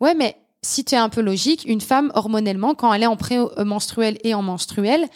Ouais, 0.00 0.14
mais 0.14 0.36
si 0.62 0.84
tu 0.84 0.94
es 0.94 0.98
un 0.98 1.08
peu 1.10 1.20
logique, 1.20 1.64
une 1.66 1.80
femme 1.80 2.10
hormonellement, 2.14 2.74
quand 2.74 2.92
elle 2.92 3.02
est 3.02 3.06
en 3.06 3.16
pré-menstruel 3.16 4.18
et 4.24 4.34
en 4.34 4.42
menstruel, 4.42 5.06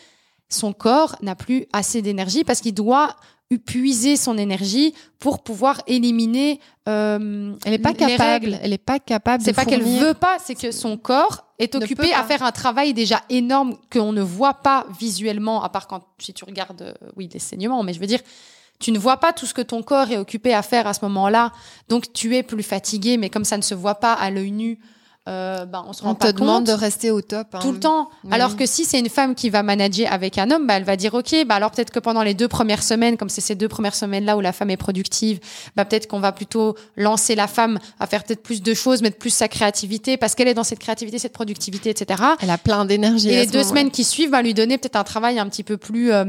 son 0.50 0.72
corps 0.72 1.16
n'a 1.22 1.34
plus 1.34 1.66
assez 1.72 2.02
d'énergie 2.02 2.44
parce 2.44 2.60
qu'il 2.60 2.74
doit 2.74 3.16
puiser 3.64 4.16
son 4.16 4.36
énergie 4.36 4.92
pour 5.18 5.42
pouvoir 5.42 5.80
éliminer. 5.86 6.60
euh, 6.86 7.54
Elle 7.64 7.72
est 7.74 7.78
pas 7.78 7.92
les 7.92 7.96
capable. 7.96 8.22
règles. 8.44 8.58
Elle 8.62 8.74
est 8.74 8.78
pas 8.78 8.98
capable. 8.98 9.42
C'est 9.42 9.54
pas 9.54 9.64
qu'elle 9.64 9.82
veut 9.82 10.12
pas, 10.12 10.36
c'est 10.38 10.54
que 10.54 10.70
son 10.70 10.98
corps 10.98 11.46
est 11.58 11.74
occupé 11.74 12.12
à 12.12 12.24
faire 12.24 12.42
un 12.42 12.52
travail 12.52 12.92
déjà 12.92 13.22
énorme 13.30 13.74
qu'on 13.90 14.12
ne 14.12 14.20
voit 14.20 14.52
pas 14.54 14.86
visuellement, 15.00 15.62
à 15.62 15.70
part 15.70 15.86
quand 15.86 16.02
si 16.18 16.34
tu 16.34 16.44
regardes, 16.44 16.82
euh, 16.82 16.92
oui, 17.16 17.30
les 17.32 17.38
saignements, 17.38 17.82
mais 17.82 17.94
je 17.94 18.00
veux 18.00 18.06
dire, 18.06 18.20
tu 18.78 18.92
ne 18.92 18.98
vois 18.98 19.16
pas 19.18 19.32
tout 19.32 19.46
ce 19.46 19.54
que 19.54 19.62
ton 19.62 19.82
corps 19.82 20.10
est 20.10 20.18
occupé 20.18 20.54
à 20.54 20.62
faire 20.62 20.86
à 20.86 20.94
ce 20.94 21.00
moment-là, 21.02 21.52
donc 21.88 22.12
tu 22.12 22.36
es 22.36 22.42
plus 22.42 22.62
fatigué, 22.62 23.16
mais 23.16 23.30
comme 23.30 23.44
ça 23.44 23.56
ne 23.56 23.62
se 23.62 23.74
voit 23.74 23.96
pas 23.96 24.12
à 24.12 24.30
l'œil 24.30 24.52
nu, 24.52 24.78
euh, 25.28 25.66
ben 25.66 25.84
on 25.86 25.92
se 25.92 26.02
rend 26.02 26.12
On 26.12 26.14
pas 26.14 26.32
te 26.32 26.38
demande 26.38 26.66
compte 26.66 26.68
de 26.68 26.72
rester 26.80 27.10
au 27.10 27.20
top. 27.20 27.48
hein. 27.54 27.58
tout 27.60 27.72
le 27.72 27.78
temps. 27.78 28.08
Oui. 28.24 28.30
Alors 28.32 28.56
que 28.56 28.64
si 28.64 28.86
c'est 28.86 28.98
une 28.98 29.10
femme 29.10 29.34
qui 29.34 29.50
va 29.50 29.62
manager 29.62 30.10
avec 30.10 30.38
un 30.38 30.50
homme, 30.50 30.66
bah, 30.66 30.74
elle 30.78 30.84
va 30.84 30.96
dire 30.96 31.12
ok, 31.12 31.44
bah 31.46 31.56
alors 31.56 31.70
peut-être 31.70 31.90
que 31.90 31.98
pendant 31.98 32.22
les 32.22 32.32
deux 32.32 32.48
premières 32.48 32.82
semaines, 32.82 33.18
comme 33.18 33.28
c'est 33.28 33.42
ces 33.42 33.54
deux 33.54 33.68
premières 33.68 33.94
semaines 33.94 34.24
là 34.24 34.38
où 34.38 34.40
la 34.40 34.54
femme 34.54 34.70
est 34.70 34.78
productive, 34.78 35.38
bah 35.76 35.84
peut-être 35.84 36.06
qu'on 36.08 36.20
va 36.20 36.32
plutôt 36.32 36.76
lancer 36.96 37.34
la 37.34 37.46
femme 37.46 37.78
à 38.00 38.06
faire 38.06 38.24
peut-être 38.24 38.42
plus 38.42 38.62
de 38.62 38.72
choses, 38.72 39.02
mettre 39.02 39.18
plus 39.18 39.28
sa 39.28 39.48
créativité 39.48 40.16
parce 40.16 40.34
qu'elle 40.34 40.48
est 40.48 40.54
dans 40.54 40.64
cette 40.64 40.78
créativité, 40.78 41.18
cette 41.18 41.34
productivité, 41.34 41.90
etc. 41.90 42.22
Elle 42.40 42.48
a 42.48 42.56
plein 42.56 42.86
d'énergie. 42.86 43.28
Et 43.28 43.36
les 43.40 43.46
deux 43.46 43.64
semaines 43.64 43.90
qui 43.90 44.04
suivent, 44.04 44.30
va 44.30 44.40
lui 44.40 44.54
donner 44.54 44.78
peut-être 44.78 44.96
un 44.96 45.04
travail 45.04 45.38
un 45.38 45.48
petit 45.50 45.62
peu 45.64 45.76
plus 45.76 46.10
euh, 46.10 46.24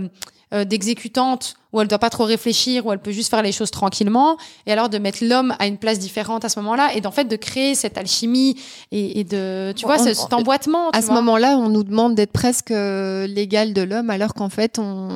euh, 0.54 0.66
d'exécutante 0.66 1.56
où 1.72 1.80
elle 1.82 1.88
doit 1.88 2.00
pas 2.00 2.10
trop 2.10 2.24
réfléchir, 2.26 2.86
où 2.88 2.92
elle 2.92 2.98
peut 3.00 3.12
juste 3.12 3.30
faire 3.30 3.44
les 3.44 3.52
choses 3.52 3.70
tranquillement, 3.70 4.38
et 4.66 4.72
alors 4.72 4.90
de 4.90 4.98
mettre 4.98 5.20
l'homme 5.22 5.54
à 5.60 5.68
une 5.68 5.78
place 5.78 6.00
différente 6.00 6.44
à 6.44 6.50
ce 6.50 6.60
moment-là, 6.62 6.96
et 6.96 7.02
d'en 7.02 7.12
fait 7.12 7.26
de 7.26 7.36
créer 7.36 7.76
cette 7.76 7.98
alchimie 7.98 8.56
et, 8.92 9.20
et 9.20 9.24
de, 9.24 9.72
tu 9.76 9.86
Bon, 9.86 9.94
vois, 9.94 10.02
on- 10.02 10.14
cet 10.14 10.34
emboîtement. 10.34 10.90
À 10.90 11.02
ce 11.04 11.12
moment-là, 11.12 11.58
on 11.58 11.70
nous 11.70 11.84
demande 11.84 12.16
d'être 12.16 12.32
presque 12.32 12.72
euh, 12.72 13.28
l'égal 13.28 13.74
de 13.74 13.84
l'homme, 13.84 14.10
alors 14.10 14.34
qu'en 14.34 14.50
fait, 14.50 14.80
on 14.80 15.10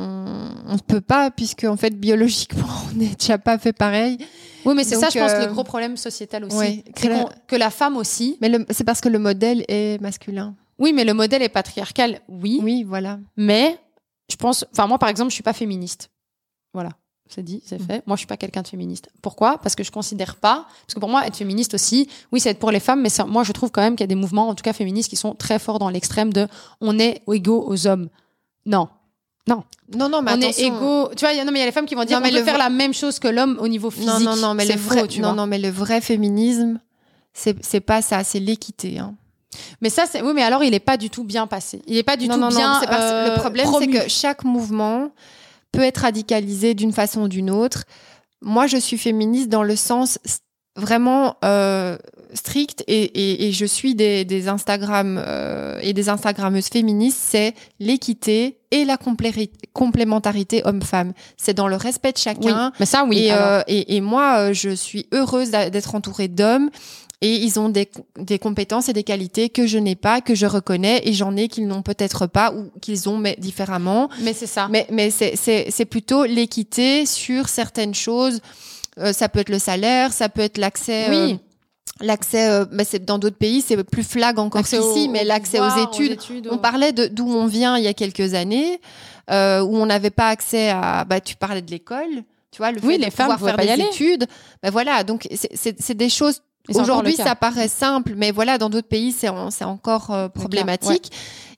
on 0.65 0.73
ne 0.75 0.79
peut 0.79 1.01
pas, 1.01 1.29
puisque 1.31 1.63
en 1.65 1.75
fait, 1.77 1.91
biologiquement, 1.99 2.67
on 2.93 2.97
n'est 2.97 3.15
déjà 3.19 3.37
pas 3.39 3.57
fait 3.57 3.73
pareil. 3.73 4.17
Oui, 4.65 4.73
mais 4.75 4.83
c'est 4.83 4.95
ça, 4.95 5.09
je 5.13 5.19
pense, 5.19 5.31
euh, 5.31 5.45
le 5.47 5.51
gros 5.51 5.63
problème 5.63 5.97
sociétal 5.97 6.45
aussi. 6.45 6.55
ouais, 6.55 6.83
C'est 6.95 7.07
que 7.07 7.07
la- 7.13 7.23
qu'on- 7.23 7.29
que 7.47 7.55
la 7.55 7.69
femme 7.71 7.97
aussi. 7.97 8.37
Mais 8.41 8.49
le- 8.49 8.65
c'est 8.69 8.83
parce 8.83 9.01
que 9.01 9.09
le 9.09 9.19
modèle 9.19 9.65
est 9.67 9.99
masculin. 10.01 10.55
Oui, 10.79 10.93
mais 10.93 11.03
le 11.03 11.13
modèle 11.13 11.41
est 11.41 11.49
patriarcal, 11.49 12.19
oui. 12.29 12.59
Oui, 12.63 12.83
voilà. 12.87 13.19
Mais 13.37 13.77
je 14.29 14.35
pense, 14.35 14.65
enfin 14.71 14.87
moi 14.87 14.97
par 14.97 15.09
exemple, 15.09 15.29
je 15.29 15.33
suis 15.35 15.43
pas 15.43 15.53
féministe. 15.53 16.09
Voilà, 16.73 16.89
c'est 17.29 17.43
dit, 17.43 17.57
Mm. 17.57 17.61
c'est 17.65 17.81
fait. 17.81 18.03
Moi, 18.07 18.15
je 18.15 18.19
suis 18.21 18.27
pas 18.27 18.37
quelqu'un 18.37 18.61
de 18.63 18.67
féministe. 18.67 19.09
Pourquoi? 19.21 19.57
Parce 19.59 19.75
que 19.75 19.83
je 19.83 19.91
considère 19.91 20.35
pas, 20.37 20.65
parce 20.85 20.95
que 20.95 20.99
pour 20.99 21.09
moi, 21.09 21.25
être 21.27 21.35
féministe 21.35 21.75
aussi, 21.75 22.09
oui, 22.31 22.39
c'est 22.39 22.49
être 22.49 22.59
pour 22.59 22.71
les 22.71 22.79
femmes, 22.79 23.01
mais 23.01 23.09
ça- 23.09 23.25
moi, 23.25 23.43
je 23.43 23.51
trouve 23.51 23.69
quand 23.71 23.81
même 23.81 23.93
qu'il 23.95 24.01
y 24.03 24.05
a 24.05 24.07
des 24.07 24.15
mouvements, 24.15 24.49
en 24.49 24.55
tout 24.55 24.63
cas 24.63 24.73
féministes, 24.73 25.09
qui 25.09 25.15
sont 25.15 25.35
très 25.35 25.59
forts 25.59 25.77
dans 25.79 25.89
l'extrême 25.89 26.33
de 26.33 26.47
on 26.81 26.97
est 26.99 27.21
égaux 27.31 27.63
aux 27.67 27.85
hommes. 27.87 28.09
Non, 28.65 28.87
Non, 29.47 30.07
non, 30.09 30.21
mais 30.23 30.31
on 30.33 30.41
est 30.41 30.57
égaux. 30.59 31.09
Tu 31.15 31.19
vois, 31.25 31.33
il 31.33 31.37
y 31.37 31.39
a- 31.41 31.45
non, 31.45 31.51
mais 31.51 31.59
il 31.59 31.61
y 31.61 31.63
a 31.63 31.65
les 31.67 31.71
femmes 31.73 31.85
qui 31.85 31.93
vont 31.95 32.05
dire 32.05 32.17
Non, 32.17 32.23
on 32.23 32.25
mais 32.25 32.31
peut 32.31 32.39
le 32.39 32.43
faire 32.45 32.53
vrai- 32.55 32.63
la 32.63 32.69
même 32.69 32.93
chose 32.93 33.19
que 33.19 33.27
l'homme 33.27 33.57
au 33.59 33.67
niveau 33.67 33.91
physique. 33.91 34.07
Non, 34.09 34.19
non, 34.21 34.35
non, 34.37 34.53
mais 34.53 34.65
le 34.65 34.77
faux, 34.77 34.89
vrai, 34.95 35.07
tu 35.07 35.19
non, 35.19 35.27
vois. 35.33 35.35
non, 35.35 35.45
mais 35.47 35.59
le 35.59 35.69
vrai 35.69 35.99
féminisme, 36.01 36.79
c'est 37.33 37.63
c'est 37.63 37.81
pas 37.81 38.01
ça, 38.01 38.23
c'est 38.23 38.39
l'équité. 38.39 38.97
Hein. 38.99 39.13
Mais 39.81 39.89
ça, 39.89 40.05
c'est 40.09 40.21
oui, 40.21 40.31
mais 40.35 40.43
alors 40.43 40.63
il 40.63 40.73
est 40.73 40.79
pas 40.79 40.97
du 40.97 41.09
tout 41.09 41.23
bien 41.23 41.47
passé. 41.47 41.81
Il 41.87 41.97
est 41.97 42.03
pas 42.03 42.17
du 42.17 42.27
non, 42.27 42.35
tout 42.35 42.41
non, 42.41 42.47
bien. 42.49 42.73
non, 42.73 42.79
c'est 42.81 42.87
parce- 42.87 43.11
euh, 43.11 43.33
le 43.35 43.39
problème, 43.39 43.67
c'est 43.79 43.87
que 43.87 44.09
chaque 44.09 44.43
mouvement 44.43 45.11
peut 45.71 45.81
être 45.83 45.99
radicalisé 45.99 46.73
d'une 46.73 46.93
façon 46.93 47.21
ou 47.23 47.27
d'une 47.27 47.49
autre. 47.49 47.83
Moi, 48.41 48.67
je 48.67 48.77
suis 48.77 48.97
féministe 48.97 49.49
dans 49.49 49.63
le 49.63 49.75
sens 49.75 50.19
vraiment 50.75 51.35
euh, 51.45 51.97
strict 52.33 52.83
et, 52.87 53.03
et, 53.03 53.47
et 53.47 53.51
je 53.51 53.65
suis 53.65 53.93
des, 53.93 54.25
des 54.25 54.47
Instagram 54.47 55.21
euh, 55.23 55.77
et 55.83 55.93
des 55.93 56.09
Instagrammeuses 56.09 56.67
féministes, 56.67 57.19
c'est 57.21 57.53
l'équité 57.79 58.57
et 58.71 58.83
la 58.85 58.97
complémentarité 59.73 60.61
homme-femme. 60.65 61.13
C'est 61.37 61.53
dans 61.53 61.67
le 61.67 61.75
respect 61.75 62.11
de 62.11 62.17
Oui, 62.17 62.23
chacun. 62.23 62.71
mais 62.79 62.85
ça, 62.85 63.05
oui. 63.07 63.25
et, 63.25 63.31
alors. 63.31 63.47
euh, 63.47 63.61
et, 63.67 63.95
et 63.95 64.01
moi, 64.01 64.51
je 64.51 64.71
suis 64.71 65.07
heureuse 65.13 65.51
d'être 65.51 65.95
entourée 65.95 66.27
d'hommes. 66.27 66.69
Et 67.25 67.35
ils 67.35 67.57
ont 67.57 67.69
des, 67.69 67.89
des 68.19 68.37
compétences 68.37 68.89
et 68.89 68.93
des 68.93 69.03
qualités 69.03 69.47
que 69.47 69.65
je 69.65 69.77
n'ai 69.77 69.95
pas, 69.95 70.19
que 70.19 70.35
je 70.35 70.45
reconnais, 70.45 71.01
et 71.07 71.13
j'en 71.13 71.35
ai 71.37 71.47
qu'ils 71.47 71.67
n'ont 71.67 71.81
peut-être 71.81 72.27
pas 72.27 72.51
ou 72.53 72.69
qu'ils 72.81 73.07
ont 73.07 73.17
mais 73.17 73.37
différemment. 73.39 74.09
mais 74.19 74.33
c'est 74.33 74.45
ça. 74.47 74.67
Mais, 74.69 74.85
mais 74.91 75.09
c'est- 75.09 75.85
plutôt 75.85 76.25
l'équité 76.25 77.05
sur 77.05 77.47
certaines 77.47 77.93
choses. 77.95 78.41
Euh, 78.99 79.13
ça 79.13 79.29
peut 79.29 79.39
être 79.39 79.49
le 79.49 79.59
salaire, 79.59 80.11
ça 80.11 80.27
peut 80.27 80.41
être 80.41 80.57
l'accès. 80.57 81.05
Oui. 81.09 81.33
euh, 81.33 81.37
L'accès, 82.01 82.49
euh, 82.49 82.65
bah, 82.71 82.83
c'est 82.83 83.05
dans 83.05 83.19
d'autres 83.19 83.37
pays, 83.37 83.61
c'est 83.61 83.81
plus 83.83 84.03
flag 84.03 84.39
encore 84.39 84.63
qu'ici, 84.63 85.07
mais 85.09 85.23
l'accès 85.23 85.59
aux 85.59 85.83
études. 85.83 86.17
On 86.51 86.57
parlait 86.57 86.91
de 86.91 87.05
d'où 87.07 87.27
on 87.29 87.45
vient 87.45 87.77
il 87.77 87.83
y 87.83 87.87
a 87.87 87.93
quelques 87.93 88.33
années, 88.33 88.81
euh, 89.29 89.61
où 89.61 89.75
on 89.77 89.85
n'avait 89.85 90.09
pas 90.09 90.27
accès 90.29 90.69
à. 90.71 91.05
Bah, 91.05 91.21
tu 91.21 91.35
parlais 91.35 91.61
de 91.61 91.69
l'école, 91.71 92.23
tu 92.51 92.57
vois, 92.57 92.71
le 92.71 92.79
Oui, 92.83 92.93
fait 92.95 92.99
les 92.99 93.05
de 93.07 93.11
femmes 93.13 93.31
pouvoir 93.31 93.49
faire 93.49 93.57
pas 93.57 93.63
y 93.63 93.67
des 93.67 93.73
aller. 93.73 93.83
études. 93.83 94.25
Ben 94.63 94.71
voilà, 94.71 95.03
donc 95.03 95.27
c'est 95.53 95.93
des 95.95 96.09
choses. 96.09 96.41
Aujourd'hui, 96.69 97.15
ça 97.15 97.35
paraît 97.35 97.67
simple, 97.67 98.13
mais 98.15 98.31
voilà, 98.31 98.57
dans 98.57 98.69
d'autres 98.69 98.87
pays, 98.87 99.11
c'est 99.11 99.29
en- 99.29 99.51
c'est 99.51 99.65
encore 99.65 100.11
euh, 100.11 100.29
problématique. 100.29 101.11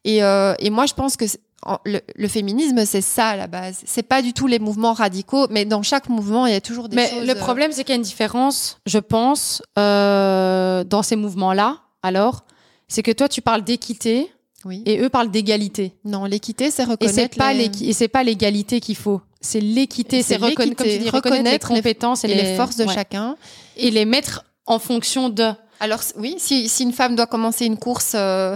Et, 0.03 0.23
euh, 0.23 0.53
et 0.59 0.69
moi, 0.69 0.85
je 0.87 0.93
pense 0.93 1.15
que 1.15 1.25
en- 1.65 1.79
le, 1.85 1.99
le 2.15 2.27
féminisme, 2.27 2.85
c'est 2.85 3.01
ça 3.01 3.29
à 3.29 3.35
la 3.35 3.47
base. 3.47 3.81
C'est 3.85 4.03
pas 4.03 4.21
du 4.21 4.33
tout 4.33 4.45
les 4.47 4.59
mouvements 4.59 4.93
radicaux, 4.93 5.47
mais 5.49 5.65
dans 5.65 5.81
chaque 5.83 6.09
mouvement, 6.09 6.45
il 6.47 6.53
y 6.53 6.55
a 6.55 6.61
toujours 6.61 6.89
des 6.89 6.95
Mais 6.95 7.09
choses. 7.09 7.23
le 7.25 7.31
euh, 7.31 7.35
problème, 7.35 7.71
c'est 7.71 7.83
qu'il 7.83 7.93
y 7.93 7.97
a 7.97 7.97
une 7.97 8.01
différence, 8.03 8.79
je 8.85 8.99
pense, 8.99 9.61
euh, 9.77 10.83
dans 10.83 11.03
ces 11.03 11.15
mouvements-là. 11.15 11.77
Alors, 12.03 12.45
c'est 12.87 13.01
que 13.03 13.11
toi, 13.11 13.27
tu 13.29 13.41
parles 13.41 13.63
d'équité 13.63 14.31
Oui. 14.63 14.83
et 14.85 14.99
eux 15.01 15.09
parlent 15.09 15.31
d'égalité. 15.31 15.93
Non, 16.03 16.25
l'équité, 16.25 16.69
c'est 16.71 16.83
Et 16.83 16.85
reconnaître. 16.85 17.15
c'est 17.33 17.35
pas 17.37 17.53
les- 17.53 17.67
l'équi- 17.69 17.89
et 17.89 17.93
c'est 17.93 18.07
pas 18.07 18.23
l'égalité 18.23 18.79
qu'il 18.79 18.95
faut. 18.95 19.21
C'est 19.41 19.59
l'équité, 19.61 20.21
c'est 20.23 20.37
reconna- 20.37 20.49
reconnaître 20.49 20.83
les 20.83 21.09
reconnaître 21.09 21.69
les- 21.71 21.77
compétences 21.79 22.23
et, 22.23 22.29
et 22.31 22.35
les 22.35 22.55
forces 22.55 22.75
de 22.77 22.85
ouais. 22.85 22.93
chacun. 22.93 23.35
et 23.77 23.91
les 23.91 24.05
mettre 24.05 24.43
en 24.65 24.79
fonction 24.79 25.29
de. 25.29 25.51
Alors 25.79 26.01
oui, 26.15 26.35
si, 26.37 26.69
si 26.69 26.83
une 26.83 26.93
femme 26.93 27.15
doit 27.15 27.27
commencer 27.27 27.65
une 27.65 27.77
course 27.77 28.13
euh, 28.15 28.55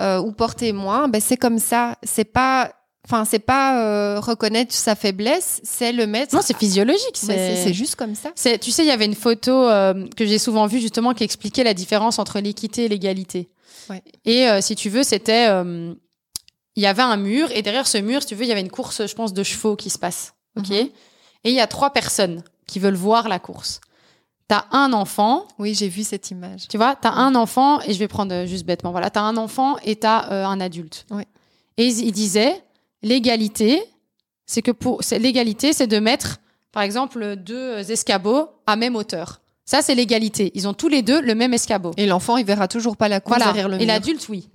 euh, 0.00 0.18
ou 0.18 0.32
porter 0.32 0.72
moins, 0.72 1.08
ben 1.08 1.20
c'est 1.20 1.36
comme 1.36 1.58
ça. 1.58 1.96
C'est 2.02 2.24
pas, 2.24 2.72
enfin 3.04 3.24
c'est 3.24 3.38
pas 3.38 3.80
euh, 3.80 4.20
reconnaître 4.20 4.74
sa 4.74 4.94
faiblesse, 4.94 5.60
c'est 5.64 5.92
le 5.92 6.06
mettre. 6.06 6.34
Non, 6.34 6.42
c'est 6.42 6.56
physiologique. 6.56 7.16
C'est 7.16 7.72
juste 7.72 7.96
comme 7.96 8.14
ça. 8.14 8.30
Tu 8.58 8.70
sais, 8.70 8.84
il 8.84 8.88
y 8.88 8.90
avait 8.90 9.06
une 9.06 9.14
photo 9.14 9.68
que 10.16 10.26
j'ai 10.26 10.38
souvent 10.38 10.66
vue 10.66 10.80
justement 10.80 11.14
qui 11.14 11.24
expliquait 11.24 11.64
la 11.64 11.74
différence 11.74 12.18
entre 12.18 12.40
l'équité 12.40 12.84
et 12.84 12.88
l'égalité. 12.88 13.48
Ouais. 13.88 14.02
Et 14.24 14.48
si 14.62 14.74
tu 14.74 14.88
veux, 14.88 15.02
c'était, 15.02 15.46
il 16.76 16.82
y 16.82 16.86
avait 16.86 17.02
un 17.02 17.16
mur 17.16 17.50
et 17.52 17.62
derrière 17.62 17.86
ce 17.86 17.98
mur, 17.98 18.22
si 18.22 18.28
tu 18.28 18.34
veux, 18.34 18.44
il 18.44 18.48
y 18.48 18.52
avait 18.52 18.60
une 18.60 18.70
course, 18.70 19.06
je 19.06 19.14
pense, 19.14 19.32
de 19.32 19.42
chevaux 19.42 19.76
qui 19.76 19.90
se 19.90 19.98
passe. 19.98 20.34
Ok? 20.58 20.70
Mhm. 20.70 20.88
Et 21.44 21.50
il 21.50 21.54
y 21.54 21.60
a 21.60 21.66
trois 21.66 21.90
personnes 21.90 22.42
qui 22.66 22.80
veulent 22.80 22.94
voir 22.94 23.28
la 23.28 23.38
course. 23.38 23.80
T'as 24.48 24.66
un 24.70 24.92
enfant, 24.92 25.48
Oui, 25.58 25.74
j'ai 25.74 25.88
vu 25.88 26.04
cette 26.04 26.30
image. 26.30 26.68
tu 26.68 26.76
vois, 26.76 26.94
t'as 26.94 27.10
un 27.12 27.34
enfant 27.34 27.80
et 27.82 27.92
je 27.92 27.98
vais 27.98 28.06
prendre 28.06 28.32
euh, 28.32 28.46
juste 28.46 28.64
bêtement, 28.64 28.92
voilà, 28.92 29.10
t'as 29.10 29.22
un 29.22 29.36
enfant 29.36 29.76
et 29.84 29.96
t'as 29.96 30.30
euh, 30.30 30.44
un 30.46 30.60
adulte. 30.60 31.04
Ouais. 31.10 31.26
Et 31.76 31.88
il, 31.88 32.12
disait 32.12 32.62
l'égalité, 33.02 33.82
c'est 34.46 34.62
que 34.62 34.70
pour 34.70 35.00
l'égalité, 35.18 35.72
c'est 35.72 35.88
de 35.88 35.98
mettre, 35.98 36.38
par 36.72 36.82
exemple, 36.84 37.36
deux 37.36 37.90
escabeaux 37.90 38.48
à 38.66 38.76
même 38.76 38.94
hauteur. 38.96 39.40
Ça, 39.64 39.82
c'est 39.82 39.96
l'égalité. 39.96 40.52
Ils 40.54 40.68
ont 40.68 40.74
tous 40.74 40.88
les 40.88 41.02
deux 41.02 41.20
le 41.20 41.34
même 41.34 41.52
escabeau. 41.52 41.90
Et 41.96 42.06
l'enfant, 42.06 42.36
il 42.36 42.46
verra 42.46 42.68
toujours 42.68 42.96
pas 42.96 43.08
la 43.08 43.20
course 43.20 43.38
Voilà. 43.38 43.52
derrière 43.52 43.68
le 43.68 43.74
Et 43.76 43.78
mur. 43.80 43.86
l'adulte, 43.88 44.28
oui. 44.28 44.48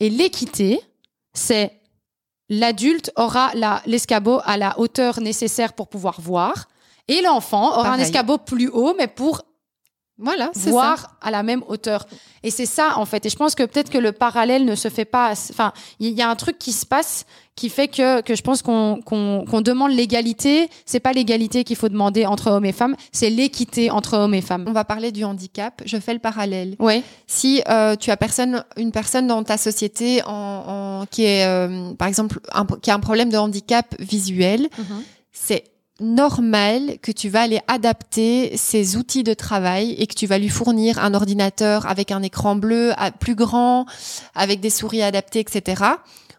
Et 0.00 0.10
l'équité, 0.10 0.80
c'est 1.32 1.72
l'adulte 2.48 3.12
aura 3.16 3.52
l'escabeau 3.86 4.40
à 4.44 4.56
la 4.56 4.78
hauteur 4.80 5.20
nécessaire 5.20 5.72
pour 5.74 5.88
pouvoir 5.88 6.20
voir, 6.20 6.66
et 7.08 7.22
l'enfant 7.22 7.78
aura 7.78 7.90
un 7.92 7.98
escabeau 7.98 8.38
plus 8.38 8.68
haut, 8.68 8.94
mais 8.98 9.06
pour 9.06 9.42
Voilà, 10.18 10.50
ça. 10.54 10.70
voire 10.70 11.16
à 11.20 11.30
la 11.30 11.42
même 11.42 11.62
hauteur. 11.68 12.06
Et 12.42 12.50
c'est 12.50 12.64
ça, 12.66 12.94
en 12.96 13.04
fait. 13.04 13.26
Et 13.26 13.28
je 13.28 13.36
pense 13.36 13.54
que 13.54 13.62
peut-être 13.64 13.90
que 13.90 13.98
le 13.98 14.12
parallèle 14.12 14.64
ne 14.64 14.74
se 14.74 14.88
fait 14.88 15.04
pas. 15.04 15.32
Enfin, 15.50 15.72
il 16.00 16.12
y 16.14 16.22
a 16.22 16.30
un 16.30 16.36
truc 16.36 16.58
qui 16.58 16.72
se 16.72 16.86
passe 16.86 17.26
qui 17.54 17.68
fait 17.68 17.88
que, 17.88 18.20
que 18.22 18.34
je 18.34 18.42
pense 18.42 18.62
qu'on 18.62 19.00
qu'on 19.04 19.44
qu'on 19.48 19.60
demande 19.60 19.90
l'égalité. 19.92 20.70
C'est 20.86 21.00
pas 21.00 21.12
l'égalité 21.12 21.64
qu'il 21.64 21.76
faut 21.76 21.88
demander 21.90 22.24
entre 22.24 22.50
hommes 22.50 22.64
et 22.64 22.72
femmes, 22.72 22.96
c'est 23.12 23.28
l'équité 23.30 23.90
entre 23.90 24.16
hommes 24.16 24.32
et 24.34 24.40
femmes. 24.42 24.64
On 24.66 24.72
va 24.72 24.84
parler 24.84 25.12
du 25.12 25.22
handicap. 25.24 25.82
Je 25.84 25.98
fais 25.98 26.14
le 26.14 26.18
parallèle. 26.20 26.76
Ouais. 26.78 27.02
Si 27.26 27.62
euh, 27.68 27.94
tu 27.96 28.10
as 28.10 28.16
personne, 28.16 28.64
une 28.78 28.92
personne 28.92 29.26
dans 29.26 29.42
ta 29.42 29.56
société 29.58 30.22
en, 30.24 30.30
en- 31.02 31.06
qui 31.10 31.24
est, 31.24 31.44
euh, 31.46 31.92
par 31.94 32.08
exemple, 32.08 32.40
un- 32.54 32.66
qui 32.80 32.90
a 32.90 32.94
un 32.94 33.00
problème 33.00 33.28
de 33.30 33.36
handicap 33.38 33.94
visuel, 33.98 34.68
c'est 35.32 35.64
normal 36.00 36.98
que 37.02 37.10
tu 37.12 37.28
vas 37.28 37.42
aller 37.42 37.60
adapter 37.68 38.56
ses 38.56 38.96
outils 38.96 39.22
de 39.24 39.34
travail 39.34 39.92
et 39.98 40.06
que 40.06 40.14
tu 40.14 40.26
vas 40.26 40.38
lui 40.38 40.48
fournir 40.48 40.98
un 40.98 41.14
ordinateur 41.14 41.86
avec 41.86 42.10
un 42.12 42.22
écran 42.22 42.54
bleu 42.56 42.92
à- 42.96 43.10
plus 43.10 43.34
grand, 43.34 43.86
avec 44.34 44.60
des 44.60 44.70
souris 44.70 45.02
adaptées, 45.02 45.40
etc. 45.40 45.82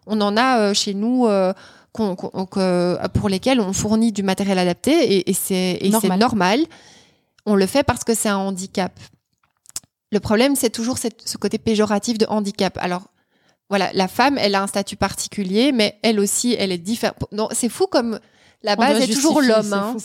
On 0.05 0.21
en 0.21 0.37
a 0.37 0.59
euh, 0.59 0.73
chez 0.73 0.93
nous 0.93 1.25
euh, 1.27 1.53
que- 1.93 3.07
pour 3.09 3.29
lesquels 3.29 3.59
on 3.59 3.73
fournit 3.73 4.11
du 4.11 4.23
matériel 4.23 4.59
adapté 4.59 5.27
et, 5.29 5.33
c'est 5.33 5.79
Normal. 5.89 6.19
normal. 6.19 6.59
On 7.45 7.55
le 7.55 7.65
fait 7.65 7.83
parce 7.83 8.03
que 8.03 8.13
c'est 8.13 8.29
un 8.29 8.37
handicap. 8.37 8.91
Le 10.11 10.19
problème, 10.19 10.55
c'est 10.55 10.69
toujours 10.69 10.97
ce 10.97 11.37
côté 11.37 11.57
péjoratif 11.57 12.17
de 12.17 12.25
handicap. 12.29 12.77
Alors, 12.79 13.07
voilà, 13.69 13.89
la 13.93 14.07
femme, 14.07 14.37
elle 14.37 14.55
a 14.55 14.61
un 14.63 14.67
statut 14.67 14.95
particulier, 14.95 15.71
mais 15.73 15.97
elle 16.03 16.19
aussi, 16.19 16.55
elle 16.57 16.71
est 16.71 16.77
différente. 16.77 17.17
Non, 17.33 17.49
c'est 17.51 17.67
fou 17.69 17.87
comme 17.87 18.19
la 18.63 18.75
base 18.75 19.01
est 19.01 19.13
toujours 19.13 19.41
l'homme. 19.41 19.71
hein. 19.73 19.95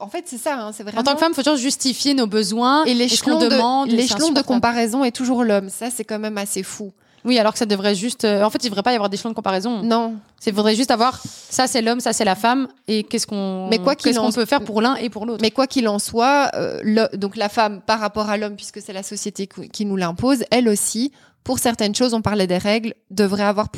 En 0.00 0.08
fait, 0.08 0.24
c'est 0.26 0.38
ça. 0.38 0.56
hein, 0.58 0.72
c'est 0.72 0.82
vraiment. 0.82 1.00
En 1.00 1.04
tant 1.04 1.14
que 1.14 1.20
femme, 1.20 1.32
faut 1.34 1.42
toujours 1.42 1.56
justifier 1.58 2.14
nos 2.14 2.26
besoins 2.26 2.84
et 2.84 2.92
ce 2.92 2.98
l'échelon 2.98 3.38
qu'on 3.38 3.44
de, 3.44 3.48
demande. 3.50 3.88
l'échelon 3.90 4.30
de 4.30 4.42
comparaison 4.42 5.04
est 5.04 5.14
toujours 5.14 5.44
l'homme. 5.44 5.68
Ça, 5.68 5.90
c'est 5.90 6.04
quand 6.04 6.18
même 6.18 6.36
assez 6.38 6.62
fou. 6.62 6.92
Oui, 7.22 7.38
alors 7.38 7.52
que 7.52 7.58
ça 7.58 7.66
devrait 7.66 7.94
juste. 7.94 8.24
euh, 8.24 8.42
En 8.44 8.48
fait, 8.50 8.64
il 8.64 8.68
devrait 8.70 8.82
pas 8.82 8.92
y 8.92 8.94
avoir 8.94 9.10
d'échelon 9.10 9.28
de 9.30 9.34
comparaison. 9.34 9.82
Non, 9.82 10.14
Il 10.46 10.54
faudrait 10.54 10.74
juste 10.74 10.90
avoir 10.90 11.20
ça, 11.22 11.66
c'est 11.66 11.82
l'homme, 11.82 12.00
ça, 12.00 12.14
c'est 12.14 12.24
la 12.24 12.34
femme, 12.34 12.66
et 12.88 13.02
qu'est-ce 13.04 13.26
qu'on. 13.26 13.68
Mais 13.68 13.78
quoi 13.78 13.94
qu'il 13.94 14.10
qu'est-ce 14.10 14.18
en 14.18 14.26
qu'on 14.26 14.32
peut 14.32 14.46
faire 14.46 14.62
pour 14.64 14.80
l'un 14.80 14.94
et 14.96 15.10
pour 15.10 15.26
l'autre. 15.26 15.42
mais 15.42 15.50
quoi 15.50 15.66
qu'il 15.66 15.86
en 15.86 15.98
soit, 15.98 16.50
euh, 16.54 16.80
le- 16.82 17.14
donc 17.18 17.36
la 17.36 17.50
femme 17.50 17.82
par 17.82 18.00
rapport 18.00 18.30
à 18.30 18.38
l'homme, 18.38 18.56
puisque 18.56 18.80
c'est 18.80 18.94
la 18.94 19.02
société 19.02 19.46
qui 19.46 19.84
nous 19.84 19.96
l'impose, 19.96 20.44
elle 20.50 20.66
aussi, 20.68 21.12
pour 21.44 21.58
certaines 21.58 21.94
choses, 21.94 22.14
on 22.14 22.22
parlait 22.22 22.46
des 22.46 22.56
règles, 22.58 22.94
devrait 23.10 23.42
avoir 23.44 23.68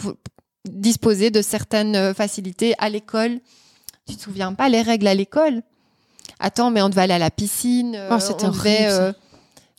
disposé 0.69 1.31
de 1.31 1.43
certaines 1.43 1.97
euh, 1.97 2.15
facilités 2.15 2.75
à 2.79 2.89
l'école. 2.89 3.41
Tu 4.09 4.17
te 4.17 4.23
souviens 4.23 4.53
pas 4.55 4.69
les 4.69 4.83
règles 4.83 5.07
à 5.07 5.15
l'école? 5.15 5.63
Attends, 6.41 6.71
mais 6.71 6.83
on 6.83 6.89
devait 6.89 7.03
aller 7.03 7.15
à 7.15 7.19
la 7.19 7.31
piscine. 7.31 7.95
euh, 7.97 8.11
Oh, 8.13 8.19
c'était 8.21 8.47
horrible, 8.47 8.91
ça. 8.91 9.03
euh, 9.05 9.13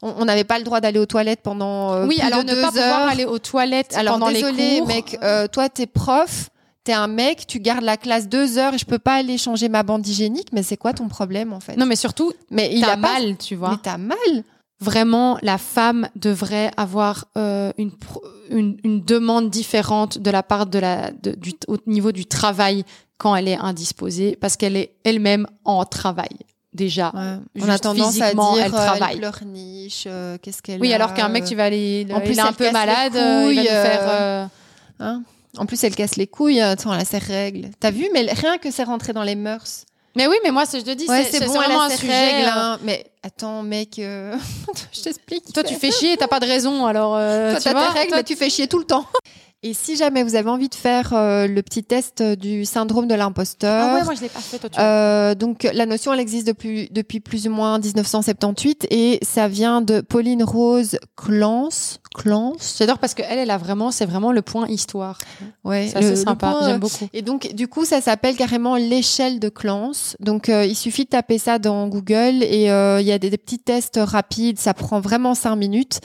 on 0.02 0.26
n'avait 0.26 0.44
pas 0.44 0.58
le 0.58 0.64
droit 0.64 0.80
d'aller 0.82 1.00
aux 1.00 1.06
toilettes 1.06 1.42
pendant 1.44 1.94
euh, 1.94 2.06
oui, 2.08 2.18
plus 2.18 2.26
alors 2.28 2.44
de 2.44 2.50
ne 2.50 2.56
deux 2.56 2.62
pas 2.62 2.68
pouvoir 2.70 3.02
heures. 3.04 3.08
aller 3.10 3.26
aux 3.26 3.40
toilettes 3.40 3.94
Alors 3.96 4.16
pendant 4.16 4.32
désolé, 4.32 4.72
les 4.76 4.78
cours. 4.80 4.88
mec, 4.88 5.18
euh, 5.24 5.48
toi 5.48 5.70
t'es 5.70 5.88
prof, 5.88 6.50
t'es 6.84 6.92
un 6.94 7.08
mec, 7.08 7.48
tu 7.48 7.60
gardes 7.60 7.84
la 7.86 7.96
classe 7.98 8.28
deux 8.28 8.58
heures 8.58 8.74
et 8.74 8.78
je 8.78 8.86
peux 8.86 9.00
pas 9.00 9.14
aller 9.16 9.38
changer 9.38 9.70
ma 9.70 9.84
bande 9.84 10.06
hygiénique, 10.06 10.50
mais 10.52 10.62
c'est 10.64 10.78
quoi 10.78 10.92
ton 10.94 11.08
problème 11.08 11.54
en 11.54 11.60
fait? 11.62 11.78
Non, 11.78 11.86
mais 11.86 11.96
surtout, 11.96 12.34
mais 12.52 12.74
il 12.74 12.84
a 12.84 12.92
pas- 12.92 12.96
mal, 12.98 13.38
tu 13.38 13.56
vois. 13.56 13.72
Mais 13.72 13.78
t'as 13.82 13.98
mal? 13.98 14.18
Vraiment, 14.82 15.38
la 15.42 15.58
femme 15.58 16.10
devrait 16.18 16.72
avoir 16.76 17.26
euh, 17.38 17.72
une, 17.78 17.92
pro- 17.94 18.22
une, 18.50 18.78
une 18.84 19.02
demande 19.02 19.50
différente 19.50 20.18
de 20.18 20.30
la 20.30 20.44
part 20.44 20.66
de 20.66 20.80
la, 20.80 21.12
de- 21.12 21.36
du, 21.36 21.54
au 21.70 21.78
niveau 21.88 22.12
du 22.12 22.26
travail 22.26 22.84
quand 23.18 23.36
elle 23.36 23.48
est 23.48 23.58
indisposée, 23.58 24.38
parce 24.40 24.58
qu'elle 24.58 24.76
est 24.76 24.94
elle-même 25.04 25.48
en 25.66 25.86
travail 25.86 26.30
déjà. 26.74 27.12
On 27.16 27.40
Juste 27.56 27.70
a 27.70 27.80
tendance 27.80 28.20
à 28.22 28.34
dire 28.34 28.44
elle 28.58 28.74
euh, 28.74 28.86
travaille. 28.86 29.18
pleurniche, 29.18 30.04
euh, 30.08 30.38
qu'est-ce 30.42 30.62
qu'elle 30.62 30.82
Oui, 30.82 30.92
a, 30.92 30.96
alors 30.96 31.14
qu'un 31.14 31.30
mec, 31.30 31.44
euh, 31.44 31.48
tu 31.48 31.56
vas 31.56 31.66
aller, 31.66 32.08
en 32.12 32.20
plus, 32.20 32.32
il 32.34 32.40
est 32.40 32.42
un 32.42 32.52
peu 32.54 32.72
malade, 32.72 33.16
euh, 33.16 33.48
il 33.52 33.56
va 33.56 33.62
couilles, 33.62 33.68
faire. 33.68 34.02
euh, 34.08 34.46
euh, 34.46 34.46
hein 35.00 35.24
en 35.58 35.68
plus, 35.68 35.84
elle 35.84 35.96
casse 35.96 36.16
les 36.16 36.26
couilles. 36.26 36.60
Attends, 36.62 36.92
elle 36.96 37.02
a 37.02 37.06
ses 37.06 37.20
règles. 37.20 37.70
T'as 37.80 37.92
vu 37.92 38.10
Mais 38.12 38.22
rien 38.24 38.58
que 38.58 38.72
c'est 38.72 38.84
rentré 38.86 39.14
dans 39.14 39.22
les 39.22 39.36
mœurs. 39.36 39.86
Mais 40.16 40.26
oui, 40.26 40.36
mais 40.44 40.50
moi, 40.50 40.66
c'est- 40.66 40.80
je 40.80 40.86
te 40.86 40.90
dis, 40.92 41.06
Ouais, 41.08 41.28
c'est 41.30 41.46
bon, 41.46 41.54
elle 41.54 41.68
vraiment 41.68 41.82
un 41.84 41.90
sujet. 41.92 42.12
règles. 42.12 42.48
euh, 42.48 42.52
hein. 42.56 42.80
Mais 42.84 43.06
attends, 43.22 43.62
mec, 43.62 44.00
euh, 44.00 44.36
je 44.92 45.02
t'explique. 45.02 45.54
Toi, 45.54 45.64
tu 45.64 45.76
fais 45.76 45.92
chier, 45.92 46.18
t'as 46.18 46.28
pas 46.28 46.40
de 46.40 46.48
raison, 46.48 46.88
alors. 46.88 47.16
euh, 47.16 47.52
Toi, 47.52 47.60
tu 47.60 47.64
t'as 47.66 47.72
vois, 47.72 47.88
tes 47.94 48.00
règles, 48.00 48.08
toi, 48.10 48.18
mais 48.18 48.24
tu 48.24 48.36
fais 48.36 48.50
chier 48.50 48.68
tout 48.68 48.80
le 48.80 48.86
temps. 48.86 49.06
Et 49.66 49.74
si 49.74 49.96
jamais 49.96 50.24
vous 50.24 50.36
avez 50.36 50.50
envie 50.50 50.68
de 50.68 50.76
faire 50.76 51.14
euh, 51.14 51.48
le 51.48 51.62
petit 51.62 51.84
test 51.84 52.22
du 52.22 52.66
syndrome 52.66 53.08
de 53.08 53.16
l'imposteur, 53.16 53.88
Ah 53.90 53.96
ouais, 53.96 54.04
moi, 54.04 54.14
je 54.14 54.22
l'ai 54.22 54.30
pas 54.30 54.40
fait, 54.40 54.60
toi, 54.60 54.70
tu 54.70 54.78
euh, 54.80 55.36
donc 55.36 55.64
la 55.64 55.86
notion 55.86 56.14
elle 56.14 56.20
existe 56.20 56.46
depuis 56.46 56.90
depuis 56.92 57.22
plus 57.22 57.48
ou 57.48 57.52
moins 57.52 57.80
1978 57.80 58.88
et 58.92 59.20
ça 59.22 59.48
vient 59.48 59.82
de 59.82 60.02
Pauline 60.02 60.44
Rose 60.44 61.00
Clance. 61.16 62.00
Clance. 62.14 62.76
J'adore 62.78 63.00
parce 63.00 63.14
que 63.14 63.24
elle, 63.28 63.50
a 63.50 63.58
vraiment, 63.58 63.92
c'est 63.92 64.06
vraiment 64.06 64.32
le 64.32 64.42
point 64.42 64.68
histoire. 64.68 65.18
Ouais, 65.64 65.90
C'est 65.92 65.98
assez 65.98 66.16
sympa, 66.16 66.60
j'aime 66.64 66.80
beaucoup. 66.80 67.08
Et 67.14 67.22
donc, 67.22 67.54
du 67.54 67.68
coup, 67.68 67.86
ça 67.86 68.02
s'appelle 68.02 68.36
carrément 68.36 68.76
l'échelle 68.76 69.40
de 69.40 69.50
Clance. 69.50 70.16
Donc, 70.20 70.50
euh, 70.50 70.66
il 70.66 70.76
suffit 70.76 71.06
de 71.06 71.10
taper 71.10 71.38
ça 71.38 71.60
dans 71.60 71.88
Google 71.88 72.44
et 72.44 72.70
euh, 72.70 73.02
il 73.02 73.08
y 73.08 73.12
a 73.12 73.20
des, 73.20 73.30
des 73.30 73.38
petits 73.38 73.60
tests 73.60 74.00
rapides. 74.02 74.60
Ça 74.60 74.74
prend 74.74 75.00
vraiment 75.00 75.34
cinq 75.34 75.56
minutes 75.56 76.02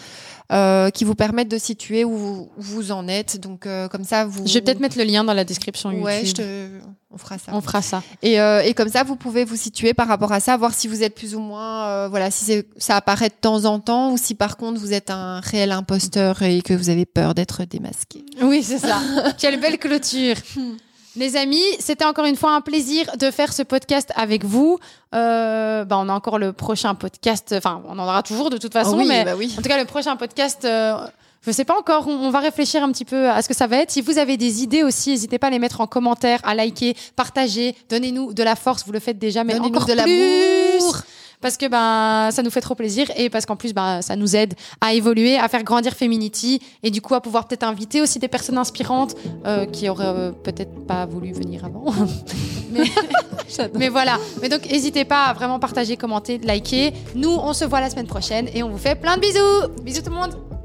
euh, 0.50 0.88
qui 0.90 1.04
vous 1.04 1.14
permettent 1.14 1.50
de 1.50 1.58
situer 1.58 2.04
où 2.04 2.16
vous, 2.16 2.50
où 2.56 2.62
vous 2.62 2.92
en 2.92 3.06
êtes. 3.06 3.38
Donc, 3.38 3.66
euh, 3.66 3.88
comme 3.88 4.04
ça, 4.04 4.24
vous. 4.24 4.46
Je 4.46 4.54
vais 4.54 4.60
peut-être 4.62 4.80
mettre 4.80 4.96
le 4.96 5.04
lien 5.04 5.22
dans 5.24 5.34
la 5.34 5.44
description 5.44 5.90
YouTube. 5.90 6.06
Ouais, 6.06 6.24
je 6.24 6.32
te... 6.32 6.68
on 7.10 7.18
fera 7.18 7.36
ça. 7.38 7.52
On 7.54 7.60
fera 7.60 7.82
ça. 7.82 8.02
Et, 8.22 8.40
euh, 8.40 8.62
et 8.62 8.72
comme 8.72 8.88
ça, 8.88 9.02
vous 9.02 9.16
pouvez 9.16 9.44
vous 9.44 9.56
situer 9.56 9.92
par 9.92 10.08
rapport 10.08 10.32
à 10.32 10.40
ça, 10.40 10.56
voir 10.56 10.72
si 10.72 10.88
vous 10.88 11.02
êtes 11.02 11.14
plus 11.14 11.34
ou 11.34 11.40
moins, 11.40 11.88
euh, 11.88 12.08
voilà, 12.08 12.30
si 12.30 12.62
ça 12.78 12.96
apparaît 12.96 13.28
de 13.28 13.34
temps 13.38 13.66
en 13.66 13.78
temps 13.78 14.12
ou 14.12 14.16
si 14.16 14.34
par 14.34 14.56
contre 14.56 14.80
vous 14.80 14.94
êtes 14.94 15.10
un 15.10 15.40
réel 15.40 15.70
imposteur 15.70 16.40
et 16.42 16.62
que 16.62 16.72
vous 16.72 16.88
avez 16.88 17.04
peur 17.04 17.34
d'être 17.34 17.64
démasqué. 17.64 18.24
Oui, 18.40 18.62
c'est 18.62 18.78
ça. 18.78 19.00
Quelle 19.38 19.60
belle 19.60 19.78
clôture. 19.78 20.36
Les 21.18 21.36
amis, 21.36 21.64
c'était 21.80 22.04
encore 22.04 22.26
une 22.26 22.36
fois 22.36 22.54
un 22.54 22.60
plaisir 22.60 23.16
de 23.18 23.32
faire 23.32 23.52
ce 23.52 23.64
podcast 23.64 24.12
avec 24.14 24.44
vous. 24.44 24.78
Euh, 25.16 25.84
bah, 25.84 25.98
on 25.98 26.08
a 26.08 26.12
encore 26.12 26.38
le 26.38 26.52
prochain 26.52 26.94
podcast. 26.94 27.52
Enfin, 27.56 27.82
on 27.88 27.98
en 27.98 28.04
aura 28.04 28.22
toujours 28.22 28.50
de 28.50 28.56
toute 28.56 28.72
façon, 28.72 28.94
Ah 28.94 28.98
oui, 28.98 29.06
mais 29.08 29.24
bah 29.24 29.32
oui. 29.36 29.52
en 29.58 29.62
tout 29.62 29.68
cas, 29.68 29.78
le 29.78 29.84
prochain 29.84 30.14
podcast. 30.14 30.64
euh, 30.64 30.96
je 31.44 31.50
sais 31.50 31.64
pas 31.64 31.76
encore, 31.76 32.06
on, 32.06 32.30
va 32.30 32.38
réfléchir 32.40 32.82
un 32.84 32.92
petit 32.92 33.04
peu 33.04 33.28
à 33.30 33.42
ce 33.42 33.48
que 33.48 33.54
ça 33.54 33.66
va 33.66 33.78
être. 33.78 33.90
Si 33.90 34.00
vous 34.00 34.18
avez 34.18 34.36
des 34.36 34.62
idées 34.62 34.82
aussi, 34.84 35.10
n'hésitez 35.10 35.38
pas 35.38 35.48
à 35.48 35.50
les 35.50 35.58
mettre 35.58 35.80
en 35.80 35.86
commentaire, 35.86 36.40
à 36.44 36.54
liker, 36.54 36.94
partager, 37.16 37.74
donnez-nous 37.88 38.32
de 38.32 38.42
la 38.42 38.54
force, 38.54 38.84
vous 38.84 38.92
le 38.92 39.00
faites 39.00 39.18
déjà, 39.18 39.44
mais 39.44 39.58
encore 39.58 39.86
de 39.86 39.94
plus 39.94 39.94
l'amour. 39.94 41.02
Parce 41.40 41.56
que 41.56 41.66
ben 41.66 42.30
ça 42.30 42.42
nous 42.42 42.50
fait 42.50 42.60
trop 42.60 42.74
plaisir 42.74 43.10
et 43.16 43.30
parce 43.30 43.46
qu'en 43.46 43.56
plus 43.56 43.72
ben 43.72 44.02
ça 44.02 44.16
nous 44.16 44.36
aide 44.36 44.54
à 44.80 44.94
évoluer, 44.94 45.36
à 45.36 45.48
faire 45.48 45.62
grandir 45.62 45.94
Feminity 45.94 46.60
et 46.82 46.90
du 46.90 47.00
coup 47.00 47.14
à 47.14 47.20
pouvoir 47.20 47.46
peut-être 47.46 47.64
inviter 47.64 48.00
aussi 48.00 48.18
des 48.18 48.28
personnes 48.28 48.58
inspirantes 48.58 49.16
euh, 49.46 49.66
qui 49.66 49.88
auraient 49.88 50.06
euh, 50.06 50.32
peut-être 50.32 50.86
pas 50.86 51.06
voulu 51.06 51.32
venir 51.32 51.64
avant. 51.64 51.92
mais, 52.70 52.84
mais 53.74 53.88
voilà. 53.88 54.18
Mais 54.42 54.48
donc 54.48 54.68
n'hésitez 54.70 55.04
pas 55.04 55.24
à 55.24 55.32
vraiment 55.32 55.58
partager, 55.58 55.96
commenter, 55.96 56.38
liker. 56.38 56.92
Nous 57.14 57.30
on 57.30 57.52
se 57.52 57.64
voit 57.64 57.80
la 57.80 57.90
semaine 57.90 58.06
prochaine 58.06 58.48
et 58.54 58.62
on 58.62 58.70
vous 58.70 58.78
fait 58.78 58.94
plein 58.94 59.16
de 59.16 59.20
bisous. 59.20 59.82
Bisous 59.82 60.02
tout 60.02 60.10
le 60.10 60.16
monde. 60.16 60.57